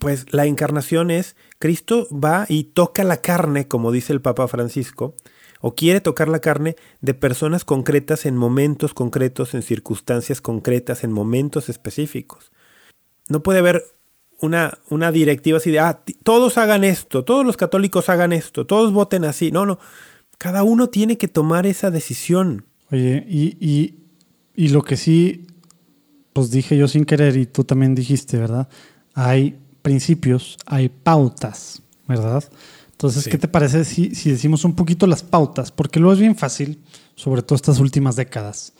pues 0.00 0.32
la 0.32 0.46
encarnación 0.46 1.12
es, 1.12 1.36
Cristo 1.60 2.08
va 2.10 2.46
y 2.48 2.64
toca 2.64 3.04
la 3.04 3.18
carne, 3.18 3.68
como 3.68 3.92
dice 3.92 4.12
el 4.12 4.20
Papa 4.20 4.48
Francisco, 4.48 5.14
o 5.60 5.74
quiere 5.74 6.00
tocar 6.00 6.28
la 6.28 6.40
carne 6.40 6.76
de 7.00 7.14
personas 7.14 7.64
concretas 7.64 8.26
en 8.26 8.36
momentos 8.36 8.94
concretos, 8.94 9.54
en 9.54 9.62
circunstancias 9.62 10.40
concretas, 10.40 11.04
en 11.04 11.12
momentos 11.12 11.68
específicos. 11.68 12.52
No 13.28 13.42
puede 13.42 13.58
haber 13.58 13.84
una, 14.40 14.78
una 14.88 15.12
directiva 15.12 15.58
así 15.58 15.70
de, 15.70 15.80
ah, 15.80 16.02
todos 16.22 16.58
hagan 16.58 16.84
esto, 16.84 17.24
todos 17.24 17.44
los 17.44 17.56
católicos 17.56 18.08
hagan 18.08 18.32
esto, 18.32 18.66
todos 18.66 18.92
voten 18.92 19.24
así. 19.24 19.50
No, 19.50 19.66
no. 19.66 19.78
Cada 20.38 20.62
uno 20.62 20.88
tiene 20.88 21.18
que 21.18 21.28
tomar 21.28 21.66
esa 21.66 21.90
decisión. 21.90 22.64
Oye, 22.90 23.24
y, 23.28 23.56
y, 23.60 23.96
y 24.54 24.68
lo 24.68 24.82
que 24.82 24.96
sí, 24.96 25.46
pues 26.32 26.50
dije 26.50 26.76
yo 26.76 26.86
sin 26.86 27.04
querer 27.04 27.36
y 27.36 27.46
tú 27.46 27.64
también 27.64 27.94
dijiste, 27.94 28.38
¿verdad? 28.38 28.68
Hay 29.14 29.58
principios, 29.82 30.56
hay 30.66 30.88
pautas, 30.88 31.82
¿verdad? 32.06 32.44
Entonces, 32.98 33.22
Sí. 33.22 33.30
¿qué 33.30 33.38
te 33.38 33.46
parece 33.46 33.84
si, 33.84 34.12
si 34.16 34.32
decimos 34.32 34.64
un 34.64 34.74
poquito 34.74 35.06
las 35.06 35.22
pautas? 35.22 35.70
Porque 35.70 36.00
luego 36.00 36.14
es 36.14 36.18
bien 36.18 36.34
fácil, 36.34 36.80
sobre 37.14 37.42
todo 37.42 37.54
estas 37.54 37.78
últimas 37.78 38.16
décadas, 38.16 38.72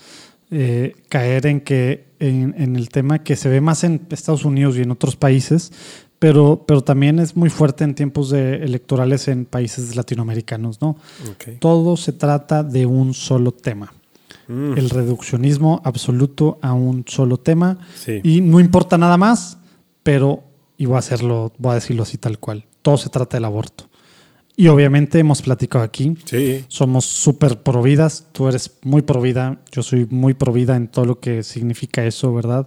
eh, 0.51 0.97
caer 1.09 1.47
en 1.47 1.61
que 1.61 2.09
en, 2.19 2.53
en 2.59 2.75
el 2.75 2.89
tema 2.89 3.23
que 3.23 3.37
se 3.37 3.49
ve 3.49 3.61
más 3.61 3.85
en 3.85 4.05
Estados 4.11 4.45
Unidos 4.45 4.77
y 4.77 4.81
en 4.83 4.91
otros 4.91 5.15
países, 5.15 5.71
pero, 6.19 6.65
pero 6.67 6.83
también 6.83 7.21
es 7.21 7.37
muy 7.37 7.49
fuerte 7.49 7.85
en 7.85 7.95
tiempos 7.95 8.31
de 8.31 8.57
electorales 8.57 9.29
en 9.29 9.45
países 9.45 9.95
latinoamericanos, 9.95 10.81
¿no? 10.81 10.97
Todo 11.61 11.97
se 11.97 12.13
trata 12.13 12.65
de 12.65 12.87
un 12.87 13.15
solo 13.15 13.53
tema. 13.53 13.93
Mm. 14.49 14.77
El 14.79 14.91
reduccionismo 14.91 15.81
absoluto 15.85 16.59
a 16.61 16.73
un 16.73 17.05
solo 17.07 17.37
tema. 17.39 17.79
Sí. 17.95 18.21
Y 18.25 18.41
no 18.41 18.59
importa 18.59 18.99
nada 18.99 19.17
más, 19.17 19.59
pero, 20.03 20.43
y 20.77 20.87
voy 20.87 20.97
a 20.97 20.99
hacerlo, 20.99 21.53
voy 21.57 21.71
a 21.73 21.75
decirlo 21.77 22.03
así 22.03 22.19
tal 22.19 22.41
cual, 22.41 22.65
todo 22.83 22.97
se 22.97 23.11
trata 23.11 23.37
del 23.37 23.45
aborto. 23.45 23.88
Y 24.61 24.67
obviamente 24.67 25.21
hemos 25.21 25.41
platicado 25.41 25.85
aquí, 25.85 26.17
Sí. 26.25 26.65
somos 26.67 27.05
súper 27.05 27.63
providas, 27.63 28.27
tú 28.33 28.49
eres 28.49 28.73
muy 28.83 29.03
provida, 29.03 29.61
yo 29.71 29.85
soy 29.85 30.07
muy 30.11 30.35
provida 30.35 30.75
en 30.75 30.89
todo 30.89 31.05
lo 31.05 31.21
que 31.21 31.45
significa 31.45 32.05
eso, 32.05 32.35
¿verdad? 32.35 32.67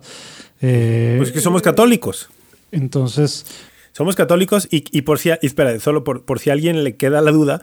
Eh, 0.61 1.15
Pues 1.17 1.33
que 1.33 1.41
somos 1.41 1.61
católicos. 1.61 2.29
entonces, 2.71 3.45
Somos 3.91 4.15
católicos 4.15 4.69
y, 4.71 4.85
y 4.97 5.01
por 5.01 5.19
si, 5.19 5.31
y 5.41 5.45
espera, 5.45 5.77
solo 5.81 6.05
por, 6.05 6.23
por 6.23 6.39
si 6.39 6.49
a 6.49 6.53
alguien 6.53 6.85
le 6.85 6.95
queda 6.95 7.19
la 7.19 7.31
duda, 7.31 7.61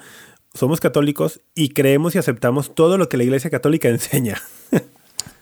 somos 0.52 0.78
católicos 0.78 1.40
y 1.54 1.70
creemos 1.70 2.14
y 2.14 2.18
aceptamos 2.18 2.74
todo 2.74 2.98
lo 2.98 3.08
que 3.08 3.16
la 3.16 3.24
Iglesia 3.24 3.48
Católica 3.48 3.88
enseña. 3.88 4.36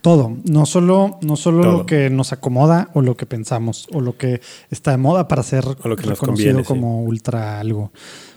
Todo, 0.00 0.36
no 0.44 0.64
solo, 0.66 1.18
no 1.22 1.34
solo 1.34 1.62
Todo. 1.62 1.72
lo 1.78 1.86
que 1.86 2.08
nos 2.10 2.32
acomoda 2.32 2.90
o 2.94 3.02
lo 3.02 3.16
que 3.16 3.26
pensamos 3.26 3.88
o 3.92 4.00
lo 4.00 4.16
que 4.16 4.40
está 4.70 4.92
de 4.92 4.98
moda 4.98 5.26
para 5.26 5.42
ser 5.42 5.64
O 5.66 5.88
lo 5.88 5.96
que 5.96 6.06
nos 6.06 6.20
reconocido 6.20 6.26
conviene, 6.52 6.60
sí. 6.60 6.64
como 6.68 7.02
ultra 7.02 7.58
algo. 7.58 7.90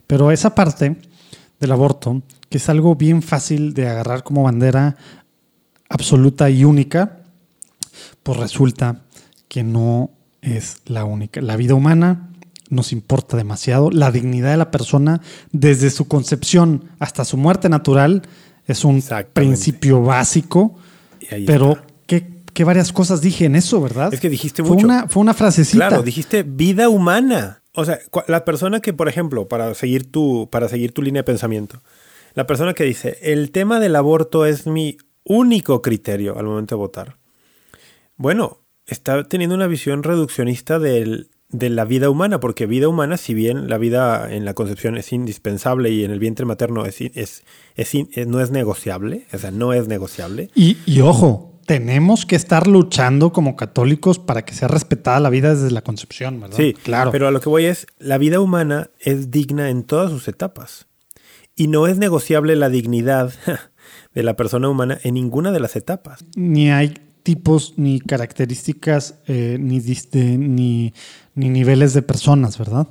Pero 0.10 0.31
esa 0.31 0.56
parte 0.56 0.95
del 1.60 1.72
aborto, 1.72 2.23
que 2.49 2.57
es 2.57 2.68
algo 2.68 2.95
bien 2.95 3.22
fácil 3.22 3.76
de 3.76 3.88
agarrar 3.88 4.23
como 4.23 4.41
bandera 4.41 4.95
absoluta 5.88 6.49
y 6.49 6.64
única, 6.64 7.19
pues 8.23 8.40
resulta 8.40 9.03
que 9.48 9.64
no 9.64 10.10
es 10.41 10.77
la 10.88 11.06
única. 11.06 11.41
La 11.41 11.57
vida 11.57 11.76
humana 11.76 12.31
nos 12.72 12.91
importa 12.91 13.38
demasiado. 13.38 13.91
La 13.91 14.11
dignidad 14.11 14.49
de 14.49 14.57
la 14.57 14.72
persona, 14.72 15.22
desde 15.52 15.91
su 15.91 16.07
concepción 16.07 16.86
hasta 16.98 17.23
su 17.23 17.38
muerte 17.38 17.69
natural, 17.69 18.23
es 18.65 18.84
un 18.84 19.03
principio 19.34 20.02
básico. 20.02 20.76
Pero 21.45 21.77
qué, 22.07 22.41
qué 22.52 22.64
varias 22.64 22.91
cosas 22.91 23.22
dije 23.22 23.45
en 23.45 23.56
eso, 23.56 23.80
¿verdad? 23.80 24.11
Es 24.11 24.19
que 24.19 24.30
dijiste 24.31 24.64
fue 24.64 24.73
mucho. 24.73 24.88
Una, 24.88 25.07
fue 25.07 25.22
una 25.22 25.36
frasecita. 25.36 25.88
Claro, 25.88 26.02
dijiste 26.02 26.41
vida 26.41 26.90
humana. 26.90 27.59
O 27.73 27.85
sea, 27.85 27.99
la 28.27 28.45
persona 28.45 28.79
que, 28.79 28.93
por 28.93 29.07
ejemplo, 29.09 29.47
para 29.47 29.73
seguir 29.75 30.11
tu, 30.11 30.49
para 30.49 30.67
seguir 30.67 30.91
tu 30.91 31.01
línea 31.01 31.21
de 31.21 31.25
pensamiento, 31.25 31.81
la 32.33 32.47
persona 32.47 32.73
que 32.73 32.83
dice, 32.83 33.17
el 33.21 33.51
tema 33.51 33.79
del 33.79 33.95
aborto 33.95 34.45
es 34.45 34.65
mi 34.67 34.97
único 35.23 35.81
criterio 35.81 36.37
al 36.37 36.45
momento 36.45 36.75
de 36.75 36.79
votar. 36.79 37.17
Bueno, 38.17 38.59
está 38.85 39.23
teniendo 39.23 39.55
una 39.55 39.67
visión 39.67 40.03
reduccionista 40.03 40.79
del- 40.79 41.29
de 41.51 41.69
la 41.69 41.83
vida 41.85 42.09
humana, 42.11 42.39
porque 42.39 42.67
vida 42.67 42.87
humana, 42.87 43.17
si 43.17 43.33
bien 43.33 43.69
la 43.69 43.77
vida 43.79 44.31
en 44.33 44.45
la 44.45 44.53
concepción 44.53 44.97
es 44.97 45.11
indispensable 45.13 45.89
y 45.89 46.03
en 46.03 46.11
el 46.11 46.19
vientre 46.19 46.45
materno 46.45 46.85
es, 46.85 47.01
es, 47.01 47.43
es 47.75 47.95
eh, 47.95 48.07
no 48.27 48.39
es 48.39 48.51
negociable, 48.51 49.25
o 49.33 49.37
sea, 49.39 49.49
no 49.51 49.73
es 49.73 49.87
negociable. 49.87 50.49
Y, 50.53 50.77
y 50.85 51.01
ojo, 51.01 51.59
tenemos 51.69 52.25
que 52.25 52.35
estar 52.35 52.65
luchando 52.65 53.31
como 53.31 53.55
católicos 53.55 54.17
para 54.17 54.43
que 54.43 54.55
sea 54.55 54.67
respetada 54.67 55.19
la 55.19 55.29
vida 55.29 55.53
desde 55.53 55.69
la 55.69 55.83
concepción, 55.83 56.41
¿verdad? 56.41 56.57
Sí, 56.57 56.73
claro. 56.73 57.11
Pero 57.11 57.27
a 57.27 57.31
lo 57.31 57.41
que 57.41 57.49
voy 57.49 57.65
es, 57.65 57.85
la 57.99 58.17
vida 58.17 58.39
humana 58.39 58.89
es 58.99 59.29
digna 59.29 59.69
en 59.69 59.83
todas 59.83 60.09
sus 60.09 60.27
etapas. 60.27 60.87
Y 61.55 61.67
no 61.67 61.85
es 61.85 61.99
negociable 61.99 62.55
la 62.55 62.69
dignidad 62.69 63.33
de 64.15 64.23
la 64.23 64.35
persona 64.35 64.67
humana 64.67 64.97
en 65.03 65.13
ninguna 65.13 65.51
de 65.51 65.59
las 65.59 65.75
etapas. 65.75 66.25
ni 66.35 66.71
hay 66.71 66.95
tipos, 67.21 67.75
ni 67.77 67.99
características, 67.99 69.19
eh, 69.27 69.57
ni, 69.59 69.79
ni, 70.39 70.93
ni 71.35 71.49
niveles 71.49 71.93
de 71.93 72.01
personas, 72.01 72.57
¿verdad? 72.57 72.87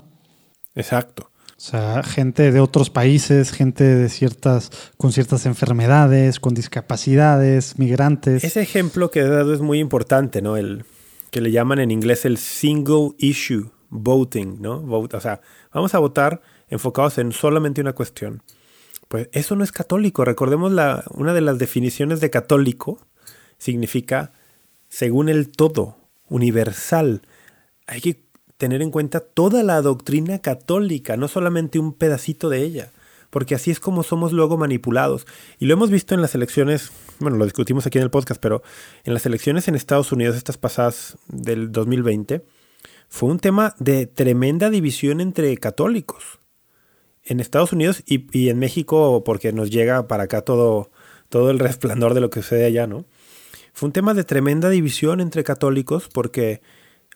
Exacto. 0.76 1.32
O 1.59 1.60
sea, 1.60 2.05
gente 2.05 2.52
de 2.52 2.60
otros 2.60 2.89
países, 2.89 3.51
gente 3.51 3.82
de 3.82 4.09
ciertas, 4.09 4.70
con 4.97 5.12
ciertas 5.12 5.44
enfermedades, 5.44 6.39
con 6.39 6.55
discapacidades, 6.55 7.80
migrantes. 7.80 8.44
Ese 8.44 8.62
ejemplo 8.62 9.10
que 9.10 9.20
he 9.20 9.28
dado 9.28 9.52
es 9.52 9.60
muy 9.60 9.80
importante, 9.80 10.40
¿no? 10.40 10.56
El 10.56 10.85
que 11.32 11.40
le 11.40 11.51
llaman 11.51 11.80
en 11.80 11.90
inglés 11.90 12.24
el 12.24 12.39
single 12.39 13.10
issue 13.18 13.72
voting, 13.90 14.60
¿no? 14.60 14.85
o 14.85 15.20
sea, 15.20 15.40
vamos 15.72 15.94
a 15.94 15.98
votar 15.98 16.43
enfocados 16.68 17.18
en 17.18 17.32
solamente 17.32 17.80
una 17.80 17.93
cuestión. 17.94 18.43
Pues 19.09 19.28
eso 19.32 19.56
no 19.56 19.64
es 19.64 19.72
católico. 19.72 20.24
Recordemos 20.24 20.70
la, 20.70 21.05
una 21.10 21.35
de 21.35 21.40
las 21.40 21.59
definiciones 21.59 22.20
de 22.20 22.30
católico 22.30 23.01
significa 23.56 24.32
según 24.89 25.28
el 25.28 25.51
todo, 25.51 25.97
universal. 26.28 27.22
Hay 27.86 28.01
que 28.01 28.27
tener 28.59 28.82
en 28.82 28.90
cuenta 28.90 29.20
toda 29.20 29.62
la 29.62 29.80
doctrina 29.80 30.40
católica, 30.40 31.16
no 31.16 31.28
solamente 31.28 31.78
un 31.78 31.94
pedacito 31.94 32.48
de 32.51 32.62
ella, 32.62 32.90
porque 33.30 33.55
así 33.55 33.70
es 33.70 33.80
como 33.80 34.02
somos 34.02 34.32
luego 34.32 34.59
manipulados. 34.59 35.26
Y 35.59 35.66
lo 35.66 35.74
hemos 35.74 35.90
visto 35.90 36.14
en 36.14 36.20
las 36.20 36.35
elecciones, 36.35 36.90
bueno, 37.20 37.36
lo 37.36 37.44
discutimos 37.44 37.86
aquí 37.86 37.98
en 37.98 38.05
el 38.05 38.10
podcast, 38.10 38.40
pero 38.40 38.62
en 39.05 39.14
las 39.14 39.24
elecciones 39.26 39.68
en 39.68 39.74
Estados 39.74 40.12
Unidos, 40.12 40.36
estas 40.36 40.59
pasadas 40.59 41.16
del 41.28 41.72
2020, 41.72 42.43
fue 43.09 43.30
un 43.30 43.39
tema 43.39 43.74
de 43.78 44.06
tremenda 44.06 44.70
división 44.70 45.20
entre 45.20 45.56
católicos. 45.56 46.40
En 47.24 47.40
Estados 47.40 47.72
Unidos 47.72 48.02
y, 48.06 48.48
en 48.48 48.59
México, 48.59 49.22
porque 49.24 49.52
nos 49.52 49.70
llega 49.70 50.09
para 50.09 50.24
acá 50.24 50.43
todo, 50.43 50.90
todo 51.28 51.51
el 51.51 51.59
resplandor 51.59 52.14
de 52.14 52.20
lo 52.20 52.30
que 52.30 52.43
sucede 52.43 52.64
allá, 52.64 52.86
¿no? 52.86 53.05
Fue 53.72 53.86
un 53.86 53.93
tema 53.93 54.14
de 54.14 54.24
tremenda 54.24 54.70
división 54.70 55.20
entre 55.20 55.44
católicos 55.44 56.09
porque, 56.12 56.60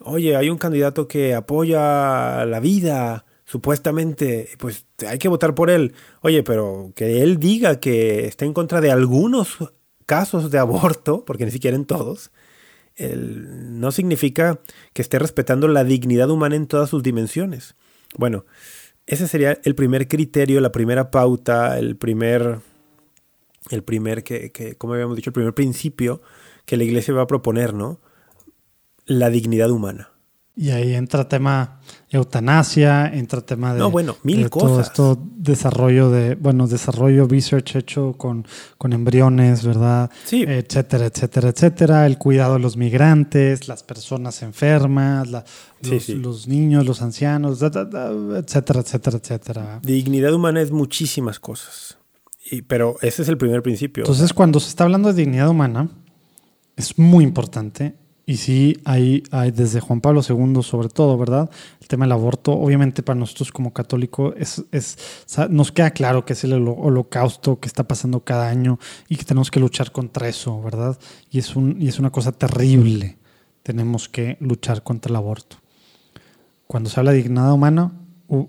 oye, 0.05 0.37
hay 0.37 0.51
un 0.51 0.59
candidato 0.59 1.09
que 1.09 1.35
apoya 1.35 2.45
la 2.47 2.61
vida, 2.61 3.25
supuestamente, 3.45 4.49
pues 4.59 4.87
hay 5.07 5.19
que 5.19 5.29
votar 5.29 5.55
por 5.55 5.69
él. 5.71 5.95
Oye, 6.23 6.43
pero 6.43 6.93
que 6.95 7.23
él 7.23 7.39
diga 7.39 7.81
que 7.81 8.27
está 8.27 8.45
en 8.45 8.55
contra 8.55 8.81
de 8.81 8.91
algunos 8.91 9.59
casos 10.07 10.51
de 10.51 10.59
aborto, 10.59 11.25
porque 11.27 11.45
ni 11.45 11.51
siquiera 11.51 11.77
en 11.77 11.85
todos, 11.85 12.31
no 12.99 13.91
significa 13.91 14.61
que 14.93 15.03
esté 15.03 15.19
respetando 15.19 15.69
la 15.69 15.85
dignidad 15.85 16.31
humana 16.31 16.57
en 16.57 16.67
todas 16.67 16.91
sus 16.91 17.03
dimensiones. 17.03 17.75
Bueno, 18.17 18.45
ese 19.07 19.27
sería 19.29 19.59
el 19.65 19.75
primer 19.75 20.09
criterio, 20.09 20.61
la 20.61 20.73
primera 20.73 21.11
pauta, 21.11 21.79
el 21.79 21.97
primer, 21.97 22.61
el 23.71 23.83
primer 23.83 24.23
que, 24.25 24.53
que 24.53 24.77
como 24.77 24.95
habíamos 24.95 25.17
dicho, 25.17 25.31
el 25.31 25.35
primer 25.35 25.55
principio 25.55 26.23
que 26.67 26.77
la 26.77 26.85
iglesia 26.85 27.15
va 27.15 27.23
a 27.23 27.27
proponer, 27.27 27.75
¿no? 27.75 28.01
La 29.07 29.31
dignidad 29.31 29.71
humana. 29.71 30.13
Y 30.55 30.69
ahí 30.69 30.95
entra 30.95 31.27
tema 31.27 31.81
eutanasia, 32.11 33.07
entra 33.07 33.41
tema 33.41 33.73
de, 33.73 33.79
no, 33.79 33.91
bueno, 33.91 34.17
mil 34.23 34.51
cosas. 34.51 34.93
todo 34.93 35.15
esto 35.17 35.29
desarrollo 35.37 36.11
de, 36.11 36.35
bueno, 36.35 36.67
desarrollo 36.67 37.27
research 37.27 37.77
hecho 37.77 38.13
con, 38.19 38.47
con 38.77 38.93
embriones, 38.93 39.65
¿verdad? 39.65 40.11
Sí. 40.27 40.45
Etcétera, 40.47 41.07
etcétera, 41.07 41.49
etcétera. 41.49 42.07
El 42.07 42.19
cuidado 42.19 42.55
de 42.55 42.61
los 42.61 42.77
migrantes, 42.77 43.67
las 43.67 43.83
personas 43.83 44.43
enfermas, 44.43 45.27
los, 45.81 46.47
niños, 46.47 46.85
los 46.85 47.01
ancianos, 47.01 47.63
etcétera, 47.63 48.81
etcétera, 48.81 49.19
etcétera. 49.19 49.81
Dignidad 49.83 50.35
humana 50.35 50.61
es 50.61 50.71
muchísimas 50.71 51.41
cosas. 51.41 51.97
Y, 52.51 52.61
pero 52.61 52.99
ese 53.01 53.23
es 53.23 53.29
el 53.29 53.39
primer 53.39 53.63
principio. 53.63 54.03
Entonces, 54.03 54.35
cuando 54.35 54.61
se 54.61 54.69
está 54.69 54.85
hablando 54.85 55.09
de 55.09 55.15
dignidad 55.15 55.49
humana, 55.49 55.89
es 56.77 56.99
muy 56.99 57.25
importante. 57.25 58.02
Y 58.25 58.37
sí, 58.37 58.81
hay, 58.85 59.25
hay 59.33 59.51
desde 59.51 59.81
Juan 59.81 60.01
Pablo 60.01 60.21
II 60.27 60.63
sobre 60.63 60.89
todo, 60.89 61.19
¿verdad? 61.19 61.51
El 61.81 61.89
tema 61.89 62.05
del 62.05 62.13
aborto, 62.13 62.53
obviamente 62.53 63.03
para 63.03 63.19
nosotros 63.19 63.51
como 63.51 63.73
católico, 63.73 64.33
es, 64.37 64.65
es, 64.71 64.97
nos 65.51 65.73
queda 65.73 65.91
claro 65.91 66.25
que 66.25 66.35
es 66.35 66.45
el 66.45 66.53
holocausto 66.53 67.59
que 67.59 67.67
está 67.67 67.83
pasando 67.83 68.21
cada 68.21 68.49
año 68.49 68.79
y 69.09 69.17
que 69.17 69.25
tenemos 69.25 69.51
que 69.51 69.59
luchar 69.59 69.91
contra 69.91 70.29
eso, 70.29 70.63
¿verdad? 70.63 70.97
Y 71.31 71.41
es, 71.41 71.57
un, 71.57 71.83
y 71.83 71.89
es 71.89 71.99
una 71.99 72.11
cosa 72.11 72.31
terrible. 72.31 73.19
Tenemos 73.65 74.09
que 74.09 74.37
luchar 74.41 74.83
contra 74.83 75.11
el 75.11 75.17
aborto. 75.17 75.57
Cuando 76.69 76.91
se 76.91 77.01
habla 77.01 77.11
de 77.11 77.19
dignidad 77.19 77.53
humana, 77.53 77.93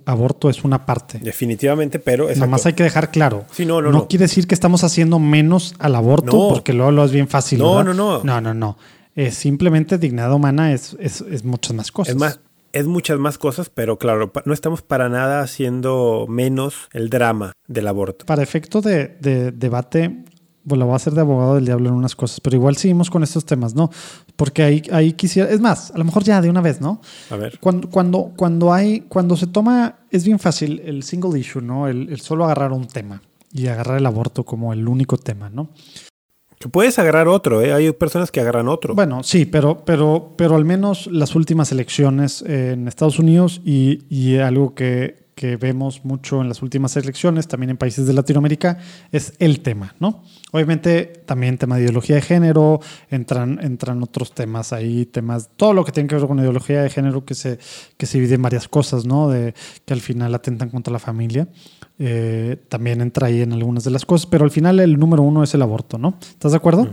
aborto 0.06 0.50
es 0.50 0.64
una 0.64 0.86
parte. 0.86 1.20
Definitivamente, 1.20 2.00
pero... 2.00 2.30
Nada 2.30 2.48
más 2.48 2.66
hay 2.66 2.74
que 2.74 2.84
dejar 2.84 3.12
claro. 3.12 3.46
Sí, 3.52 3.66
no, 3.66 3.82
no, 3.82 3.92
no, 3.92 4.08
quiere 4.08 4.26
decir 4.26 4.48
que 4.48 4.54
estamos 4.54 4.84
haciendo 4.84 5.20
menos 5.20 5.76
al 5.80 5.96
aborto 5.96 6.50
porque 6.50 6.74
luego 6.74 6.92
lo 6.92 7.04
es 7.04 7.12
bien 7.12 7.28
fácil. 7.28 7.60
No, 7.60 7.84
no, 7.84 7.94
no. 7.94 8.24
No, 8.24 8.40
no, 8.40 8.54
no. 8.54 8.78
Es 9.16 9.36
simplemente 9.36 9.98
dignidad 9.98 10.34
humana 10.34 10.74
es, 10.74 10.96
es, 11.00 11.44
muchas 11.44 11.76
más 11.76 11.92
cosas. 11.92 12.16
Es 12.16 12.20
más, 12.20 12.40
es 12.72 12.88
muchas 12.88 13.20
más 13.20 13.38
cosas, 13.38 13.70
pero 13.70 13.98
claro, 13.98 14.32
no 14.46 14.54
estamos 14.54 14.82
para 14.82 15.10
nada 15.10 15.42
haciendo 15.42 16.26
menos 16.28 16.90
el 16.94 17.10
drama 17.10 17.54
del 17.68 17.88
aborto. 17.88 18.26
Para 18.26 18.42
efecto 18.42 18.82
de, 18.82 19.10
de 19.20 19.52
debate, 19.52 20.26
bueno, 20.64 20.86
voy 20.86 20.96
a 20.96 21.00
ser 21.00 21.14
de 21.14 21.22
abogado 21.22 21.56
del 21.56 21.66
diablo 21.66 21.90
en 21.90 21.96
unas 21.96 22.16
cosas, 22.16 22.40
pero 22.40 22.56
igual 22.56 22.78
seguimos 22.78 23.10
con 23.10 23.24
estos 23.24 23.46
temas, 23.46 23.76
¿no? 23.76 23.90
Porque 24.36 24.64
ahí, 24.64 24.82
ahí 24.92 25.14
quisiera, 25.14 25.50
es 25.50 25.60
más, 25.60 25.92
a 25.92 25.98
lo 25.98 26.06
mejor 26.06 26.24
ya 26.24 26.42
de 26.42 26.50
una 26.50 26.62
vez, 26.62 26.80
¿no? 26.80 27.02
A 27.30 27.36
ver. 27.36 27.60
Cuando, 27.60 27.90
cuando, 27.90 28.32
cuando 28.36 28.74
hay, 28.74 29.02
cuando 29.02 29.36
se 29.36 29.48
toma, 29.48 30.00
es 30.10 30.24
bien 30.26 30.40
fácil 30.40 30.82
el 30.86 31.04
single 31.04 31.38
issue, 31.38 31.62
¿no? 31.62 31.88
El, 31.88 32.20
solo 32.22 32.46
agarrar 32.46 32.72
un 32.72 32.88
tema 32.88 33.22
y 33.52 33.68
agarrar 33.68 33.98
el 33.98 34.06
aborto 34.06 34.46
como 34.46 34.74
el 34.74 34.88
único 34.88 35.18
tema, 35.18 35.50
¿no? 35.50 35.70
Puedes 36.70 37.00
agarrar 37.00 37.28
otro, 37.28 37.62
¿eh? 37.62 37.74
Hay 37.74 37.92
personas 37.92 38.32
que 38.32 38.40
agarran 38.40 38.68
otro. 38.68 38.96
Bueno, 38.96 39.24
sí, 39.24 39.46
pero, 39.46 39.84
pero, 39.86 40.34
pero 40.38 40.56
al 40.56 40.66
menos 40.66 41.08
las 41.08 41.36
últimas 41.36 41.72
elecciones 41.72 42.42
en 42.44 42.88
Estados 42.88 43.20
Unidos 43.20 43.62
y, 43.64 44.04
y 44.10 44.38
algo 44.38 44.74
que, 44.76 45.24
que 45.36 45.58
vemos 45.58 46.06
mucho 46.06 46.42
en 46.42 46.50
las 46.50 46.62
últimas 46.62 46.96
elecciones, 46.96 47.48
también 47.48 47.72
en 47.72 47.78
países 47.78 48.06
de 48.06 48.14
Latinoamérica, 48.14 48.78
es 49.12 49.34
el 49.40 49.62
tema, 49.62 49.96
¿no? 50.00 50.24
Obviamente 50.52 51.06
también 51.26 51.58
tema 51.58 51.78
de 51.78 51.84
ideología 51.84 52.16
de 52.16 52.22
género, 52.22 52.80
entran, 53.10 53.60
entran 53.62 54.02
otros 54.04 54.34
temas 54.34 54.74
ahí, 54.74 55.06
temas, 55.06 55.50
todo 55.56 55.74
lo 55.74 55.84
que 55.84 55.92
tiene 55.92 56.08
que 56.08 56.16
ver 56.16 56.28
con 56.28 56.40
ideología 56.40 56.84
de 56.84 56.90
género 56.90 57.26
que 57.26 57.34
se, 57.34 57.58
que 57.98 58.06
se 58.06 58.20
divide 58.20 58.36
en 58.36 58.42
varias 58.42 58.68
cosas, 58.68 59.06
¿no? 59.06 59.30
De 59.30 59.54
que 59.86 59.94
al 59.94 60.02
final 60.02 60.34
atentan 60.36 60.70
contra 60.70 60.94
la 60.94 61.00
familia. 61.00 61.48
Eh, 62.06 62.58
también 62.68 63.00
entra 63.00 63.28
ahí 63.28 63.42
en 63.42 63.54
algunas 63.54 63.86
de 63.86 63.92
las 63.92 64.06
cosas, 64.06 64.26
pero 64.26 64.44
al 64.44 64.52
final 64.52 64.82
el 64.82 65.00
número 65.00 65.24
uno 65.24 65.42
es 65.42 65.54
el 65.54 65.62
aborto, 65.62 65.98
¿no? 65.98 66.18
¿Estás 66.20 66.52
de 66.52 66.58
acuerdo? 66.58 66.86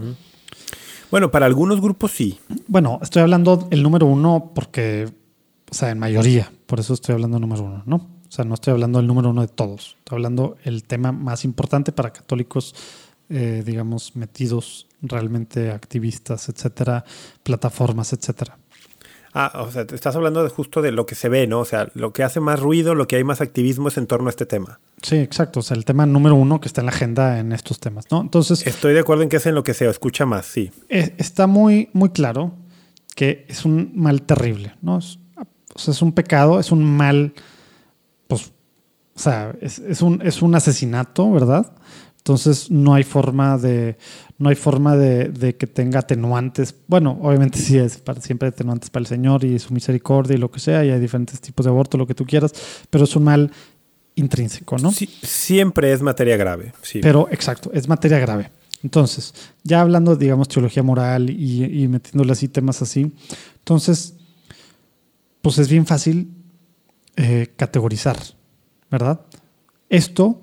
Bueno, 1.11 1.32
para 1.32 1.47
algunos 1.47 1.81
grupos 1.81 2.12
sí. 2.12 2.39
Bueno, 2.69 3.01
estoy 3.03 3.23
hablando 3.23 3.66
el 3.73 3.82
número 3.82 4.07
uno 4.07 4.53
porque, 4.55 5.09
o 5.69 5.74
sea, 5.74 5.91
en 5.91 5.99
mayoría, 5.99 6.53
por 6.66 6.78
eso 6.78 6.95
estoy 6.95 7.15
hablando 7.15 7.41
número 7.41 7.65
uno, 7.65 7.82
¿no? 7.87 7.97
O 7.97 8.31
sea, 8.31 8.45
no 8.45 8.55
estoy 8.55 8.70
hablando 8.70 9.01
del 9.01 9.09
número 9.09 9.31
uno 9.31 9.41
de 9.41 9.49
todos. 9.49 9.97
Estoy 9.99 10.15
hablando 10.15 10.57
el 10.62 10.85
tema 10.85 11.11
más 11.11 11.45
importante 11.45 11.91
para 11.91 12.12
católicos, 12.12 12.77
eh, 13.31 13.65
digamos, 13.66 14.15
metidos 14.15 14.87
realmente 15.03 15.73
activistas, 15.73 16.49
etcétera, 16.49 17.05
plataformas, 17.43 18.12
etcétera. 18.12 18.57
Ah, 19.32 19.62
o 19.65 19.70
sea, 19.70 19.86
te 19.86 19.94
estás 19.94 20.16
hablando 20.16 20.43
de 20.43 20.48
justo 20.48 20.82
de 20.82 20.90
lo 20.90 21.07
que 21.07 21.15
se 21.15 21.28
ve, 21.28 21.47
¿no? 21.47 21.61
O 21.61 21.65
sea, 21.65 21.89
lo 21.94 22.12
que 22.12 22.24
hace 22.24 22.40
más 22.40 22.59
ruido, 22.59 22.94
lo 22.94 23.07
que 23.07 23.16
hay 23.16 23.24
más 23.24 23.40
activismo 23.40 23.89
es 23.89 23.97
en 23.97 24.07
torno 24.07 24.27
a 24.27 24.31
este 24.31 24.47
tema. 24.47 24.81
Sí, 25.02 25.16
exacto. 25.16 25.61
O 25.61 25.62
sea, 25.62 25.77
el 25.77 25.85
tema 25.85 26.05
número 26.07 26.35
uno 26.35 26.61
que 26.61 26.69
está 26.69 26.81
en 26.81 26.86
la 26.86 26.93
agenda 26.93 27.39
en 27.39 27.52
estos 27.52 27.78
temas, 27.78 28.07
¿no? 28.11 28.20
Entonces. 28.20 28.66
Estoy 28.66 28.93
de 28.93 29.01
acuerdo 29.01 29.23
en 29.23 29.28
que 29.28 29.36
es 29.36 29.47
en 29.47 29.55
lo 29.55 29.62
que 29.62 29.74
se 29.74 29.89
escucha 29.89 30.27
más, 30.27 30.47
sí. 30.47 30.70
Eh, 30.89 31.15
está 31.19 31.47
muy, 31.47 31.90
muy 31.93 32.11
claro 32.11 32.52
que 33.15 33.44
es 33.48 33.65
un 33.65 33.93
mal 33.94 34.23
terrible, 34.23 34.74
¿no? 34.82 34.97
o 34.97 35.78
sea, 35.78 35.93
es 35.93 36.02
un 36.02 36.12
pecado, 36.12 36.59
es 36.59 36.73
un 36.73 36.85
mal 36.85 37.32
pues, 38.31 38.52
o 39.16 39.19
sea, 39.19 39.55
es, 39.61 40.01
un, 40.01 40.23
es 40.23 40.40
un 40.40 40.55
asesinato, 40.55 41.31
¿verdad? 41.31 41.73
Entonces 42.31 42.70
no 42.70 42.94
hay 42.94 43.02
forma 43.02 43.59
de, 43.59 43.97
no 44.39 44.51
hay 44.51 44.55
forma 44.55 44.97
de, 44.97 45.57
que 45.57 45.66
tenga 45.66 45.98
atenuantes. 45.98 46.73
Bueno, 46.86 47.19
obviamente 47.23 47.59
sí 47.59 47.77
es 47.77 47.97
para, 47.97 48.20
siempre 48.20 48.47
atenuantes 48.47 48.89
para 48.89 49.01
el 49.01 49.09
Señor 49.09 49.44
y 49.44 49.59
su 49.59 49.74
misericordia 49.74 50.36
y 50.36 50.39
lo 50.39 50.48
que 50.48 50.61
sea, 50.61 50.85
y 50.85 50.90
hay 50.90 51.01
diferentes 51.01 51.40
tipos 51.40 51.66
de 51.66 51.70
aborto, 51.70 51.98
lo 51.98 52.07
que 52.07 52.15
tú 52.15 52.24
quieras, 52.24 52.52
pero 52.89 53.02
es 53.02 53.16
un 53.16 53.24
mal 53.24 53.51
intrínseco, 54.15 54.78
¿no? 54.78 54.93
Sí, 54.93 55.11
siempre 55.24 55.93
es 55.93 56.02
materia 56.02 56.36
grave, 56.36 56.73
sí. 56.82 57.01
Pero 57.02 57.27
exacto, 57.32 57.73
es 57.73 57.89
materia 57.89 58.20
grave. 58.20 58.52
Entonces, 58.85 59.35
ya 59.65 59.81
hablando, 59.81 60.15
digamos, 60.15 60.47
teología 60.47 60.85
moral 60.85 61.31
y, 61.31 61.82
y 61.82 61.89
metiéndole 61.89 62.31
así 62.31 62.47
temas 62.47 62.81
así, 62.81 63.12
entonces, 63.59 64.15
pues 65.43 65.59
es 65.59 65.69
bien 65.69 65.85
fácil 65.85 66.31
eh, 67.16 67.48
categorizar, 67.57 68.19
¿verdad? 68.89 69.20
Esto 69.89 70.43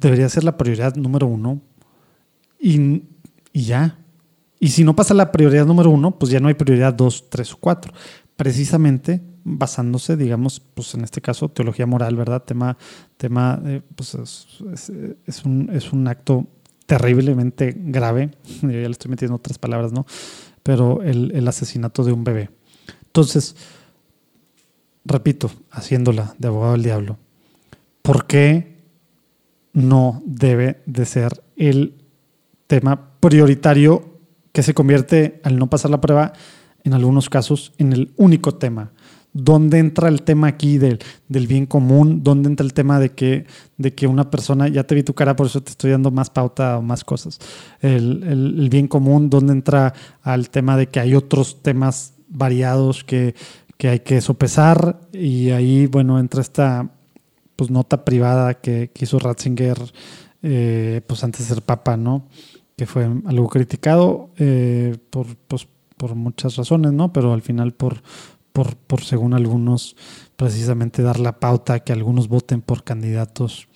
debería 0.00 0.28
ser 0.28 0.44
la 0.44 0.56
prioridad 0.56 0.94
número 0.96 1.26
uno 1.26 1.60
y, 2.60 3.02
ya. 3.52 3.98
Y 4.60 4.68
si 4.68 4.84
no 4.84 4.96
pasa 4.96 5.14
la 5.14 5.30
prioridad 5.30 5.66
número 5.66 5.90
uno, 5.90 6.18
pues 6.18 6.30
ya 6.32 6.40
no 6.40 6.48
hay 6.48 6.54
prioridad 6.54 6.94
dos, 6.94 7.30
tres 7.30 7.52
o 7.52 7.56
cuatro. 7.58 7.92
Precisamente 8.36 9.22
basándose, 9.44 10.16
digamos, 10.16 10.60
pues 10.60 10.94
en 10.94 11.04
este 11.04 11.20
caso, 11.20 11.48
teología 11.48 11.86
moral, 11.86 12.16
¿verdad? 12.16 12.42
Tema, 12.44 12.76
tema 13.16 13.60
pues 13.94 14.14
es, 14.14 15.44
un, 15.44 15.70
es 15.72 15.92
un 15.92 16.08
acto 16.08 16.46
terriblemente 16.86 17.74
grave. 17.76 18.30
Yo 18.62 18.70
ya 18.70 18.78
le 18.78 18.90
estoy 18.90 19.10
metiendo 19.10 19.36
otras 19.36 19.58
palabras, 19.58 19.92
¿no? 19.92 20.06
Pero 20.62 21.02
el, 21.02 21.32
el 21.34 21.46
asesinato 21.48 22.04
de 22.04 22.12
un 22.12 22.24
bebé. 22.24 22.50
Entonces, 23.06 23.56
repito, 25.04 25.50
haciéndola 25.70 26.34
de 26.38 26.48
abogado 26.48 26.72
del 26.72 26.82
diablo, 26.82 27.18
¿por 28.02 28.26
qué 28.26 28.77
no 29.72 30.22
debe 30.24 30.82
de 30.86 31.04
ser 31.04 31.42
el 31.56 31.94
tema 32.66 33.12
prioritario 33.20 34.18
que 34.52 34.62
se 34.62 34.74
convierte, 34.74 35.40
al 35.44 35.58
no 35.58 35.70
pasar 35.70 35.90
la 35.90 36.00
prueba, 36.00 36.32
en 36.84 36.94
algunos 36.94 37.28
casos, 37.28 37.72
en 37.78 37.92
el 37.92 38.12
único 38.16 38.54
tema? 38.54 38.92
¿Dónde 39.32 39.78
entra 39.78 40.08
el 40.08 40.22
tema 40.22 40.48
aquí 40.48 40.78
del, 40.78 40.98
del, 41.28 41.46
bien 41.46 41.66
común? 41.66 42.22
¿Dónde 42.24 42.48
entra 42.48 42.64
el 42.64 42.72
tema 42.72 42.98
de 42.98 43.10
que, 43.10 43.46
de 43.76 43.94
que 43.94 44.06
una 44.06 44.30
persona, 44.30 44.68
ya 44.68 44.84
te 44.84 44.94
vi 44.94 45.02
tu 45.02 45.14
cara, 45.14 45.36
por 45.36 45.46
eso 45.46 45.62
te 45.62 45.70
estoy 45.70 45.90
dando 45.90 46.10
más 46.10 46.30
pauta 46.30 46.78
o 46.78 46.82
más 46.82 47.04
cosas? 47.04 47.38
El, 47.80 48.24
el, 48.24 48.68
bien 48.70 48.88
común, 48.88 49.28
¿dónde 49.28 49.52
entra 49.52 49.92
al 50.22 50.50
tema 50.50 50.76
de 50.76 50.88
que 50.88 50.98
hay 50.98 51.14
otros 51.14 51.62
temas 51.62 52.14
variados 52.28 53.04
que, 53.04 53.34
que 53.76 53.90
hay 53.90 54.00
que 54.00 54.20
sopesar? 54.20 54.98
Y 55.12 55.50
ahí, 55.50 55.86
bueno, 55.86 56.18
entra 56.18 56.40
esta 56.40 56.90
pues, 57.58 57.70
nota 57.70 58.04
privada 58.04 58.54
que, 58.54 58.92
que 58.94 59.04
hizo 59.04 59.18
Ratzinger 59.18 59.76
eh, 60.42 61.00
pues 61.04 61.24
antes 61.24 61.48
de 61.48 61.54
ser 61.56 61.64
papa, 61.64 61.96
¿no? 61.96 62.28
Que 62.76 62.86
fue 62.86 63.10
algo 63.26 63.48
criticado 63.48 64.30
eh, 64.38 64.96
por, 65.10 65.26
pues, 65.48 65.66
por 65.96 66.14
muchas 66.14 66.54
razones, 66.54 66.92
¿no? 66.92 67.12
Pero 67.12 67.32
al 67.32 67.42
final 67.42 67.74
por 67.74 68.02
por, 68.58 68.76
por, 68.76 69.04
según 69.04 69.34
algunos, 69.34 69.94
precisamente 70.36 71.00
dar 71.02 71.20
la 71.20 71.38
pauta 71.38 71.78
que 71.80 71.92
algunos 71.92 72.26
voten 72.26 72.60
por 72.60 72.82
candidatos, 72.82 73.68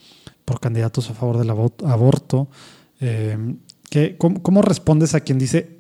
por 0.44 0.58
candidatos 0.58 1.08
a 1.08 1.14
favor 1.14 1.38
del 1.38 1.50
aborto. 1.50 2.48
Eh, 2.98 3.54
¿qué, 3.90 4.16
cómo, 4.18 4.60
respondes 4.60 5.14
a 5.14 5.20
quien 5.20 5.38
dice, 5.38 5.78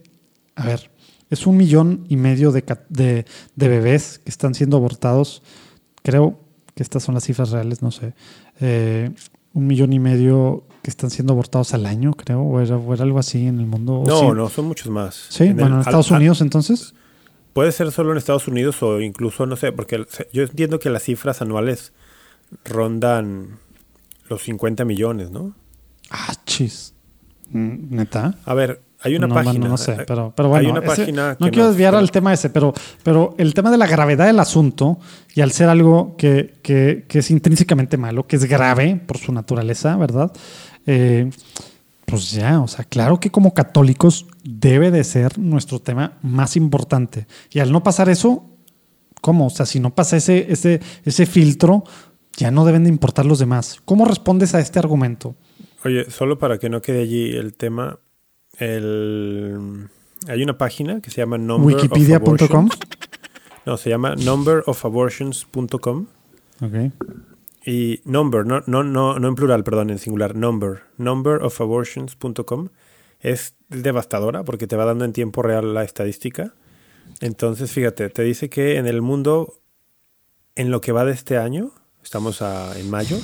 a 0.54 0.66
ver, 0.66 0.92
es 1.30 1.48
un 1.48 1.56
millón 1.56 2.04
y 2.08 2.16
medio 2.16 2.52
de, 2.52 2.62
de, 2.90 3.24
bebés 3.56 4.20
que 4.20 4.30
están 4.30 4.54
siendo 4.54 4.76
abortados? 4.76 5.42
Creo 6.04 6.38
que 6.74 6.82
estas 6.82 7.02
son 7.02 7.14
las 7.14 7.24
cifras 7.24 7.50
reales, 7.50 7.82
no 7.82 7.90
sé. 7.90 8.14
Eh, 8.60 9.10
un 9.54 9.66
millón 9.66 9.92
y 9.92 9.98
medio 9.98 10.64
que 10.82 10.90
están 10.90 11.10
siendo 11.10 11.34
abortados 11.34 11.74
al 11.74 11.86
año, 11.86 12.12
creo, 12.14 12.40
o 12.40 12.60
era, 12.60 12.76
o 12.76 12.94
era 12.94 13.04
algo 13.04 13.18
así 13.18 13.46
en 13.46 13.60
el 13.60 13.66
mundo. 13.66 14.02
No, 14.06 14.20
sí? 14.20 14.26
no, 14.34 14.48
son 14.48 14.66
muchos 14.66 14.88
más. 14.88 15.26
Sí, 15.28 15.44
en 15.44 15.56
bueno, 15.56 15.68
el, 15.68 15.74
en 15.74 15.80
Estados 15.80 16.10
al, 16.10 16.18
Unidos 16.18 16.40
entonces. 16.40 16.94
Puede 17.52 17.70
ser 17.72 17.92
solo 17.92 18.12
en 18.12 18.18
Estados 18.18 18.48
Unidos 18.48 18.82
o 18.82 19.00
incluso, 19.00 19.44
no 19.46 19.56
sé, 19.56 19.72
porque 19.72 20.04
yo 20.32 20.42
entiendo 20.42 20.78
que 20.78 20.88
las 20.88 21.02
cifras 21.02 21.42
anuales 21.42 21.92
rondan 22.64 23.58
los 24.28 24.42
50 24.42 24.84
millones, 24.84 25.30
¿no? 25.30 25.54
Ah, 26.10 26.34
chis. 26.46 26.94
¿Neta? 27.50 28.38
A 28.46 28.54
ver, 28.54 28.80
hay 29.02 29.16
una 29.16 29.26
no, 29.26 29.34
página. 29.34 29.64
No, 29.64 29.68
no 29.68 29.76
sé, 29.76 29.96
pero, 30.06 30.32
pero 30.34 30.48
bueno. 30.48 30.66
Hay 30.66 30.70
una 30.70 30.80
ese, 30.80 31.02
página 31.02 31.36
no 31.38 31.50
quiero 31.50 31.68
desviar 31.68 31.94
al 31.94 32.10
tema 32.10 32.32
ese, 32.32 32.50
pero, 32.50 32.72
pero 33.02 33.34
el 33.38 33.54
tema 33.54 33.70
de 33.70 33.78
la 33.78 33.86
gravedad 33.86 34.26
del 34.26 34.40
asunto 34.40 34.98
y 35.34 35.40
al 35.40 35.52
ser 35.52 35.68
algo 35.68 36.16
que, 36.16 36.54
que, 36.62 37.04
que 37.08 37.18
es 37.18 37.30
intrínsecamente 37.30 37.96
malo, 37.96 38.26
que 38.26 38.36
es 38.36 38.44
grave 38.44 39.00
por 39.06 39.18
su 39.18 39.32
naturaleza, 39.32 39.96
¿verdad? 39.96 40.32
Eh, 40.86 41.30
pues 42.06 42.30
ya, 42.32 42.60
o 42.60 42.68
sea, 42.68 42.84
claro 42.84 43.20
que 43.20 43.30
como 43.30 43.54
católicos 43.54 44.26
debe 44.44 44.90
de 44.90 45.02
ser 45.04 45.38
nuestro 45.38 45.78
tema 45.78 46.18
más 46.22 46.56
importante. 46.56 47.26
Y 47.50 47.60
al 47.60 47.72
no 47.72 47.82
pasar 47.82 48.08
eso, 48.08 48.44
¿cómo? 49.20 49.46
O 49.46 49.50
sea, 49.50 49.66
si 49.66 49.80
no 49.80 49.94
pasa 49.94 50.16
ese, 50.18 50.52
ese, 50.52 50.80
ese 51.04 51.26
filtro, 51.26 51.84
ya 52.36 52.50
no 52.50 52.64
deben 52.64 52.84
de 52.84 52.90
importar 52.90 53.24
los 53.24 53.38
demás. 53.38 53.80
¿Cómo 53.84 54.04
respondes 54.04 54.54
a 54.54 54.60
este 54.60 54.78
argumento? 54.78 55.34
Oye, 55.84 56.10
solo 56.10 56.38
para 56.38 56.58
que 56.58 56.68
no 56.68 56.82
quede 56.82 57.02
allí 57.02 57.34
el 57.34 57.54
tema, 57.54 57.98
el... 58.62 59.88
hay 60.28 60.42
una 60.42 60.56
página 60.58 61.00
que 61.00 61.10
se 61.10 61.20
llama 61.20 61.36
wikipedia.com. 61.56 62.68
No, 63.64 63.76
se 63.76 63.90
llama 63.90 64.14
numberofabortions.com. 64.16 66.06
Ok. 66.60 66.92
Y 67.64 68.00
number, 68.04 68.44
no, 68.44 68.62
no, 68.66 68.82
no, 68.82 69.18
no 69.18 69.28
en 69.28 69.34
plural, 69.36 69.62
perdón, 69.62 69.90
en 69.90 69.98
singular, 69.98 70.34
number, 70.34 70.82
numberofabortions.com 70.98 72.70
es 73.20 73.54
devastadora 73.68 74.42
porque 74.42 74.66
te 74.66 74.76
va 74.76 74.84
dando 74.84 75.04
en 75.04 75.12
tiempo 75.12 75.42
real 75.42 75.74
la 75.74 75.84
estadística. 75.84 76.54
Entonces, 77.20 77.70
fíjate, 77.70 78.10
te 78.10 78.22
dice 78.22 78.50
que 78.50 78.76
en 78.76 78.86
el 78.86 79.00
mundo, 79.00 79.60
en 80.56 80.70
lo 80.70 80.80
que 80.80 80.92
va 80.92 81.04
de 81.04 81.12
este 81.12 81.38
año, 81.38 81.70
estamos 82.02 82.42
a, 82.42 82.78
en 82.78 82.90
mayo, 82.90 83.16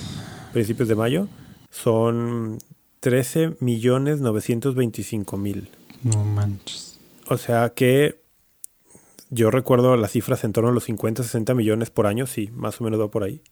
principios 0.53 0.89
de 0.89 0.95
mayo, 0.95 1.27
son 1.71 2.59
13 3.01 3.57
millones 3.61 4.21
925 4.21 5.37
mil. 5.37 5.71
No 6.03 6.25
manches. 6.25 6.99
O 7.29 7.37
sea 7.37 7.71
que 7.71 8.21
yo 9.31 9.51
recuerdo 9.51 9.97
las 9.97 10.13
cifras 10.13 10.45
en 10.45 10.53
torno 10.53 10.71
a 10.71 10.73
los 10.73 10.85
50, 10.85 11.23
60 11.23 11.55
millones 11.55 11.91
por 11.91 12.07
año, 12.07 12.27
sí, 12.27 12.51
más 12.55 12.81
o 12.81 12.85
menos 12.85 13.01
va 13.01 13.11
por 13.11 13.25
ahí. 13.25 13.43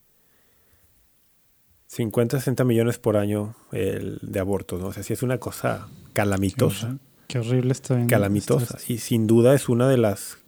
50, 1.89 2.39
60 2.39 2.65
millones 2.65 2.99
por 2.99 3.17
año 3.17 3.55
el 3.73 4.19
de 4.23 4.41
abortos, 4.41 4.81
¿no? 4.81 4.89
O 4.89 4.93
sea, 4.93 5.03
sí 5.03 5.13
es 5.13 5.23
una 5.23 5.39
cosa 5.39 5.89
calamitosa. 6.13 6.99
Qué 7.29 7.39
horrible 7.39 7.73
está 7.73 7.95
bien. 7.95 8.09
Calamitosa. 8.09 8.79
Y 8.89 8.99
sin 8.99 9.27
duda 9.27 9.55
es 9.55 9.69
una 9.69 9.89
de 9.89 9.97
las, 9.97 10.39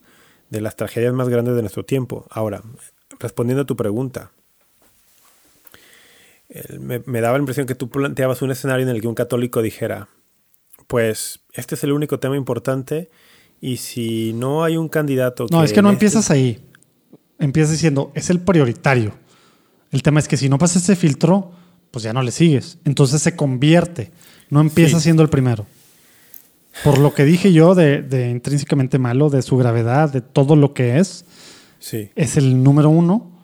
de 0.50 0.60
las 0.60 0.76
tragedias 0.76 1.12
más 1.12 1.28
grandes 1.28 1.54
de 1.54 1.62
nuestro 1.62 1.84
tiempo. 1.84 2.26
Ahora, 2.30 2.62
respondiendo 3.20 3.62
a 3.62 3.66
tu 3.66 3.76
pregunta, 3.76 4.32
me, 6.80 7.02
me, 7.04 7.20
daba 7.20 7.36
la 7.36 7.42
impresión 7.42 7.66
que 7.66 7.74
tú 7.74 7.90
planteabas 7.90 8.42
un 8.42 8.50
escenario 8.50 8.88
en 8.88 8.94
el 8.94 9.00
que 9.00 9.08
un 9.08 9.14
católico 9.14 9.62
dijera, 9.62 10.08
pues 10.86 11.40
este 11.52 11.74
es 11.74 11.84
el 11.84 11.92
único 11.92 12.18
tema 12.18 12.36
importante 12.36 13.10
y 13.60 13.78
si 13.78 14.32
no 14.32 14.64
hay 14.64 14.76
un 14.76 14.88
candidato... 14.88 15.46
No, 15.50 15.60
que 15.60 15.66
es 15.66 15.72
que 15.72 15.82
no 15.82 15.88
este... 15.88 15.94
empiezas 15.94 16.30
ahí. 16.30 16.58
Empiezas 17.38 17.72
diciendo, 17.72 18.10
es 18.14 18.30
el 18.30 18.40
prioritario. 18.40 19.12
El 19.90 20.02
tema 20.02 20.20
es 20.20 20.28
que 20.28 20.36
si 20.36 20.48
no 20.48 20.58
pasa 20.58 20.78
ese 20.78 20.96
filtro, 20.96 21.52
pues 21.90 22.02
ya 22.02 22.12
no 22.12 22.22
le 22.22 22.30
sigues. 22.30 22.78
Entonces 22.84 23.22
se 23.22 23.36
convierte. 23.36 24.10
No 24.50 24.60
empieza 24.60 24.98
sí. 24.98 25.04
siendo 25.04 25.22
el 25.22 25.28
primero. 25.28 25.66
Por 26.84 26.98
lo 26.98 27.12
que 27.12 27.24
dije 27.24 27.52
yo 27.52 27.74
de, 27.74 28.02
de, 28.02 28.30
intrínsecamente 28.30 28.98
malo, 28.98 29.30
de 29.30 29.42
su 29.42 29.56
gravedad, 29.56 30.12
de 30.12 30.20
todo 30.20 30.54
lo 30.56 30.74
que 30.74 30.98
es, 30.98 31.24
sí. 31.78 32.10
es 32.14 32.36
el 32.36 32.62
número 32.62 32.88
uno, 32.88 33.37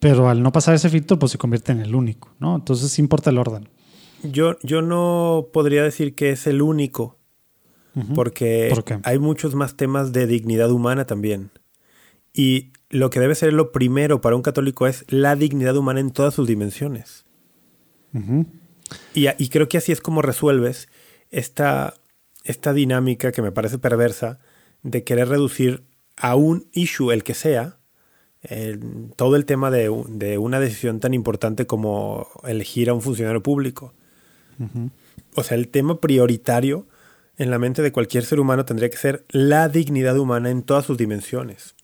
pero 0.00 0.28
al 0.28 0.42
no 0.42 0.52
pasar 0.52 0.74
ese 0.74 0.90
filtro, 0.90 1.18
pues 1.18 1.32
se 1.32 1.38
convierte 1.38 1.72
en 1.72 1.80
el 1.80 1.94
único, 1.94 2.30
¿no? 2.38 2.56
Entonces 2.56 2.98
importa 2.98 3.30
el 3.30 3.38
orden. 3.38 3.68
Yo, 4.22 4.56
yo 4.62 4.82
no 4.82 5.48
podría 5.52 5.82
decir 5.82 6.14
que 6.14 6.30
es 6.30 6.46
el 6.46 6.62
único, 6.62 7.18
uh 7.94 8.00
-huh. 8.00 8.14
porque 8.14 8.70
¿Por 8.74 9.00
hay 9.04 9.18
muchos 9.18 9.54
más 9.54 9.76
temas 9.76 10.12
de 10.12 10.26
dignidad 10.26 10.70
humana 10.70 11.06
también. 11.06 11.50
Y 12.32 12.72
lo 12.90 13.10
que 13.10 13.20
debe 13.20 13.34
ser 13.34 13.52
lo 13.52 13.72
primero 13.72 14.20
para 14.20 14.36
un 14.36 14.42
católico 14.42 14.86
es 14.86 15.04
la 15.08 15.36
dignidad 15.36 15.76
humana 15.76 16.00
en 16.00 16.10
todas 16.10 16.34
sus 16.34 16.46
dimensiones. 16.46 17.24
Uh 18.12 18.18
-huh. 18.18 18.46
y, 19.14 19.26
y, 19.42 19.48
creo 19.48 19.68
que 19.68 19.78
así 19.78 19.92
es 19.92 20.00
como 20.00 20.22
resuelves 20.22 20.88
esta, 21.30 21.94
esta 22.44 22.72
dinámica 22.72 23.32
que 23.32 23.42
me 23.42 23.52
parece 23.52 23.78
perversa 23.78 24.38
de 24.82 25.04
querer 25.04 25.28
reducir 25.28 25.84
a 26.16 26.36
un 26.36 26.68
issue, 26.72 27.12
el 27.12 27.24
que 27.24 27.34
sea, 27.34 27.78
todo 29.16 29.36
el 29.36 29.44
tema 29.44 29.70
de, 29.70 29.90
de, 30.08 30.38
una 30.38 30.60
decisión 30.60 31.00
tan 31.00 31.14
importante 31.14 31.66
como 31.66 32.28
elegir 32.44 32.90
a 32.90 32.94
un 32.94 33.02
funcionario 33.02 33.42
público. 33.42 33.92
Uh 34.58 34.64
-huh. 34.64 34.90
O 35.34 35.42
sea, 35.42 35.56
el 35.56 35.68
tema 35.68 36.00
prioritario 36.00 36.86
en 37.38 37.50
la 37.50 37.58
mente 37.58 37.82
de 37.82 37.92
cualquier 37.92 38.24
ser 38.24 38.40
humano 38.40 38.64
tendría 38.64 38.88
que 38.88 38.96
ser 38.96 39.24
la 39.30 39.68
dignidad 39.68 40.18
humana 40.18 40.50
en 40.50 40.62
todas 40.62 40.86
sus 40.86 40.96
dimensiones. 40.96 41.74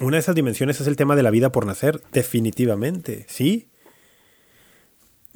Una 0.00 0.16
de 0.16 0.20
esas 0.20 0.34
dimensiones 0.34 0.80
es 0.80 0.86
el 0.86 0.96
tema 0.96 1.16
de 1.16 1.22
la 1.22 1.30
vida 1.30 1.52
por 1.52 1.66
nacer, 1.66 2.02
definitivamente, 2.12 3.24
¿sí? 3.28 3.68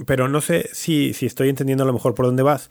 Pero 0.07 0.29
no 0.29 0.41
sé 0.41 0.69
si, 0.73 1.15
si 1.15 1.27
estoy 1.27 1.49
entendiendo 1.49 1.85
a 1.85 1.87
lo 1.87 1.93
mejor 1.93 2.15
por 2.15 2.27
dónde 2.27 2.43
vas. 2.43 2.71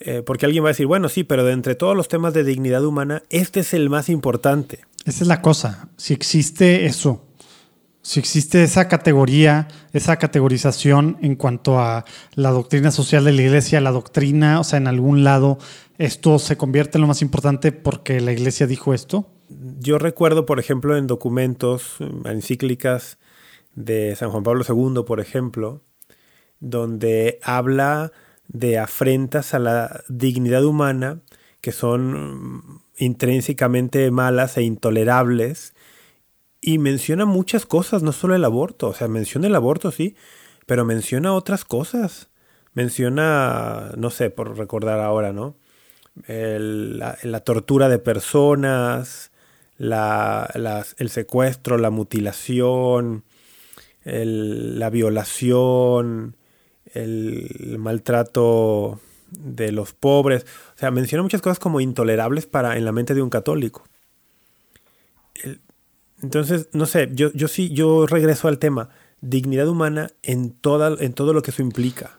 Eh, 0.00 0.22
porque 0.22 0.44
alguien 0.44 0.62
va 0.62 0.68
a 0.68 0.72
decir, 0.72 0.86
bueno, 0.86 1.08
sí, 1.08 1.24
pero 1.24 1.44
de 1.44 1.52
entre 1.52 1.74
todos 1.74 1.96
los 1.96 2.08
temas 2.08 2.34
de 2.34 2.44
dignidad 2.44 2.84
humana, 2.84 3.22
este 3.30 3.60
es 3.60 3.72
el 3.72 3.88
más 3.88 4.10
importante. 4.10 4.80
Esa 5.06 5.24
es 5.24 5.28
la 5.28 5.40
cosa. 5.40 5.88
Si 5.96 6.12
existe 6.12 6.84
eso, 6.84 7.25
si 8.06 8.20
existe 8.20 8.62
esa 8.62 8.86
categoría, 8.86 9.66
esa 9.92 10.16
categorización 10.16 11.18
en 11.22 11.34
cuanto 11.34 11.80
a 11.80 12.04
la 12.36 12.50
doctrina 12.52 12.92
social 12.92 13.24
de 13.24 13.32
la 13.32 13.42
iglesia, 13.42 13.80
la 13.80 13.90
doctrina, 13.90 14.60
o 14.60 14.64
sea, 14.64 14.76
en 14.76 14.86
algún 14.86 15.24
lado, 15.24 15.58
esto 15.98 16.38
se 16.38 16.56
convierte 16.56 16.98
en 16.98 17.02
lo 17.02 17.08
más 17.08 17.20
importante 17.20 17.72
porque 17.72 18.20
la 18.20 18.30
iglesia 18.30 18.68
dijo 18.68 18.94
esto. 18.94 19.28
Yo 19.80 19.98
recuerdo, 19.98 20.46
por 20.46 20.60
ejemplo, 20.60 20.96
en 20.96 21.08
documentos, 21.08 21.96
encíclicas 22.26 23.18
de 23.74 24.14
San 24.14 24.30
Juan 24.30 24.44
Pablo 24.44 24.64
II, 24.68 25.02
por 25.04 25.18
ejemplo, 25.18 25.82
donde 26.60 27.40
habla 27.42 28.12
de 28.46 28.78
afrentas 28.78 29.52
a 29.52 29.58
la 29.58 30.04
dignidad 30.08 30.64
humana 30.64 31.22
que 31.60 31.72
son 31.72 32.82
intrínsecamente 32.98 34.12
malas 34.12 34.56
e 34.58 34.62
intolerables 34.62 35.74
y 36.66 36.78
menciona 36.78 37.26
muchas 37.26 37.66
cosas, 37.66 38.02
no 38.02 38.12
solo 38.12 38.34
el 38.36 38.44
aborto, 38.44 38.88
o 38.88 38.94
sea, 38.94 39.08
menciona 39.08 39.46
el 39.46 39.54
aborto, 39.54 39.92
sí, 39.92 40.16
pero 40.66 40.84
menciona 40.84 41.32
otras 41.34 41.64
cosas. 41.64 42.28
Menciona, 42.74 43.92
no 43.96 44.10
sé, 44.10 44.30
por 44.30 44.58
recordar 44.58 45.00
ahora, 45.00 45.32
¿no? 45.32 45.56
El, 46.26 46.98
la, 46.98 47.18
la 47.22 47.40
tortura 47.40 47.88
de 47.88 47.98
personas, 48.00 49.32
la, 49.78 50.50
el 50.98 51.10
secuestro, 51.10 51.78
la 51.78 51.90
mutilación, 51.90 53.24
el- 54.04 54.78
la 54.78 54.90
violación, 54.90 56.36
el 56.94 57.76
maltrato 57.78 59.00
de 59.30 59.72
los 59.72 59.92
pobres. 59.94 60.46
O 60.76 60.78
sea, 60.78 60.90
menciona 60.90 61.22
muchas 61.22 61.42
cosas 61.42 61.58
como 61.58 61.80
intolerables 61.80 62.46
para 62.46 62.76
en 62.76 62.84
la 62.84 62.92
mente 62.92 63.14
de 63.14 63.22
un 63.22 63.30
católico. 63.30 63.84
El- 65.42 65.60
entonces, 66.22 66.68
no 66.72 66.86
sé, 66.86 67.10
yo, 67.12 67.32
yo 67.32 67.48
sí, 67.48 67.70
yo 67.70 68.06
regreso 68.06 68.48
al 68.48 68.58
tema. 68.58 68.88
Dignidad 69.20 69.68
humana 69.68 70.10
en, 70.22 70.50
toda, 70.50 70.96
en 71.02 71.12
todo 71.12 71.32
lo 71.32 71.42
que 71.42 71.50
eso 71.50 71.62
implica. 71.62 72.18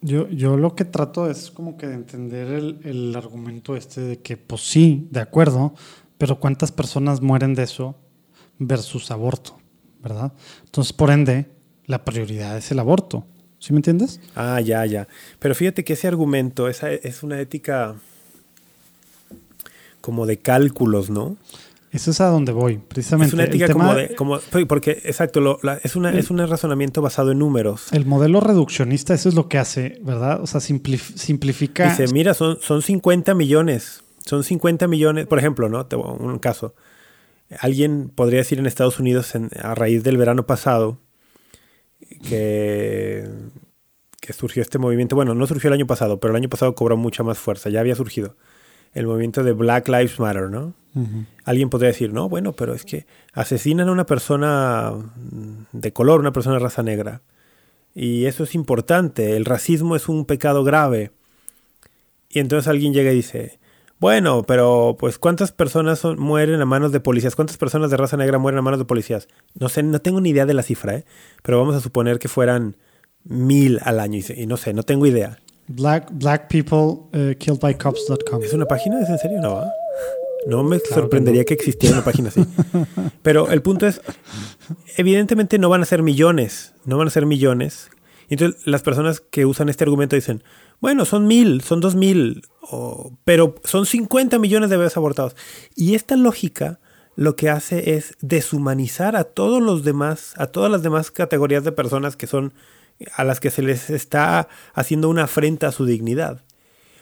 Yo, 0.00 0.28
yo 0.28 0.56
lo 0.56 0.74
que 0.74 0.84
trato 0.84 1.30
es 1.30 1.50
como 1.50 1.76
que 1.76 1.86
de 1.86 1.94
entender 1.94 2.48
el, 2.48 2.80
el 2.84 3.16
argumento 3.16 3.74
este 3.74 4.00
de 4.02 4.20
que, 4.20 4.36
pues 4.36 4.60
sí, 4.60 5.08
de 5.10 5.20
acuerdo, 5.20 5.74
pero 6.18 6.38
¿cuántas 6.38 6.72
personas 6.72 7.22
mueren 7.22 7.54
de 7.54 7.62
eso 7.62 7.96
versus 8.58 9.10
aborto? 9.10 9.58
¿Verdad? 10.02 10.32
Entonces, 10.66 10.92
por 10.92 11.10
ende, 11.10 11.46
la 11.86 12.04
prioridad 12.04 12.56
es 12.58 12.70
el 12.70 12.78
aborto. 12.78 13.24
¿Sí 13.58 13.72
me 13.72 13.78
entiendes? 13.78 14.20
Ah, 14.34 14.60
ya, 14.60 14.84
ya. 14.84 15.08
Pero 15.38 15.54
fíjate 15.54 15.84
que 15.84 15.94
ese 15.94 16.06
argumento, 16.06 16.68
esa 16.68 16.92
es 16.92 17.22
una 17.22 17.40
ética 17.40 17.96
como 20.02 20.26
de 20.26 20.38
cálculos, 20.38 21.08
¿no? 21.08 21.38
Eso 21.94 22.10
es 22.10 22.20
a 22.20 22.26
donde 22.26 22.52
voy, 22.52 22.78
precisamente. 22.78 23.28
Es 23.28 23.34
una 23.34 23.44
ética 23.44 23.66
tema- 23.68 23.84
como 23.84 23.94
de, 23.94 24.14
como, 24.16 24.40
porque, 24.68 25.00
exacto, 25.04 25.40
lo- 25.40 25.58
la- 25.62 25.78
es, 25.82 25.94
una, 25.96 26.12
es 26.12 26.28
un 26.30 26.38
razonamiento 26.38 27.00
basado 27.00 27.30
en 27.30 27.38
números. 27.38 27.92
El 27.92 28.04
modelo 28.04 28.40
reduccionista, 28.40 29.14
eso 29.14 29.28
es 29.28 29.34
lo 29.36 29.48
que 29.48 29.58
hace, 29.58 29.98
¿verdad? 30.02 30.40
O 30.42 30.46
sea, 30.46 30.60
simplif- 30.60 31.16
simplifica. 31.16 31.88
Dice, 31.96 32.12
mira, 32.12 32.34
son, 32.34 32.58
son 32.60 32.82
50 32.82 33.34
millones. 33.34 34.02
Son 34.26 34.42
50 34.42 34.88
millones, 34.88 35.26
por 35.26 35.38
ejemplo, 35.38 35.68
¿no? 35.68 35.86
Un 36.18 36.38
caso. 36.38 36.74
Alguien 37.60 38.10
podría 38.14 38.38
decir 38.40 38.58
en 38.58 38.66
Estados 38.66 38.98
Unidos 38.98 39.34
en- 39.34 39.50
a 39.62 39.74
raíz 39.74 40.02
del 40.02 40.16
verano 40.16 40.46
pasado 40.46 40.98
que, 42.28 43.28
que 44.20 44.32
surgió 44.32 44.62
este 44.62 44.78
movimiento. 44.78 45.16
Bueno, 45.16 45.34
no 45.34 45.46
surgió 45.46 45.68
el 45.68 45.74
año 45.74 45.86
pasado, 45.86 46.20
pero 46.20 46.32
el 46.32 46.36
año 46.36 46.48
pasado 46.48 46.74
cobró 46.74 46.96
mucha 46.96 47.22
más 47.22 47.38
fuerza. 47.38 47.70
Ya 47.70 47.80
había 47.80 47.94
surgido 47.94 48.36
el 48.94 49.06
movimiento 49.06 49.42
de 49.42 49.52
Black 49.52 49.88
Lives 49.88 50.18
Matter, 50.20 50.48
¿no? 50.50 50.72
Alguien 51.44 51.70
podría 51.70 51.88
decir, 51.88 52.12
no, 52.12 52.28
bueno, 52.28 52.52
pero 52.52 52.72
es 52.72 52.84
que 52.84 53.04
asesinan 53.32 53.88
a 53.88 53.92
una 53.92 54.06
persona 54.06 54.92
mm, 54.92 55.64
de 55.72 55.92
color, 55.92 56.20
una 56.20 56.32
persona 56.32 56.54
de 56.56 56.62
raza 56.62 56.82
negra. 56.84 57.20
Y 57.94 58.26
eso 58.26 58.44
es 58.44 58.54
importante. 58.54 59.36
El 59.36 59.44
racismo 59.44 59.96
es 59.96 60.08
un 60.08 60.24
pecado 60.24 60.62
grave. 60.64 61.10
Y 62.28 62.38
entonces 62.38 62.68
alguien 62.68 62.92
llega 62.92 63.12
y 63.12 63.16
dice, 63.16 63.58
bueno, 64.00 64.42
pero 64.44 64.96
pues 64.98 65.18
¿cuántas 65.18 65.52
personas 65.52 65.98
son- 66.00 66.18
mueren 66.18 66.60
a 66.60 66.64
manos 66.64 66.92
de 66.92 67.00
policías? 67.00 67.36
¿Cuántas 67.36 67.56
personas 67.56 67.90
de 67.90 67.96
raza 67.96 68.16
negra 68.16 68.38
mueren 68.38 68.58
a 68.58 68.62
manos 68.62 68.78
de 68.78 68.84
policías? 68.84 69.28
No 69.58 69.68
sé, 69.68 69.82
no 69.82 70.00
tengo 70.00 70.20
ni 70.20 70.30
idea 70.30 70.46
de 70.46 70.54
la 70.54 70.62
cifra, 70.62 70.94
¿eh? 70.96 71.04
Pero 71.42 71.58
vamos 71.58 71.74
a 71.74 71.80
suponer 71.80 72.18
que 72.18 72.28
fueran 72.28 72.76
mil 73.24 73.80
al 73.82 74.00
año. 74.00 74.18
Y, 74.18 74.42
y 74.42 74.46
no 74.46 74.56
sé, 74.56 74.72
no 74.74 74.82
tengo 74.82 75.06
idea. 75.06 75.38
Black, 75.68 76.08
black 76.12 76.48
people 76.48 77.08
uh, 77.14 77.34
killed 77.38 77.60
by 77.60 77.74
cops.com. 77.76 78.42
¿Es 78.42 78.52
una 78.52 78.66
página? 78.66 79.00
¿Es 79.00 79.08
en 79.08 79.18
serio? 79.18 79.40
No, 79.40 79.58
¿ah? 79.58 79.70
No 80.46 80.62
me 80.62 80.78
Claro 80.78 80.82
que 80.88 80.94
sorprendería 81.00 81.40
no. 81.42 81.46
que, 81.46 81.54
existiera 81.54 81.96
una 81.96 82.04
página 82.04 82.28
así. 82.28 82.44
Pero 83.22 83.50
el 83.50 83.62
punto 83.62 83.86
es, 83.86 84.00
evidentemente 84.96 85.58
no 85.58 85.68
van 85.68 85.82
a 85.82 85.86
ser 85.86 86.02
millones, 86.02 86.74
no 86.84 86.98
van 86.98 87.08
a 87.08 87.10
ser 87.10 87.24
millones. 87.26 87.90
Entonces 88.28 88.60
las 88.66 88.82
personas 88.82 89.20
que 89.20 89.46
usan 89.46 89.68
este 89.68 89.84
argumento 89.84 90.16
dicen, 90.16 90.42
bueno, 90.80 91.04
son 91.06 91.26
mil, 91.26 91.62
son 91.62 91.80
dos 91.80 91.94
mil, 91.94 92.42
o- 92.60 93.12
pero 93.24 93.54
son 93.64 93.86
50 93.86 94.38
millones 94.38 94.68
de 94.70 94.76
bebés 94.76 94.96
abortados. 94.96 95.34
Y 95.76 95.94
esta 95.94 96.16
lógica 96.16 96.78
lo 97.16 97.36
que 97.36 97.48
hace 97.48 97.94
es 97.94 98.14
deshumanizar 98.20 99.16
a 99.16 99.24
todos 99.24 99.62
los 99.62 99.84
demás, 99.84 100.34
a 100.36 100.48
todas 100.48 100.70
las 100.70 100.82
demás 100.82 101.10
categorías 101.10 101.64
de 101.64 101.72
personas 101.72 102.16
que 102.16 102.26
son 102.26 102.52
a 103.14 103.24
las 103.24 103.40
que 103.40 103.50
se 103.50 103.62
les 103.62 103.90
está 103.90 104.48
haciendo 104.72 105.08
una 105.08 105.24
afrenta 105.24 105.68
a 105.68 105.72
su 105.72 105.84
dignidad. 105.84 106.42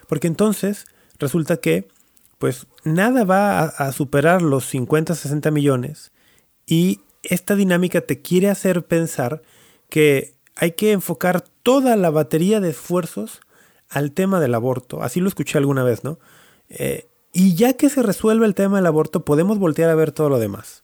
Porque 0.08 0.26
entonces 0.26 0.86
resulta 1.18 1.58
que 1.58 1.88
pues 2.38 2.66
nada 2.82 3.24
va 3.24 3.60
a, 3.62 3.92
superar 3.92 4.42
los 4.42 4.66
50, 4.66 5.14
60 5.14 5.50
millones 5.52 6.10
y 6.66 7.00
esta 7.22 7.54
dinámica 7.54 8.00
te 8.00 8.20
quiere 8.20 8.50
hacer 8.50 8.84
pensar 8.84 9.42
que 9.88 10.34
hay 10.56 10.72
que 10.72 10.90
enfocar 10.90 11.42
toda 11.62 11.94
la 11.94 12.10
batería 12.10 12.58
de 12.58 12.70
esfuerzos 12.70 13.40
al 13.88 14.10
tema 14.10 14.40
del 14.40 14.54
aborto. 14.54 15.02
Así 15.02 15.20
lo 15.20 15.28
escuché 15.28 15.56
alguna 15.58 15.84
vez, 15.84 16.02
¿no? 16.02 16.18
Eh, 16.68 17.06
y 17.32 17.54
ya 17.54 17.74
que 17.74 17.88
se 17.88 18.02
resuelve 18.02 18.44
el 18.44 18.54
tema 18.54 18.78
del 18.78 18.86
aborto, 18.86 19.24
podemos 19.24 19.58
voltear 19.58 19.90
a 19.90 19.94
ver 19.94 20.10
todo 20.12 20.28
lo 20.28 20.38
demás. 20.38 20.82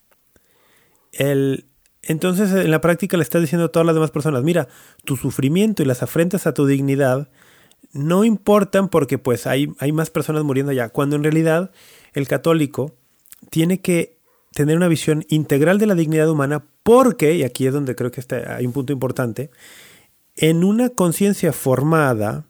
El, 1.11 1.67
entonces, 2.09 2.51
en 2.53 2.71
la 2.71 2.81
práctica 2.81 3.19
le 3.19 3.23
estás 3.23 3.43
diciendo 3.43 3.67
a 3.67 3.69
todas 3.69 3.85
las 3.85 3.95
demás 3.95 4.11
personas, 4.11 4.43
mira, 4.43 4.67
tu 5.05 5.19
sufrimiento 5.19 5.83
y 5.83 5.87
las 5.87 6.03
afrentas 6.03 6.47
a 6.47 6.55
tu 6.55 6.65
dignidad 6.65 7.29
no 7.93 8.25
importan 8.25 8.89
porque 8.89 9.19
pues 9.19 9.47
hay, 9.47 9.69
más 9.93 10.09
personas 10.09 10.43
muriendo 10.43 10.73
allá, 10.73 10.89
cuando 10.89 11.17
en 11.17 11.23
realidad 11.23 11.71
el 12.15 12.27
católico 12.27 12.95
tiene 13.51 13.83
que 13.83 14.19
tener 14.55 14.79
una 14.79 14.89
visión 14.89 15.27
integral 15.29 15.79
de 15.79 15.87
la 15.87 15.95
dignidad 15.95 16.31
humana 16.31 16.65
porque, 16.83 17.35
y 17.35 17.43
aquí 17.43 17.67
es 17.67 17.75
donde 17.75 17.95
creo 17.95 18.11
que 18.11 18.21
está, 18.21 18.57
hay 18.57 18.65
un 18.65 18.73
punto 18.73 18.95
importante, 18.95 19.51
en 20.35 20.65
una 20.65 20.89
conciencia 20.89 21.53
formada, 21.53 22.47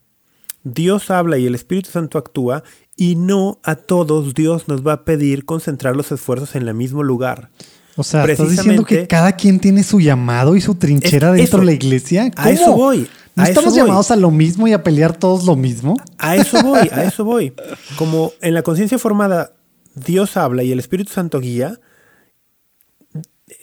Dios 0.63 1.11
habla 1.11 1.37
y 1.37 1.47
el 1.47 1.57
Espíritu 1.57 1.91
Santo 1.91 2.19
actúa 2.19 2.63
y 2.97 3.17
no 3.17 3.59
a 3.65 3.75
todos 3.75 4.35
Dios 4.35 4.69
nos 4.69 4.87
va 4.87 4.93
a 4.93 5.05
pedir 5.05 5.45
concentrar 5.45 5.97
los 5.97 6.13
esfuerzos 6.13 6.55
en 6.55 6.69
el 6.69 6.75
mismo 6.75 7.03
lugar. 7.03 7.51
O 7.99 8.05
sea, 8.05 8.25
estás 8.25 8.49
diciendo 8.51 8.85
que 8.85 9.09
cada 9.09 9.33
quien 9.33 9.59
tiene 9.59 9.83
su 9.83 10.01
llamado 10.01 10.55
y 10.55 10.61
su 10.61 10.77
trinchera 10.77 11.31
Es- 11.31 11.37
dentro 11.37 11.45
eso. 11.45 11.59
de 11.59 11.65
la 11.67 11.73
iglesia. 11.73 12.31
A 12.37 12.51
eso 12.51 12.73
voy, 12.77 13.09
¿No 13.35 13.43
a 13.43 13.49
estamos 13.49 13.75
llamados 13.75 14.11
a 14.13 14.17
lo 14.17 14.31
mismo 14.31 14.69
y 14.69 14.73
a 14.73 14.83
pelear 14.85 15.17
todos 15.17 15.45
lo 15.45 15.57
mismo? 15.57 15.97
A 16.17 16.37
eso 16.37 16.63
voy, 16.63 16.89
a 16.93 17.03
eso 17.05 17.25
voy. 17.25 17.53
Como 17.99 18.33
en 18.41 18.55
la 18.55 18.63
conciencia 18.63 18.99
formada 18.99 19.53
Dios 19.97 20.37
habla 20.37 20.63
y 20.63 20.71
el 20.71 20.79
Espíritu 20.79 21.13
Santo 21.13 21.41
guía, 21.41 21.81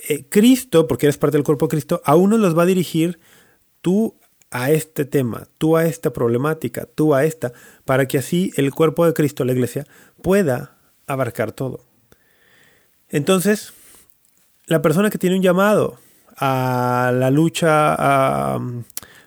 eh, 0.10 0.26
Cristo, 0.30 0.86
porque 0.88 1.06
eres 1.06 1.18
parte 1.18 1.38
del 1.38 1.44
cuerpo 1.46 1.68
de 1.68 1.72
Cristo, 1.72 2.02
a 2.04 2.16
uno 2.16 2.38
los 2.38 2.58
va 2.58 2.64
a 2.64 2.66
dirigir 2.68 3.20
tú 3.82 4.16
a 4.52 4.72
este 4.72 5.06
tema, 5.06 5.48
tú 5.58 5.78
a 5.78 5.86
esta 5.86 6.12
problemática, 6.14 6.88
tú 6.94 7.14
a 7.16 7.24
esta, 7.26 7.54
para 7.86 8.06
que 8.08 8.18
así 8.18 8.52
el 8.58 8.74
cuerpo 8.74 9.06
de 9.06 9.14
Cristo, 9.14 9.46
la 9.46 9.54
iglesia, 9.54 9.86
pueda 10.22 10.76
abarcar 11.08 11.52
todo. 11.52 11.86
Entonces, 13.10 13.74
la 14.68 14.82
persona 14.82 15.10
que 15.10 15.18
tiene 15.18 15.36
un 15.36 15.42
llamado 15.42 15.98
a 16.38 17.12
la 17.14 17.32
lucha 17.32 17.94
a, 17.94 18.60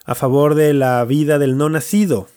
a 0.04 0.14
favor 0.14 0.54
de 0.54 0.74
la 0.74 1.04
vida 1.04 1.38
del 1.38 1.56
no 1.56 1.68
nacido, 1.68 2.28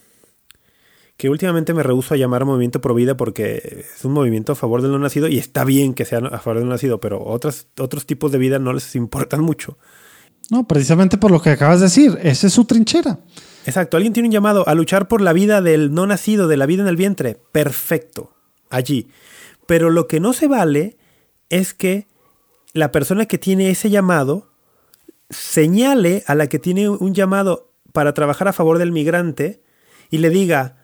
que 1.18 1.30
últimamente 1.30 1.74
me 1.74 1.84
rehuso 1.84 2.14
a 2.14 2.18
llamar 2.18 2.46
movimiento 2.46 2.82
pro 2.82 2.94
vida 2.94 3.16
porque 3.16 3.86
es 3.96 4.04
un 4.06 4.14
movimiento 4.14 4.54
a 4.54 4.56
favor 4.56 4.82
del 4.82 4.92
no 4.92 5.00
nacido 5.00 5.28
y 5.28 5.38
está 5.38 5.64
bien 5.64 5.94
que 5.94 6.06
sea 6.06 6.20
a 6.20 6.40
favor 6.40 6.58
del 6.58 6.66
no 6.66 6.72
nacido, 6.72 7.00
pero 7.00 7.24
otras, 7.24 7.68
otros 7.78 8.06
tipos 8.06 8.32
de 8.32 8.38
vida 8.40 8.60
no 8.60 8.74
les 8.74 8.96
importan 8.96 9.42
mucho. 9.42 9.78
No, 10.50 10.68
precisamente 10.68 11.18
por 11.18 11.32
lo 11.32 11.42
que 11.42 11.52
acabas 11.52 11.80
de 11.80 11.86
decir. 11.86 12.18
Esa 12.24 12.48
es 12.48 12.54
su 12.54 12.66
trinchera. 12.66 13.20
Exacto, 13.66 13.96
alguien 13.96 14.14
tiene 14.14 14.28
un 14.28 14.34
llamado 14.34 14.68
a 14.68 14.74
luchar 14.74 15.08
por 15.08 15.22
la 15.22 15.32
vida 15.32 15.62
del 15.62 15.94
no 15.94 16.08
nacido, 16.08 16.48
de 16.48 16.58
la 16.58 16.66
vida 16.66 16.82
en 16.82 16.90
el 16.90 16.98
vientre. 16.98 17.38
Perfecto, 17.52 18.34
allí. 18.70 19.08
Pero 19.66 19.90
lo 19.92 20.08
que 20.08 20.20
no 20.20 20.34
se 20.34 20.48
vale 20.48 20.98
es 21.50 21.74
que 21.74 22.08
la 22.74 22.92
persona 22.92 23.26
que 23.26 23.38
tiene 23.38 23.70
ese 23.70 23.90
llamado 23.90 24.50
señale 25.30 26.24
a 26.28 26.36
la 26.36 26.48
que 26.48 26.60
tiene 26.60 26.90
un 26.90 27.14
llamado 27.14 27.72
para 27.94 28.14
trabajar 28.14 28.48
a 28.48 28.54
favor 28.54 28.78
del 28.78 28.92
migrante 28.92 29.62
y 30.10 30.18
le 30.18 30.30
diga, 30.30 30.78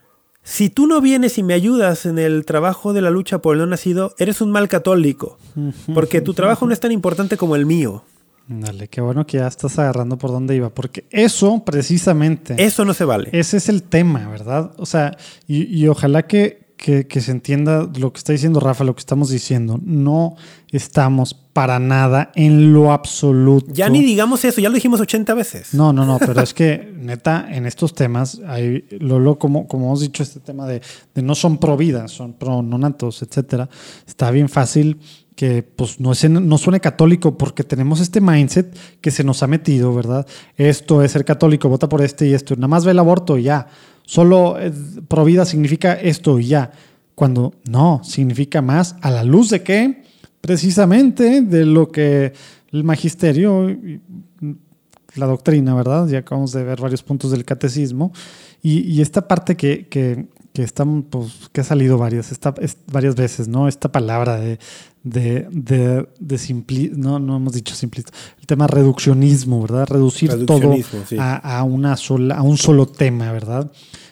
si 0.43 0.69
tú 0.69 0.87
no 0.87 1.01
vienes 1.01 1.37
y 1.37 1.43
me 1.43 1.53
ayudas 1.53 2.05
en 2.05 2.17
el 2.19 2.45
trabajo 2.45 2.93
de 2.93 3.01
la 3.01 3.09
lucha 3.09 3.39
por 3.39 3.55
el 3.55 3.59
no 3.59 3.67
nacido, 3.67 4.13
eres 4.17 4.39
un 4.41 4.51
mal 4.51 4.67
católico, 4.69 5.37
porque 5.93 6.21
tu 6.21 6.33
trabajo 6.33 6.65
no 6.65 6.73
es 6.73 6.79
tan 6.79 6.91
importante 6.91 7.35
como 7.37 7.55
el 7.55 7.65
mío. 7.65 8.03
Dale, 8.49 8.87
qué 8.87 9.01
bueno 9.01 9.27
que 9.27 9.39
ya 9.39 9.47
estás 9.47 9.77
agarrando 9.77 10.17
por 10.17 10.31
dónde 10.31 10.55
iba, 10.55 10.69
porque 10.69 11.05
eso 11.11 11.63
precisamente, 11.65 12.55
Eso 12.57 12.85
no 12.85 12.93
se 12.93 13.03
vale. 13.03 13.29
ese 13.33 13.57
es 13.57 13.67
el 13.67 13.83
tema, 13.83 14.29
¿verdad? 14.29 14.71
O 14.77 14.85
sea, 14.85 15.17
y, 15.47 15.63
y 15.65 15.89
ojalá 15.89 16.27
que, 16.27 16.66
que- 16.77 17.07
que 17.07 17.21
se 17.21 17.31
entienda 17.31 17.89
lo 17.99 18.13
que 18.13 18.19
está 18.19 18.31
diciendo 18.31 18.59
Rafa, 18.59 18.83
lo 18.83 18.95
que 18.95 18.99
estamos 18.99 19.29
diciendo. 19.29 19.79
No 19.83 20.35
estamos 20.71 21.33
para 21.33 21.79
nada 21.79 22.31
en 22.35 22.71
lo 22.71 22.91
absoluto. 22.91 23.73
Ya 23.73 23.89
ni 23.89 24.01
digamos 24.03 24.45
eso, 24.45 24.61
ya 24.61 24.69
lo 24.69 24.75
dijimos 24.75 24.99
80 25.01 25.33
veces. 25.33 25.73
No, 25.73 25.91
no, 25.91 26.05
no, 26.05 26.19
pero 26.19 26.39
es 26.41 26.53
que 26.53 26.93
neta, 26.95 27.47
en 27.49 27.65
estos 27.65 27.93
temas, 27.95 28.39
hay, 28.47 28.85
Lolo, 28.99 29.39
como, 29.39 29.67
como 29.67 29.87
hemos 29.87 30.01
dicho, 30.01 30.21
este 30.23 30.39
tema 30.39 30.67
de, 30.67 30.81
de 31.15 31.21
no 31.23 31.33
son 31.35 31.57
pro 31.57 31.75
vida, 31.77 32.07
son 32.07 32.33
pro 32.33 32.61
nonatos, 32.61 33.21
etcétera, 33.23 33.67
está 34.05 34.29
bien 34.31 34.47
fácil 34.47 34.99
que 35.37 35.61
pues 35.61 35.99
no, 35.99 36.13
es, 36.13 36.27
no 36.27 36.57
suene 36.57 36.79
católico 36.79 37.37
porque 37.37 37.63
tenemos 37.63 37.99
este 38.01 38.19
mindset 38.21 38.75
que 38.99 39.11
se 39.11 39.23
nos 39.23 39.43
ha 39.43 39.47
metido, 39.47 39.93
¿verdad? 39.93 40.25
Esto 40.55 41.03
es 41.03 41.11
ser 41.11 41.25
católico, 41.25 41.69
vota 41.69 41.87
por 41.87 42.01
este 42.01 42.27
y 42.27 42.33
esto, 42.33 42.55
nada 42.55 42.67
más 42.67 42.83
ve 42.83 42.91
el 42.91 42.99
aborto 42.99 43.37
y 43.37 43.43
ya. 43.43 43.67
Solo 44.03 44.59
eh, 44.59 44.73
pro 45.07 45.23
vida 45.23 45.45
significa 45.45 45.93
esto 45.93 46.39
y 46.39 46.47
ya. 46.47 46.71
Cuando 47.13 47.53
no, 47.69 48.01
significa 48.03 48.63
más 48.63 48.95
a 49.01 49.11
la 49.11 49.23
luz 49.23 49.51
de 49.51 49.61
qué? 49.61 50.03
Precisamente 50.41 51.41
de 51.41 51.65
lo 51.65 51.91
que 51.91 52.33
el 52.71 52.83
magisterio, 52.83 53.67
la 55.13 55.25
doctrina, 55.27 55.75
¿verdad? 55.75 56.07
Ya 56.07 56.19
acabamos 56.19 56.51
de 56.51 56.63
ver 56.63 56.81
varios 56.81 57.03
puntos 57.03 57.29
del 57.29 57.45
catecismo. 57.45 58.11
Y, 58.63 59.01
esta 59.01 59.27
parte 59.27 59.55
que, 59.55 59.87
que, 59.87 60.25
que, 60.51 60.63
están, 60.63 61.03
pues, 61.03 61.49
que 61.51 61.61
ha 61.61 61.63
salido 61.63 61.97
varias, 61.97 62.31
esta, 62.31 62.55
varias 62.91 63.15
veces, 63.15 63.47
¿no? 63.47 63.67
Esta 63.67 63.91
palabra 63.91 64.37
de, 64.37 64.59
de, 65.09 65.47
de, 65.51 66.07
de 66.19 66.91
no, 66.95 67.19
no 67.19 67.37
hemos 67.37 67.53
dicho 67.53 67.75
simplista, 67.75 68.11
el 68.39 68.45
tema 68.45 68.67
reduccionismo, 68.67 69.61
¿verdad? 69.61 69.87
Reducir 69.87 70.45
todo 70.45 70.75
a, 71.19 71.63
una 71.63 71.97
sola, 71.97 72.35
a 72.35 72.41
un 72.41 72.57
solo 72.57 72.85
tema, 72.85 73.31
¿verdad? 73.31 73.71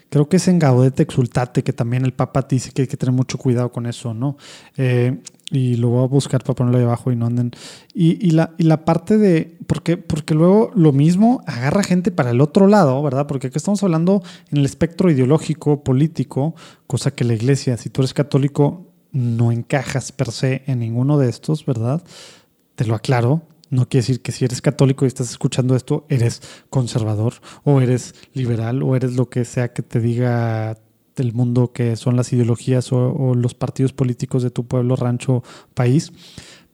Creo 0.09 0.29
que 0.29 0.37
es 0.37 0.47
en 0.47 0.59
Gaudete 0.59 1.03
Exultate 1.03 1.63
que 1.63 1.73
también 1.73 2.05
el 2.05 2.13
Papa 2.13 2.45
dice 2.49 2.71
que 2.71 2.83
hay 2.83 2.87
que 2.87 2.95
tener 2.95 3.13
mucho 3.13 3.37
cuidado 3.37 3.71
con 3.71 3.85
eso, 3.85 4.13
¿no? 4.13 4.37
Eh, 4.77 5.19
y 5.51 5.75
lo 5.75 5.89
voy 5.89 6.03
a 6.03 6.07
buscar 6.07 6.43
para 6.43 6.55
ponerlo 6.55 6.79
ahí 6.79 6.85
abajo 6.85 7.11
y 7.11 7.15
no 7.15 7.25
anden. 7.25 7.51
Y, 7.93 8.25
y, 8.25 8.31
la, 8.31 8.53
y 8.57 8.63
la 8.63 8.85
parte 8.85 9.17
de. 9.17 9.57
Porque, 9.67 9.97
porque 9.97 10.33
luego 10.33 10.71
lo 10.73 10.91
mismo 10.91 11.43
agarra 11.45 11.83
gente 11.83 12.11
para 12.11 12.31
el 12.31 12.41
otro 12.41 12.67
lado, 12.67 13.01
¿verdad? 13.03 13.27
Porque 13.27 13.47
aquí 13.47 13.57
estamos 13.57 13.83
hablando 13.83 14.23
en 14.51 14.59
el 14.59 14.65
espectro 14.65 15.11
ideológico, 15.11 15.83
político, 15.83 16.55
cosa 16.87 17.11
que 17.11 17.23
la 17.25 17.33
iglesia, 17.33 17.77
si 17.77 17.89
tú 17.89 18.01
eres 18.01 18.13
católico, 18.13 18.94
no 19.15 19.53
encajas 19.53 20.11
per 20.11 20.31
se 20.31 20.61
en 20.67 20.79
ninguno 20.79 21.17
de 21.17 21.29
estos, 21.29 21.65
¿verdad? 21.65 22.03
Te 22.75 22.85
lo 22.85 22.95
aclaro. 22.95 23.43
No 23.69 23.87
quiere 23.87 24.01
decir 24.01 24.21
que 24.21 24.31
si 24.31 24.45
eres 24.45 24.61
católico 24.61 25.05
y 25.05 25.07
estás 25.07 25.31
escuchando 25.31 25.75
esto, 25.75 26.05
eres 26.09 26.41
conservador 26.69 27.33
o 27.63 27.81
eres 27.81 28.13
liberal 28.33 28.83
o 28.83 28.95
eres 28.95 29.15
lo 29.15 29.29
que 29.29 29.45
sea 29.45 29.73
que 29.73 29.81
te 29.81 29.99
diga 29.99 30.77
el 31.15 31.33
mundo 31.33 31.71
que 31.71 31.95
son 31.95 32.17
las 32.17 32.33
ideologías 32.33 32.91
o, 32.91 33.33
los 33.35 33.55
partidos 33.55 33.93
políticos 33.93 34.43
de 34.43 34.51
tu 34.51 34.65
pueblo, 34.65 34.97
rancho, 34.97 35.43
país. 35.73 36.11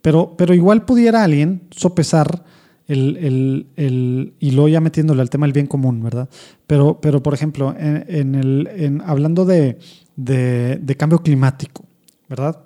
Pero, 0.02 0.34
pero 0.36 0.56
igual 0.56 0.84
pudiera 0.84 1.24
alguien 1.24 1.68
sopesar 1.70 2.44
el, 2.88 3.68
el, 3.78 4.34
y 4.40 4.52
luego 4.52 4.68
ya 4.68 4.82
metiéndole 4.82 5.22
al 5.22 5.30
tema 5.30 5.46
del 5.46 5.54
bien 5.54 5.68
común, 5.68 6.02
¿verdad? 6.04 6.28
Pero, 6.66 7.00
pero 7.00 7.22
por 7.22 7.36
ejemplo, 7.36 7.74
en, 7.78 8.36
el, 8.36 8.68
en, 8.76 9.02
hablando 9.06 9.46
de, 9.46 9.78
de, 10.16 10.96
cambio 10.98 11.20
climático, 11.20 11.86
¿verdad? 12.32 12.64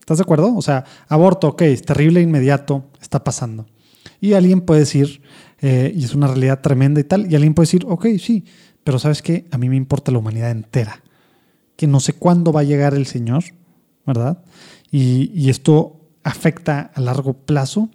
¿Estás 0.00 0.18
de 0.18 0.22
acuerdo? 0.22 0.54
O 0.56 0.60
sea, 0.60 0.84
aborto, 1.08 1.46
ok, 1.46 1.62
es 1.62 1.82
terrible, 1.82 2.20
inmediato, 2.20 2.84
está 3.00 3.22
pasando. 3.22 3.66
Y 4.20 4.32
alguien 4.32 4.62
puede 4.62 4.80
decir, 4.80 5.22
eh, 5.60 5.92
y 5.94 6.04
es 6.04 6.14
una 6.14 6.26
realidad 6.26 6.60
tremenda 6.60 7.00
y 7.00 7.04
tal, 7.04 7.30
y 7.30 7.36
alguien 7.36 7.54
puede 7.54 7.66
decir, 7.66 7.86
ok, 7.88 8.06
sí, 8.18 8.44
pero 8.82 8.98
sabes 8.98 9.22
qué, 9.22 9.46
a 9.52 9.58
mí 9.58 9.68
me 9.68 9.76
importa 9.76 10.10
la 10.10 10.18
humanidad 10.18 10.50
entera, 10.50 11.02
que 11.76 11.86
no 11.86 12.00
sé 12.00 12.14
cuándo 12.14 12.52
va 12.52 12.60
a 12.60 12.64
llegar 12.64 12.94
el 12.94 13.06
Señor, 13.06 13.44
¿verdad? 14.04 14.42
Y, 14.90 15.30
y 15.32 15.50
esto 15.50 16.00
afecta 16.24 16.90
a 16.94 17.00
largo 17.00 17.34
plazo. 17.34 17.90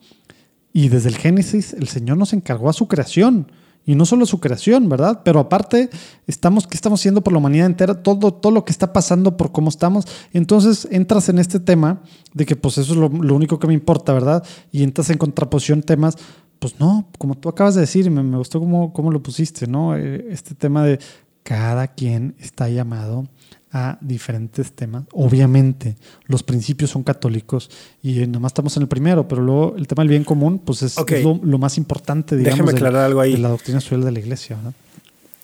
Y 0.72 0.88
desde 0.88 1.10
el 1.10 1.18
Génesis, 1.18 1.74
el 1.74 1.90
Señor 1.90 2.18
nos 2.18 2.32
encargó 2.32 2.70
a 2.70 2.74
su 2.74 2.88
creación. 2.88 3.52
Y 3.86 3.96
no 3.96 4.06
solo 4.06 4.26
su 4.26 4.40
creación, 4.40 4.88
¿verdad? 4.88 5.22
Pero 5.24 5.40
aparte, 5.40 5.90
estamos, 6.28 6.68
¿qué 6.68 6.76
estamos 6.76 7.00
haciendo 7.00 7.22
por 7.22 7.34
la 7.34 7.40
humanidad 7.40 7.66
entera? 7.66 8.04
Todo, 8.04 8.34
todo 8.34 8.52
lo 8.52 8.64
que 8.64 8.72
está 8.72 8.94
pasando 8.94 9.36
por 9.36 9.52
cómo 9.52 9.70
estamos. 9.70 10.06
Entonces 10.32 10.88
entras 10.92 11.30
en 11.30 11.40
este 11.40 11.60
tema 11.60 12.02
de 12.34 12.46
que 12.46 12.56
pues 12.56 12.78
eso 12.78 12.94
es 12.94 13.00
lo, 13.00 13.36
único 13.36 13.58
que 13.58 13.68
me 13.68 13.74
importa, 13.74 14.14
¿verdad? 14.14 14.44
Y 14.72 14.84
entras 14.84 15.10
en 15.10 15.18
contraposición 15.18 15.82
temas 15.82 16.18
pues 16.60 16.78
no, 16.78 17.08
como 17.18 17.36
tú 17.36 17.48
acabas 17.48 17.76
de 17.76 17.82
decir, 17.82 18.12
me, 18.12 18.22
me 18.22 18.38
gustó 18.38 18.60
cómo, 18.60 18.92
cómo, 18.92 19.12
lo 19.12 19.24
pusiste, 19.24 19.66
¿no? 19.66 19.96
Eh, 19.96 20.28
este 20.30 20.56
tema 20.56 20.84
de 20.84 21.00
cada 21.44 21.88
quien 21.88 22.36
está 22.38 22.68
llamado 22.68 23.28
a 23.72 23.98
diferentes 24.02 24.74
temas. 24.74 25.04
Obviamente, 25.14 25.96
los 26.26 26.44
principios 26.44 26.90
son 26.90 27.04
católicos 27.04 27.70
y 28.02 28.20
nada 28.28 28.40
más 28.40 28.52
estamos 28.52 28.76
en 28.78 28.84
el 28.84 28.88
primero, 28.88 29.28
pero 29.28 29.42
luego 29.42 29.76
el 29.78 29.88
tema 29.88 30.04
del 30.04 30.10
bien 30.10 30.24
común, 30.24 30.60
pues 30.60 30.82
es, 30.82 30.96
lo, 30.98 31.58
más 31.58 31.78
importante, 31.78 32.36
digamos, 32.36 32.60
Déjame 32.60 32.78
aclarar 32.78 33.06
algo 33.06 33.22
ahí. 33.22 33.34
de 33.34 33.40
la 33.40 33.50
doctrina 33.50 33.80
social 33.80 34.04
de 34.04 34.12
la 34.12 34.20
iglesia. 34.20 34.58
¿no? 34.64 34.74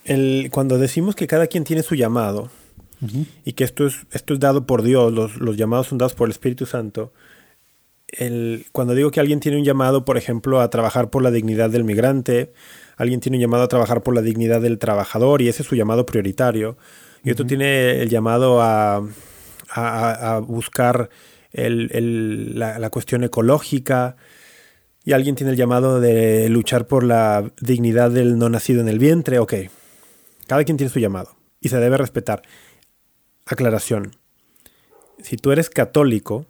El, 0.04 0.50
cuando 0.52 0.78
decimos 0.78 1.16
que 1.16 1.28
cada 1.28 1.48
quien 1.48 1.64
tiene 1.64 1.84
su 1.84 1.96
llamado 1.96 2.50
y 3.44 3.54
que 3.54 3.64
esto 3.64 3.86
es, 3.86 4.08
esto 4.12 4.34
es 4.34 4.40
dado 4.40 4.66
por 4.66 4.82
Dios, 4.82 5.14
los, 5.14 5.38
los 5.38 5.58
llamados 5.58 5.88
son 5.88 5.98
dados 5.98 6.16
por 6.16 6.28
el 6.28 6.32
Espíritu 6.32 6.66
Santo, 6.66 7.12
el, 8.08 8.66
cuando 8.72 8.96
digo 8.96 9.12
que 9.12 9.20
alguien 9.20 9.40
tiene 9.40 9.58
un 9.58 9.64
llamado, 9.64 10.06
por 10.06 10.18
ejemplo, 10.18 10.62
a 10.62 10.70
trabajar 10.70 11.10
por 11.10 11.22
la 11.22 11.32
dignidad 11.32 11.70
del 11.70 11.84
migrante, 11.84 12.54
alguien 12.98 13.20
tiene 13.20 13.38
un 13.38 13.42
llamado 13.42 13.64
a 13.64 13.68
trabajar 13.68 14.04
por 14.04 14.16
la 14.16 14.22
dignidad 14.22 14.62
del 14.62 14.80
trabajador 14.80 15.42
y 15.42 15.50
ese 15.50 15.64
es 15.64 15.68
su 15.68 15.76
llamado 15.76 16.06
prioritario, 16.06 16.78
y 17.26 17.32
otro 17.32 17.46
tiene 17.46 18.04
el 18.04 18.10
llamado 18.10 18.62
a, 18.62 19.04
a, 19.70 20.40
buscar 20.40 21.10
el, 21.52 22.58
la, 22.58 22.78
la, 22.78 22.90
cuestión 22.92 23.24
ecológica, 23.24 24.16
y 25.04 25.14
alguien 25.14 25.36
tiene 25.36 25.52
el 25.52 25.58
llamado 25.58 26.00
de 26.00 26.48
luchar 26.50 26.86
por 26.86 27.04
la 27.04 27.52
dignidad 27.60 28.12
del 28.12 28.38
no 28.38 28.50
nacido 28.50 28.80
en 28.82 28.88
el 28.88 29.00
vientre, 29.00 29.40
ok, 29.40 29.54
cada 30.46 30.64
quien 30.64 30.78
tiene 30.78 30.94
su 30.94 31.00
llamado 31.00 31.36
y 31.60 31.70
se 31.70 31.78
debe 31.78 31.98
respetar. 31.98 32.44
Aclaración, 33.48 34.16
si 35.22 35.38
tú 35.38 35.52
eres 35.52 35.72
católico, 35.72 36.46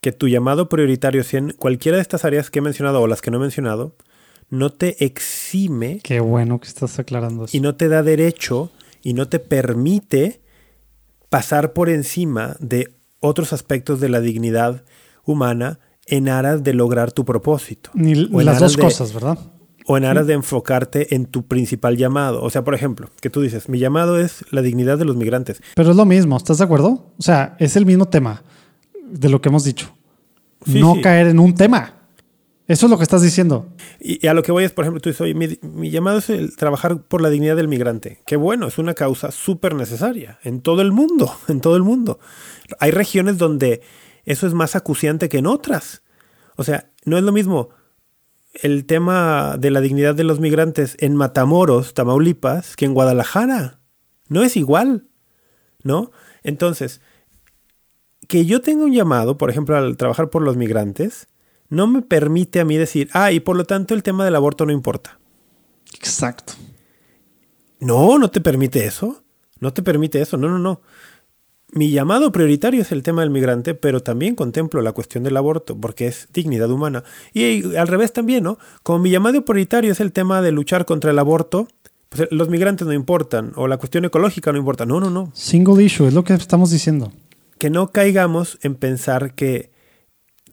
que 0.00 0.12
tu 0.12 0.28
llamado 0.28 0.68
prioritario 0.68 1.24
sea 1.24 1.40
en 1.40 1.50
cualquiera 1.50 1.96
de 1.96 2.02
estas 2.02 2.24
áreas 2.24 2.50
que 2.50 2.60
he 2.60 2.62
mencionado 2.62 3.00
o 3.00 3.08
las 3.08 3.20
que 3.20 3.32
no 3.32 3.38
he 3.38 3.40
mencionado, 3.40 3.96
no 4.48 4.70
te 4.70 5.04
exime. 5.04 6.00
Qué 6.04 6.20
bueno 6.20 6.60
que 6.60 6.68
estás 6.68 6.98
aclarando 6.98 7.46
eso. 7.46 7.56
Y 7.56 7.60
no 7.60 7.74
te 7.74 7.88
da 7.88 8.02
derecho 8.02 8.70
y 9.04 9.12
no 9.12 9.28
te 9.28 9.38
permite 9.38 10.40
pasar 11.28 11.72
por 11.72 11.90
encima 11.90 12.56
de 12.58 12.96
otros 13.20 13.52
aspectos 13.52 14.00
de 14.00 14.08
la 14.08 14.20
dignidad 14.20 14.82
humana 15.24 15.78
en 16.06 16.28
aras 16.28 16.64
de 16.64 16.74
lograr 16.74 17.12
tu 17.12 17.24
propósito. 17.24 17.90
Ni 17.94 18.14
las 18.14 18.58
dos 18.58 18.76
cosas, 18.76 19.12
¿verdad? 19.12 19.38
O 19.86 19.98
en 19.98 20.06
aras 20.06 20.26
de 20.26 20.32
enfocarte 20.32 21.14
en 21.14 21.26
tu 21.26 21.46
principal 21.46 21.98
llamado. 21.98 22.42
O 22.42 22.48
sea, 22.48 22.64
por 22.64 22.74
ejemplo, 22.74 23.10
que 23.20 23.28
tú 23.28 23.42
dices, 23.42 23.68
mi 23.68 23.78
llamado 23.78 24.18
es 24.18 24.44
la 24.50 24.62
dignidad 24.62 24.96
de 24.96 25.04
los 25.04 25.16
migrantes. 25.16 25.60
Pero 25.74 25.90
es 25.90 25.96
lo 25.96 26.06
mismo, 26.06 26.38
¿estás 26.38 26.58
de 26.58 26.64
acuerdo? 26.64 27.12
O 27.18 27.22
sea, 27.22 27.56
es 27.58 27.76
el 27.76 27.84
mismo 27.84 28.06
tema 28.06 28.42
de 29.06 29.28
lo 29.28 29.42
que 29.42 29.50
hemos 29.50 29.64
dicho. 29.64 29.94
no 30.64 31.00
caer 31.02 31.28
en 31.28 31.38
un 31.38 31.54
tema. 31.54 32.03
Eso 32.66 32.86
es 32.86 32.90
lo 32.90 32.96
que 32.96 33.02
estás 33.02 33.22
diciendo. 33.22 33.68
Y, 34.00 34.26
a 34.26 34.34
lo 34.34 34.42
que 34.42 34.52
voy 34.52 34.64
es, 34.64 34.72
por 34.72 34.84
ejemplo, 34.84 35.00
tú 35.00 35.10
dices, 35.10 35.34
mi, 35.34 35.58
mi, 35.60 35.90
llamado 35.90 36.18
es 36.18 36.30
el 36.30 36.56
trabajar 36.56 37.02
por 37.02 37.20
la 37.20 37.28
dignidad 37.28 37.56
del 37.56 37.68
migrante. 37.68 38.22
Qué 38.26 38.36
bueno, 38.36 38.66
es 38.66 38.78
una 38.78 38.94
causa 38.94 39.30
súper 39.32 39.74
necesaria 39.74 40.38
en 40.42 40.62
todo 40.62 40.80
el 40.80 40.90
mundo, 40.90 41.30
en 41.48 41.60
todo 41.60 41.76
el 41.76 41.82
mundo. 41.82 42.18
Hay 42.80 42.90
regiones 42.90 43.36
donde 43.36 43.82
eso 44.24 44.46
es 44.46 44.54
más 44.54 44.76
acuciante 44.76 45.28
que 45.28 45.38
en 45.38 45.46
otras. 45.46 46.02
O 46.56 46.64
sea, 46.64 46.90
no 47.04 47.18
es 47.18 47.24
lo 47.24 47.32
mismo 47.32 47.68
el 48.62 48.86
tema 48.86 49.56
de 49.58 49.70
la 49.70 49.80
dignidad 49.80 50.14
de 50.14 50.24
los 50.24 50.40
migrantes 50.40 50.96
en 51.00 51.16
Matamoros, 51.16 51.92
Tamaulipas, 51.92 52.76
que 52.76 52.84
en 52.84 52.94
Guadalajara. 52.94 53.80
No 54.28 54.42
es 54.42 54.56
igual, 54.56 55.08
¿no? 55.82 56.12
Entonces, 56.42 57.00
que 58.28 58.46
yo 58.46 58.60
tenga 58.62 58.84
un 58.84 58.92
llamado, 58.92 59.36
por 59.36 59.50
ejemplo, 59.50 59.76
al 59.76 59.96
trabajar 59.96 60.30
por 60.30 60.42
los 60.42 60.56
migrantes, 60.56 61.28
no 61.68 61.86
me 61.86 62.02
permite 62.02 62.60
a 62.60 62.64
mí 62.64 62.76
decir, 62.76 63.08
ah, 63.12 63.32
y 63.32 63.40
por 63.40 63.56
lo 63.56 63.64
tanto 63.64 63.94
el 63.94 64.02
tema 64.02 64.24
del 64.24 64.36
aborto 64.36 64.66
no 64.66 64.72
importa. 64.72 65.18
Exacto. 65.94 66.54
No, 67.80 68.18
no 68.18 68.30
te 68.30 68.40
permite 68.40 68.84
eso. 68.84 69.22
No 69.60 69.72
te 69.72 69.82
permite 69.82 70.20
eso. 70.20 70.36
No, 70.36 70.48
no, 70.48 70.58
no. 70.58 70.80
Mi 71.72 71.90
llamado 71.90 72.30
prioritario 72.30 72.82
es 72.82 72.92
el 72.92 73.02
tema 73.02 73.22
del 73.22 73.30
migrante, 73.30 73.74
pero 73.74 74.00
también 74.00 74.36
contemplo 74.36 74.80
la 74.80 74.92
cuestión 74.92 75.24
del 75.24 75.36
aborto, 75.36 75.76
porque 75.76 76.06
es 76.06 76.28
dignidad 76.32 76.70
humana. 76.70 77.02
Y, 77.32 77.74
al 77.76 77.88
revés 77.88 78.12
también, 78.12 78.44
¿no? 78.44 78.58
Como 78.82 79.00
mi 79.00 79.10
llamado 79.10 79.44
prioritario 79.44 79.90
es 79.90 80.00
el 80.00 80.12
tema 80.12 80.40
de 80.40 80.52
luchar 80.52 80.84
contra 80.84 81.10
el 81.10 81.18
aborto, 81.18 81.66
pues 82.10 82.28
los 82.30 82.48
migrantes 82.48 82.86
no 82.86 82.92
importan, 82.92 83.52
o 83.56 83.66
la 83.66 83.76
cuestión 83.76 84.04
ecológica 84.04 84.52
no 84.52 84.58
importa. 84.58 84.86
No, 84.86 85.00
no, 85.00 85.10
no. 85.10 85.32
Single 85.34 85.82
issue, 85.82 86.06
es 86.06 86.14
lo 86.14 86.22
que 86.22 86.34
estamos 86.34 86.70
diciendo 86.70 87.12
que 87.64 87.70
no 87.70 87.92
caigamos 87.92 88.58
en 88.62 88.74
pensar 88.74 89.34
que 89.34 89.70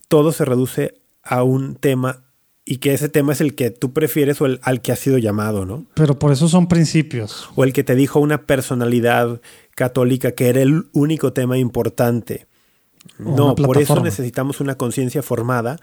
todo 0.08 0.32
se 0.32 0.46
reduce 0.46 1.01
a 1.24 1.44
un 1.44 1.76
tema 1.76 2.24
y 2.66 2.78
que 2.78 2.94
ese 2.94 3.10
tema 3.10 3.34
es 3.34 3.42
el 3.42 3.56
que 3.56 3.72
tú 3.72 3.92
prefieres 3.92 4.40
o 4.42 4.46
el 4.46 4.60
al 4.64 4.82
que 4.82 4.92
has 4.92 5.00
sido 5.00 5.18
llamado, 5.18 5.66
¿no? 5.66 5.86
Pero 5.96 6.18
por 6.20 6.32
eso 6.32 6.48
son 6.48 6.68
principios. 6.68 7.50
O 7.56 7.64
el 7.64 7.74
que 7.74 7.84
te 7.84 7.96
dijo 7.96 8.20
una 8.20 8.46
personalidad 8.46 9.42
católica 9.76 10.32
que 10.34 10.50
era 10.50 10.62
el 10.62 10.86
único 10.94 11.34
tema 11.34 11.58
importante. 11.58 12.48
no, 13.18 13.56
por 13.56 13.78
eso 13.80 14.02
necesitamos 14.02 14.62
una 14.62 14.76
conciencia 14.76 15.24
formada 15.24 15.78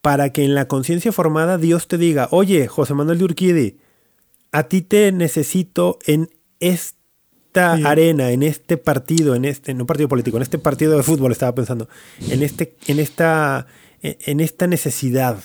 para 0.00 0.32
que 0.32 0.44
en 0.44 0.54
la 0.54 0.68
conciencia 0.68 1.12
formada 1.12 1.56
Dios 1.56 1.88
te 1.88 1.96
diga, 1.96 2.28
oye, 2.30 2.66
José 2.66 2.92
Manuel 2.92 3.18
de 3.18 3.24
Urquidi, 3.24 3.78
a 4.52 4.64
ti 4.64 4.82
te 4.82 5.10
necesito 5.12 5.98
en 6.06 6.28
este 6.60 6.94
arena, 7.60 8.30
en 8.30 8.42
este 8.42 8.76
partido, 8.76 9.34
en 9.34 9.44
este, 9.44 9.74
no 9.74 9.86
partido 9.86 10.08
político, 10.08 10.36
en 10.36 10.42
este 10.42 10.58
partido 10.58 10.96
de 10.96 11.02
fútbol 11.02 11.32
estaba 11.32 11.54
pensando, 11.54 11.88
en 12.28 12.42
este, 12.42 12.76
en 12.86 12.98
esta, 12.98 13.66
en 14.04 14.40
esta 14.40 14.66
necesidad. 14.66 15.38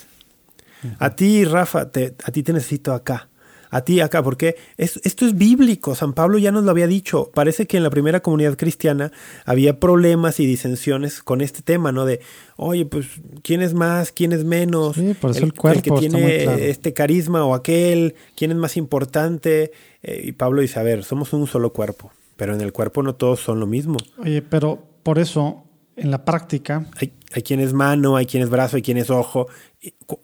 A 0.98 1.16
ti, 1.16 1.46
Rafa, 1.46 1.92
te, 1.92 2.16
a 2.24 2.32
ti 2.32 2.44
te 2.44 2.54
necesito 2.54 2.94
acá. 2.94 3.30
a 3.72 3.82
ti 3.82 4.00
acá, 4.00 4.24
porque 4.24 4.56
esto 4.78 5.26
es 5.28 5.38
bíblico, 5.38 5.94
San 5.94 6.14
Pablo 6.14 6.40
ya 6.40 6.52
nos 6.52 6.64
lo 6.64 6.72
había 6.72 6.88
dicho, 6.88 7.30
parece 7.34 7.68
que 7.68 7.78
en 7.78 7.84
la 7.84 7.92
primera 7.92 8.22
comunidad 8.22 8.58
cristiana 8.58 9.12
había 9.46 9.80
problemas 9.80 10.40
y 10.40 10.48
disensiones 10.48 11.22
con 11.22 11.42
este 11.42 11.62
tema, 11.62 11.92
¿no? 11.92 12.06
De, 12.06 12.20
oye, 12.56 12.86
pues, 12.86 13.08
¿quién 13.44 13.62
es 13.62 13.76
más? 13.76 14.12
¿quién 14.12 14.32
es 14.32 14.44
menos? 14.44 14.96
Sí, 14.96 15.14
por 15.14 15.32
eso 15.32 15.46
el, 15.46 15.54
cuerpo 15.54 16.00
que 16.00 16.08
tiene 16.08 16.70
este 16.70 16.94
carisma 16.94 17.46
o 17.46 17.54
aquel, 17.54 18.16
¿quién 18.36 18.50
es 18.52 18.58
más 18.58 18.76
importante? 18.76 19.72
Eh, 20.02 20.22
y 20.24 20.32
Pablo 20.32 20.62
dice, 20.62 20.80
a 20.80 20.84
ver, 20.84 21.04
somos 21.04 21.32
un 21.34 21.46
solo 21.46 21.72
cuerpo, 21.72 22.12
pero 22.38 22.56
en 22.56 22.62
el 22.62 22.74
cuerpo 22.74 23.04
no 23.04 23.14
todos 23.14 23.40
son 23.40 23.60
lo 23.60 23.68
mismo. 23.68 23.98
Oye, 24.18 24.42
pero 24.42 24.84
por 25.04 25.20
eso, 25.20 25.64
en 25.96 26.10
la 26.10 26.26
práctica... 26.26 26.88
hay 27.32 27.42
quien 27.44 27.60
es 27.60 27.74
mano, 27.74 28.16
hay 28.16 28.26
quien 28.26 28.44
es 28.44 28.50
brazo, 28.50 28.76
hay 28.76 28.82
quien 28.82 28.98
es 28.98 29.10
ojo. 29.10 29.48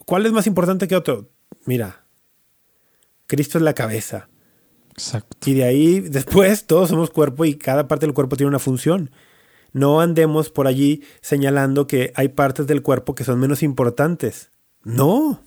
¿Cuál 0.05 0.25
es 0.25 0.31
más 0.31 0.47
importante 0.47 0.87
que 0.87 0.95
otro? 0.95 1.29
Mira, 1.65 2.03
Cristo 3.27 3.57
es 3.57 3.63
la 3.63 3.73
cabeza. 3.73 4.29
Exacto. 4.91 5.37
Y 5.49 5.55
de 5.55 5.65
ahí, 5.65 5.99
después, 5.99 6.65
todos 6.65 6.89
somos 6.89 7.09
cuerpo 7.09 7.45
y 7.45 7.55
cada 7.55 7.87
parte 7.87 8.05
del 8.05 8.13
cuerpo 8.13 8.37
tiene 8.37 8.49
una 8.49 8.59
función. 8.59 9.11
No 9.73 9.99
andemos 9.99 10.49
por 10.49 10.67
allí 10.67 11.03
señalando 11.21 11.85
que 11.85 12.13
hay 12.15 12.29
partes 12.29 12.65
del 12.65 12.81
cuerpo 12.81 13.13
que 13.13 13.25
son 13.25 13.39
menos 13.39 13.61
importantes. 13.61 14.51
No. 14.83 15.41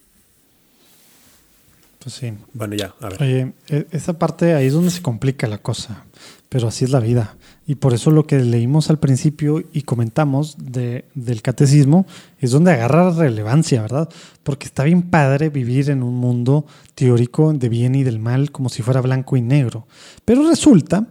Pues 1.98 2.14
sí. 2.14 2.35
Bueno, 2.52 2.74
ya, 2.74 2.94
a 3.01 3.09
ver. 3.09 3.22
Oye, 3.22 3.52
e, 3.68 3.86
esa 3.90 4.18
parte 4.18 4.52
ahí 4.52 4.66
es 4.66 4.74
donde 4.74 4.90
se 4.90 5.01
complica 5.01 5.47
la 5.47 5.59
cosa. 5.59 6.05
Pero 6.51 6.68
así 6.68 6.85
es 6.85 6.90
la 6.90 7.01
vida. 7.01 7.38
Y 7.69 7.74
por 7.74 7.93
eso 7.93 8.11
lo 8.11 8.27
que 8.27 8.39
leímos 8.39 8.89
al 8.89 8.99
principio 8.99 9.62
y 9.74 9.82
comentamos 9.82 10.57
de, 10.59 11.05
del 11.15 11.43
catecismo 11.43 12.07
es 12.40 12.51
donde 12.51 12.73
agarra 12.73 13.11
relevancia, 13.11 13.82
¿verdad? 13.82 14.09
Porque 14.43 14.65
está 14.65 14.85
bien 14.85 15.03
padre 15.03 15.51
vivir 15.51 15.90
en 15.90 16.03
un 16.03 16.15
mundo 16.15 16.65
teórico 16.95 17.53
de 17.53 17.69
bien 17.69 17.95
y 17.95 18.05
del 18.05 18.20
mal 18.20 18.53
como 18.53 18.70
si 18.70 18.81
fuera 18.81 19.03
blanco 19.03 19.36
y 19.36 19.43
negro. 19.43 19.86
Pero 20.24 20.49
resulta 20.49 21.09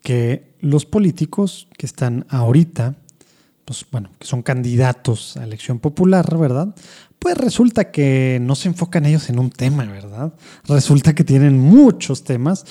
que 0.00 0.52
los 0.60 0.86
políticos 0.86 1.66
que 1.76 1.86
están 1.86 2.26
ahorita, 2.28 2.94
pues 3.64 3.84
bueno, 3.90 4.10
que 4.20 4.26
son 4.28 4.42
candidatos 4.42 5.36
a 5.36 5.42
elección 5.42 5.80
popular, 5.80 6.38
¿verdad? 6.38 6.76
Pues 7.18 7.36
resulta 7.36 7.90
que 7.90 8.38
no 8.40 8.54
se 8.54 8.68
enfocan 8.68 9.04
ellos 9.04 9.28
en 9.30 9.40
un 9.40 9.50
tema, 9.50 9.84
¿verdad? 9.84 10.32
Resulta 10.68 11.16
que 11.16 11.24
tienen 11.24 11.58
muchos 11.58 12.22
temas 12.22 12.64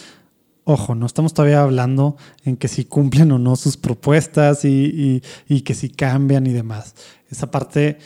Ojo, 0.70 0.96
no 0.96 1.06
estamos 1.06 1.34
todavía 1.34 1.62
hablando 1.62 2.18
en 2.44 2.58
que 2.58 2.68
si 2.68 2.84
cumplen 2.84 3.32
o 3.32 3.40
no 3.40 3.56
sus 3.56 3.78
propuestas 3.78 4.66
y, 4.66 5.22
que 5.64 5.74
si 5.74 5.88
cambian 5.88 6.46
y 6.46 6.52
demás. 6.52 6.94
Esa 7.30 7.50
parte 7.50 8.00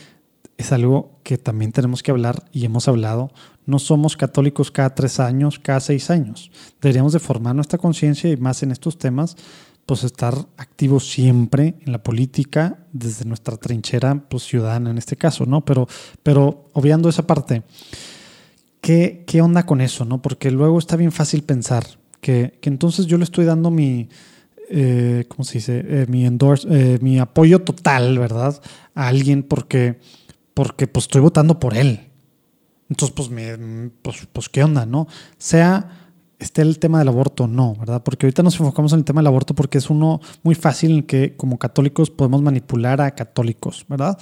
es 0.58 0.72
algo 0.72 1.18
que 1.24 1.40
también 1.40 1.72
tenemos 1.72 2.04
que 2.04 2.12
hablar 2.12 2.46
y 2.52 2.64
hemos 2.64 2.88
hablado. 2.88 3.32
No 3.66 3.80
somos 3.80 4.16
católicos 4.16 4.70
cada 4.70 4.94
tres 4.94 5.20
años, 5.20 5.58
cada 5.58 5.80
seis 5.80 6.12
años. 6.12 6.52
Deberíamos 6.80 7.14
de 7.14 7.20
formar 7.20 7.56
nuestra 7.56 7.80
conciencia 7.80 8.30
y 8.30 8.38
más 8.38 8.62
en 8.62 8.70
estos 8.70 9.00
temas, 9.00 9.38
pues 9.88 10.04
estar 10.04 10.36
activos 10.58 11.10
siempre 11.10 11.74
en 11.84 11.92
la 11.92 12.04
política 12.04 12.86
desde 12.94 13.26
nuestra 13.26 13.58
trinchera 13.58 14.24
pues, 14.30 14.44
ciudadana 14.44 14.92
en 14.92 15.00
este 15.00 15.16
caso, 15.16 15.48
¿no? 15.48 15.66
Pero, 15.66 15.88
pero 16.22 16.70
obviando 16.74 17.10
esa 17.10 17.26
parte, 17.26 17.64
¿qué, 18.82 19.24
¿qué 19.26 19.42
onda 19.42 19.66
con 19.66 19.82
eso, 19.82 20.06
no? 20.06 20.22
Porque 20.22 20.52
luego 20.52 20.78
está 20.78 20.96
bien 20.96 21.12
fácil 21.12 21.42
pensar, 21.42 21.86
que, 22.22 22.60
entonces 22.62 23.08
yo 23.08 23.18
le 23.18 23.24
estoy 23.24 23.46
dando 23.46 23.72
mi, 23.72 24.08
eh, 24.70 25.26
¿cómo 25.28 25.44
se 25.44 25.56
dice? 25.56 25.84
Eh, 25.86 26.06
mi 26.08 26.26
endorse, 26.26 26.68
eh, 26.70 27.00
mi 27.02 27.20
apoyo 27.20 27.60
total, 27.60 28.18
¿verdad? 28.18 28.62
A 28.96 29.08
alguien 29.08 29.44
porque, 29.44 30.00
porque 30.54 30.88
pues 30.88 31.06
estoy 31.06 31.22
votando 31.22 31.60
por 31.60 31.76
él. 31.76 32.08
Entonces, 32.90 33.14
pues, 33.16 33.30
me, 33.30 33.90
pues, 34.02 34.28
pues, 34.32 34.50
¿qué 34.50 34.64
onda, 34.64 34.86
no? 34.86 35.08
Sea 35.38 35.98
esté 36.40 36.64
el 36.64 36.80
tema 36.80 36.98
del 36.98 37.08
aborto 37.08 37.46
no, 37.46 37.76
¿verdad? 37.76 38.02
Porque 38.02 38.26
ahorita 38.26 38.42
nos 38.42 38.60
enfocamos 38.60 38.94
en 38.94 39.00
el 39.00 39.06
tema 39.06 39.22
del 39.22 39.28
aborto 39.28 39.54
porque 39.54 39.78
es 39.78 39.92
uno 39.92 40.22
muy 40.42 40.56
fácil 40.56 40.92
en 40.92 41.04
que 41.04 41.36
como 41.38 41.60
católicos 41.60 42.10
podemos 42.10 42.42
manipular 42.42 43.00
a 43.00 43.12
católicos, 43.12 43.86
¿verdad? 43.88 44.18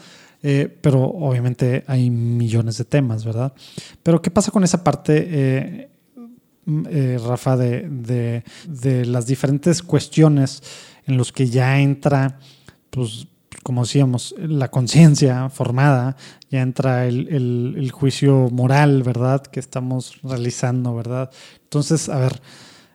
pero 0.81 1.03
obviamente 1.03 1.83
hay 1.87 2.09
millones 2.09 2.77
de 2.77 2.85
temas, 2.85 3.25
¿verdad? 3.25 3.53
Pero 4.03 4.21
¿qué 4.21 4.31
pasa 4.31 4.51
con 4.51 4.63
esa 4.65 4.83
parte? 4.85 5.27
eh, 5.29 5.89
Rafa, 7.25 7.57
de, 7.57 8.43
las 9.05 9.25
diferentes 9.25 9.81
cuestiones 9.81 10.61
en 11.05 11.17
los 11.17 11.31
que 11.31 11.49
ya 11.49 11.79
entra, 11.79 12.39
pues, 12.89 13.27
como 13.63 13.83
decíamos, 13.83 14.35
la 14.37 14.69
conciencia 14.69 15.49
formada, 15.49 16.15
ya 16.49 16.61
entra 16.61 17.07
el, 17.07 17.89
juicio 17.91 18.49
moral, 18.51 19.03
¿verdad? 19.03 19.41
Que 19.41 19.59
estamos 19.59 20.19
realizando, 20.23 20.95
¿verdad? 20.95 21.31
Entonces, 21.63 22.09
a 22.09 22.19
ver, 22.19 22.41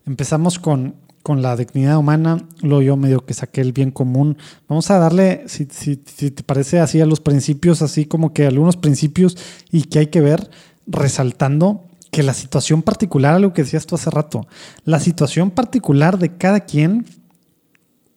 empezamos 0.07 0.59
con, 0.59 0.95
con 1.23 1.43
la 1.43 1.57
dignidad 1.57 1.99
humana, 1.99 2.47
luego 2.61 2.83
yo 2.83 2.97
medio 2.97 3.25
que 3.27 3.35
saqué 3.35 3.61
el 3.61 3.73
bien 3.73 3.91
común. 3.91 4.37
Vamos 4.69 4.91
a 4.91 4.99
darle, 4.99 5.45
si, 5.47 5.67
si, 5.71 6.01
si, 6.05 6.31
te 6.31 6.43
parece 6.43 6.81
así, 6.81 7.01
a 7.01 7.07
los 7.07 7.21
principios, 7.21 7.83
así 7.83 8.07
como 8.07 8.33
que 8.33 8.47
algunos 8.47 8.77
principios 8.77 9.37
y 9.71 9.85
que 9.85 9.99
hay 9.99 10.07
que 10.07 10.21
ver 10.21 10.51
resaltando 10.87 11.85
que 12.15 12.23
la 12.23 12.33
situación 12.33 12.83
particular, 12.83 13.35
algo 13.35 13.53
que 13.53 13.65
decías 13.65 13.87
tú 13.87 13.97
hace 13.97 14.09
rato, 14.09 14.47
la 14.85 15.01
situación 15.01 15.51
particular 15.51 16.17
de 16.17 16.37
cada 16.37 16.61
quien, 16.61 17.07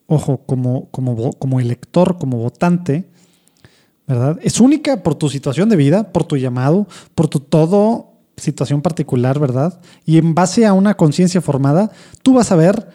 ojo, 0.05 0.43
como, 0.45 0.87
como, 0.91 1.33
como 1.33 1.59
elector, 1.59 2.19
como 2.19 2.37
votante, 2.37 3.09
¿verdad? 4.05 4.37
Es 4.43 4.59
única 4.59 5.01
por 5.01 5.15
tu 5.15 5.29
situación 5.29 5.67
de 5.69 5.77
vida, 5.77 6.11
por 6.11 6.25
tu 6.25 6.37
llamado, 6.37 6.87
por 7.15 7.27
tu 7.27 7.39
todo 7.39 8.13
situación 8.37 8.83
particular, 8.83 9.39
¿verdad? 9.39 9.81
Y 10.05 10.19
en 10.19 10.35
base 10.35 10.67
a 10.67 10.73
una 10.73 10.95
conciencia 10.95 11.41
formada, 11.41 11.89
tú 12.21 12.35
vas 12.35 12.51
a 12.51 12.55
ver 12.55 12.89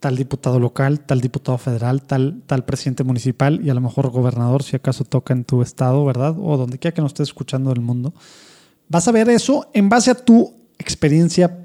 tal 0.00 0.16
diputado 0.16 0.60
local, 0.60 1.00
tal 1.00 1.22
diputado 1.22 1.56
federal, 1.56 2.02
tal, 2.02 2.42
tal 2.46 2.66
presidente 2.66 3.04
municipal 3.04 3.64
y 3.64 3.70
a 3.70 3.74
lo 3.74 3.80
mejor 3.80 4.10
gobernador, 4.10 4.62
si 4.64 4.76
acaso 4.76 5.04
toca 5.04 5.32
en 5.32 5.44
tu 5.44 5.62
estado, 5.62 6.04
¿verdad? 6.04 6.36
O 6.38 6.58
donde 6.58 6.78
quiera 6.78 6.94
que 6.94 7.00
nos 7.00 7.12
estés 7.12 7.28
escuchando 7.28 7.70
del 7.70 7.80
mundo. 7.80 8.12
Vas 8.90 9.06
a 9.06 9.12
ver 9.12 9.30
eso 9.30 9.70
en 9.72 9.88
base 9.88 10.10
a 10.10 10.16
tu 10.16 10.52
experiencia 10.76 11.58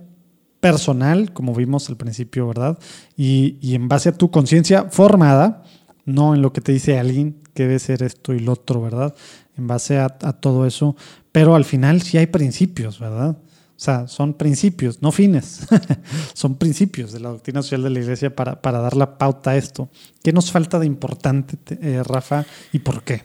personal, 0.59 1.33
como 1.33 1.55
vimos 1.55 1.89
al 1.89 1.97
principio, 1.97 2.47
¿verdad? 2.47 2.77
Y, 3.17 3.57
en 3.73 3.87
base 3.87 4.09
a 4.09 4.11
tu 4.11 4.29
conciencia 4.29 4.85
formada, 4.91 5.63
no 6.05 6.35
en 6.35 6.43
lo 6.43 6.53
que 6.53 6.61
te 6.61 6.71
dice 6.71 6.99
alguien 6.99 7.35
que 7.55 7.63
debe 7.63 7.79
ser 7.79 8.03
esto 8.03 8.31
y 8.33 8.39
lo 8.39 8.53
otro, 8.53 8.79
¿verdad? 8.79 9.15
En 9.57 9.65
base 9.65 9.97
a, 9.97 10.09
todo 10.09 10.67
eso. 10.67 10.95
Pero 11.31 11.55
al 11.55 11.65
final 11.65 12.03
sí 12.03 12.19
hay 12.19 12.27
principios, 12.27 12.99
¿verdad? 12.99 13.31
O 13.31 13.79
sea, 13.79 14.07
son 14.07 14.35
principios, 14.35 15.01
no 15.01 15.11
fines. 15.11 15.67
son 16.35 16.53
principios 16.55 17.11
de 17.11 17.21
la 17.21 17.29
doctrina 17.29 17.63
social 17.63 17.81
de 17.81 17.89
la 17.89 17.99
iglesia 18.01 18.35
para, 18.35 18.61
para, 18.61 18.79
dar 18.79 18.95
la 18.95 19.17
pauta 19.17 19.51
a 19.51 19.57
esto. 19.57 19.89
¿Qué 20.23 20.31
nos 20.31 20.51
falta 20.51 20.77
de 20.77 20.85
importante, 20.85 21.57
eh, 21.81 22.03
Rafa, 22.03 22.45
y 22.71 22.79
por 22.79 23.01
qué? 23.01 23.23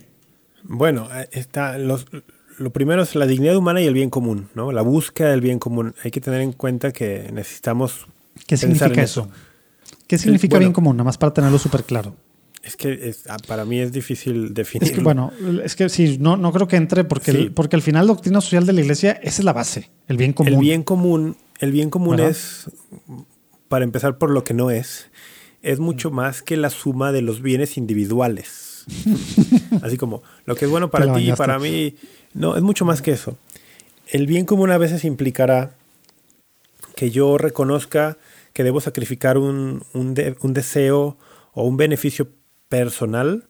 Bueno, 0.64 1.06
eh, 1.14 1.28
está, 1.32 1.76
los, 1.76 2.06
lo 2.60 2.70
primero 2.70 3.02
es 3.02 3.14
la 3.14 3.26
dignidad 3.26 3.56
humana 3.56 3.80
y 3.80 3.86
el 3.86 3.94
bien 3.94 4.10
común, 4.10 4.50
¿no? 4.54 4.70
La 4.70 4.82
búsqueda 4.82 5.30
del 5.30 5.40
bien 5.40 5.58
común. 5.58 5.94
Hay 6.04 6.10
que 6.10 6.20
tener 6.20 6.42
en 6.42 6.52
cuenta 6.52 6.92
que 6.92 7.30
necesitamos. 7.32 8.06
¿Qué 8.46 8.58
significa 8.58 9.02
eso? 9.02 9.30
¿Qué 10.06 10.18
significa 10.18 10.58
bien 10.58 10.72
común? 10.72 10.94
Nada 10.94 11.04
más 11.04 11.16
para 11.16 11.32
tenerlo 11.32 11.58
súper 11.58 11.84
claro. 11.84 12.14
Es 12.62 12.76
que 12.76 13.14
ah, 13.30 13.38
para 13.48 13.64
mí 13.64 13.80
es 13.80 13.92
difícil 13.92 14.52
definir. 14.52 14.88
Es 14.88 14.94
que 14.94 15.00
bueno, 15.00 15.32
es 15.64 15.74
que 15.74 15.88
sí, 15.88 16.18
no, 16.20 16.36
no 16.36 16.52
creo 16.52 16.68
que 16.68 16.76
entre 16.76 17.04
porque, 17.04 17.50
porque 17.54 17.76
al 17.76 17.82
final 17.82 18.06
la 18.06 18.12
doctrina 18.12 18.42
social 18.42 18.66
de 18.66 18.74
la 18.74 18.82
iglesia, 18.82 19.12
esa 19.22 19.40
es 19.40 19.44
la 19.44 19.54
base, 19.54 19.90
el 20.06 20.18
bien 20.18 20.34
común. 20.34 20.52
El 20.52 20.60
bien 20.60 20.82
común, 20.82 21.36
el 21.60 21.72
bien 21.72 21.88
común 21.88 22.20
es, 22.20 22.70
para 23.68 23.84
empezar 23.84 24.18
por 24.18 24.30
lo 24.30 24.44
que 24.44 24.52
no 24.52 24.70
es, 24.70 25.06
es 25.62 25.80
mucho 25.80 26.10
más 26.10 26.42
que 26.42 26.58
la 26.58 26.68
suma 26.68 27.10
de 27.10 27.22
los 27.22 27.40
bienes 27.40 27.78
individuales. 27.78 28.84
Así 29.82 29.96
como 29.96 30.22
lo 30.44 30.54
que 30.54 30.66
es 30.66 30.70
bueno 30.70 30.90
para 30.90 31.14
ti 31.14 31.30
y 31.30 31.32
para 31.32 31.58
mí 31.58 31.94
no, 32.32 32.56
es 32.56 32.62
mucho 32.62 32.84
más 32.84 33.02
que 33.02 33.12
eso. 33.12 33.36
El 34.06 34.26
bien 34.26 34.44
común 34.44 34.70
a 34.70 34.78
veces 34.78 35.04
implicará 35.04 35.74
que 36.96 37.10
yo 37.10 37.38
reconozca 37.38 38.18
que 38.52 38.64
debo 38.64 38.80
sacrificar 38.80 39.38
un, 39.38 39.84
deseo 40.42 41.16
o 41.52 41.64
un 41.64 41.76
beneficio 41.76 42.28
personal 42.68 43.48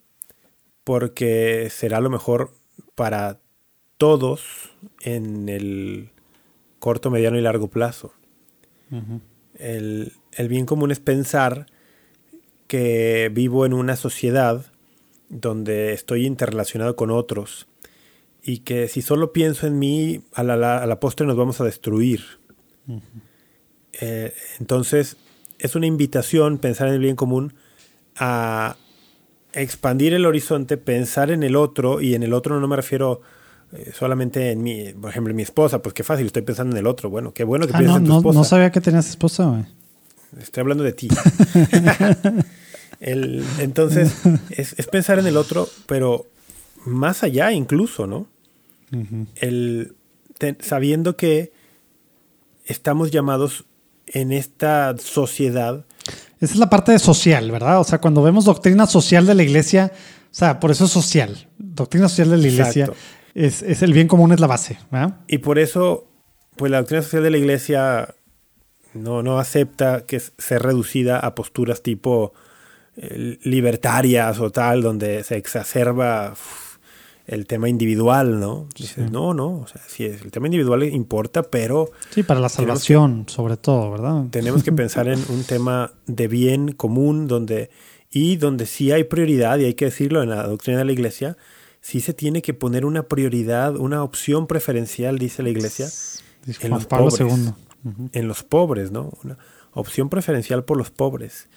porque 0.85 1.69
será 1.71 2.01
lo 2.01 2.11
mejor 2.11 2.53
para 2.95 3.39
todos 3.97 4.71
en 5.01 5.49
el 5.49 6.11
corto, 6.79 7.11
mediano 7.11 7.39
y 7.39 7.43
largo 7.43 7.69
plazo. 7.69 8.15
el, 9.59 10.13
el, 10.33 10.49
bien 10.49 10.67
común 10.67 10.91
es 10.91 11.01
pensar 11.01 11.67
que 12.67 13.31
vivo 13.33 13.67
en 13.67 13.75
una 13.75 13.97
sociedad 13.97 14.67
donde 15.29 15.93
estoy 15.93 16.27
interrelacionado 16.27 16.97
con 16.97 17.11
otros 17.11 17.67
y 18.43 18.59
que 18.59 18.89
si 18.89 19.03
solo 19.03 19.33
pienso 19.33 19.67
en 19.67 19.79
mí, 19.79 20.23
a 20.35 20.43
la, 20.43 21.01
postre 21.01 21.27
nos 21.27 21.37
vamos 21.37 21.61
a 21.61 21.65
destruir. 21.65 22.23
Eh, 24.01 24.33
entonces, 24.59 25.17
es 25.59 25.75
una 25.77 25.87
invitación 25.87 26.59
pensar 26.59 26.89
en 26.89 26.95
el 26.95 27.01
bien 27.01 27.17
común 27.17 27.55
a 28.17 28.77
expandir 29.53 30.15
el 30.15 30.27
horizonte, 30.27 30.77
pensar 30.77 31.31
en 31.31 31.43
el 31.43 31.57
otro, 31.57 32.01
y 32.01 32.15
en 32.15 32.23
el 32.23 32.33
otro 32.33 32.61
no 32.61 32.69
me 32.69 32.77
refiero 32.77 33.21
eh, 33.73 33.93
solamente 33.97 34.53
en 34.53 34.63
mi, 34.63 34.93
por 34.93 35.11
ejemplo, 35.11 35.31
en 35.31 35.37
mi 35.37 35.43
esposa, 35.43 35.83
pues 35.83 35.93
qué 35.95 36.03
fácil, 36.05 36.27
estoy 36.27 36.43
pensando 36.43 36.75
en 36.77 36.79
el 36.81 36.87
otro. 36.87 37.11
Bueno, 37.11 37.33
qué 37.35 37.45
bueno 37.45 37.67
que 37.67 37.73
Ah, 37.75 37.79
piensas 37.79 37.97
no, 37.97 37.99
en 38.01 38.05
tu 38.07 38.13
no, 38.13 38.19
esposa. 38.19 38.39
no 38.39 38.45
sabía 38.45 38.71
que 38.73 38.81
tenías 38.81 39.09
esposa, 39.09 39.45
güey. 39.47 39.65
Estoy 40.41 40.61
hablando 40.63 40.85
de 40.85 40.93
ti. 40.93 41.09
El- 43.01 43.45
entonces, 43.59 44.13
es, 44.51 44.75
es 44.79 44.87
pensar 44.87 45.19
en 45.19 45.27
el 45.27 45.37
otro, 45.37 45.69
pero 45.87 46.27
más 46.87 47.23
allá 47.23 47.53
incluso, 47.53 48.07
¿no? 48.07 48.29
El, 49.37 49.95
te- 50.39 50.57
sabiendo 50.61 51.17
que 51.17 51.53
estamos 52.65 53.11
llamados 53.11 53.65
en 54.07 54.33
esta 54.33 54.97
sociedad, 54.99 55.85
Esa 56.41 56.55
es 56.55 56.59
la 56.59 56.71
parte 56.71 56.91
de 56.93 56.99
social, 56.99 57.51
¿verdad? 57.51 57.81
O 57.81 57.85
sea, 57.85 58.01
cuando 58.01 58.23
vemos 58.23 58.45
doctrina 58.45 58.87
social 58.87 59.27
de 59.27 59.35
la 59.35 59.43
iglesia, 59.43 59.93
o 59.95 60.35
sea, 60.35 60.59
por 60.59 60.71
eso 60.71 60.87
es 60.87 60.91
social. 60.91 61.49
Doctrina 61.59 62.09
social 62.09 62.31
de 62.31 62.37
la 62.39 62.49
iglesia 62.49 62.87
es, 63.35 63.63
es 63.63 63.83
el 63.83 63.93
bien 63.93 64.09
común, 64.09 64.33
es 64.33 64.41
la 64.41 64.47
base, 64.49 64.79
¿verdad? 64.91 65.21
y 65.29 65.39
por 65.39 65.59
eso, 65.59 66.09
pues 66.57 66.73
la 66.73 66.79
doctrina 66.79 67.03
social 67.03 67.23
de 67.23 67.31
la 67.31 67.39
iglesia 67.39 68.15
no, 68.95 69.23
no 69.23 69.39
acepta 69.39 70.05
que 70.07 70.17
s- 70.17 70.33
ser 70.39 70.63
reducida 70.63 71.21
a 71.21 71.35
posturas 71.37 71.83
tipo 71.83 72.33
eh, 72.97 73.39
libertarias 73.45 74.41
o 74.41 74.51
tal, 74.51 74.83
donde 74.83 75.23
se 75.23 75.37
exacerba 75.37 76.33
uf, 76.33 76.70
el 77.31 77.47
tema 77.47 77.69
individual, 77.69 78.41
¿no? 78.41 78.67
Dices, 78.77 79.11
no, 79.11 79.35
no, 79.35 79.61
o 79.61 79.67
sea, 79.69 79.81
sí, 79.87 80.05
el 80.05 80.31
tema 80.33 80.47
individual 80.49 80.83
importa, 80.83 81.43
pero 81.45 81.91
Sí, 82.11 82.23
para 82.25 82.41
la 82.41 82.49
salvación, 82.49 83.25
sobre 83.29 83.57
todo, 83.57 83.91
¿verdad? 83.91 84.25
tenemos 84.31 84.63
que 84.65 84.73
pensar 84.73 85.07
en 85.09 85.19
un 85.29 85.45
tema 85.45 85.93
de 86.07 86.27
bien 86.29 86.73
común 86.73 87.29
donde 87.29 87.71
y 88.11 88.37
donde 88.37 88.67
sí 88.67 88.91
hay 88.91 89.05
prioridad 89.05 89.59
y 89.59 89.67
hay 89.67 89.75
que 89.75 89.85
decirlo 89.85 90.23
en 90.23 90.31
la 90.31 90.43
doctrina 90.47 90.79
de 90.81 90.85
la 90.85 90.93
iglesia 90.93 91.37
sí 91.81 92.01
se 92.01 92.13
tiene 92.13 92.43
que 92.43 92.53
poner 92.53 92.85
una 92.85 93.05
prioridad 93.05 93.77
una 93.77 94.03
opción 94.03 94.49
preferencial 94.49 95.17
dice 95.19 95.45
la 95.45 95.51
iglesia 95.51 95.87
Dice 96.45 96.67
en 96.67 96.73
los 96.73 96.87
Pablo 96.87 97.11
pobres. 97.11 97.21
II. 97.85 97.93
En 98.13 98.27
los 98.29 98.43
pobres 98.43 98.91
no 98.91 99.13
una 99.25 99.39
opción 99.73 100.09
preferencial 100.09 100.65
por 100.65 100.77
los 100.77 100.91
pobres 100.91 101.49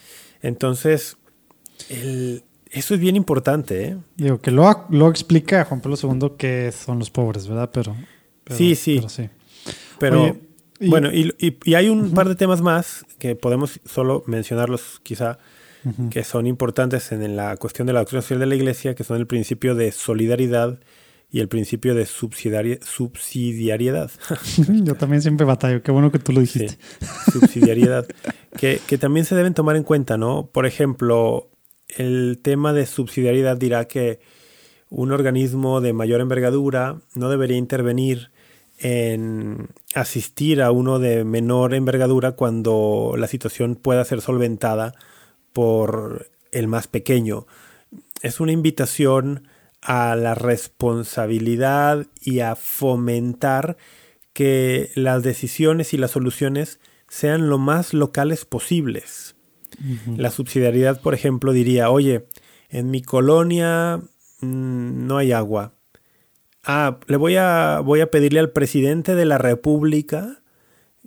entonces 0.43 1.17
el- 1.89 2.43
eso 2.73 2.93
es 2.95 2.99
bien 2.99 3.15
importante 3.15 3.85
¿eh? 3.85 3.97
Digo, 4.17 4.39
que 4.41 4.51
luego, 4.51 4.85
luego 4.89 5.09
explica 5.11 5.63
Juan 5.65 5.81
Pablo 5.81 5.97
II 6.01 6.33
qué 6.37 6.71
son 6.71 6.99
los 6.99 7.09
pobres, 7.09 7.47
¿verdad? 7.47 7.69
Pero, 7.73 7.95
pero- 8.43 8.57
Sí, 8.57 8.75
sí. 8.75 8.95
pero 8.97 9.09
sí. 9.09 9.29
Pero 9.99 10.23
Oye, 10.23 10.39
y- 10.79 10.89
bueno, 10.89 11.09
y, 11.13 11.33
y- 11.39 11.57
y 11.63 11.73
hay 11.75 11.87
un 11.89 12.11
par 12.11 12.27
de 12.27 12.35
temas 12.35 12.61
más 12.61 13.05
que 13.19 13.35
podemos 13.35 13.79
solo 13.85 14.23
mencionarlos 14.27 14.99
quizá, 15.03 15.37
que 16.09 16.23
son 16.23 16.47
importantes 16.47 17.11
en 17.11 17.35
la 17.35 17.57
cuestión 17.57 17.85
de 17.87 17.93
la 17.93 17.99
doctrina 17.99 18.21
social 18.21 18.39
de 18.39 18.45
la 18.45 18.55
Iglesia, 18.55 18.95
que 18.95 19.03
son 19.03 19.17
el 19.17 19.27
principio 19.27 19.75
de 19.75 19.91
solidaridad 19.91 20.79
y 21.29 21.39
el 21.41 21.47
principio 21.49 21.93
de 21.93 22.05
subsidiari- 22.05 22.81
subsidiariedad. 22.83 24.09
Yo 24.85 24.95
también 24.95 25.21
siempre 25.21 25.45
batallo. 25.45 25.83
Qué 25.83 25.91
bueno 25.91 26.11
que 26.11 26.19
tú 26.19 26.31
lo 26.31 26.39
Sí, 26.45 26.59
dijiste. 26.59 26.77
subsidiariedad. 27.33 28.05
que, 28.57 28.79
que 28.87 28.97
también 28.97 29.25
se 29.25 29.35
deben 29.35 29.53
tomar 29.53 29.75
en 29.75 29.83
cuenta, 29.83 30.15
¿no? 30.17 30.45
Por 30.51 30.65
ejemplo, 30.65 31.49
el 31.87 32.39
tema 32.41 32.73
de 32.73 32.85
subsidiariedad 32.85 33.57
dirá 33.57 33.85
que 33.85 34.19
un 34.89 35.11
organismo 35.11 35.81
de 35.81 35.93
mayor 35.93 36.21
envergadura 36.21 37.01
no 37.15 37.29
debería 37.29 37.57
intervenir 37.57 38.31
en 38.79 39.69
asistir 39.95 40.61
a 40.61 40.71
uno 40.71 40.99
de 40.99 41.23
menor 41.23 41.73
envergadura 41.73 42.33
cuando 42.33 43.15
la 43.17 43.27
situación 43.27 43.75
pueda 43.75 44.03
ser 44.05 44.21
solventada 44.21 44.93
por 45.51 46.29
el 46.51 46.67
más 46.67 46.87
pequeño. 46.87 47.47
Es 48.21 48.39
una 48.39 48.51
invitación 48.51 49.47
a 49.81 50.15
la 50.15 50.35
responsabilidad 50.35 52.07
y 52.21 52.39
a 52.39 52.55
fomentar 52.55 53.77
que 54.33 54.91
las 54.95 55.23
decisiones 55.23 55.93
y 55.93 55.97
las 55.97 56.11
soluciones 56.11 56.79
sean 57.07 57.49
lo 57.49 57.57
más 57.57 57.93
locales 57.93 58.45
posibles. 58.45 59.35
La 60.17 60.31
subsidiariedad, 60.31 61.01
por 61.01 61.13
ejemplo, 61.13 61.51
diría, 61.53 61.89
oye, 61.89 62.25
en 62.69 62.91
mi 62.91 63.01
colonia 63.01 63.97
mm, 64.41 65.07
no 65.07 65.17
hay 65.17 65.31
agua. 65.31 65.73
Ah, 66.63 66.99
le 67.07 67.17
voy 67.17 67.35
a, 67.35 67.79
voy 67.83 68.01
a 68.01 68.09
pedirle 68.11 68.39
al 68.39 68.51
presidente 68.51 69.15
de 69.15 69.25
la 69.25 69.37
República 69.37 70.41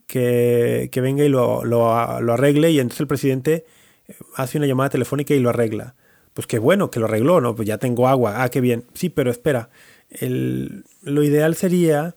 que, 0.06 0.88
que 0.93 1.01
venga 1.01 1.24
y 1.24 1.28
lo, 1.28 1.64
lo- 1.64 2.20
lo 2.20 2.32
arregle 2.32 2.70
y 2.70 2.78
entonces 2.80 3.01
el 3.01 3.06
presidente 3.06 3.64
eh, 4.09 4.14
hace 4.36 4.59
una 4.59 4.66
llamada 4.66 4.90
telefónica 4.90 5.34
y 5.34 5.40
lo 5.40 5.51
arregla. 5.51 5.94
Pues 6.34 6.47
qué 6.47 6.59
bueno 6.59 6.90
que 6.90 7.01
lo 7.01 7.06
arregló, 7.06 7.40
¿no? 7.40 7.55
Pues 7.55 7.66
ya 7.66 7.78
tengo 7.78 8.09
agua. 8.09 8.43
Ah, 8.43 8.51
qué 8.51 8.60
bien. 8.60 8.84
Sí, 8.94 9.09
pero 9.09 9.30
espera. 9.30 9.70
El- 10.10 10.84
lo 11.02 11.22
ideal 11.22 11.55
sería 11.56 12.14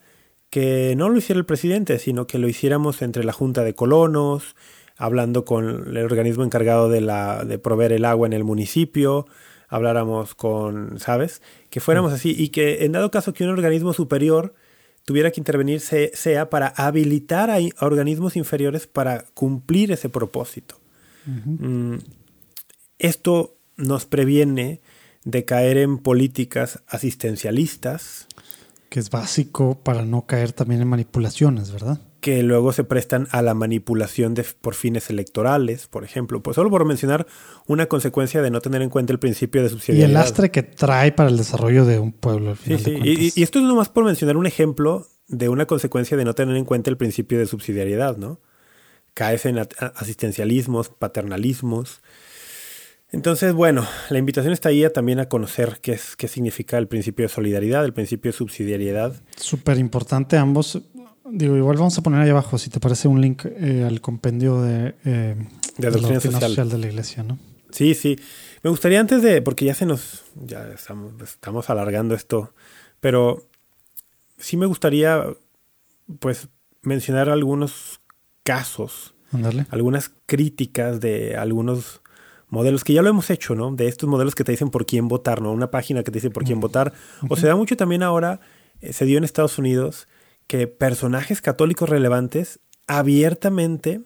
que 0.50 0.96
no 0.98 1.10
lo 1.10 1.18
hiciera 1.18 1.40
el 1.40 1.46
presidente, 1.46 2.00
sino 2.00 2.28
que 2.28 2.40
lo 2.40 2.48
hiciéramos 2.48 3.02
entre 3.02 3.24
la 3.24 3.34
Junta 3.34 3.64
de 3.64 3.76
Colonos, 3.76 4.56
hablando 5.00 5.46
con 5.46 5.96
el 5.98 6.04
organismo 6.06 6.44
encargado 6.44 6.90
de, 6.90 7.02
la, 7.02 7.44
de 7.46 7.58
proveer 7.58 7.94
el 7.94 8.06
agua 8.06 8.28
en 8.28 8.34
el 8.34 8.44
municipio, 8.44 9.26
habláramos 9.70 10.36
con, 10.36 11.00
¿sabes? 11.00 11.42
Que 11.72 11.80
fuéramos 11.80 12.12
así 12.14 12.36
y 12.38 12.50
que 12.50 12.84
en 12.86 12.92
dado 12.92 13.10
caso 13.10 13.34
que 13.34 13.44
un 13.46 13.50
organismo 13.52 13.94
superior 13.94 14.54
tuviera 15.06 15.32
que 15.32 15.40
intervenir 15.40 15.80
se- 15.80 16.12
sea 16.16 16.50
para 16.50 16.68
habilitar 16.68 17.50
a 17.50 17.58
organismos 17.80 18.36
inferiores 18.36 18.86
para 18.88 19.26
cumplir 19.34 19.92
ese 19.92 20.10
propósito. 20.10 20.76
Mm, 21.26 21.96
esto 23.00 23.56
nos 23.78 24.06
previene 24.06 24.82
de 25.24 25.46
caer 25.46 25.78
en 25.78 25.98
políticas 26.00 26.82
asistencialistas 26.88 28.28
Que 28.90 29.00
es 29.00 29.10
básico 29.12 29.80
para 29.84 30.04
no 30.04 30.26
caer 30.26 30.52
también 30.52 30.82
en 30.82 30.88
manipulaciones, 30.88 31.72
¿verdad? 31.72 32.00
Que 32.22 32.44
luego 32.44 32.74
se 32.74 32.84
prestan 32.84 33.28
a 33.32 33.42
la 33.42 33.54
manipulación 33.54 34.34
de, 34.34 34.44
por 34.62 34.76
fines 34.76 35.10
electorales, 35.10 35.88
por 35.88 36.04
ejemplo. 36.04 36.44
Pues 36.44 36.56
solo 36.56 36.70
por 36.70 36.84
mencionar 36.86 37.26
una 37.68 37.86
consecuencia 37.86 38.42
de 38.42 38.52
no 38.52 38.62
tener 38.62 38.82
en 38.82 38.90
cuenta 38.90 39.14
el 39.14 39.20
principio 39.20 39.62
de 39.62 39.68
Y 39.68 39.72
subsidiariedad. 39.72 40.10
el 40.10 40.14
lastre 40.14 40.52
que 40.52 40.64
trae 40.64 41.12
para 41.12 41.30
el 41.30 41.38
desarrollo 41.38 41.86
de 41.86 42.00
un 42.00 42.12
pueblo, 42.12 42.52
al 42.52 42.58
Sí, 42.58 42.64
final 42.78 42.80
sí. 42.84 42.92
de 42.92 42.98
Y, 43.10 43.26
y- 43.28 43.32
y 43.36 43.44
esto 43.44 43.60
es 43.60 43.66
nomás 43.66 43.90
por 43.90 44.04
mencionar 44.06 44.36
un 44.38 44.46
ejemplo 44.46 45.08
de 45.28 45.48
una 45.50 45.66
consecuencia 45.66 46.18
de 46.18 46.26
no 46.26 46.34
tener 46.34 46.56
en 46.58 46.66
cuenta 46.66 46.90
el 46.90 46.98
principio 46.98 47.40
de 47.40 47.46
subsidiariedad, 47.46 48.18
¿no? 48.18 48.40
Caes 49.14 49.46
en 49.46 49.60
asistencialismos, 49.96 50.90
paternalismos. 50.90 52.02
Entonces, 53.12 53.54
bueno, 53.54 53.88
la 54.10 54.20
invitación 54.20 54.54
está 54.54 54.70
ahí 54.70 54.84
a 54.84 54.94
también 54.94 55.20
a 55.20 55.28
conocer 55.30 55.80
qué, 55.82 55.94
es, 55.94 56.16
qué 56.16 56.28
significa 56.28 56.78
el 56.78 56.88
principio 56.88 57.26
de 57.26 57.30
solidaridad, 57.30 57.84
el 57.84 57.94
principio 57.94 58.32
de 58.32 58.38
subsidiariedad. 58.38 59.16
Súper 59.36 59.80
importante 59.80 60.38
ambos. 60.38 60.80
Digo, 61.32 61.56
igual 61.56 61.78
vamos 61.78 61.98
a 61.98 62.02
poner 62.02 62.22
ahí 62.22 62.30
abajo, 62.30 62.58
si 62.58 62.70
te 62.70 62.80
parece, 62.80 63.08
un 63.08 63.22
link 63.22 63.46
eh, 63.46 63.86
al 63.88 64.02
compendio 64.02 64.62
de, 64.62 64.96
eh, 65.06 65.36
De 65.78 65.92
la 65.92 65.92
doctrina 65.92 66.20
social. 66.20 66.70
de 66.70 66.78
la 66.78 66.88
iglesia, 66.88 67.24
¿no? 67.24 67.38
Sí, 67.72 67.94
sí. 67.94 68.18
Me 68.64 68.70
gustaría 68.70 69.00
antes 69.00 69.22
de, 69.22 69.42
porque 69.42 69.66
ya 69.66 69.74
se 69.76 69.86
nos, 69.86 70.24
ya 70.36 70.68
estamos, 70.70 71.14
estamos 71.22 71.70
alargando 71.70 72.16
esto, 72.16 72.54
pero 73.00 73.48
sí 74.38 74.58
me 74.58 74.66
gustaría, 74.66 75.24
pues, 76.20 76.48
mencionar 76.82 77.30
algunos 77.30 78.00
casos, 78.44 79.14
Ándale. 79.32 79.68
algunas 79.70 80.12
críticas 80.26 81.00
de 81.00 81.36
algunos 81.38 82.02
modelos 82.48 82.84
que 82.84 82.94
ya 82.94 83.02
lo 83.04 83.10
hemos 83.10 83.30
hecho, 83.30 83.54
¿no? 83.54 83.72
De 83.76 83.88
estos 83.88 84.10
modelos 84.10 84.34
que 84.34 84.44
te 84.44 84.52
dicen 84.52 84.72
por 84.72 84.86
quién 84.86 85.08
votar, 85.08 85.42
¿no? 85.42 85.52
Una 85.52 85.70
página 85.70 86.04
que 86.04 86.12
te 86.12 86.18
dice 86.18 86.32
por 86.32 86.44
quién 86.46 86.60
votar. 86.60 86.94
O 87.30 87.36
se 87.36 87.46
da 87.46 87.56
mucho 87.56 87.78
también 87.78 88.02
ahora, 88.02 88.40
eh, 88.82 88.92
se 88.94 89.06
dio 89.06 89.18
en 89.20 89.24
Estados 89.24 89.60
Unidos, 89.60 90.08
que 90.50 90.66
personajes 90.66 91.42
católicos 91.42 91.88
relevantes 91.88 92.60
abiertamente 92.88 94.02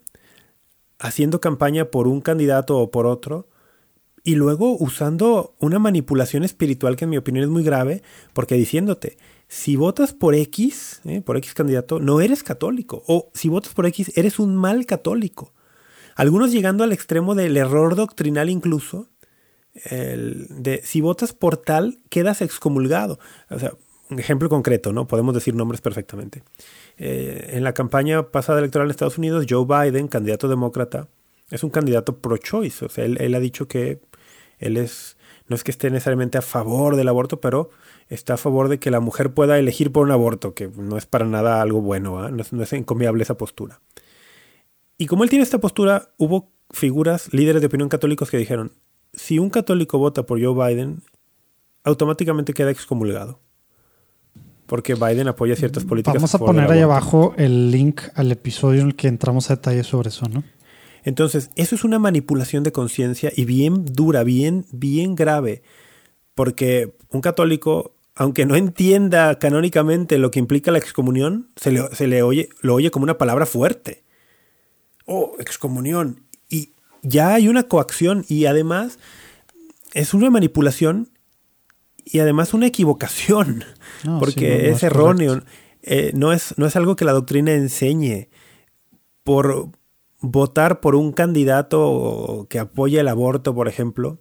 haciendo 0.99 1.39
campaña 1.39 1.85
por 1.85 2.05
un 2.05 2.19
candidato 2.19 2.77
o 2.79 2.91
por 2.91 3.05
otro 3.05 3.47
y 4.25 4.35
luego 4.35 4.75
usando 4.77 5.55
una 5.59 5.79
manipulación 5.79 6.43
espiritual 6.43 6.97
que 6.97 7.05
en 7.05 7.11
mi 7.11 7.17
opinión 7.17 7.45
es 7.45 7.49
muy 7.49 7.63
grave, 7.63 8.03
porque 8.33 8.55
diciéndote, 8.55 9.17
si 9.47 9.77
votas 9.77 10.11
por 10.11 10.35
X, 10.35 10.99
¿eh? 11.05 11.21
por 11.21 11.37
X 11.37 11.53
candidato, 11.53 12.01
no 12.01 12.19
eres 12.19 12.43
católico, 12.43 13.03
o 13.07 13.31
si 13.33 13.47
votas 13.47 13.73
por 13.73 13.85
X, 13.85 14.11
eres 14.17 14.37
un 14.37 14.57
mal 14.57 14.85
católico. 14.85 15.53
Algunos 16.13 16.51
llegando 16.51 16.83
al 16.83 16.91
extremo 16.91 17.35
del 17.35 17.55
error 17.55 17.95
doctrinal 17.95 18.49
incluso, 18.49 19.07
el 19.85 20.47
de 20.49 20.81
si 20.83 20.99
votas 20.99 21.31
por 21.31 21.55
tal, 21.55 21.99
quedas 22.09 22.41
excomulgado. 22.41 23.17
O 23.49 23.59
sea, 23.59 23.73
ejemplo 24.19 24.49
concreto, 24.49 24.93
¿no? 24.93 25.07
Podemos 25.07 25.33
decir 25.33 25.55
nombres 25.55 25.81
perfectamente. 25.81 26.43
Eh, 26.97 27.51
en 27.53 27.63
la 27.63 27.73
campaña 27.73 28.31
pasada 28.31 28.59
electoral 28.59 28.87
en 28.87 28.91
Estados 28.91 29.17
Unidos, 29.17 29.45
Joe 29.49 29.65
Biden, 29.65 30.07
candidato 30.07 30.47
demócrata, 30.47 31.07
es 31.49 31.63
un 31.63 31.69
candidato 31.69 32.17
pro-choice. 32.17 32.85
O 32.85 32.89
sea, 32.89 33.05
él, 33.05 33.35
ha 33.35 33.39
dicho 33.39 33.67
que 33.67 33.99
él 34.59 34.77
es, 34.77 35.17
no 35.47 35.55
es 35.55 35.63
que 35.63 35.71
esté 35.71 35.89
necesariamente 35.89 36.37
a 36.37 36.41
favor 36.41 36.95
del 36.95 37.07
aborto, 37.07 37.39
pero 37.41 37.69
está 38.09 38.35
a 38.35 38.37
favor 38.37 38.69
de 38.69 38.79
que 38.79 38.91
la 38.91 38.99
mujer 38.99 39.33
pueda 39.33 39.59
elegir 39.59 39.91
por 39.91 40.03
un 40.05 40.11
aborto, 40.11 40.53
que 40.53 40.67
no 40.69 40.97
es 40.97 41.05
para 41.05 41.25
nada 41.25 41.61
algo 41.61 41.81
bueno, 41.81 42.19
¿ah? 42.19 42.31
no 42.31 42.63
es 42.63 42.73
encomiable 42.73 43.23
esa 43.23 43.37
postura. 43.37 43.81
Y 44.97 45.07
como 45.07 45.23
él 45.23 45.29
tiene 45.29 45.43
esta 45.43 45.59
postura, 45.59 46.11
hubo 46.17 46.51
figuras, 46.71 47.33
líderes 47.33 47.61
de 47.61 47.67
opinión 47.67 47.89
católicos 47.89 48.29
que 48.29 48.37
dijeron, 48.37 48.73
si 49.13 49.39
un 49.39 49.49
católico 49.49 49.97
vota 49.97 50.25
por 50.25 50.43
Joe 50.43 50.53
Biden, 50.55 51.03
automáticamente 51.83 52.53
queda 52.53 52.71
excomulgado. 52.71 53.39
Porque 54.73 54.95
Biden 54.95 55.27
apoya 55.27 55.55
ciertas 55.55 55.83
políticas. 55.83 56.15
Vamos 56.15 56.33
a 56.33 56.39
poner 56.39 56.71
ahí 56.71 56.79
abajo 56.79 57.35
el 57.37 57.69
link 57.69 58.01
al 58.15 58.31
episodio 58.31 58.81
en 58.81 58.87
el 58.87 58.95
que 58.95 59.07
entramos 59.07 59.51
a 59.51 59.57
detalle 59.57 59.83
sobre 59.83 60.09
eso, 60.09 60.25
¿no? 60.27 60.43
Entonces, 61.03 61.51
eso 61.55 61.75
es 61.75 61.83
una 61.83 61.99
manipulación 61.99 62.63
de 62.63 62.71
conciencia 62.71 63.31
y 63.35 63.45
bien 63.45 63.85
dura, 63.85 64.23
bien, 64.23 64.65
bien 64.71 65.13
grave. 65.13 65.61
Porque 66.33 66.95
un 67.11 67.21
católico, 67.21 67.93
aunque 68.15 68.47
no 68.47 68.55
entienda 68.55 69.37
canónicamente 69.37 70.17
lo 70.17 70.31
que 70.31 70.39
implica 70.39 70.71
la 70.71 70.79
excomunión, 70.79 71.49
se 71.55 71.71
le, 71.71 71.95
se 71.95 72.07
le 72.07 72.23
oye, 72.23 72.49
lo 72.61 72.73
oye 72.73 72.89
como 72.89 73.03
una 73.03 73.19
palabra 73.19 73.45
fuerte. 73.45 74.01
Oh, 75.05 75.35
excomunión. 75.37 76.23
Y 76.49 76.71
ya 77.03 77.35
hay 77.35 77.47
una 77.47 77.61
coacción 77.61 78.25
y 78.27 78.47
además 78.47 78.97
es 79.93 80.15
una 80.15 80.31
manipulación 80.31 81.09
y 82.05 82.19
además 82.19 82.53
una 82.53 82.67
equivocación. 82.67 83.63
No, 84.03 84.19
porque 84.19 84.33
sí, 84.33 84.63
no, 84.63 84.69
no 84.69 84.75
es, 84.75 84.83
erróneo. 84.83 85.41
Eh, 85.81 86.11
no, 86.13 86.33
es, 86.33 86.53
no 86.57 86.65
es 86.65 86.75
algo 86.75 86.95
que 86.97 87.05
la 87.05 87.13
doctrina 87.13 87.53
enseñe. 87.53 88.27
Por 89.23 89.69
votar 90.19 90.81
por 90.81 90.95
un 90.95 91.13
candidato 91.13 92.47
que 92.49 92.59
apoya 92.59 92.99
el 92.99 93.07
aborto, 93.07 93.55
por 93.55 93.69
ejemplo, 93.69 94.19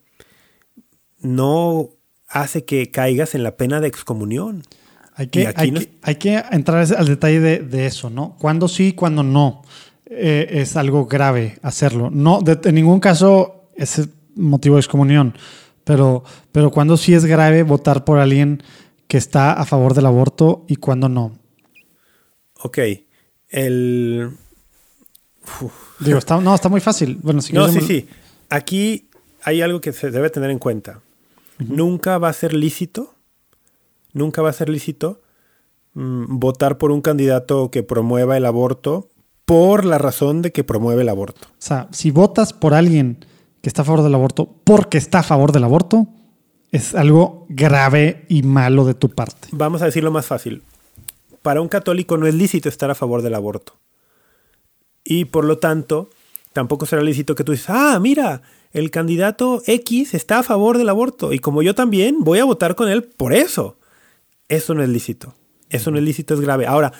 no 1.20 1.88
hace 2.28 2.64
que 2.64 2.90
caigas 2.90 3.34
en 3.34 3.42
la 3.42 3.56
pena 3.56 3.80
de 3.80 3.88
excomunión. 3.88 4.62
Hay 5.14 5.26
que, 5.28 5.52
hay, 5.56 5.70
no 5.70 5.78
que, 5.80 5.84
es- 5.84 5.90
hay 6.02 6.14
que 6.16 6.42
entrar 6.52 6.86
al 6.96 7.06
detalle 7.06 7.40
de, 7.40 7.58
de 7.58 7.86
eso, 7.86 8.08
¿no? 8.10 8.36
Cuando 8.40 8.68
sí 8.68 8.88
y 8.88 8.92
cuando 8.92 9.22
no. 9.22 9.62
Eh, 10.06 10.60
es 10.60 10.76
algo 10.76 11.06
grave 11.06 11.58
hacerlo. 11.62 12.10
No, 12.10 12.40
de, 12.40 12.58
en 12.64 12.74
ningún 12.74 13.00
caso 13.00 13.68
es 13.74 14.08
motivo 14.34 14.76
de 14.76 14.80
excomunión. 14.80 15.34
Pero, 15.84 16.24
pero 16.52 16.70
cuando 16.70 16.96
sí 16.96 17.14
es 17.14 17.24
grave 17.24 17.62
votar 17.62 18.04
por 18.04 18.18
alguien 18.18 18.62
que 19.08 19.18
está 19.18 19.52
a 19.52 19.64
favor 19.64 19.94
del 19.94 20.06
aborto 20.06 20.64
y 20.68 20.76
cuando 20.76 21.08
no. 21.08 21.32
Ok. 22.62 22.78
El. 23.48 24.30
Digo, 26.00 26.18
está, 26.18 26.40
no, 26.40 26.54
está 26.54 26.68
muy 26.68 26.80
fácil. 26.80 27.18
Bueno, 27.22 27.42
si 27.42 27.52
No, 27.52 27.68
sí, 27.68 27.80
sí. 27.80 28.08
Aquí 28.48 29.08
hay 29.42 29.60
algo 29.60 29.80
que 29.80 29.92
se 29.92 30.10
debe 30.10 30.30
tener 30.30 30.50
en 30.50 30.58
cuenta. 30.58 31.00
Nunca 31.58 32.18
va 32.18 32.28
a 32.28 32.32
ser 32.32 32.54
lícito, 32.54 33.14
nunca 34.12 34.42
va 34.42 34.50
a 34.50 34.52
ser 34.52 34.68
lícito 34.68 35.20
mm, 35.94 36.38
votar 36.38 36.78
por 36.78 36.90
un 36.90 37.02
candidato 37.02 37.70
que 37.70 37.82
promueva 37.82 38.36
el 38.36 38.46
aborto 38.46 39.10
por 39.44 39.84
la 39.84 39.98
razón 39.98 40.42
de 40.42 40.52
que 40.52 40.64
promueve 40.64 41.02
el 41.02 41.08
aborto. 41.08 41.48
O 41.48 41.54
sea, 41.58 41.88
si 41.92 42.10
votas 42.10 42.52
por 42.52 42.74
alguien 42.74 43.24
que 43.62 43.68
está 43.68 43.82
a 43.82 43.84
favor 43.84 44.02
del 44.02 44.14
aborto 44.14 44.54
porque 44.64 44.98
está 44.98 45.20
a 45.20 45.22
favor 45.22 45.52
del 45.52 45.64
aborto, 45.64 46.08
es 46.72 46.94
algo 46.94 47.46
grave 47.48 48.26
y 48.28 48.42
malo 48.42 48.84
de 48.84 48.94
tu 48.94 49.08
parte. 49.10 49.48
Vamos 49.52 49.82
a 49.82 49.86
decirlo 49.86 50.10
más 50.10 50.26
fácil. 50.26 50.62
Para 51.42 51.60
un 51.60 51.68
católico 51.68 52.16
no 52.16 52.26
es 52.26 52.34
lícito 52.34 52.68
estar 52.68 52.90
a 52.90 52.94
favor 52.94 53.22
del 53.22 53.34
aborto. 53.34 53.74
Y 55.04 55.26
por 55.26 55.44
lo 55.44 55.58
tanto, 55.58 56.10
tampoco 56.52 56.86
será 56.86 57.02
lícito 57.02 57.34
que 57.34 57.44
tú 57.44 57.52
dices, 57.52 57.70
ah, 57.70 57.98
mira, 58.00 58.42
el 58.72 58.90
candidato 58.90 59.62
X 59.66 60.14
está 60.14 60.40
a 60.40 60.42
favor 60.42 60.78
del 60.78 60.88
aborto 60.88 61.32
y 61.32 61.38
como 61.38 61.62
yo 61.62 61.74
también 61.74 62.18
voy 62.20 62.38
a 62.38 62.44
votar 62.44 62.74
con 62.74 62.88
él 62.88 63.04
por 63.04 63.32
eso. 63.32 63.76
Eso 64.48 64.74
no 64.74 64.82
es 64.82 64.88
lícito. 64.88 65.34
Eso 65.70 65.90
no 65.90 65.98
es 65.98 66.04
lícito, 66.04 66.34
es 66.34 66.40
grave. 66.40 66.66
Ahora, 66.66 66.92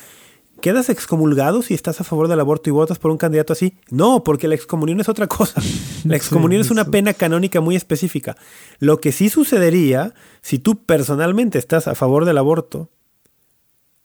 ¿quedas 0.63 0.89
excomulgado 0.89 1.61
si 1.61 1.75
estás 1.75 2.01
a 2.01 2.05
favor 2.05 2.29
del 2.29 2.41
aborto 2.41 2.71
y 2.71 2.73
votas 2.73 2.99
por 2.99 3.11
un 3.11 3.19
candidato 3.19 3.53
así? 3.53 3.77
No, 3.91 4.25
porque 4.25 4.49
la 4.49 4.55
excomunión 4.55 4.99
es 5.01 5.11
otra 5.11 5.27
cosa. 5.27 5.61
La 6.05 6.17
excomunión 6.17 6.63
Sí, 6.63 6.69
es 6.69 6.71
una 6.71 6.87
pena 6.87 7.13
canónica 7.13 7.61
muy 7.61 7.77
específica. 7.77 8.37
Lo 8.79 8.99
que 9.01 9.13
sí 9.13 9.29
sucedería 9.29 10.15
si 10.41 10.59
tú 10.59 10.85
personalmente 10.87 11.59
estás 11.59 11.87
a 11.87 11.95
favor 11.95 12.25
del 12.25 12.39
aborto 12.39 12.89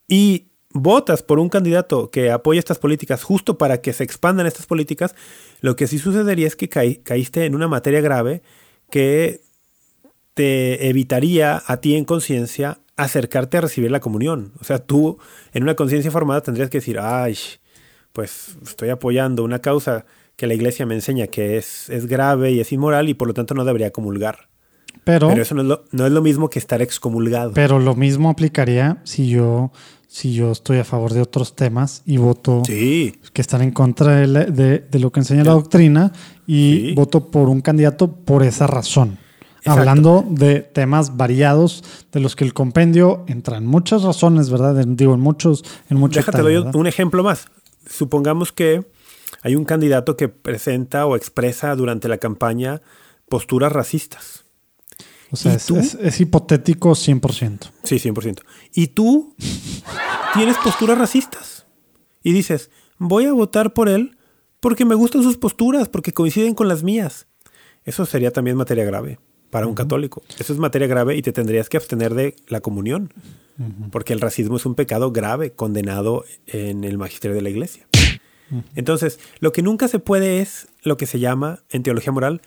y 0.08 0.48
votas 0.72 1.24
por 1.24 1.40
un 1.40 1.50
candidato 1.50 2.12
que 2.12 2.30
apoya 2.32 2.60
estas 2.60 2.78
políticas 2.78 3.24
justo 3.24 3.58
para 3.58 3.82
que 3.82 3.94
se 3.94 4.04
expandan 4.04 4.46
estas 4.48 4.66
políticas, 4.66 5.16
lo 5.62 5.76
que 5.76 5.88
sí 5.88 5.98
sucedería 5.98 6.46
es 6.48 6.56
que 6.56 6.70
caí- 6.70 7.02
caíste 7.04 7.46
en 7.46 7.56
una 7.56 7.68
materia 7.68 8.02
grave 8.02 8.42
que 8.90 9.42
te 10.34 10.88
evitaría 10.90 11.64
a 11.66 11.78
ti 11.78 11.96
en 11.96 12.06
conciencia 12.06 12.80
acercarte 12.98 13.58
a 13.58 13.62
recibir 13.62 13.92
la 13.92 14.00
comunión. 14.00 14.52
O 14.60 14.64
sea, 14.64 14.80
tú 14.80 15.18
en 15.54 15.64
una 15.64 15.76
conciencia 15.76 16.12
formada 16.12 16.42
tendrías 16.42 16.70
que 16.70 16.80
decir, 16.80 17.00
ay, 17.00 17.38
pues 18.12 18.58
estoy 18.68 18.90
apoyando 18.90 19.44
una 19.44 19.60
causa 19.60 20.06
que 20.36 20.48
la 20.48 20.54
iglesia 20.54 20.86
me 20.86 20.96
enseña 20.96 21.28
que 21.28 21.58
es, 21.58 21.90
es 21.90 22.06
grave 22.08 22.52
y 22.52 22.60
es 22.60 22.72
inmoral 22.72 23.10
y 23.10 23.14
por 23.14 23.28
lo 23.28 23.34
tanto 23.34 23.54
no 23.54 23.64
debería 23.66 23.92
comulgar. 23.92 24.50
Pero, 25.04 25.30
Pero 25.30 25.42
eso 25.42 25.56
no 25.56 25.62
es, 25.62 25.68
lo, 25.68 25.86
no 25.92 26.06
es 26.06 26.12
lo 26.12 26.22
mismo 26.22 26.50
que 26.50 26.60
estar 26.60 26.82
excomulgado. 26.82 27.54
pero 27.54 27.80
lo 27.80 27.96
mismo 27.96 28.30
aplicaría 28.30 28.98
si 29.06 29.30
yo, 29.30 29.72
si 30.08 30.34
yo 30.34 30.52
estoy 30.52 30.80
a 30.80 30.84
favor 30.84 31.14
de 31.14 31.22
otros 31.22 31.56
temas 31.56 32.02
y 32.06 32.18
voto 32.18 32.64
sí, 32.66 33.20
que 33.32 33.42
están 33.42 33.62
en 33.62 33.72
contra 33.72 34.16
de, 34.18 34.46
de- 34.52 34.80
de 34.80 35.00
lo 35.00 35.12
que 35.12 35.22
enseña 35.22 35.44
la 35.46 35.54
doctrina 35.54 36.12
y 36.46 36.88
Sí. 36.90 36.94
voto 36.94 37.32
por 37.32 37.48
un 37.48 37.62
candidato 37.62 38.12
por 38.12 38.44
esa 38.44 38.68
razón. 38.68 39.18
Exacto. 39.68 39.80
Hablando 39.90 40.26
de 40.30 40.62
temas 40.62 41.18
variados 41.18 41.84
de 42.12 42.20
los 42.20 42.36
que 42.36 42.44
el 42.44 42.54
compendio 42.54 43.24
entra 43.28 43.58
en 43.58 43.66
muchas 43.66 44.04
razones, 44.04 44.50
¿verdad? 44.50 44.80
En- 44.82 44.96
digo, 44.96 45.14
en 45.14 45.20
muchos, 45.20 45.64
en 45.90 45.98
muchos 45.98 46.26
Déjate, 46.26 46.42
doy 46.42 46.58
un 46.74 46.88
ejemplo 46.88 47.24
más. 47.24 47.48
Supongamos 47.90 48.52
que 48.52 48.86
hay 49.42 49.56
un 49.56 49.66
candidato 49.66 50.18
que 50.18 50.28
presenta 50.30 51.06
o 51.06 51.16
expresa 51.16 51.76
durante 51.76 52.08
la 52.08 52.18
campaña 52.18 52.82
posturas 53.30 53.72
racistas. 53.72 54.46
O 55.32 55.36
sea, 55.36 55.54
es- 55.56 55.70
es 56.02 56.22
hipotético 56.22 56.96
100%. 56.96 57.68
Sí, 57.84 58.00
100%. 58.00 58.44
Y 58.74 58.88
tú 58.88 59.36
tienes 60.34 60.56
posturas 60.64 60.98
racistas. 60.98 61.66
Y 62.24 62.32
dices, 62.34 62.70
voy 62.98 63.26
a 63.26 63.34
votar 63.34 63.74
por 63.74 63.90
él 63.90 64.18
porque 64.60 64.86
me 64.86 64.96
gustan 64.96 65.24
sus 65.24 65.38
posturas, 65.38 65.88
porque 65.90 66.14
coinciden 66.14 66.54
con 66.56 66.68
las 66.68 66.84
mías. 66.84 67.28
Eso 67.84 68.06
sería 68.06 68.32
también 68.32 68.58
materia 68.58 68.84
grave 68.86 69.20
para 69.50 69.68
un 69.68 69.74
católico. 69.76 70.22
Eso 70.40 70.54
es 70.54 70.60
materia 70.60 70.88
grave 70.88 71.16
y 71.16 71.22
te 71.22 71.32
tendrías 71.32 71.70
que 71.70 71.78
abstener 71.78 72.14
de 72.14 72.36
la 72.48 72.62
comunión. 72.62 73.14
Porque 73.92 74.14
el 74.14 74.22
racismo 74.22 74.58
es 74.58 74.66
un 74.68 74.76
pecado 74.76 75.12
grave 75.12 75.52
condenado 75.52 76.24
en 76.46 76.84
el 76.84 76.98
magisterio 77.00 77.34
de 77.36 77.42
la 77.42 77.50
iglesia. 77.50 77.88
Entonces, 78.76 79.20
lo 79.40 79.52
que 79.52 79.64
nunca 79.64 79.88
se 79.88 79.98
puede 80.00 80.42
es 80.42 80.68
lo 80.84 80.96
que 80.96 81.08
se 81.08 81.20
llama, 81.20 81.64
en 81.70 81.82
teología 81.84 82.12
moral, 82.12 82.42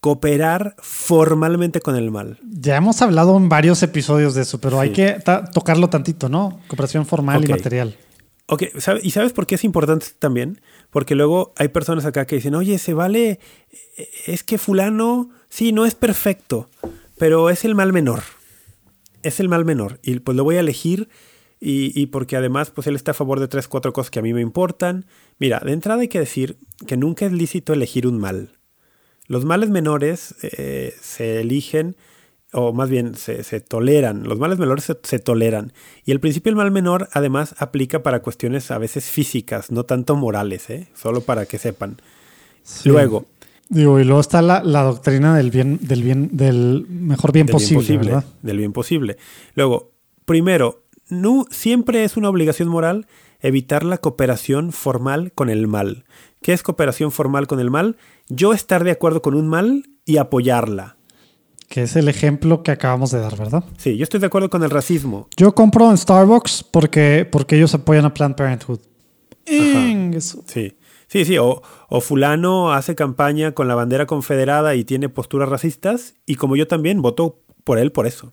cooperar 0.00 0.76
formalmente 0.78 1.80
con 1.80 1.96
el 1.96 2.10
mal. 2.10 2.38
Ya 2.48 2.76
hemos 2.76 3.02
hablado 3.02 3.36
en 3.36 3.48
varios 3.48 3.82
episodios 3.82 4.34
de 4.34 4.42
eso, 4.42 4.60
pero 4.60 4.78
hay 4.78 4.90
que 4.92 5.12
ta- 5.24 5.44
tocarlo 5.50 5.88
tantito, 5.88 6.28
¿no? 6.28 6.60
Cooperación 6.68 7.04
formal 7.06 7.44
y 7.44 7.48
material. 7.48 7.96
Ok, 8.46 8.64
¿sabe- 8.78 9.00
¿y 9.02 9.10
sabes 9.10 9.32
por 9.32 9.46
qué 9.46 9.56
es 9.56 9.64
importante 9.64 10.06
también? 10.18 10.60
Porque 10.90 11.14
luego 11.14 11.52
hay 11.56 11.68
personas 11.68 12.04
acá 12.04 12.26
que 12.26 12.36
dicen, 12.36 12.54
oye, 12.54 12.78
se 12.78 12.94
vale, 12.94 13.40
eh, 13.96 14.08
es 14.26 14.44
que 14.44 14.56
fulano, 14.56 15.30
sí, 15.48 15.72
no 15.72 15.86
es 15.86 15.94
perfecto, 15.94 16.68
pero 17.18 17.50
es 17.50 17.64
el 17.64 17.74
mal 17.74 17.92
menor. 17.92 18.22
Es 19.22 19.40
el 19.40 19.48
mal 19.48 19.64
menor. 19.64 19.98
Y 20.02 20.18
pues 20.20 20.36
lo 20.36 20.44
voy 20.44 20.56
a 20.56 20.60
elegir 20.60 21.08
y, 21.60 22.00
y 22.00 22.06
porque 22.06 22.36
además 22.36 22.70
pues 22.70 22.86
él 22.86 22.96
está 22.96 23.10
a 23.10 23.14
favor 23.14 23.40
de 23.40 23.48
tres, 23.48 23.68
cuatro 23.68 23.92
cosas 23.92 24.10
que 24.10 24.20
a 24.20 24.22
mí 24.22 24.32
me 24.32 24.40
importan. 24.40 25.06
Mira, 25.38 25.60
de 25.60 25.72
entrada 25.72 26.02
hay 26.02 26.08
que 26.08 26.20
decir 26.20 26.56
que 26.86 26.96
nunca 26.96 27.26
es 27.26 27.32
lícito 27.32 27.72
elegir 27.72 28.06
un 28.06 28.18
mal. 28.18 28.58
Los 29.26 29.44
males 29.44 29.68
menores 29.68 30.34
eh, 30.42 30.94
se 31.02 31.40
eligen, 31.40 31.96
o 32.52 32.72
más 32.72 32.88
bien 32.88 33.14
se, 33.14 33.44
se 33.44 33.60
toleran. 33.60 34.24
Los 34.24 34.38
males 34.38 34.58
menores 34.58 34.84
se, 34.84 34.96
se 35.02 35.18
toleran. 35.18 35.74
Y 36.04 36.12
el 36.12 36.20
principio 36.20 36.50
del 36.50 36.56
mal 36.56 36.70
menor 36.70 37.08
además 37.12 37.54
aplica 37.58 38.02
para 38.02 38.20
cuestiones 38.20 38.70
a 38.70 38.78
veces 38.78 39.10
físicas, 39.10 39.70
no 39.70 39.84
tanto 39.84 40.16
morales, 40.16 40.70
¿eh? 40.70 40.88
solo 40.94 41.20
para 41.20 41.44
que 41.44 41.58
sepan. 41.58 42.00
Sí. 42.62 42.88
Luego, 42.88 43.26
Digo, 43.70 44.00
y 44.00 44.04
luego 44.04 44.20
está 44.20 44.40
la, 44.40 44.62
la 44.62 44.82
doctrina 44.82 45.36
del 45.36 45.50
bien, 45.50 45.78
del 45.82 46.02
bien, 46.02 46.30
del 46.32 46.86
mejor 46.88 47.32
bien 47.32 47.46
del 47.46 47.52
posible, 47.52 47.74
bien 47.74 47.80
posible, 47.80 48.14
¿verdad? 48.14 48.24
del 48.42 48.58
bien 48.58 48.72
posible. 48.72 49.16
Luego, 49.54 49.92
primero, 50.24 50.84
no, 51.10 51.44
siempre 51.50 52.04
es 52.04 52.16
una 52.16 52.30
obligación 52.30 52.68
moral 52.68 53.06
evitar 53.40 53.84
la 53.84 53.98
cooperación 53.98 54.72
formal 54.72 55.32
con 55.32 55.50
el 55.50 55.66
mal. 55.66 56.04
¿Qué 56.42 56.52
es 56.52 56.62
cooperación 56.62 57.12
formal 57.12 57.46
con 57.46 57.60
el 57.60 57.70
mal? 57.70 57.96
Yo 58.28 58.52
estar 58.52 58.84
de 58.84 58.90
acuerdo 58.90 59.22
con 59.22 59.34
un 59.34 59.48
mal 59.48 59.84
y 60.04 60.16
apoyarla. 60.16 60.96
Que 61.68 61.82
es 61.82 61.96
el 61.96 62.08
ejemplo 62.08 62.62
que 62.62 62.70
acabamos 62.70 63.10
de 63.10 63.20
dar, 63.20 63.36
¿verdad? 63.36 63.64
Sí, 63.76 63.96
yo 63.98 64.02
estoy 64.02 64.20
de 64.20 64.26
acuerdo 64.26 64.48
con 64.48 64.62
el 64.62 64.70
racismo. 64.70 65.28
Yo 65.36 65.54
compro 65.54 65.90
en 65.90 65.98
Starbucks 65.98 66.64
porque, 66.64 67.28
porque 67.30 67.56
ellos 67.56 67.74
apoyan 67.74 68.06
a 68.06 68.14
Planned 68.14 68.36
Parenthood. 68.36 68.80
Sí, 69.44 70.74
sí, 71.08 71.24
sí. 71.24 71.36
O, 71.38 71.62
fulano 72.00 72.72
hace 72.72 72.94
campaña 72.94 73.52
con 73.52 73.66
la 73.66 73.74
bandera 73.74 74.06
confederada 74.06 74.76
y 74.76 74.84
tiene 74.84 75.08
posturas 75.08 75.48
racistas 75.48 76.14
y 76.26 76.36
como 76.36 76.54
yo 76.54 76.68
también 76.68 77.02
voto 77.02 77.40
por 77.64 77.78
él 77.78 77.90
por 77.90 78.06
eso. 78.06 78.30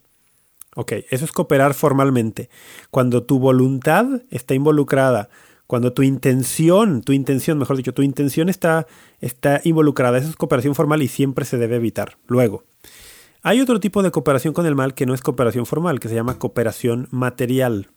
Ok, 0.75 0.91
eso 1.09 1.25
es 1.25 1.31
cooperar 1.31 1.73
formalmente. 1.73 2.49
Cuando 2.91 3.23
tu 3.23 3.39
voluntad 3.39 4.05
está 4.29 4.53
involucrada, 4.53 5.29
cuando 5.67 5.93
tu 5.93 6.03
intención, 6.03 7.01
tu 7.01 7.13
intención, 7.13 7.57
mejor 7.57 7.77
dicho, 7.77 7.93
tu 7.93 8.01
intención 8.01 8.49
está, 8.49 8.85
está 9.19 9.61
involucrada, 9.63 10.17
eso 10.17 10.29
es 10.29 10.35
cooperación 10.35 10.75
formal 10.75 11.01
y 11.01 11.07
siempre 11.07 11.45
se 11.45 11.57
debe 11.57 11.77
evitar. 11.77 12.17
Luego, 12.27 12.63
Hay 13.41 13.61
otro 13.61 13.79
tipo 13.79 14.01
de 14.01 14.09
cooperación 14.11 14.53
con 14.53 14.65
el 14.65 14.75
mal 14.75 14.95
que 14.95 15.05
no 15.05 15.13
es 15.13 15.21
cooperación 15.21 15.65
formal, 15.67 15.99
que 15.99 16.09
se 16.09 16.15
llama 16.15 16.39
cooperación 16.39 17.07
material. 17.11 17.89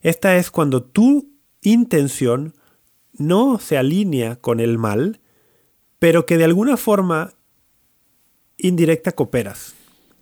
Esta 0.00 0.36
es 0.36 0.50
cuando 0.50 0.82
tu 0.82 1.28
intención 1.60 2.54
no 3.20 3.58
se 3.58 3.76
alinea 3.76 4.36
con 4.36 4.58
el 4.60 4.78
mal, 4.78 5.20
pero 5.98 6.26
que 6.26 6.38
de 6.38 6.44
alguna 6.44 6.76
forma 6.76 7.34
indirecta 8.56 9.12
cooperas. 9.12 9.74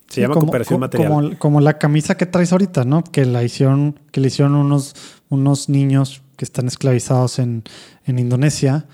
Se 0.09 0.21
llama 0.23 0.35
cooperación 0.35 0.81
material. 0.81 1.39
Como, 1.39 1.61
la 1.61 1.79
camisa 1.79 2.17
que 2.17 2.27
traes 2.27 2.53
ahorita, 2.53 2.85
¿no? 2.85 3.05
Que 3.05 3.25
la 3.25 3.45
hicieron, 3.45 4.01
que 4.11 4.21
le 4.21 4.29
hicieron 4.29 4.55
unos, 4.55 4.95
unos 5.29 5.69
niños 5.69 6.23
que 6.37 6.45
están 6.45 6.67
esclavizados 6.67 7.39
en, 7.39 7.63
en 8.05 8.19
Indonesia. 8.19 8.87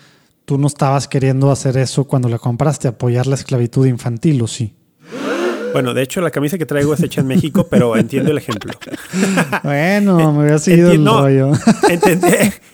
Tú 0.44 0.58
no 0.58 0.66
estabas 0.66 1.08
queriendo 1.08 1.50
hacer 1.50 1.76
eso 1.78 2.04
cuando 2.04 2.28
la 2.28 2.38
compraste, 2.38 2.88
apoyar 2.88 3.26
la 3.26 3.36
esclavitud 3.36 3.86
infantil, 3.86 4.42
¿o 4.42 4.46
sí? 4.46 4.74
Bueno, 5.74 5.92
de 5.92 6.02
hecho 6.02 6.20
la 6.20 6.30
camisa 6.30 6.56
que 6.56 6.66
traigo 6.66 6.94
es 6.94 7.02
hecha 7.02 7.20
en 7.20 7.26
México, 7.26 7.66
pero 7.70 7.96
entiendo 7.96 8.30
el 8.30 8.38
ejemplo. 8.38 8.72
bueno, 9.64 10.32
me 10.32 10.44
había 10.44 10.58
seguido 10.58 10.92
el 10.92 11.04
rollo. 11.04 11.52
entendí, 11.90 12.28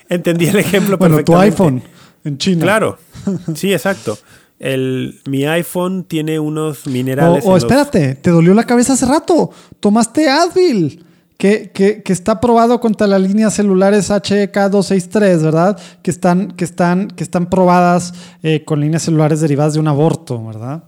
entendí, 0.08 0.46
el 0.48 0.58
ejemplo 0.58 0.98
Bueno, 0.98 1.24
tu 1.24 1.34
iPhone 1.36 1.82
en 2.24 2.38
China. 2.38 2.62
Claro, 2.62 2.98
sí, 3.54 3.72
exacto. 3.72 4.18
El, 4.58 5.18
mi 5.26 5.46
iPhone 5.46 6.04
tiene 6.04 6.38
unos 6.38 6.86
minerales. 6.86 7.42
O, 7.46 7.56
espérate, 7.56 8.16
te 8.16 8.30
dolió 8.30 8.52
la 8.52 8.64
cabeza 8.64 8.92
hace 8.92 9.06
rato. 9.06 9.50
Tomaste 9.80 10.28
Advil. 10.28 11.06
Que, 11.38 11.70
que, 11.72 12.02
que, 12.02 12.12
está 12.12 12.38
probado 12.38 12.80
contra 12.80 13.06
las 13.06 13.18
líneas 13.18 13.54
celulares 13.54 14.10
HK263, 14.10 15.40
¿verdad? 15.40 15.80
Que 16.02 16.10
están, 16.10 16.50
que 16.50 16.64
están, 16.66 17.08
que 17.08 17.24
están 17.24 17.48
probadas 17.48 18.12
eh, 18.42 18.62
con 18.66 18.78
líneas 18.78 19.04
celulares 19.04 19.40
derivadas 19.40 19.72
de 19.72 19.80
un 19.80 19.88
aborto, 19.88 20.44
¿verdad? 20.44 20.84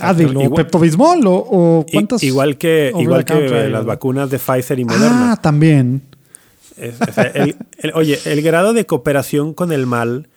Advil 0.00 0.36
o 0.36 0.54
Pepto-Bismol 0.54 1.22
o, 1.26 1.84
cuántas. 1.90 2.22
Igual 2.22 2.56
que, 2.56 2.92
igual 2.98 3.24
que 3.24 3.68
las 3.68 3.84
vacunas 3.84 4.30
de 4.30 4.38
Pfizer 4.38 4.78
y 4.78 4.84
Moderna. 4.84 5.32
Ah, 5.32 5.36
también. 5.40 6.02
oye, 7.94 8.18
el 8.24 8.42
grado 8.42 8.72
de 8.72 8.86
cooperación 8.86 9.54
con 9.54 9.72
el 9.72 9.86
mal, 9.86 10.28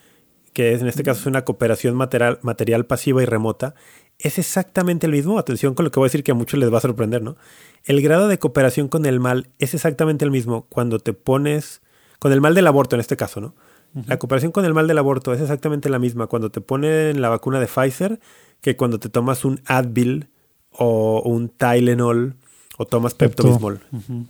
que 0.53 0.73
es, 0.73 0.81
en 0.81 0.87
este 0.87 1.03
caso 1.03 1.21
es 1.21 1.25
una 1.27 1.45
cooperación 1.45 1.95
material, 1.95 2.39
material 2.41 2.85
pasiva 2.85 3.23
y 3.23 3.25
remota, 3.25 3.75
es 4.19 4.37
exactamente 4.37 5.05
el 5.05 5.13
mismo. 5.13 5.39
Atención 5.39 5.73
con 5.73 5.85
lo 5.85 5.91
que 5.91 5.99
voy 5.99 6.07
a 6.07 6.09
decir 6.09 6.23
que 6.23 6.31
a 6.31 6.35
muchos 6.35 6.59
les 6.59 6.71
va 6.71 6.79
a 6.79 6.81
sorprender, 6.81 7.21
¿no? 7.21 7.37
El 7.85 8.01
grado 8.01 8.27
de 8.27 8.39
cooperación 8.39 8.87
con 8.89 9.05
el 9.05 9.19
mal 9.19 9.47
es 9.59 9.73
exactamente 9.73 10.25
el 10.25 10.31
mismo 10.31 10.65
cuando 10.69 10.99
te 10.99 11.13
pones, 11.13 11.81
con 12.19 12.31
el 12.33 12.41
mal 12.41 12.53
del 12.53 12.67
aborto 12.67 12.95
en 12.95 12.99
este 12.99 13.15
caso, 13.15 13.39
¿no? 13.39 13.55
La 14.05 14.19
cooperación 14.19 14.51
con 14.51 14.65
el 14.65 14.73
mal 14.73 14.87
del 14.87 14.97
aborto 14.97 15.33
es 15.33 15.41
exactamente 15.41 15.89
la 15.89 15.97
misma 15.97 16.27
cuando 16.27 16.51
te 16.51 16.61
ponen 16.61 17.21
la 17.21 17.29
vacuna 17.29 17.59
de 17.59 17.67
Pfizer 17.67 18.19
que 18.61 18.75
cuando 18.75 18.99
te 18.99 19.09
tomas 19.09 19.45
un 19.45 19.61
Advil 19.65 20.29
o 20.71 21.21
un 21.25 21.49
Tylenol 21.49 22.35
o 22.77 22.85
tomas 22.85 23.15
Pepto-Bismol. 23.15 23.81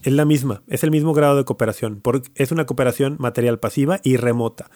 Es 0.03 0.13
la 0.13 0.25
misma, 0.25 0.63
es 0.67 0.83
el 0.83 0.91
mismo 0.91 1.13
grado 1.13 1.35
de 1.35 1.43
cooperación. 1.43 2.01
es 2.35 2.51
una 2.51 2.65
cooperación 2.65 3.17
material 3.19 3.59
pasiva 3.59 3.99
y 4.03 4.15
remota. 4.17 4.71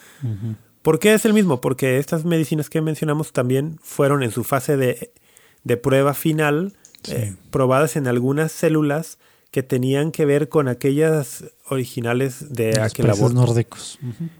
¿Por 0.81 0.99
qué 0.99 1.13
es 1.13 1.25
el 1.25 1.33
mismo? 1.33 1.61
Porque 1.61 1.97
estas 1.97 2.25
medicinas 2.25 2.69
que 2.69 2.81
mencionamos 2.81 3.31
también 3.31 3.79
fueron 3.81 4.23
en 4.23 4.31
su 4.31 4.43
fase 4.43 4.77
de, 4.77 5.77
prueba 5.77 6.13
final 6.13 6.73
eh, 7.07 7.35
probadas 7.49 7.95
en 7.95 8.07
algunas 8.07 8.51
células 8.51 9.19
que 9.51 9.63
tenían 9.63 10.11
que 10.11 10.25
ver 10.25 10.49
con 10.49 10.67
aquellas 10.67 11.45
originales 11.69 12.53
de 12.53 12.79
aquel 12.79 13.09
aborto. 13.09 13.35
nórdicos. 13.35 13.99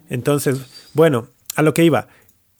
Entonces, 0.09 0.89
bueno, 0.93 1.27
a 1.55 1.61
lo 1.61 1.73
que 1.73 1.83
iba 1.83 2.07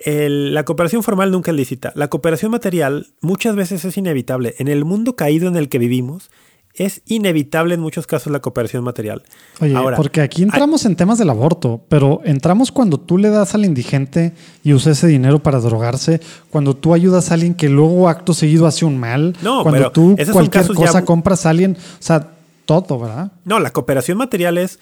la 0.06 0.64
cooperación 0.64 1.03
formal 1.03 1.32
nunca 1.32 1.52
es 1.52 1.57
lícita. 1.57 1.91
La 1.95 2.10
cooperación 2.10 2.52
material 2.52 3.07
muchas 3.22 3.56
veces 3.56 3.86
es 3.86 3.98
inevitable. 3.98 4.56
En 4.57 4.68
el 4.68 4.86
mundo 4.86 5.15
caído 5.15 5.48
en 5.48 5.56
el 5.56 5.69
que 5.69 5.80
vivimos, 5.80 6.32
es 6.73 7.02
inevitable 7.06 7.76
en 7.76 7.82
muchos 7.82 8.07
casos 8.07 8.32
la 8.32 8.40
cooperación 8.40 8.84
material. 8.84 9.23
Oye, 9.60 9.76
porque 9.95 10.22
aquí 10.22 10.44
entramos 10.44 10.86
en 10.86 10.95
temas 10.95 11.18
del 11.18 11.30
aborto, 11.30 11.82
pero 11.90 12.22
entramos 12.23 12.72
cuando 12.72 12.99
tú 12.99 13.18
le 13.18 13.30
das 13.30 13.53
al 13.56 13.65
indigente 13.65 14.34
y 14.64 14.73
usa 14.73 14.94
ese 14.94 15.07
dinero 15.07 15.40
para 15.40 15.60
drogarse, 15.60 16.22
cuando 16.49 16.76
tú 16.76 16.94
ayudas 16.94 17.32
a 17.32 17.36
alguien 17.36 17.53
que 17.53 17.69
luego 17.69 18.07
acto 18.07 18.34
seguido 18.34 18.68
hace 18.68 18.86
un 18.86 18.98
mal, 18.98 19.36
no, 19.41 19.64
cuando 19.64 19.91
tú 19.91 20.15
cualquier 20.32 20.68
cosa 20.68 21.03
compras 21.03 21.45
a 21.45 21.49
alguien, 21.49 21.78
o 21.78 22.03
sea, 22.03 22.30
todo, 22.65 22.99
¿verdad? 22.99 23.32
No, 23.44 23.60
la 23.60 23.72
cooperación 23.72 24.18
material 24.18 24.57
es, 24.57 24.80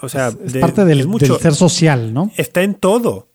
o 0.00 0.08
sea, 0.08 0.32
es, 0.44 0.56
parte 0.56 0.84
del, 0.84 1.06
mucho, 1.06 1.34
del 1.34 1.42
ser 1.42 1.54
social, 1.54 2.12
¿no? 2.12 2.32
Está 2.36 2.62
en 2.62 2.74
todo. 2.74 3.27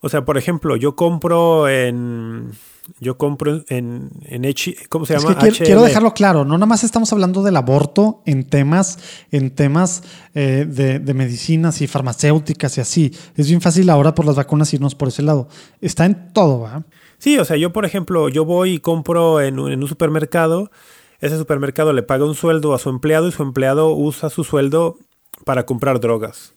O 0.00 0.08
sea, 0.08 0.24
por 0.24 0.38
ejemplo, 0.38 0.76
yo 0.76 0.96
compro 0.96 1.68
en. 1.68 2.52
Yo 2.98 3.16
compro 3.18 3.62
en, 3.68 4.10
en 4.24 4.44
H, 4.46 4.74
¿cómo 4.88 5.06
se 5.06 5.16
llama? 5.16 5.36
quiero, 5.36 5.82
dejarlo 5.82 6.12
claro, 6.12 6.44
no 6.44 6.54
nada 6.54 6.66
más 6.66 6.82
estamos 6.82 7.12
hablando 7.12 7.44
del 7.44 7.56
aborto 7.56 8.20
en 8.26 8.42
temas, 8.42 8.98
en 9.30 9.54
temas 9.54 10.02
eh, 10.34 10.66
de, 10.66 11.14
medicinas 11.14 11.82
y 11.82 11.86
farmacéuticas 11.86 12.78
y 12.78 12.80
así. 12.80 13.14
Es 13.36 13.46
bien 13.46 13.60
fácil 13.60 13.90
ahora 13.90 14.14
por 14.14 14.26
las 14.26 14.34
vacunas 14.34 14.74
irnos 14.74 14.96
por 14.96 15.06
ese 15.06 15.22
lado. 15.22 15.46
Está 15.80 16.04
en 16.04 16.32
todo, 16.32 16.60
¿va? 16.60 16.82
Sí, 17.18 17.38
o 17.38 17.44
sea, 17.44 17.56
yo 17.56 17.72
por 17.72 17.84
ejemplo, 17.84 18.28
yo 18.28 18.44
voy 18.44 18.72
y 18.72 18.78
compro 18.80 19.40
en 19.40 19.60
un, 19.60 19.86
supermercado, 19.86 20.72
ese 21.20 21.38
supermercado 21.38 21.92
le 21.92 22.02
paga 22.02 22.24
un 22.24 22.34
sueldo 22.34 22.74
a 22.74 22.80
su 22.80 22.88
empleado 22.88 23.28
y 23.28 23.32
su 23.32 23.44
empleado 23.44 23.94
usa 23.94 24.30
su 24.30 24.42
sueldo 24.42 24.96
para 25.44 25.64
comprar 25.64 26.00
drogas. 26.00 26.54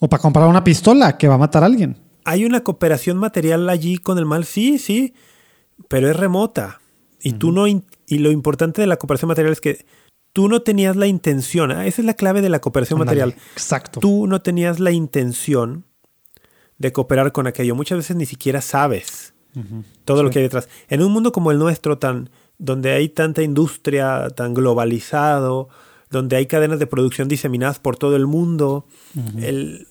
O 0.00 0.08
para 0.08 0.22
comprar 0.22 0.48
una 0.48 0.64
pistola 0.64 1.18
que 1.18 1.28
va 1.28 1.34
a 1.34 1.38
matar 1.38 1.64
a 1.64 1.66
alguien. 1.66 1.98
¿Hay 2.24 2.44
una 2.44 2.62
cooperación 2.62 3.16
material 3.16 3.68
allí 3.68 3.98
con 3.98 4.18
el 4.18 4.26
mal? 4.26 4.44
Sí, 4.44 4.78
sí, 4.78 5.14
pero 5.88 6.10
es 6.10 6.16
remota. 6.16 6.80
Y 7.20 7.34
tú 7.34 7.52
no 7.52 7.66
y 7.66 8.18
lo 8.18 8.30
importante 8.30 8.80
de 8.80 8.86
la 8.86 8.96
cooperación 8.96 9.28
material 9.28 9.52
es 9.52 9.60
que 9.60 9.86
tú 10.32 10.48
no 10.48 10.62
tenías 10.62 10.96
la 10.96 11.06
intención, 11.06 11.70
¿ah? 11.70 11.86
esa 11.86 12.02
es 12.02 12.06
la 12.06 12.14
clave 12.14 12.42
de 12.42 12.48
la 12.48 12.60
cooperación 12.60 12.98
material. 12.98 13.34
Exacto. 13.52 14.00
Tú 14.00 14.26
no 14.26 14.42
tenías 14.42 14.80
la 14.80 14.90
intención 14.90 15.84
de 16.78 16.92
cooperar 16.92 17.32
con 17.32 17.46
aquello. 17.46 17.74
Muchas 17.74 17.98
veces 17.98 18.16
ni 18.16 18.26
siquiera 18.26 18.60
sabes 18.60 19.34
todo 20.04 20.22
lo 20.22 20.30
que 20.30 20.38
hay 20.38 20.44
detrás. 20.44 20.68
En 20.88 21.02
un 21.02 21.12
mundo 21.12 21.30
como 21.30 21.52
el 21.52 21.58
nuestro, 21.58 21.98
tan, 21.98 22.30
donde 22.58 22.92
hay 22.92 23.10
tanta 23.10 23.42
industria, 23.42 24.30
tan 24.30 24.54
globalizado, 24.54 25.68
donde 26.10 26.36
hay 26.36 26.46
cadenas 26.46 26.78
de 26.78 26.86
producción 26.86 27.28
diseminadas 27.28 27.78
por 27.78 27.96
todo 27.96 28.16
el 28.16 28.26
mundo, 28.26 28.86
el, 29.38 29.86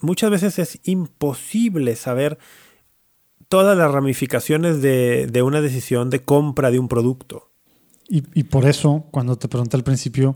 muchas 0.00 0.30
veces 0.30 0.58
es 0.58 0.80
imposible 0.84 1.96
saber 1.96 2.38
todas 3.48 3.76
las 3.76 3.90
ramificaciones 3.90 4.82
de, 4.82 5.42
una 5.42 5.60
decisión 5.60 6.10
de 6.10 6.20
compra 6.20 6.70
de 6.70 6.78
un 6.78 6.88
producto. 6.88 7.50
Y, 8.10 8.44
por 8.44 8.64
eso, 8.64 9.04
cuando 9.10 9.36
te 9.36 9.48
pregunté 9.48 9.76
al 9.76 9.84
principio, 9.84 10.34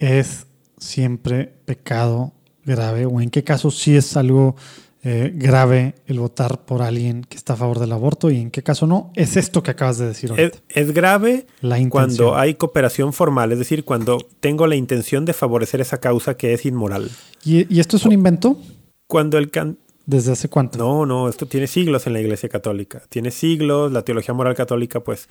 es 0.00 0.46
siempre 0.76 1.52
pecado 1.64 2.32
grave 2.64 3.06
o 3.06 3.20
en 3.20 3.30
qué 3.30 3.44
caso 3.44 3.70
sí 3.70 3.94
es 3.96 4.16
algo 4.16 4.56
eh, 5.04 5.30
grave 5.32 5.94
el 6.08 6.18
votar 6.18 6.64
por 6.64 6.82
alguien 6.82 7.22
que 7.22 7.36
está 7.36 7.52
a 7.52 7.56
favor 7.56 7.78
del 7.78 7.92
aborto 7.92 8.28
y 8.28 8.40
en 8.40 8.50
qué 8.50 8.64
caso 8.64 8.88
no, 8.88 9.12
es 9.14 9.36
esto 9.36 9.62
que 9.62 9.70
acabas 9.70 9.98
de 9.98 10.08
decir. 10.08 10.32
Es, 10.36 10.60
es, 10.68 10.92
grave 10.92 11.46
cuando 11.90 12.36
hay 12.36 12.54
cooperación 12.54 13.12
formal, 13.12 13.52
es 13.52 13.60
decir, 13.60 13.84
cuando 13.84 14.18
tengo 14.40 14.66
la 14.66 14.74
intención 14.74 15.24
de 15.24 15.32
favorecer 15.32 15.80
esa 15.80 15.98
causa 15.98 16.36
que 16.36 16.54
es 16.54 16.66
inmoral. 16.66 17.08
¿Y, 17.44 17.72
y 17.72 17.78
esto 17.78 17.96
es 17.96 18.04
un 18.04 18.12
invento? 18.12 18.58
Cuando 19.06 19.38
el 19.38 19.50
can... 19.50 19.78
¿Desde 20.06 20.32
hace 20.32 20.48
cuánto? 20.48 20.78
No, 20.78 21.04
no, 21.04 21.28
esto 21.28 21.46
tiene 21.46 21.66
siglos 21.66 22.06
en 22.06 22.12
la 22.12 22.20
Iglesia 22.20 22.48
Católica. 22.48 23.02
Tiene 23.08 23.32
siglos, 23.32 23.90
la 23.90 24.02
teología 24.02 24.34
moral 24.34 24.54
católica, 24.54 25.00
pues, 25.00 25.28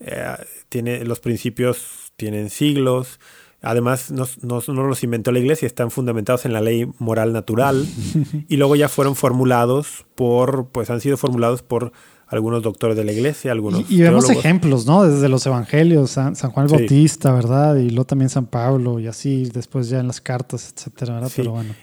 eh, 0.00 0.22
tiene 0.68 1.04
los 1.04 1.20
principios, 1.20 2.12
tienen 2.16 2.50
siglos. 2.50 3.20
Además, 3.62 4.10
no, 4.10 4.26
no, 4.42 4.60
los 4.86 5.02
inventó 5.02 5.32
la 5.32 5.38
Iglesia, 5.38 5.66
están 5.66 5.90
fundamentados 5.90 6.44
en 6.44 6.52
la 6.52 6.60
ley 6.60 6.86
moral 6.98 7.32
natural. 7.32 7.86
y 8.48 8.56
luego 8.58 8.76
ya 8.76 8.90
fueron 8.90 9.16
formulados 9.16 10.04
por, 10.14 10.68
pues 10.68 10.90
han 10.90 11.00
sido 11.00 11.16
formulados 11.16 11.62
por 11.62 11.92
algunos 12.28 12.62
doctores 12.62 12.96
de 12.96 13.04
la 13.04 13.12
iglesia, 13.12 13.52
algunos. 13.52 13.90
Y, 13.90 14.02
vemos 14.02 14.28
ejemplos, 14.28 14.86
¿no? 14.86 15.04
Desde 15.04 15.28
los 15.28 15.44
evangelios, 15.46 16.10
San, 16.10 16.34
Juan 16.34 16.66
el 16.66 16.72
Bautista, 16.72 17.32
¿verdad? 17.32 17.76
Y 17.76 17.88
luego 17.88 18.04
también 18.04 18.28
San 18.28 18.46
Pablo, 18.46 19.00
y 19.00 19.06
así, 19.06 19.48
después 19.52 19.88
ya 19.88 20.00
en 20.00 20.06
las 20.06 20.20
cartas, 20.20 20.72
etcétera, 20.74 21.14
¿verdad? 21.14 21.32
Pero 21.34 21.52
bueno. 21.52 21.74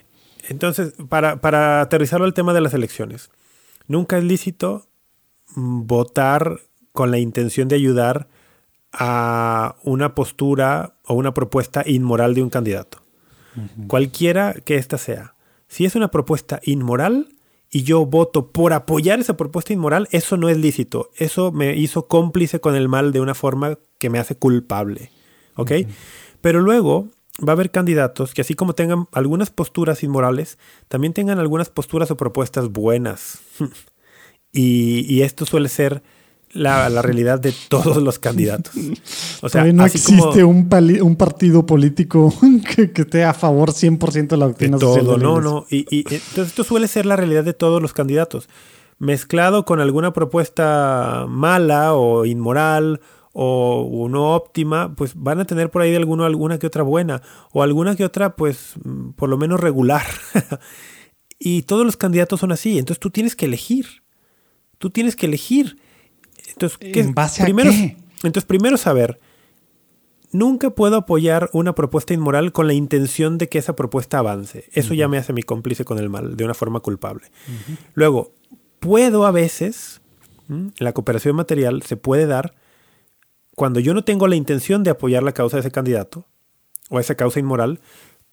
Entonces, 0.47 0.93
para, 1.09 1.41
para 1.41 1.81
aterrizarlo 1.81 2.25
al 2.25 2.33
tema 2.33 2.53
de 2.53 2.61
las 2.61 2.73
elecciones, 2.73 3.29
nunca 3.87 4.17
es 4.17 4.23
lícito 4.23 4.87
votar 5.55 6.59
con 6.91 7.11
la 7.11 7.17
intención 7.17 7.67
de 7.67 7.75
ayudar 7.75 8.27
a 8.91 9.75
una 9.83 10.15
postura 10.15 10.95
o 11.03 11.13
una 11.13 11.33
propuesta 11.33 11.83
inmoral 11.85 12.33
de 12.33 12.43
un 12.43 12.49
candidato. 12.49 13.03
Cualquiera 13.87 14.53
que 14.53 14.75
ésta 14.75 14.97
sea. 14.97 15.35
Si 15.67 15.85
es 15.85 15.95
una 15.95 16.11
propuesta 16.11 16.59
inmoral 16.63 17.29
y 17.69 17.83
yo 17.83 18.05
voto 18.05 18.51
por 18.51 18.73
apoyar 18.73 19.19
esa 19.19 19.37
propuesta 19.37 19.73
inmoral, 19.73 20.07
eso 20.11 20.37
no 20.37 20.49
es 20.49 20.57
lícito. 20.57 21.09
Eso 21.15 21.51
me 21.51 21.75
hizo 21.75 22.07
cómplice 22.07 22.59
con 22.59 22.75
el 22.75 22.89
mal 22.89 23.11
de 23.11 23.21
una 23.21 23.33
forma 23.33 23.77
que 23.97 24.09
me 24.09 24.19
hace 24.19 24.35
culpable. 24.35 25.11
¿Ok? 25.55 25.71
Pero 26.41 26.61
luego 26.61 27.09
va 27.41 27.51
a 27.51 27.55
haber 27.55 27.71
candidatos 27.71 28.33
que 28.33 28.41
así 28.41 28.53
como 28.53 28.73
tengan 28.73 29.07
algunas 29.11 29.49
posturas 29.49 30.03
inmorales, 30.03 30.57
también 30.87 31.13
tengan 31.13 31.39
algunas 31.39 31.69
posturas 31.69 32.11
o 32.11 32.17
propuestas 32.17 32.69
buenas. 32.69 33.39
y, 34.51 35.21
esto 35.21 35.45
suele 35.45 35.67
ser 35.69 36.01
la, 36.51 36.89
la 36.89 37.01
realidad 37.01 37.39
de 37.39 37.53
todos 37.67 37.97
los 37.97 38.17
candidatos. 38.19 38.73
O 39.41 39.49
sea, 39.49 39.65
no 39.65 39.83
así 39.83 39.97
existe 39.97 40.41
como 40.41 40.49
un, 40.49 40.69
pali- 40.69 41.01
un 41.01 41.17
partido 41.17 41.65
político 41.65 42.33
que, 42.75 42.91
que 42.91 43.01
esté 43.01 43.25
a 43.25 43.33
favor 43.33 43.71
100% 43.71 44.27
de 44.27 44.37
la 44.37 44.45
de 44.45 44.51
doctrina 44.51 44.79
social. 44.79 45.05
todo, 45.05 45.17
de 45.17 45.21
la 45.21 45.23
no, 45.23 45.41
no. 45.41 45.65
Y, 45.69 45.85
y 45.93 45.99
entonces 46.01 46.47
esto 46.47 46.63
suele 46.63 46.87
ser 46.87 47.05
la 47.05 47.17
realidad 47.17 47.43
de 47.43 47.53
todos 47.53 47.81
los 47.81 47.91
candidatos. 47.91 48.47
Mezclado 48.97 49.65
con 49.65 49.81
alguna 49.81 50.13
propuesta 50.13 51.25
mala 51.27 51.93
o 51.95 52.23
inmoral 52.25 53.01
o, 53.37 54.07
no 54.09 54.33
óptima, 54.33 54.95
pues 54.95 55.11
van 55.13 55.41
a 55.41 55.45
tener 55.45 55.69
por 55.69 55.81
ahí 55.81 55.91
de 55.91 55.97
alguno 55.97 56.23
alguna 56.23 56.57
que 56.57 56.67
otra 56.67 56.83
buena 56.83 57.21
o 57.51 57.63
alguna 57.63 57.97
que 57.97 58.05
otra, 58.05 58.37
pues 58.37 58.75
mm, 58.83 59.09
por 59.11 59.27
lo 59.27 59.37
menos 59.37 59.59
regular. 59.59 60.05
y 61.39 61.63
todos 61.63 61.85
los 61.85 61.97
candidatos 61.97 62.39
son 62.39 62.53
así. 62.53 62.79
Entonces 62.79 62.99
tú 63.01 63.09
tienes 63.09 63.35
que 63.35 63.45
elegir. 63.45 64.03
Tú 64.77 64.89
tienes 64.89 65.17
que 65.17 65.25
elegir. 65.25 65.77
Entonces, 66.47 66.77
¿qué- 66.77 66.99
¿En 67.01 67.13
base 67.13 67.41
a 67.41 67.45
primero, 67.45 67.71
qué? 67.71 67.97
Entonces, 68.23 68.45
primero 68.45 68.77
saber, 68.77 69.19
nunca 70.31 70.69
puedo 70.69 70.95
apoyar 70.95 71.49
una 71.51 71.75
propuesta 71.75 72.13
inmoral 72.13 72.53
con 72.53 72.67
la 72.67 72.73
intención 72.73 73.37
de 73.37 73.49
que 73.49 73.57
esa 73.57 73.75
propuesta 73.75 74.19
avance. 74.19 74.69
Eso 74.73 74.93
ya 74.93 75.07
me 75.09 75.17
hace 75.17 75.33
mi 75.33 75.43
cómplice 75.43 75.83
con 75.83 75.99
el 75.99 76.09
mal, 76.09 76.37
de 76.37 76.45
una 76.45 76.53
forma 76.53 76.79
culpable. 76.79 77.27
Luego, 77.93 78.31
puedo 78.79 79.25
a 79.25 79.31
veces, 79.31 80.01
¿m? 80.49 80.71
la 80.77 80.93
cooperación 80.93 81.35
material 81.35 81.81
se 81.83 81.97
puede 81.97 82.25
dar 82.27 82.55
cuando 83.55 83.79
yo 83.79 83.93
no 83.93 84.03
tengo 84.03 84.27
la 84.27 84.35
intención 84.35 84.83
de 84.83 84.91
apoyar 84.91 85.23
la 85.23 85.31
causa 85.31 85.57
de 85.57 85.61
ese 85.61 85.71
candidato 85.71 86.25
o 86.89 86.99
esa 86.99 87.15
causa 87.15 87.39
inmoral, 87.39 87.79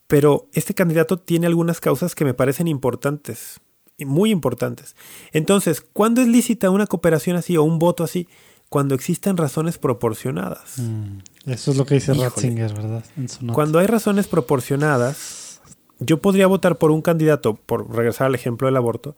pero 0.07 0.47
este 0.53 0.73
candidato 0.73 1.17
tiene 1.17 1.47
algunas 1.47 1.79
causas 1.79 2.13
que 2.13 2.25
me 2.25 2.33
parecen 2.33 2.67
importantes, 2.67 3.59
y 3.97 4.05
muy 4.05 4.31
importantes. 4.31 4.95
Entonces, 5.31 5.81
¿cuándo 5.81 6.21
es 6.21 6.27
lícita 6.27 6.69
una 6.69 6.87
cooperación 6.87 7.37
así 7.37 7.57
o 7.57 7.63
un 7.63 7.79
voto 7.79 8.03
así? 8.03 8.27
Cuando 8.69 8.95
existen 8.95 9.37
razones 9.37 9.77
proporcionadas. 9.77 10.79
Mm, 10.79 11.19
Eso 11.45 11.71
es 11.71 11.77
lo 11.77 11.85
que 11.85 11.95
dice 11.95 12.11
Híjole. 12.11 12.29
Ratzinger, 12.29 12.73
¿verdad? 12.73 13.03
En 13.15 13.29
su 13.29 13.45
nota. 13.45 13.53
Cuando 13.53 13.79
hay 13.79 13.87
razones 13.87 14.27
proporcionadas, 14.27 15.61
yo 15.99 16.17
podría 16.17 16.47
votar 16.47 16.77
por 16.77 16.91
un 16.91 17.01
candidato, 17.01 17.53
por 17.53 17.95
regresar 17.95 18.27
al 18.27 18.35
ejemplo 18.35 18.67
del 18.67 18.77
aborto, 18.77 19.15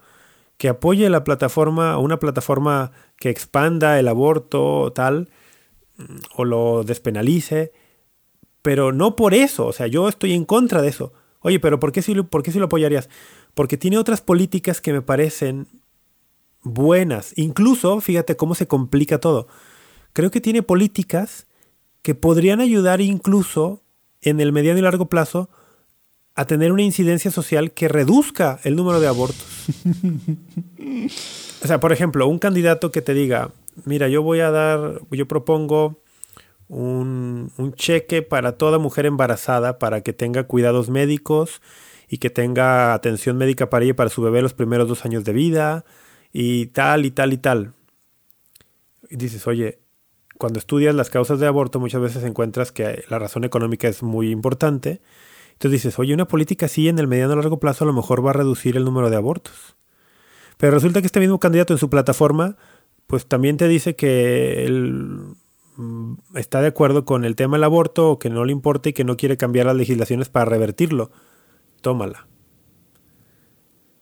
que 0.57 0.69
apoye 0.69 1.09
la 1.09 1.23
plataforma, 1.23 1.97
una 1.97 2.19
plataforma 2.19 2.91
que 3.17 3.29
expanda 3.29 3.99
el 3.99 4.07
aborto 4.07 4.91
tal, 4.93 5.29
o 6.35 6.45
lo 6.45 6.83
despenalice, 6.83 7.71
pero 8.61 8.91
no 8.91 9.15
por 9.15 9.33
eso, 9.33 9.67
o 9.67 9.73
sea, 9.73 9.87
yo 9.87 10.09
estoy 10.09 10.33
en 10.33 10.45
contra 10.45 10.81
de 10.81 10.89
eso. 10.89 11.13
Oye, 11.39 11.59
pero 11.59 11.79
¿por 11.79 11.91
qué 11.91 12.01
si 12.01 12.13
lo, 12.13 12.27
por 12.27 12.41
qué 12.41 12.51
sí 12.51 12.59
lo 12.59 12.65
apoyarías? 12.65 13.09
Porque 13.53 13.77
tiene 13.77 13.97
otras 13.97 14.21
políticas 14.21 14.81
que 14.81 14.91
me 14.91 15.01
parecen 15.01 15.67
buenas. 16.63 17.33
Incluso, 17.35 18.01
fíjate 18.01 18.35
cómo 18.35 18.55
se 18.55 18.67
complica 18.67 19.19
todo. 19.19 19.47
Creo 20.13 20.31
que 20.31 20.41
tiene 20.41 20.63
políticas 20.63 21.45
que 22.01 22.15
podrían 22.15 22.61
ayudar 22.61 23.01
incluso 23.01 23.83
en 24.21 24.39
el 24.39 24.51
mediano 24.51 24.79
y 24.79 24.81
largo 24.81 25.05
plazo 25.07 25.49
a 26.35 26.45
tener 26.45 26.71
una 26.71 26.81
incidencia 26.81 27.31
social 27.31 27.71
que 27.71 27.87
reduzca 27.87 28.59
el 28.63 28.75
número 28.75 28.99
de 28.99 29.07
abortos. 29.07 29.45
o 31.63 31.67
sea, 31.67 31.79
por 31.79 31.93
ejemplo, 31.93 32.27
un 32.27 32.39
candidato 32.39 32.91
que 32.91 33.01
te 33.01 33.13
diga, 33.13 33.51
mira, 33.83 34.07
yo 34.07 34.21
voy 34.23 34.39
a 34.39 34.51
dar, 34.51 35.01
yo 35.11 35.27
propongo 35.27 36.01
un, 36.67 37.51
un 37.57 37.73
cheque 37.73 38.21
para 38.21 38.53
toda 38.53 38.79
mujer 38.79 39.05
embarazada 39.05 39.77
para 39.77 40.01
que 40.01 40.13
tenga 40.13 40.45
cuidados 40.45 40.89
médicos 40.89 41.61
y 42.07 42.17
que 42.17 42.29
tenga 42.29 42.93
atención 42.93 43.37
médica 43.37 43.69
para 43.69 43.83
ella 43.83 43.91
y 43.91 43.93
para 43.93 44.09
su 44.09 44.21
bebé 44.21 44.41
los 44.41 44.53
primeros 44.53 44.87
dos 44.87 45.05
años 45.05 45.23
de 45.23 45.33
vida 45.33 45.85
y 46.31 46.67
tal 46.67 47.05
y 47.05 47.11
tal 47.11 47.33
y 47.33 47.37
tal. 47.37 47.73
Y 49.09 49.17
dices, 49.17 49.45
oye, 49.47 49.79
cuando 50.37 50.59
estudias 50.59 50.93
las 50.95 51.09
causas 51.09 51.39
de 51.39 51.47
aborto 51.47 51.79
muchas 51.79 52.01
veces 52.01 52.23
encuentras 52.23 52.71
que 52.71 53.03
la 53.09 53.19
razón 53.19 53.43
económica 53.43 53.87
es 53.87 54.03
muy 54.03 54.31
importante. 54.31 55.01
Entonces 55.53 55.83
dices, 55.83 55.99
oye, 55.99 56.13
una 56.13 56.27
política 56.27 56.65
así 56.65 56.89
en 56.89 56.99
el 56.99 57.07
mediano 57.07 57.33
o 57.33 57.35
largo 57.37 57.59
plazo 57.59 57.85
a 57.85 57.87
lo 57.87 57.93
mejor 57.93 58.25
va 58.25 58.31
a 58.31 58.33
reducir 58.33 58.75
el 58.75 58.83
número 58.83 59.09
de 59.09 59.15
abortos. 59.15 59.75
Pero 60.57 60.73
resulta 60.73 61.01
que 61.01 61.07
este 61.07 61.19
mismo 61.19 61.39
candidato 61.39 61.73
en 61.73 61.79
su 61.79 61.89
plataforma, 61.89 62.57
pues 63.07 63.25
también 63.27 63.57
te 63.57 63.67
dice 63.67 63.95
que 63.95 64.65
él 64.65 65.35
mm, 65.77 66.13
está 66.35 66.61
de 66.61 66.67
acuerdo 66.67 67.05
con 67.05 67.25
el 67.25 67.35
tema 67.35 67.57
del 67.57 67.63
aborto 67.65 68.11
o 68.11 68.19
que 68.19 68.29
no 68.29 68.45
le 68.45 68.51
importa 68.51 68.89
y 68.89 68.93
que 68.93 69.03
no 69.03 69.17
quiere 69.17 69.37
cambiar 69.37 69.65
las 69.67 69.75
legislaciones 69.75 70.29
para 70.29 70.45
revertirlo. 70.45 71.11
Tómala. 71.81 72.27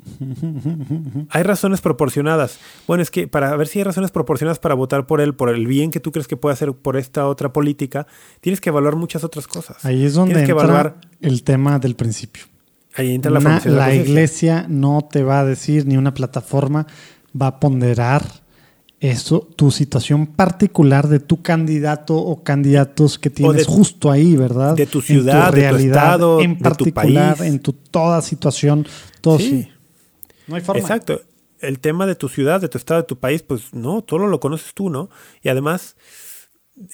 Hay 1.30 1.44
razones 1.44 1.82
proporcionadas. 1.82 2.60
Bueno, 2.88 3.04
es 3.04 3.12
que 3.12 3.28
para 3.28 3.56
ver 3.56 3.68
si 3.68 3.80
hay 3.80 3.84
razones 3.84 4.12
proporcionadas 4.12 4.60
para 4.60 4.76
votar 4.76 5.08
por 5.08 5.22
él, 5.22 5.34
por 5.34 5.50
el 5.50 5.66
bien 5.68 5.92
que 5.92 6.00
tú 6.02 6.12
crees 6.12 6.28
que 6.28 6.36
puede 6.38 6.54
hacer 6.54 6.74
por 6.74 6.98
esta 6.98 7.28
otra 7.28 7.54
política, 7.54 8.06
tienes 8.42 8.60
que 8.60 8.70
evaluar 8.70 8.96
muchas 8.96 9.24
otras 9.24 9.48
cosas. 9.48 9.84
Ahí 9.86 10.04
es 10.06 10.14
donde 10.14 10.34
Tienes 10.36 10.48
que 10.48 10.52
entra 10.52 10.68
evaluar- 10.68 10.96
el 11.22 11.44
tema 11.44 11.80
del 11.80 11.96
principio. 11.96 12.44
Ahí 12.96 13.16
entra 13.16 13.32
la 13.32 13.40
Una- 13.40 13.62
la 13.66 13.96
iglesia 13.96 14.66
no 14.70 15.08
te 15.10 15.24
va 15.24 15.40
a 15.40 15.46
decir, 15.46 15.86
ni 15.88 15.96
una 15.98 16.14
plataforma 16.14 16.86
va 17.40 17.48
a 17.48 17.60
ponderar 17.60 18.24
eso, 19.12 19.48
tu 19.58 19.70
situación 19.70 20.26
particular 20.28 21.10
de 21.10 21.20
tu 21.20 21.42
candidato 21.42 22.16
o 22.16 22.42
candidatos 22.42 23.20
que 23.20 23.30
tienes 23.30 23.58
de- 23.68 23.74
justo 23.74 24.10
ahí, 24.10 24.36
¿verdad? 24.38 24.76
de 24.76 24.86
tu 24.86 25.00
En 25.00 25.04
ciudad, 25.04 25.52
de 25.54 25.68
tu 25.70 25.76
estado, 25.76 26.40
en 26.40 26.52
de 26.52 26.58
tu 26.58 26.64
particular, 26.64 27.38
país. 27.38 27.52
en 27.54 27.60
tu 27.60 27.74
toda 27.74 28.22
situación, 28.22 28.88
todo 29.20 29.40
Sí. 29.40 29.50
sí. 29.64 29.70
No 30.48 30.56
hay 30.56 30.62
forma. 30.62 30.80
Exacto. 30.82 31.22
El 31.60 31.80
tema 31.80 32.06
de 32.06 32.16
tu 32.16 32.30
ciudad, 32.30 32.62
de 32.62 32.70
tu 32.70 32.78
estado, 32.78 33.02
de 33.02 33.08
tu 33.08 33.18
país, 33.20 33.42
pues 33.44 33.74
no, 33.74 34.02
todo 34.04 34.26
lo 34.28 34.40
conoces 34.40 34.74
tú, 34.74 34.90
¿no? 34.90 35.10
Y 35.42 35.50
además 35.50 35.96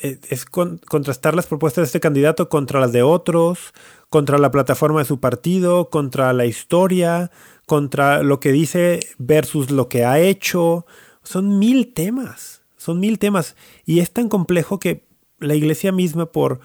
eh, 0.01 0.19
es 0.29 0.43
con- 0.45 0.77
contrastar 0.89 1.35
las 1.35 1.47
propuestas 1.47 1.83
de 1.83 1.85
este 1.85 1.99
candidato 2.01 2.49
contra 2.49 2.79
las 2.81 2.91
de 2.91 3.01
otros, 3.01 3.73
contra 4.09 4.37
la 4.37 4.51
plataforma 4.51 4.99
de 4.99 5.05
su 5.05 5.19
partido, 5.21 5.89
contra 5.89 6.33
la 6.33 6.45
historia, 6.45 7.31
contra 7.65 8.23
lo 8.23 8.39
que 8.41 8.51
dice 8.51 8.99
versus 9.19 9.71
lo 9.71 9.87
que 9.87 10.03
ha 10.05 10.19
hecho. 10.19 10.85
Son 11.23 11.59
mil 11.59 11.93
temas, 11.93 12.63
son 12.77 12.99
mil 12.99 13.19
temas. 13.19 13.55
Y 13.85 13.99
es 13.99 14.11
tan 14.11 14.29
complejo 14.29 14.79
que 14.79 15.05
la 15.39 15.55
iglesia 15.55 15.91
misma 15.91 16.31
por... 16.31 16.59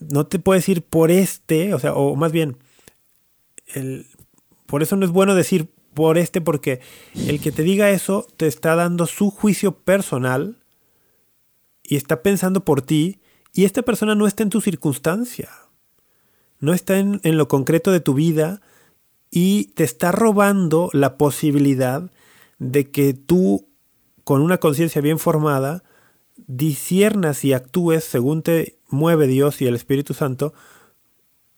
No 0.00 0.26
te 0.26 0.38
puede 0.38 0.60
decir 0.60 0.82
por 0.82 1.10
este, 1.10 1.74
o 1.74 1.78
sea, 1.78 1.94
o 1.94 2.16
más 2.16 2.32
bien, 2.32 2.56
el, 3.74 4.06
por 4.66 4.82
eso 4.82 4.96
no 4.96 5.04
es 5.04 5.12
bueno 5.12 5.34
decir 5.34 5.68
por 5.94 6.18
este, 6.18 6.40
porque 6.40 6.80
el 7.14 7.40
que 7.40 7.52
te 7.52 7.62
diga 7.62 7.90
eso 7.90 8.26
te 8.36 8.46
está 8.46 8.74
dando 8.74 9.06
su 9.06 9.30
juicio 9.30 9.78
personal 9.78 10.58
y 11.82 11.96
está 11.96 12.22
pensando 12.22 12.64
por 12.64 12.82
ti, 12.82 13.20
y 13.52 13.64
esta 13.64 13.82
persona 13.82 14.14
no 14.14 14.26
está 14.26 14.42
en 14.42 14.50
tu 14.50 14.60
circunstancia, 14.60 15.50
no 16.58 16.72
está 16.72 16.98
en, 16.98 17.20
en 17.22 17.36
lo 17.36 17.46
concreto 17.46 17.92
de 17.92 18.00
tu 18.00 18.14
vida, 18.14 18.62
y 19.30 19.66
te 19.74 19.84
está 19.84 20.12
robando 20.12 20.90
la 20.92 21.18
posibilidad 21.18 22.10
de 22.58 22.90
que 22.90 23.14
tú, 23.14 23.68
con 24.24 24.42
una 24.42 24.58
conciencia 24.58 25.00
bien 25.00 25.18
formada, 25.18 25.84
disiernas 26.46 27.44
y 27.44 27.52
actúes 27.52 28.04
según 28.04 28.42
te 28.42 28.78
mueve 28.88 29.26
Dios 29.26 29.60
y 29.60 29.66
el 29.66 29.74
Espíritu 29.74 30.14
Santo 30.14 30.52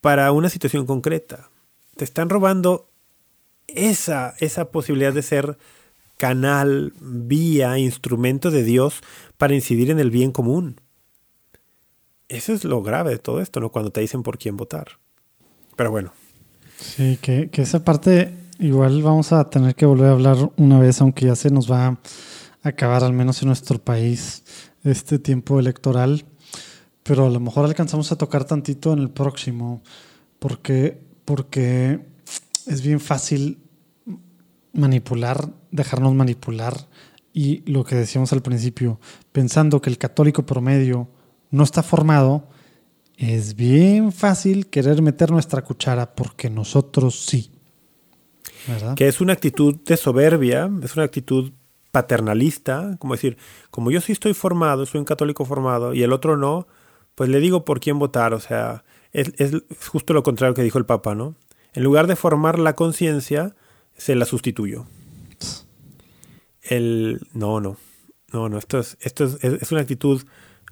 para 0.00 0.30
una 0.32 0.48
situación 0.48 0.86
concreta. 0.86 1.50
Te 1.96 2.04
están 2.04 2.28
robando 2.28 2.90
esa, 3.68 4.34
esa 4.38 4.70
posibilidad 4.70 5.12
de 5.12 5.22
ser 5.22 5.58
canal, 6.18 6.92
vía, 7.00 7.78
instrumento 7.78 8.50
de 8.50 8.62
Dios 8.64 9.00
para 9.36 9.54
incidir 9.54 9.90
en 9.90 9.98
el 9.98 10.10
bien 10.10 10.32
común. 10.32 10.80
Eso 12.28 12.52
es 12.52 12.64
lo 12.64 12.82
grave 12.82 13.12
de 13.12 13.18
todo 13.18 13.40
esto, 13.40 13.60
¿no? 13.60 13.70
Cuando 13.70 13.90
te 13.90 14.00
dicen 14.00 14.22
por 14.22 14.38
quién 14.38 14.56
votar. 14.56 14.98
Pero 15.76 15.90
bueno, 15.90 16.12
Sí, 16.78 17.18
que, 17.20 17.48
que 17.50 17.62
esa 17.62 17.84
parte 17.84 18.34
igual 18.58 19.02
vamos 19.02 19.32
a 19.32 19.48
tener 19.48 19.74
que 19.74 19.86
volver 19.86 20.08
a 20.08 20.12
hablar 20.12 20.36
una 20.56 20.78
vez, 20.78 21.00
aunque 21.00 21.26
ya 21.26 21.36
se 21.36 21.50
nos 21.50 21.70
va 21.70 21.98
acabar, 22.68 23.04
al 23.04 23.12
menos 23.12 23.42
en 23.42 23.48
nuestro 23.48 23.78
país, 23.78 24.44
este 24.84 25.18
tiempo 25.18 25.58
electoral. 25.58 26.24
Pero 27.02 27.26
a 27.26 27.30
lo 27.30 27.40
mejor 27.40 27.64
alcanzamos 27.64 28.10
a 28.12 28.16
tocar 28.16 28.44
tantito 28.44 28.92
en 28.92 28.98
el 28.98 29.10
próximo, 29.10 29.82
porque, 30.38 31.00
porque 31.24 32.00
es 32.66 32.82
bien 32.82 33.00
fácil 33.00 33.58
manipular, 34.72 35.52
dejarnos 35.70 36.14
manipular. 36.14 36.88
Y 37.32 37.62
lo 37.70 37.84
que 37.84 37.94
decíamos 37.94 38.32
al 38.32 38.42
principio, 38.42 38.98
pensando 39.32 39.80
que 39.80 39.90
el 39.90 39.98
católico 39.98 40.46
promedio 40.46 41.08
no 41.50 41.64
está 41.64 41.82
formado, 41.82 42.48
es 43.16 43.54
bien 43.54 44.12
fácil 44.12 44.66
querer 44.66 45.00
meter 45.00 45.30
nuestra 45.30 45.62
cuchara 45.62 46.14
porque 46.14 46.50
nosotros 46.50 47.24
sí. 47.26 47.50
Que 48.96 49.06
es 49.06 49.20
una 49.20 49.32
actitud 49.32 49.76
de 49.84 49.96
soberbia, 49.96 50.68
es 50.82 50.96
una 50.96 51.04
actitud 51.04 51.52
paternalista, 51.96 52.96
como 52.98 53.14
decir, 53.14 53.38
como 53.70 53.90
yo 53.90 54.02
sí 54.02 54.12
estoy 54.12 54.34
formado, 54.34 54.84
soy 54.84 54.98
un 54.98 55.06
católico 55.06 55.46
formado 55.46 55.94
y 55.94 56.02
el 56.02 56.12
otro 56.12 56.36
no, 56.36 56.66
pues 57.14 57.30
le 57.30 57.40
digo 57.40 57.64
por 57.64 57.80
quién 57.80 57.98
votar, 57.98 58.34
o 58.34 58.38
sea, 58.38 58.84
es, 59.12 59.32
es 59.38 59.62
justo 59.88 60.12
lo 60.12 60.22
contrario 60.22 60.52
que 60.52 60.62
dijo 60.62 60.76
el 60.76 60.84
Papa, 60.84 61.14
¿no? 61.14 61.36
En 61.72 61.84
lugar 61.84 62.06
de 62.06 62.14
formar 62.14 62.58
la 62.58 62.74
conciencia, 62.74 63.56
se 63.96 64.14
la 64.14 64.26
sustituyó. 64.26 64.84
El, 66.60 67.26
no, 67.32 67.60
no, 67.62 67.78
No, 68.30 68.50
no, 68.50 68.58
esto 68.58 68.78
es, 68.78 68.98
esto 69.00 69.24
es, 69.24 69.42
es 69.42 69.72
una 69.72 69.80
actitud 69.80 70.22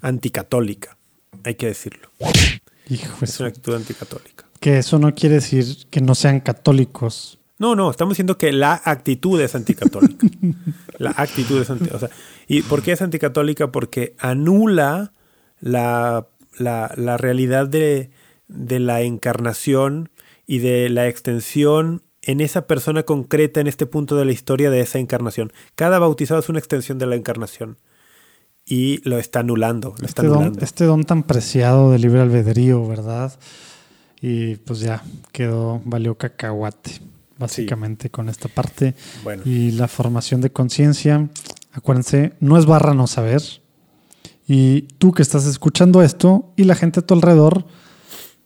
anticatólica, 0.02 0.98
hay 1.42 1.55
que 1.55 1.68
decirlo. 1.68 2.10
Hijo, 2.90 3.16
Es 3.22 3.40
una 3.40 3.48
actitud 3.48 3.74
anticatólica. 3.74 4.44
que 4.60 4.76
eso 4.76 4.98
no 4.98 5.14
quiere 5.14 5.36
decir 5.36 5.86
que 5.88 6.02
no 6.02 6.14
sean 6.14 6.40
católicos. 6.40 7.38
No, 7.59 7.76
no, 7.76 7.90
estamos 7.90 8.12
diciendo 8.12 8.36
que 8.36 8.52
la 8.52 8.81
actitud 8.85 9.40
es 9.40 9.55
anticatólica. 9.55 10.26
la 10.98 11.10
actitud 11.16 11.60
es 11.62 11.70
anticatólica. 11.70 12.14
¿Y 12.48 12.62
por 12.62 12.82
qué 12.82 12.93
es 12.93 13.02
anticatólica? 13.02 13.70
Porque 13.70 14.14
anula 14.18 15.12
la, 15.60 16.26
la, 16.59 16.93
la 16.97 17.16
realidad 17.16 17.68
de, 17.68 18.10
de 18.48 18.81
la 18.81 19.02
encarnación 19.02 20.10
y 20.47 20.59
de 20.59 20.89
la 20.90 21.06
extensión 21.09 22.02
en 22.22 22.40
esa 22.40 22.66
persona 22.66 23.02
concreta 23.05 23.60
en 23.60 23.66
este 23.66 23.86
punto 23.86 24.16
de 24.16 24.24
la 24.24 24.32
historia 24.32 24.70
de 24.70 24.81
esa 24.81 24.98
encarnación. 24.98 25.52
Cada 25.74 25.98
bautizado 25.98 26.40
es 26.40 26.48
una 26.48 26.59
extensión 26.59 26.98
de 26.98 27.06
la 27.06 27.16
encarnación. 27.16 27.78
Y 28.66 29.06
lo 29.09 29.18
está 29.18 29.40
anulando. 29.40 29.94
Lo 30.01 30.06
está 30.06 30.22
Este 30.22 30.26
don, 30.26 30.36
anulando. 30.39 30.64
este 30.64 30.85
don 30.86 31.05
tan 31.05 31.22
preciado 31.22 31.93
de 31.93 31.98
libre 31.98 32.20
albedrío, 32.22 32.86
¿verdad? 32.89 33.39
Y 34.22 34.56
pues 34.56 34.81
ya 34.81 35.05
quedó, 35.32 35.82
valió 35.85 36.16
cacahuate, 36.16 36.93
básicamente, 37.39 38.11
con 38.11 38.28
esta 38.28 38.48
parte. 38.48 38.94
Bueno. 39.23 39.43
Y 39.44 39.73
la 39.73 39.89
formación 39.89 40.40
de 40.40 40.51
conciencia, 40.51 41.28
acuérdense, 41.73 42.35
no 42.40 42.59
es 42.59 42.66
barra 42.66 42.94
no 42.94 43.06
saber. 43.06 43.43
Y 44.47 44.82
tú 44.98 45.12
que 45.12 45.23
estás 45.23 45.47
escuchando 45.47 46.02
esto 46.02 46.52
y 46.56 46.65
la 46.65 46.74
gente 46.74 47.01
a 47.01 47.06
tu 47.06 47.15
alrededor, 47.15 47.65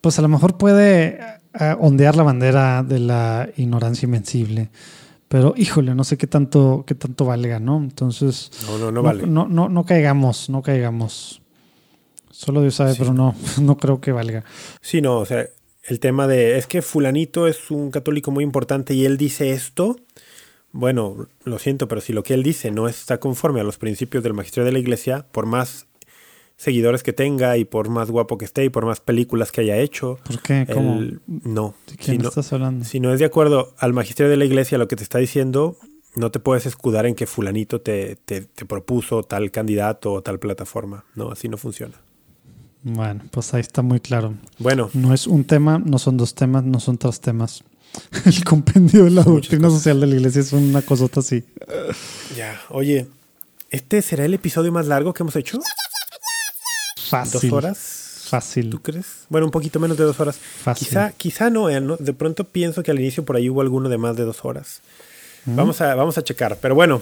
pues 0.01 0.19
a 0.19 0.23
lo 0.23 0.28
mejor 0.28 0.56
puede 0.56 1.19
eh, 1.59 1.77
ondear 1.81 2.15
la 2.16 2.23
bandera 2.23 2.82
de 2.82 3.01
la 3.01 3.48
ignorancia 3.56 4.06
invencible. 4.06 4.70
Pero 5.28 5.52
híjole, 5.56 5.94
no 5.94 6.05
sé 6.05 6.16
qué 6.16 6.27
tanto, 6.27 6.85
qué 6.86 6.94
tanto 6.94 7.27
valga, 7.27 7.59
¿no? 7.60 7.77
Entonces, 7.78 8.51
No, 8.66 8.78
no, 8.78 8.93
no 8.93 9.02
vale. 9.02 9.27
no, 9.27 9.47
no, 9.47 9.69
no 9.69 9.85
caigamos, 9.85 10.48
no 10.48 10.62
caigamos. 10.62 11.43
Solo 12.31 12.62
Dios 12.62 12.77
sabe, 12.77 12.94
pero 12.97 13.12
no, 13.12 13.35
no 13.60 13.77
creo 13.77 14.01
que 14.01 14.12
valga. 14.12 14.44
Sí, 14.81 15.01
no, 15.02 15.19
o 15.19 15.27
sea, 15.27 15.44
el 15.89 16.01
tema 16.01 16.27
de 16.27 16.59
es 16.59 16.66
que 16.66 16.82
fulanito 16.82 17.47
es 17.47 17.70
un 17.70 17.90
católico 17.90 18.31
muy 18.31 18.44
importante 18.44 18.94
y 18.94 19.05
él 19.05 19.16
dice 19.16 19.52
esto, 19.52 19.97
bueno, 20.73 21.28
lo 21.44 21.59
siento, 21.59 21.89
pero 21.89 22.01
si 22.01 22.12
lo 22.12 22.23
que 22.23 22.35
él 22.35 22.43
dice 22.43 22.70
no 22.70 22.89
está 22.89 23.19
conforme 23.19 23.60
a 23.60 23.65
los 23.65 23.78
principios 23.78 24.23
del 24.23 24.35
magisterio 24.35 24.66
de 24.66 24.73
la 24.73 24.78
iglesia, 24.78 25.27
por 25.32 25.47
más 25.47 25.86
seguidores 26.56 27.02
que 27.02 27.12
tenga 27.12 27.56
y 27.56 27.65
por 27.65 27.89
más 27.89 28.10
guapo 28.10 28.36
que 28.36 28.44
esté 28.44 28.65
y 28.65 28.69
por 28.69 28.85
más 28.85 29.01
películas 29.01 29.52
que 29.52 29.60
haya 29.62 29.78
hecho, 29.78 30.19
¿Por 30.24 30.40
qué? 30.43 30.66
¿Cómo? 30.73 30.98
él- 30.98 31.20
no. 31.27 31.74
¿De 31.86 31.97
quién 31.97 32.16
Si 32.16 32.19
no, 32.19 32.28
estás 32.28 32.52
hablando? 32.52 32.85
si 32.85 32.98
no 33.01 33.12
es 33.12 33.20
de 33.20 33.24
acuerdo 33.27 33.74
al 33.78 33.93
magisterio 33.93 34.28
de 34.31 34.36
la 34.36 34.44
iglesia 34.44 34.77
lo 34.77 34.89
que 34.89 34.97
te 34.97 35.05
está 35.05 35.19
diciendo, 35.19 35.77
no 36.16 36.31
te 36.32 36.40
puedes 36.40 36.66
escudar 36.66 37.06
en 37.06 37.15
que 37.15 37.27
fulanito 37.27 37.81
te, 37.81 38.16
te, 38.16 38.40
te 38.43 38.65
propuso 38.66 39.23
tal 39.23 39.51
candidato 39.52 40.12
o 40.12 40.23
tal 40.23 40.39
plataforma. 40.40 41.05
No, 41.15 41.31
así 41.31 41.48
no 41.48 41.56
funciona. 41.59 41.94
Bueno, 42.94 43.23
pues 43.31 43.52
ahí 43.55 43.60
está 43.60 43.82
muy 43.82 44.01
claro. 44.01 44.35
Bueno, 44.59 44.90
No 44.94 45.12
es 45.15 45.27
un 45.27 45.44
tema, 45.44 45.78
no 45.85 45.98
son 45.98 46.16
dos 46.16 46.35
temas, 46.35 46.65
no 46.65 46.81
son 46.81 46.97
tres 46.98 47.20
temas. 47.20 47.62
El 48.24 48.44
compendio 48.44 49.05
de 49.05 49.10
la 49.10 49.24
Son 49.24 49.35
doctrina 49.35 49.69
cosas. 49.69 49.81
social 49.82 50.01
de 50.01 50.06
la 50.06 50.15
iglesia 50.16 50.40
es 50.40 50.52
una 50.52 50.82
cosota 50.82 51.20
así. 51.20 51.43
ya, 52.36 52.60
oye, 52.70 53.06
¿este 53.70 54.02
será 54.02 54.24
el 54.24 54.35
episodio 54.35 54.70
más 54.73 54.86
largo 54.86 55.12
que 55.15 55.23
hemos 55.23 55.36
hecho? 55.36 55.59
Fácil. 57.09 57.40
¿Dos 57.51 57.52
horas? 57.52 57.78
Fácil. 58.28 58.69
¿Tú 58.70 58.81
crees? 58.82 59.06
Bueno, 59.31 59.47
un 59.47 59.51
poquito 59.51 59.81
menos 59.81 59.97
de 59.97 60.05
dos 60.05 60.20
horas. 60.20 60.36
Fácil. 60.36 60.86
Quizá, 60.89 61.12
quizá 61.12 61.48
no, 61.51 61.70
eh, 61.70 61.81
no, 61.81 61.97
De 61.97 62.12
pronto 62.12 62.44
pienso 62.44 62.82
que 62.82 62.90
al 62.90 63.01
inicio 63.01 63.24
por 63.24 63.36
ahí 63.36 63.48
hubo 63.48 63.62
alguno 63.62 63.89
de 63.89 63.97
más 63.97 64.16
de 64.16 64.24
dos 64.24 64.44
horas. 64.44 64.82
Vamos, 65.47 65.81
a, 65.81 65.94
vamos 65.94 66.19
a 66.19 66.23
checar. 66.23 66.59
Pero 66.60 66.74
bueno, 66.74 67.01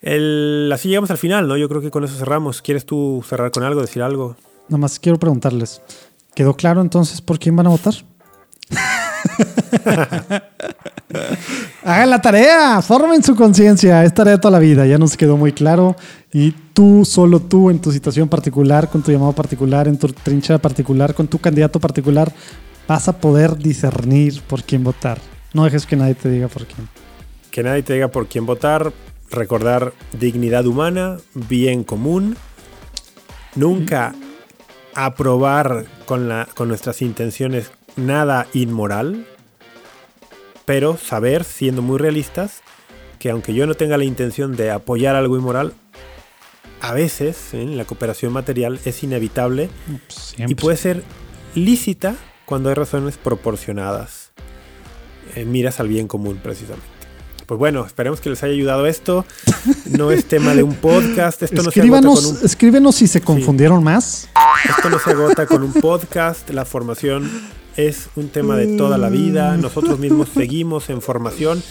el- 0.00 0.70
así 0.72 0.88
llegamos 0.88 1.10
al 1.10 1.18
final, 1.18 1.46
¿no? 1.46 1.58
Yo 1.58 1.68
creo 1.68 1.82
que 1.82 1.90
con 1.90 2.04
eso 2.04 2.16
cerramos. 2.16 2.62
¿Quieres 2.62 2.86
tú 2.86 3.22
cerrar 3.28 3.50
con 3.50 3.62
algo, 3.64 3.82
decir 3.82 4.02
algo? 4.02 4.36
Nada 4.68 4.78
más 4.78 4.98
quiero 4.98 5.18
preguntarles. 5.18 5.80
¿Quedó 6.34 6.54
claro 6.56 6.80
entonces 6.80 7.20
por 7.20 7.38
quién 7.38 7.54
van 7.56 7.66
a 7.66 7.70
votar? 7.70 7.94
Hagan 11.84 12.10
la 12.10 12.20
tarea, 12.20 12.82
formen 12.82 13.22
su 13.22 13.36
conciencia, 13.36 14.02
es 14.04 14.12
tarea 14.14 14.32
de 14.32 14.38
toda 14.38 14.52
la 14.52 14.58
vida, 14.58 14.86
ya 14.86 14.98
nos 14.98 15.16
quedó 15.16 15.36
muy 15.36 15.52
claro. 15.52 15.96
Y 16.32 16.52
tú, 16.72 17.04
solo 17.04 17.40
tú, 17.40 17.70
en 17.70 17.78
tu 17.78 17.92
situación 17.92 18.28
particular, 18.28 18.88
con 18.88 19.02
tu 19.02 19.12
llamado 19.12 19.32
particular, 19.32 19.86
en 19.86 19.98
tu 19.98 20.08
trinchera 20.08 20.58
particular, 20.58 21.14
con 21.14 21.28
tu 21.28 21.38
candidato 21.38 21.78
particular, 21.78 22.32
vas 22.88 23.08
a 23.08 23.18
poder 23.18 23.56
discernir 23.56 24.42
por 24.42 24.64
quién 24.64 24.82
votar. 24.82 25.18
No 25.52 25.64
dejes 25.64 25.86
que 25.86 25.96
nadie 25.96 26.14
te 26.14 26.28
diga 26.28 26.48
por 26.48 26.66
quién. 26.66 26.88
Que 27.50 27.62
nadie 27.62 27.82
te 27.82 27.92
diga 27.92 28.08
por 28.08 28.26
quién 28.26 28.46
votar. 28.46 28.92
Recordar 29.30 29.92
dignidad 30.18 30.66
humana, 30.66 31.18
bien 31.34 31.84
común. 31.84 32.36
Nunca 33.54 34.14
aprobar 34.94 35.86
con, 36.06 36.28
la, 36.28 36.48
con 36.54 36.68
nuestras 36.68 37.02
intenciones 37.02 37.70
nada 37.96 38.46
inmoral. 38.52 39.26
Pero 40.64 40.96
saber, 40.96 41.44
siendo 41.44 41.82
muy 41.82 41.98
realistas, 41.98 42.62
que 43.18 43.30
aunque 43.30 43.54
yo 43.54 43.66
no 43.66 43.74
tenga 43.74 43.98
la 43.98 44.04
intención 44.04 44.56
de 44.56 44.70
apoyar 44.70 45.14
algo 45.16 45.36
inmoral, 45.36 45.74
a 46.80 46.92
veces 46.92 47.54
en 47.54 47.76
la 47.76 47.84
cooperación 47.84 48.32
material 48.32 48.78
es 48.84 49.02
inevitable 49.02 49.70
y 50.36 50.54
puede 50.54 50.76
ser 50.76 51.02
lícita 51.54 52.14
cuando 52.44 52.68
hay 52.68 52.74
razones 52.74 53.16
proporcionadas. 53.16 54.32
Eh, 55.34 55.44
miras 55.44 55.80
al 55.80 55.88
bien 55.88 56.06
común, 56.06 56.38
precisamente. 56.42 56.93
Pues 57.46 57.58
bueno, 57.58 57.84
esperemos 57.84 58.20
que 58.20 58.30
les 58.30 58.42
haya 58.42 58.54
ayudado 58.54 58.86
esto. 58.86 59.24
No 59.90 60.10
es 60.10 60.24
tema 60.24 60.54
de 60.54 60.62
un 60.62 60.74
podcast. 60.74 61.42
Esto 61.42 61.62
no 61.62 61.70
se 61.70 61.82
agota 61.82 62.00
con 62.00 62.24
un, 62.24 62.38
escríbenos 62.42 62.94
si 62.94 63.06
se 63.06 63.20
confundieron 63.20 63.84
más. 63.84 64.28
esto 64.68 64.88
no 64.88 64.98
se 64.98 65.10
agota 65.10 65.46
con 65.46 65.62
un 65.62 65.72
podcast. 65.72 66.48
La 66.50 66.64
formación 66.64 67.30
es 67.76 68.08
un 68.16 68.28
tema 68.28 68.56
de 68.56 68.76
toda 68.76 68.98
la 68.98 69.10
vida. 69.10 69.56
Nosotros 69.56 69.98
mismos 69.98 70.30
seguimos 70.34 70.88
en 70.90 71.02
formación. 71.02 71.62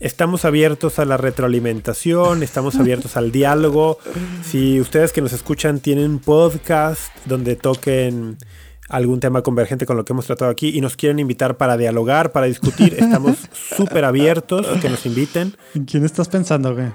Estamos 0.00 0.44
abiertos 0.44 0.98
a 0.98 1.04
la 1.04 1.16
retroalimentación, 1.16 2.42
estamos 2.42 2.74
abiertos 2.74 3.16
al 3.16 3.30
diálogo. 3.30 3.98
Si 4.44 4.80
ustedes 4.80 5.12
que 5.12 5.22
nos 5.22 5.32
escuchan 5.32 5.78
tienen 5.78 6.10
un 6.10 6.18
podcast 6.18 7.10
donde 7.24 7.56
toquen 7.56 8.36
algún 8.94 9.18
tema 9.18 9.42
convergente 9.42 9.86
con 9.86 9.96
lo 9.96 10.04
que 10.04 10.12
hemos 10.12 10.26
tratado 10.26 10.50
aquí 10.50 10.68
y 10.68 10.80
nos 10.80 10.96
quieren 10.96 11.18
invitar 11.18 11.56
para 11.56 11.76
dialogar, 11.76 12.30
para 12.30 12.46
discutir, 12.46 12.94
estamos 12.98 13.38
súper 13.52 14.04
abiertos 14.04 14.66
que 14.80 14.88
nos 14.88 15.04
inviten. 15.04 15.54
¿En 15.74 15.84
quién 15.84 16.04
estás 16.04 16.28
pensando, 16.28 16.74
güey? 16.74 16.86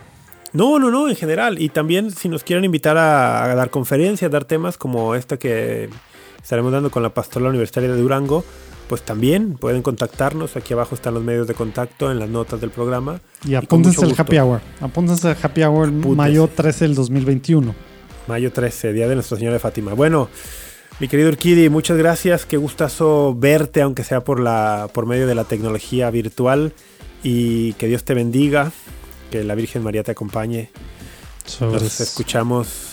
No, 0.53 0.79
no, 0.79 0.89
no, 0.89 1.09
en 1.09 1.15
general. 1.15 1.61
Y 1.61 1.69
también 1.69 2.11
si 2.11 2.29
nos 2.29 2.43
quieren 2.43 2.63
invitar 2.63 2.97
a, 2.97 3.43
a 3.43 3.55
dar 3.55 3.69
conferencias, 3.69 4.31
dar 4.31 4.45
temas 4.45 4.77
como 4.77 5.13
esta 5.13 5.37
que 5.37 5.89
estaremos 6.41 6.71
dando 6.71 6.89
con 6.89 7.03
la 7.03 7.09
Pastoral 7.09 7.49
Universitaria 7.49 7.91
de 7.91 8.01
Durango, 8.01 8.43
pues 8.87 9.03
también 9.03 9.55
pueden 9.55 9.81
contactarnos. 9.81 10.55
Aquí 10.55 10.73
abajo 10.73 10.95
están 10.95 11.13
los 11.13 11.23
medios 11.23 11.47
de 11.47 11.53
contacto 11.53 12.11
en 12.11 12.17
las 12.17 12.29
notas 12.29 12.61
del 12.61 12.71
programa. 12.71 13.19
Y 13.45 13.55
apúntense 13.55 14.03
al. 14.05 14.15
Happy 14.17 14.39
Hour. 14.39 14.61
Apúntense 14.79 15.27
al 15.27 15.37
Happy 15.41 15.63
Hour 15.63 15.89
Apúntense. 15.89 16.15
mayo 16.15 16.47
13 16.47 16.85
del 16.85 16.95
2021. 16.95 17.75
Mayo 18.27 18.51
13, 18.51 18.93
Día 18.93 19.07
de 19.07 19.15
Nuestra 19.15 19.37
Señora 19.37 19.53
de 19.53 19.59
Fátima. 19.59 19.93
Bueno, 19.93 20.29
mi 20.99 21.07
querido 21.07 21.29
Urquidi, 21.29 21.69
muchas 21.69 21.97
gracias. 21.97 22.45
Qué 22.45 22.57
gustazo 22.57 23.35
verte, 23.35 23.81
aunque 23.81 24.03
sea 24.03 24.23
por, 24.23 24.39
la, 24.39 24.89
por 24.93 25.05
medio 25.05 25.27
de 25.27 25.35
la 25.35 25.45
tecnología 25.45 26.09
virtual. 26.09 26.73
Y 27.23 27.73
que 27.73 27.87
Dios 27.87 28.03
te 28.03 28.13
bendiga. 28.13 28.71
Que 29.31 29.43
la 29.43 29.55
Virgen 29.55 29.83
María 29.83 30.03
te 30.03 30.11
acompañe. 30.11 30.69
Nos 31.61 31.99
escuchamos 31.99 32.89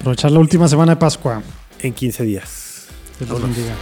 Aprovechar 0.00 0.30
la 0.30 0.38
última 0.38 0.66
semana 0.66 0.94
de 0.94 0.96
Pascua. 0.96 1.42
en 1.80 1.92
15 1.92 2.24
días. 2.24 2.86
Dios 3.18 3.42
bendiga. 3.42 3.74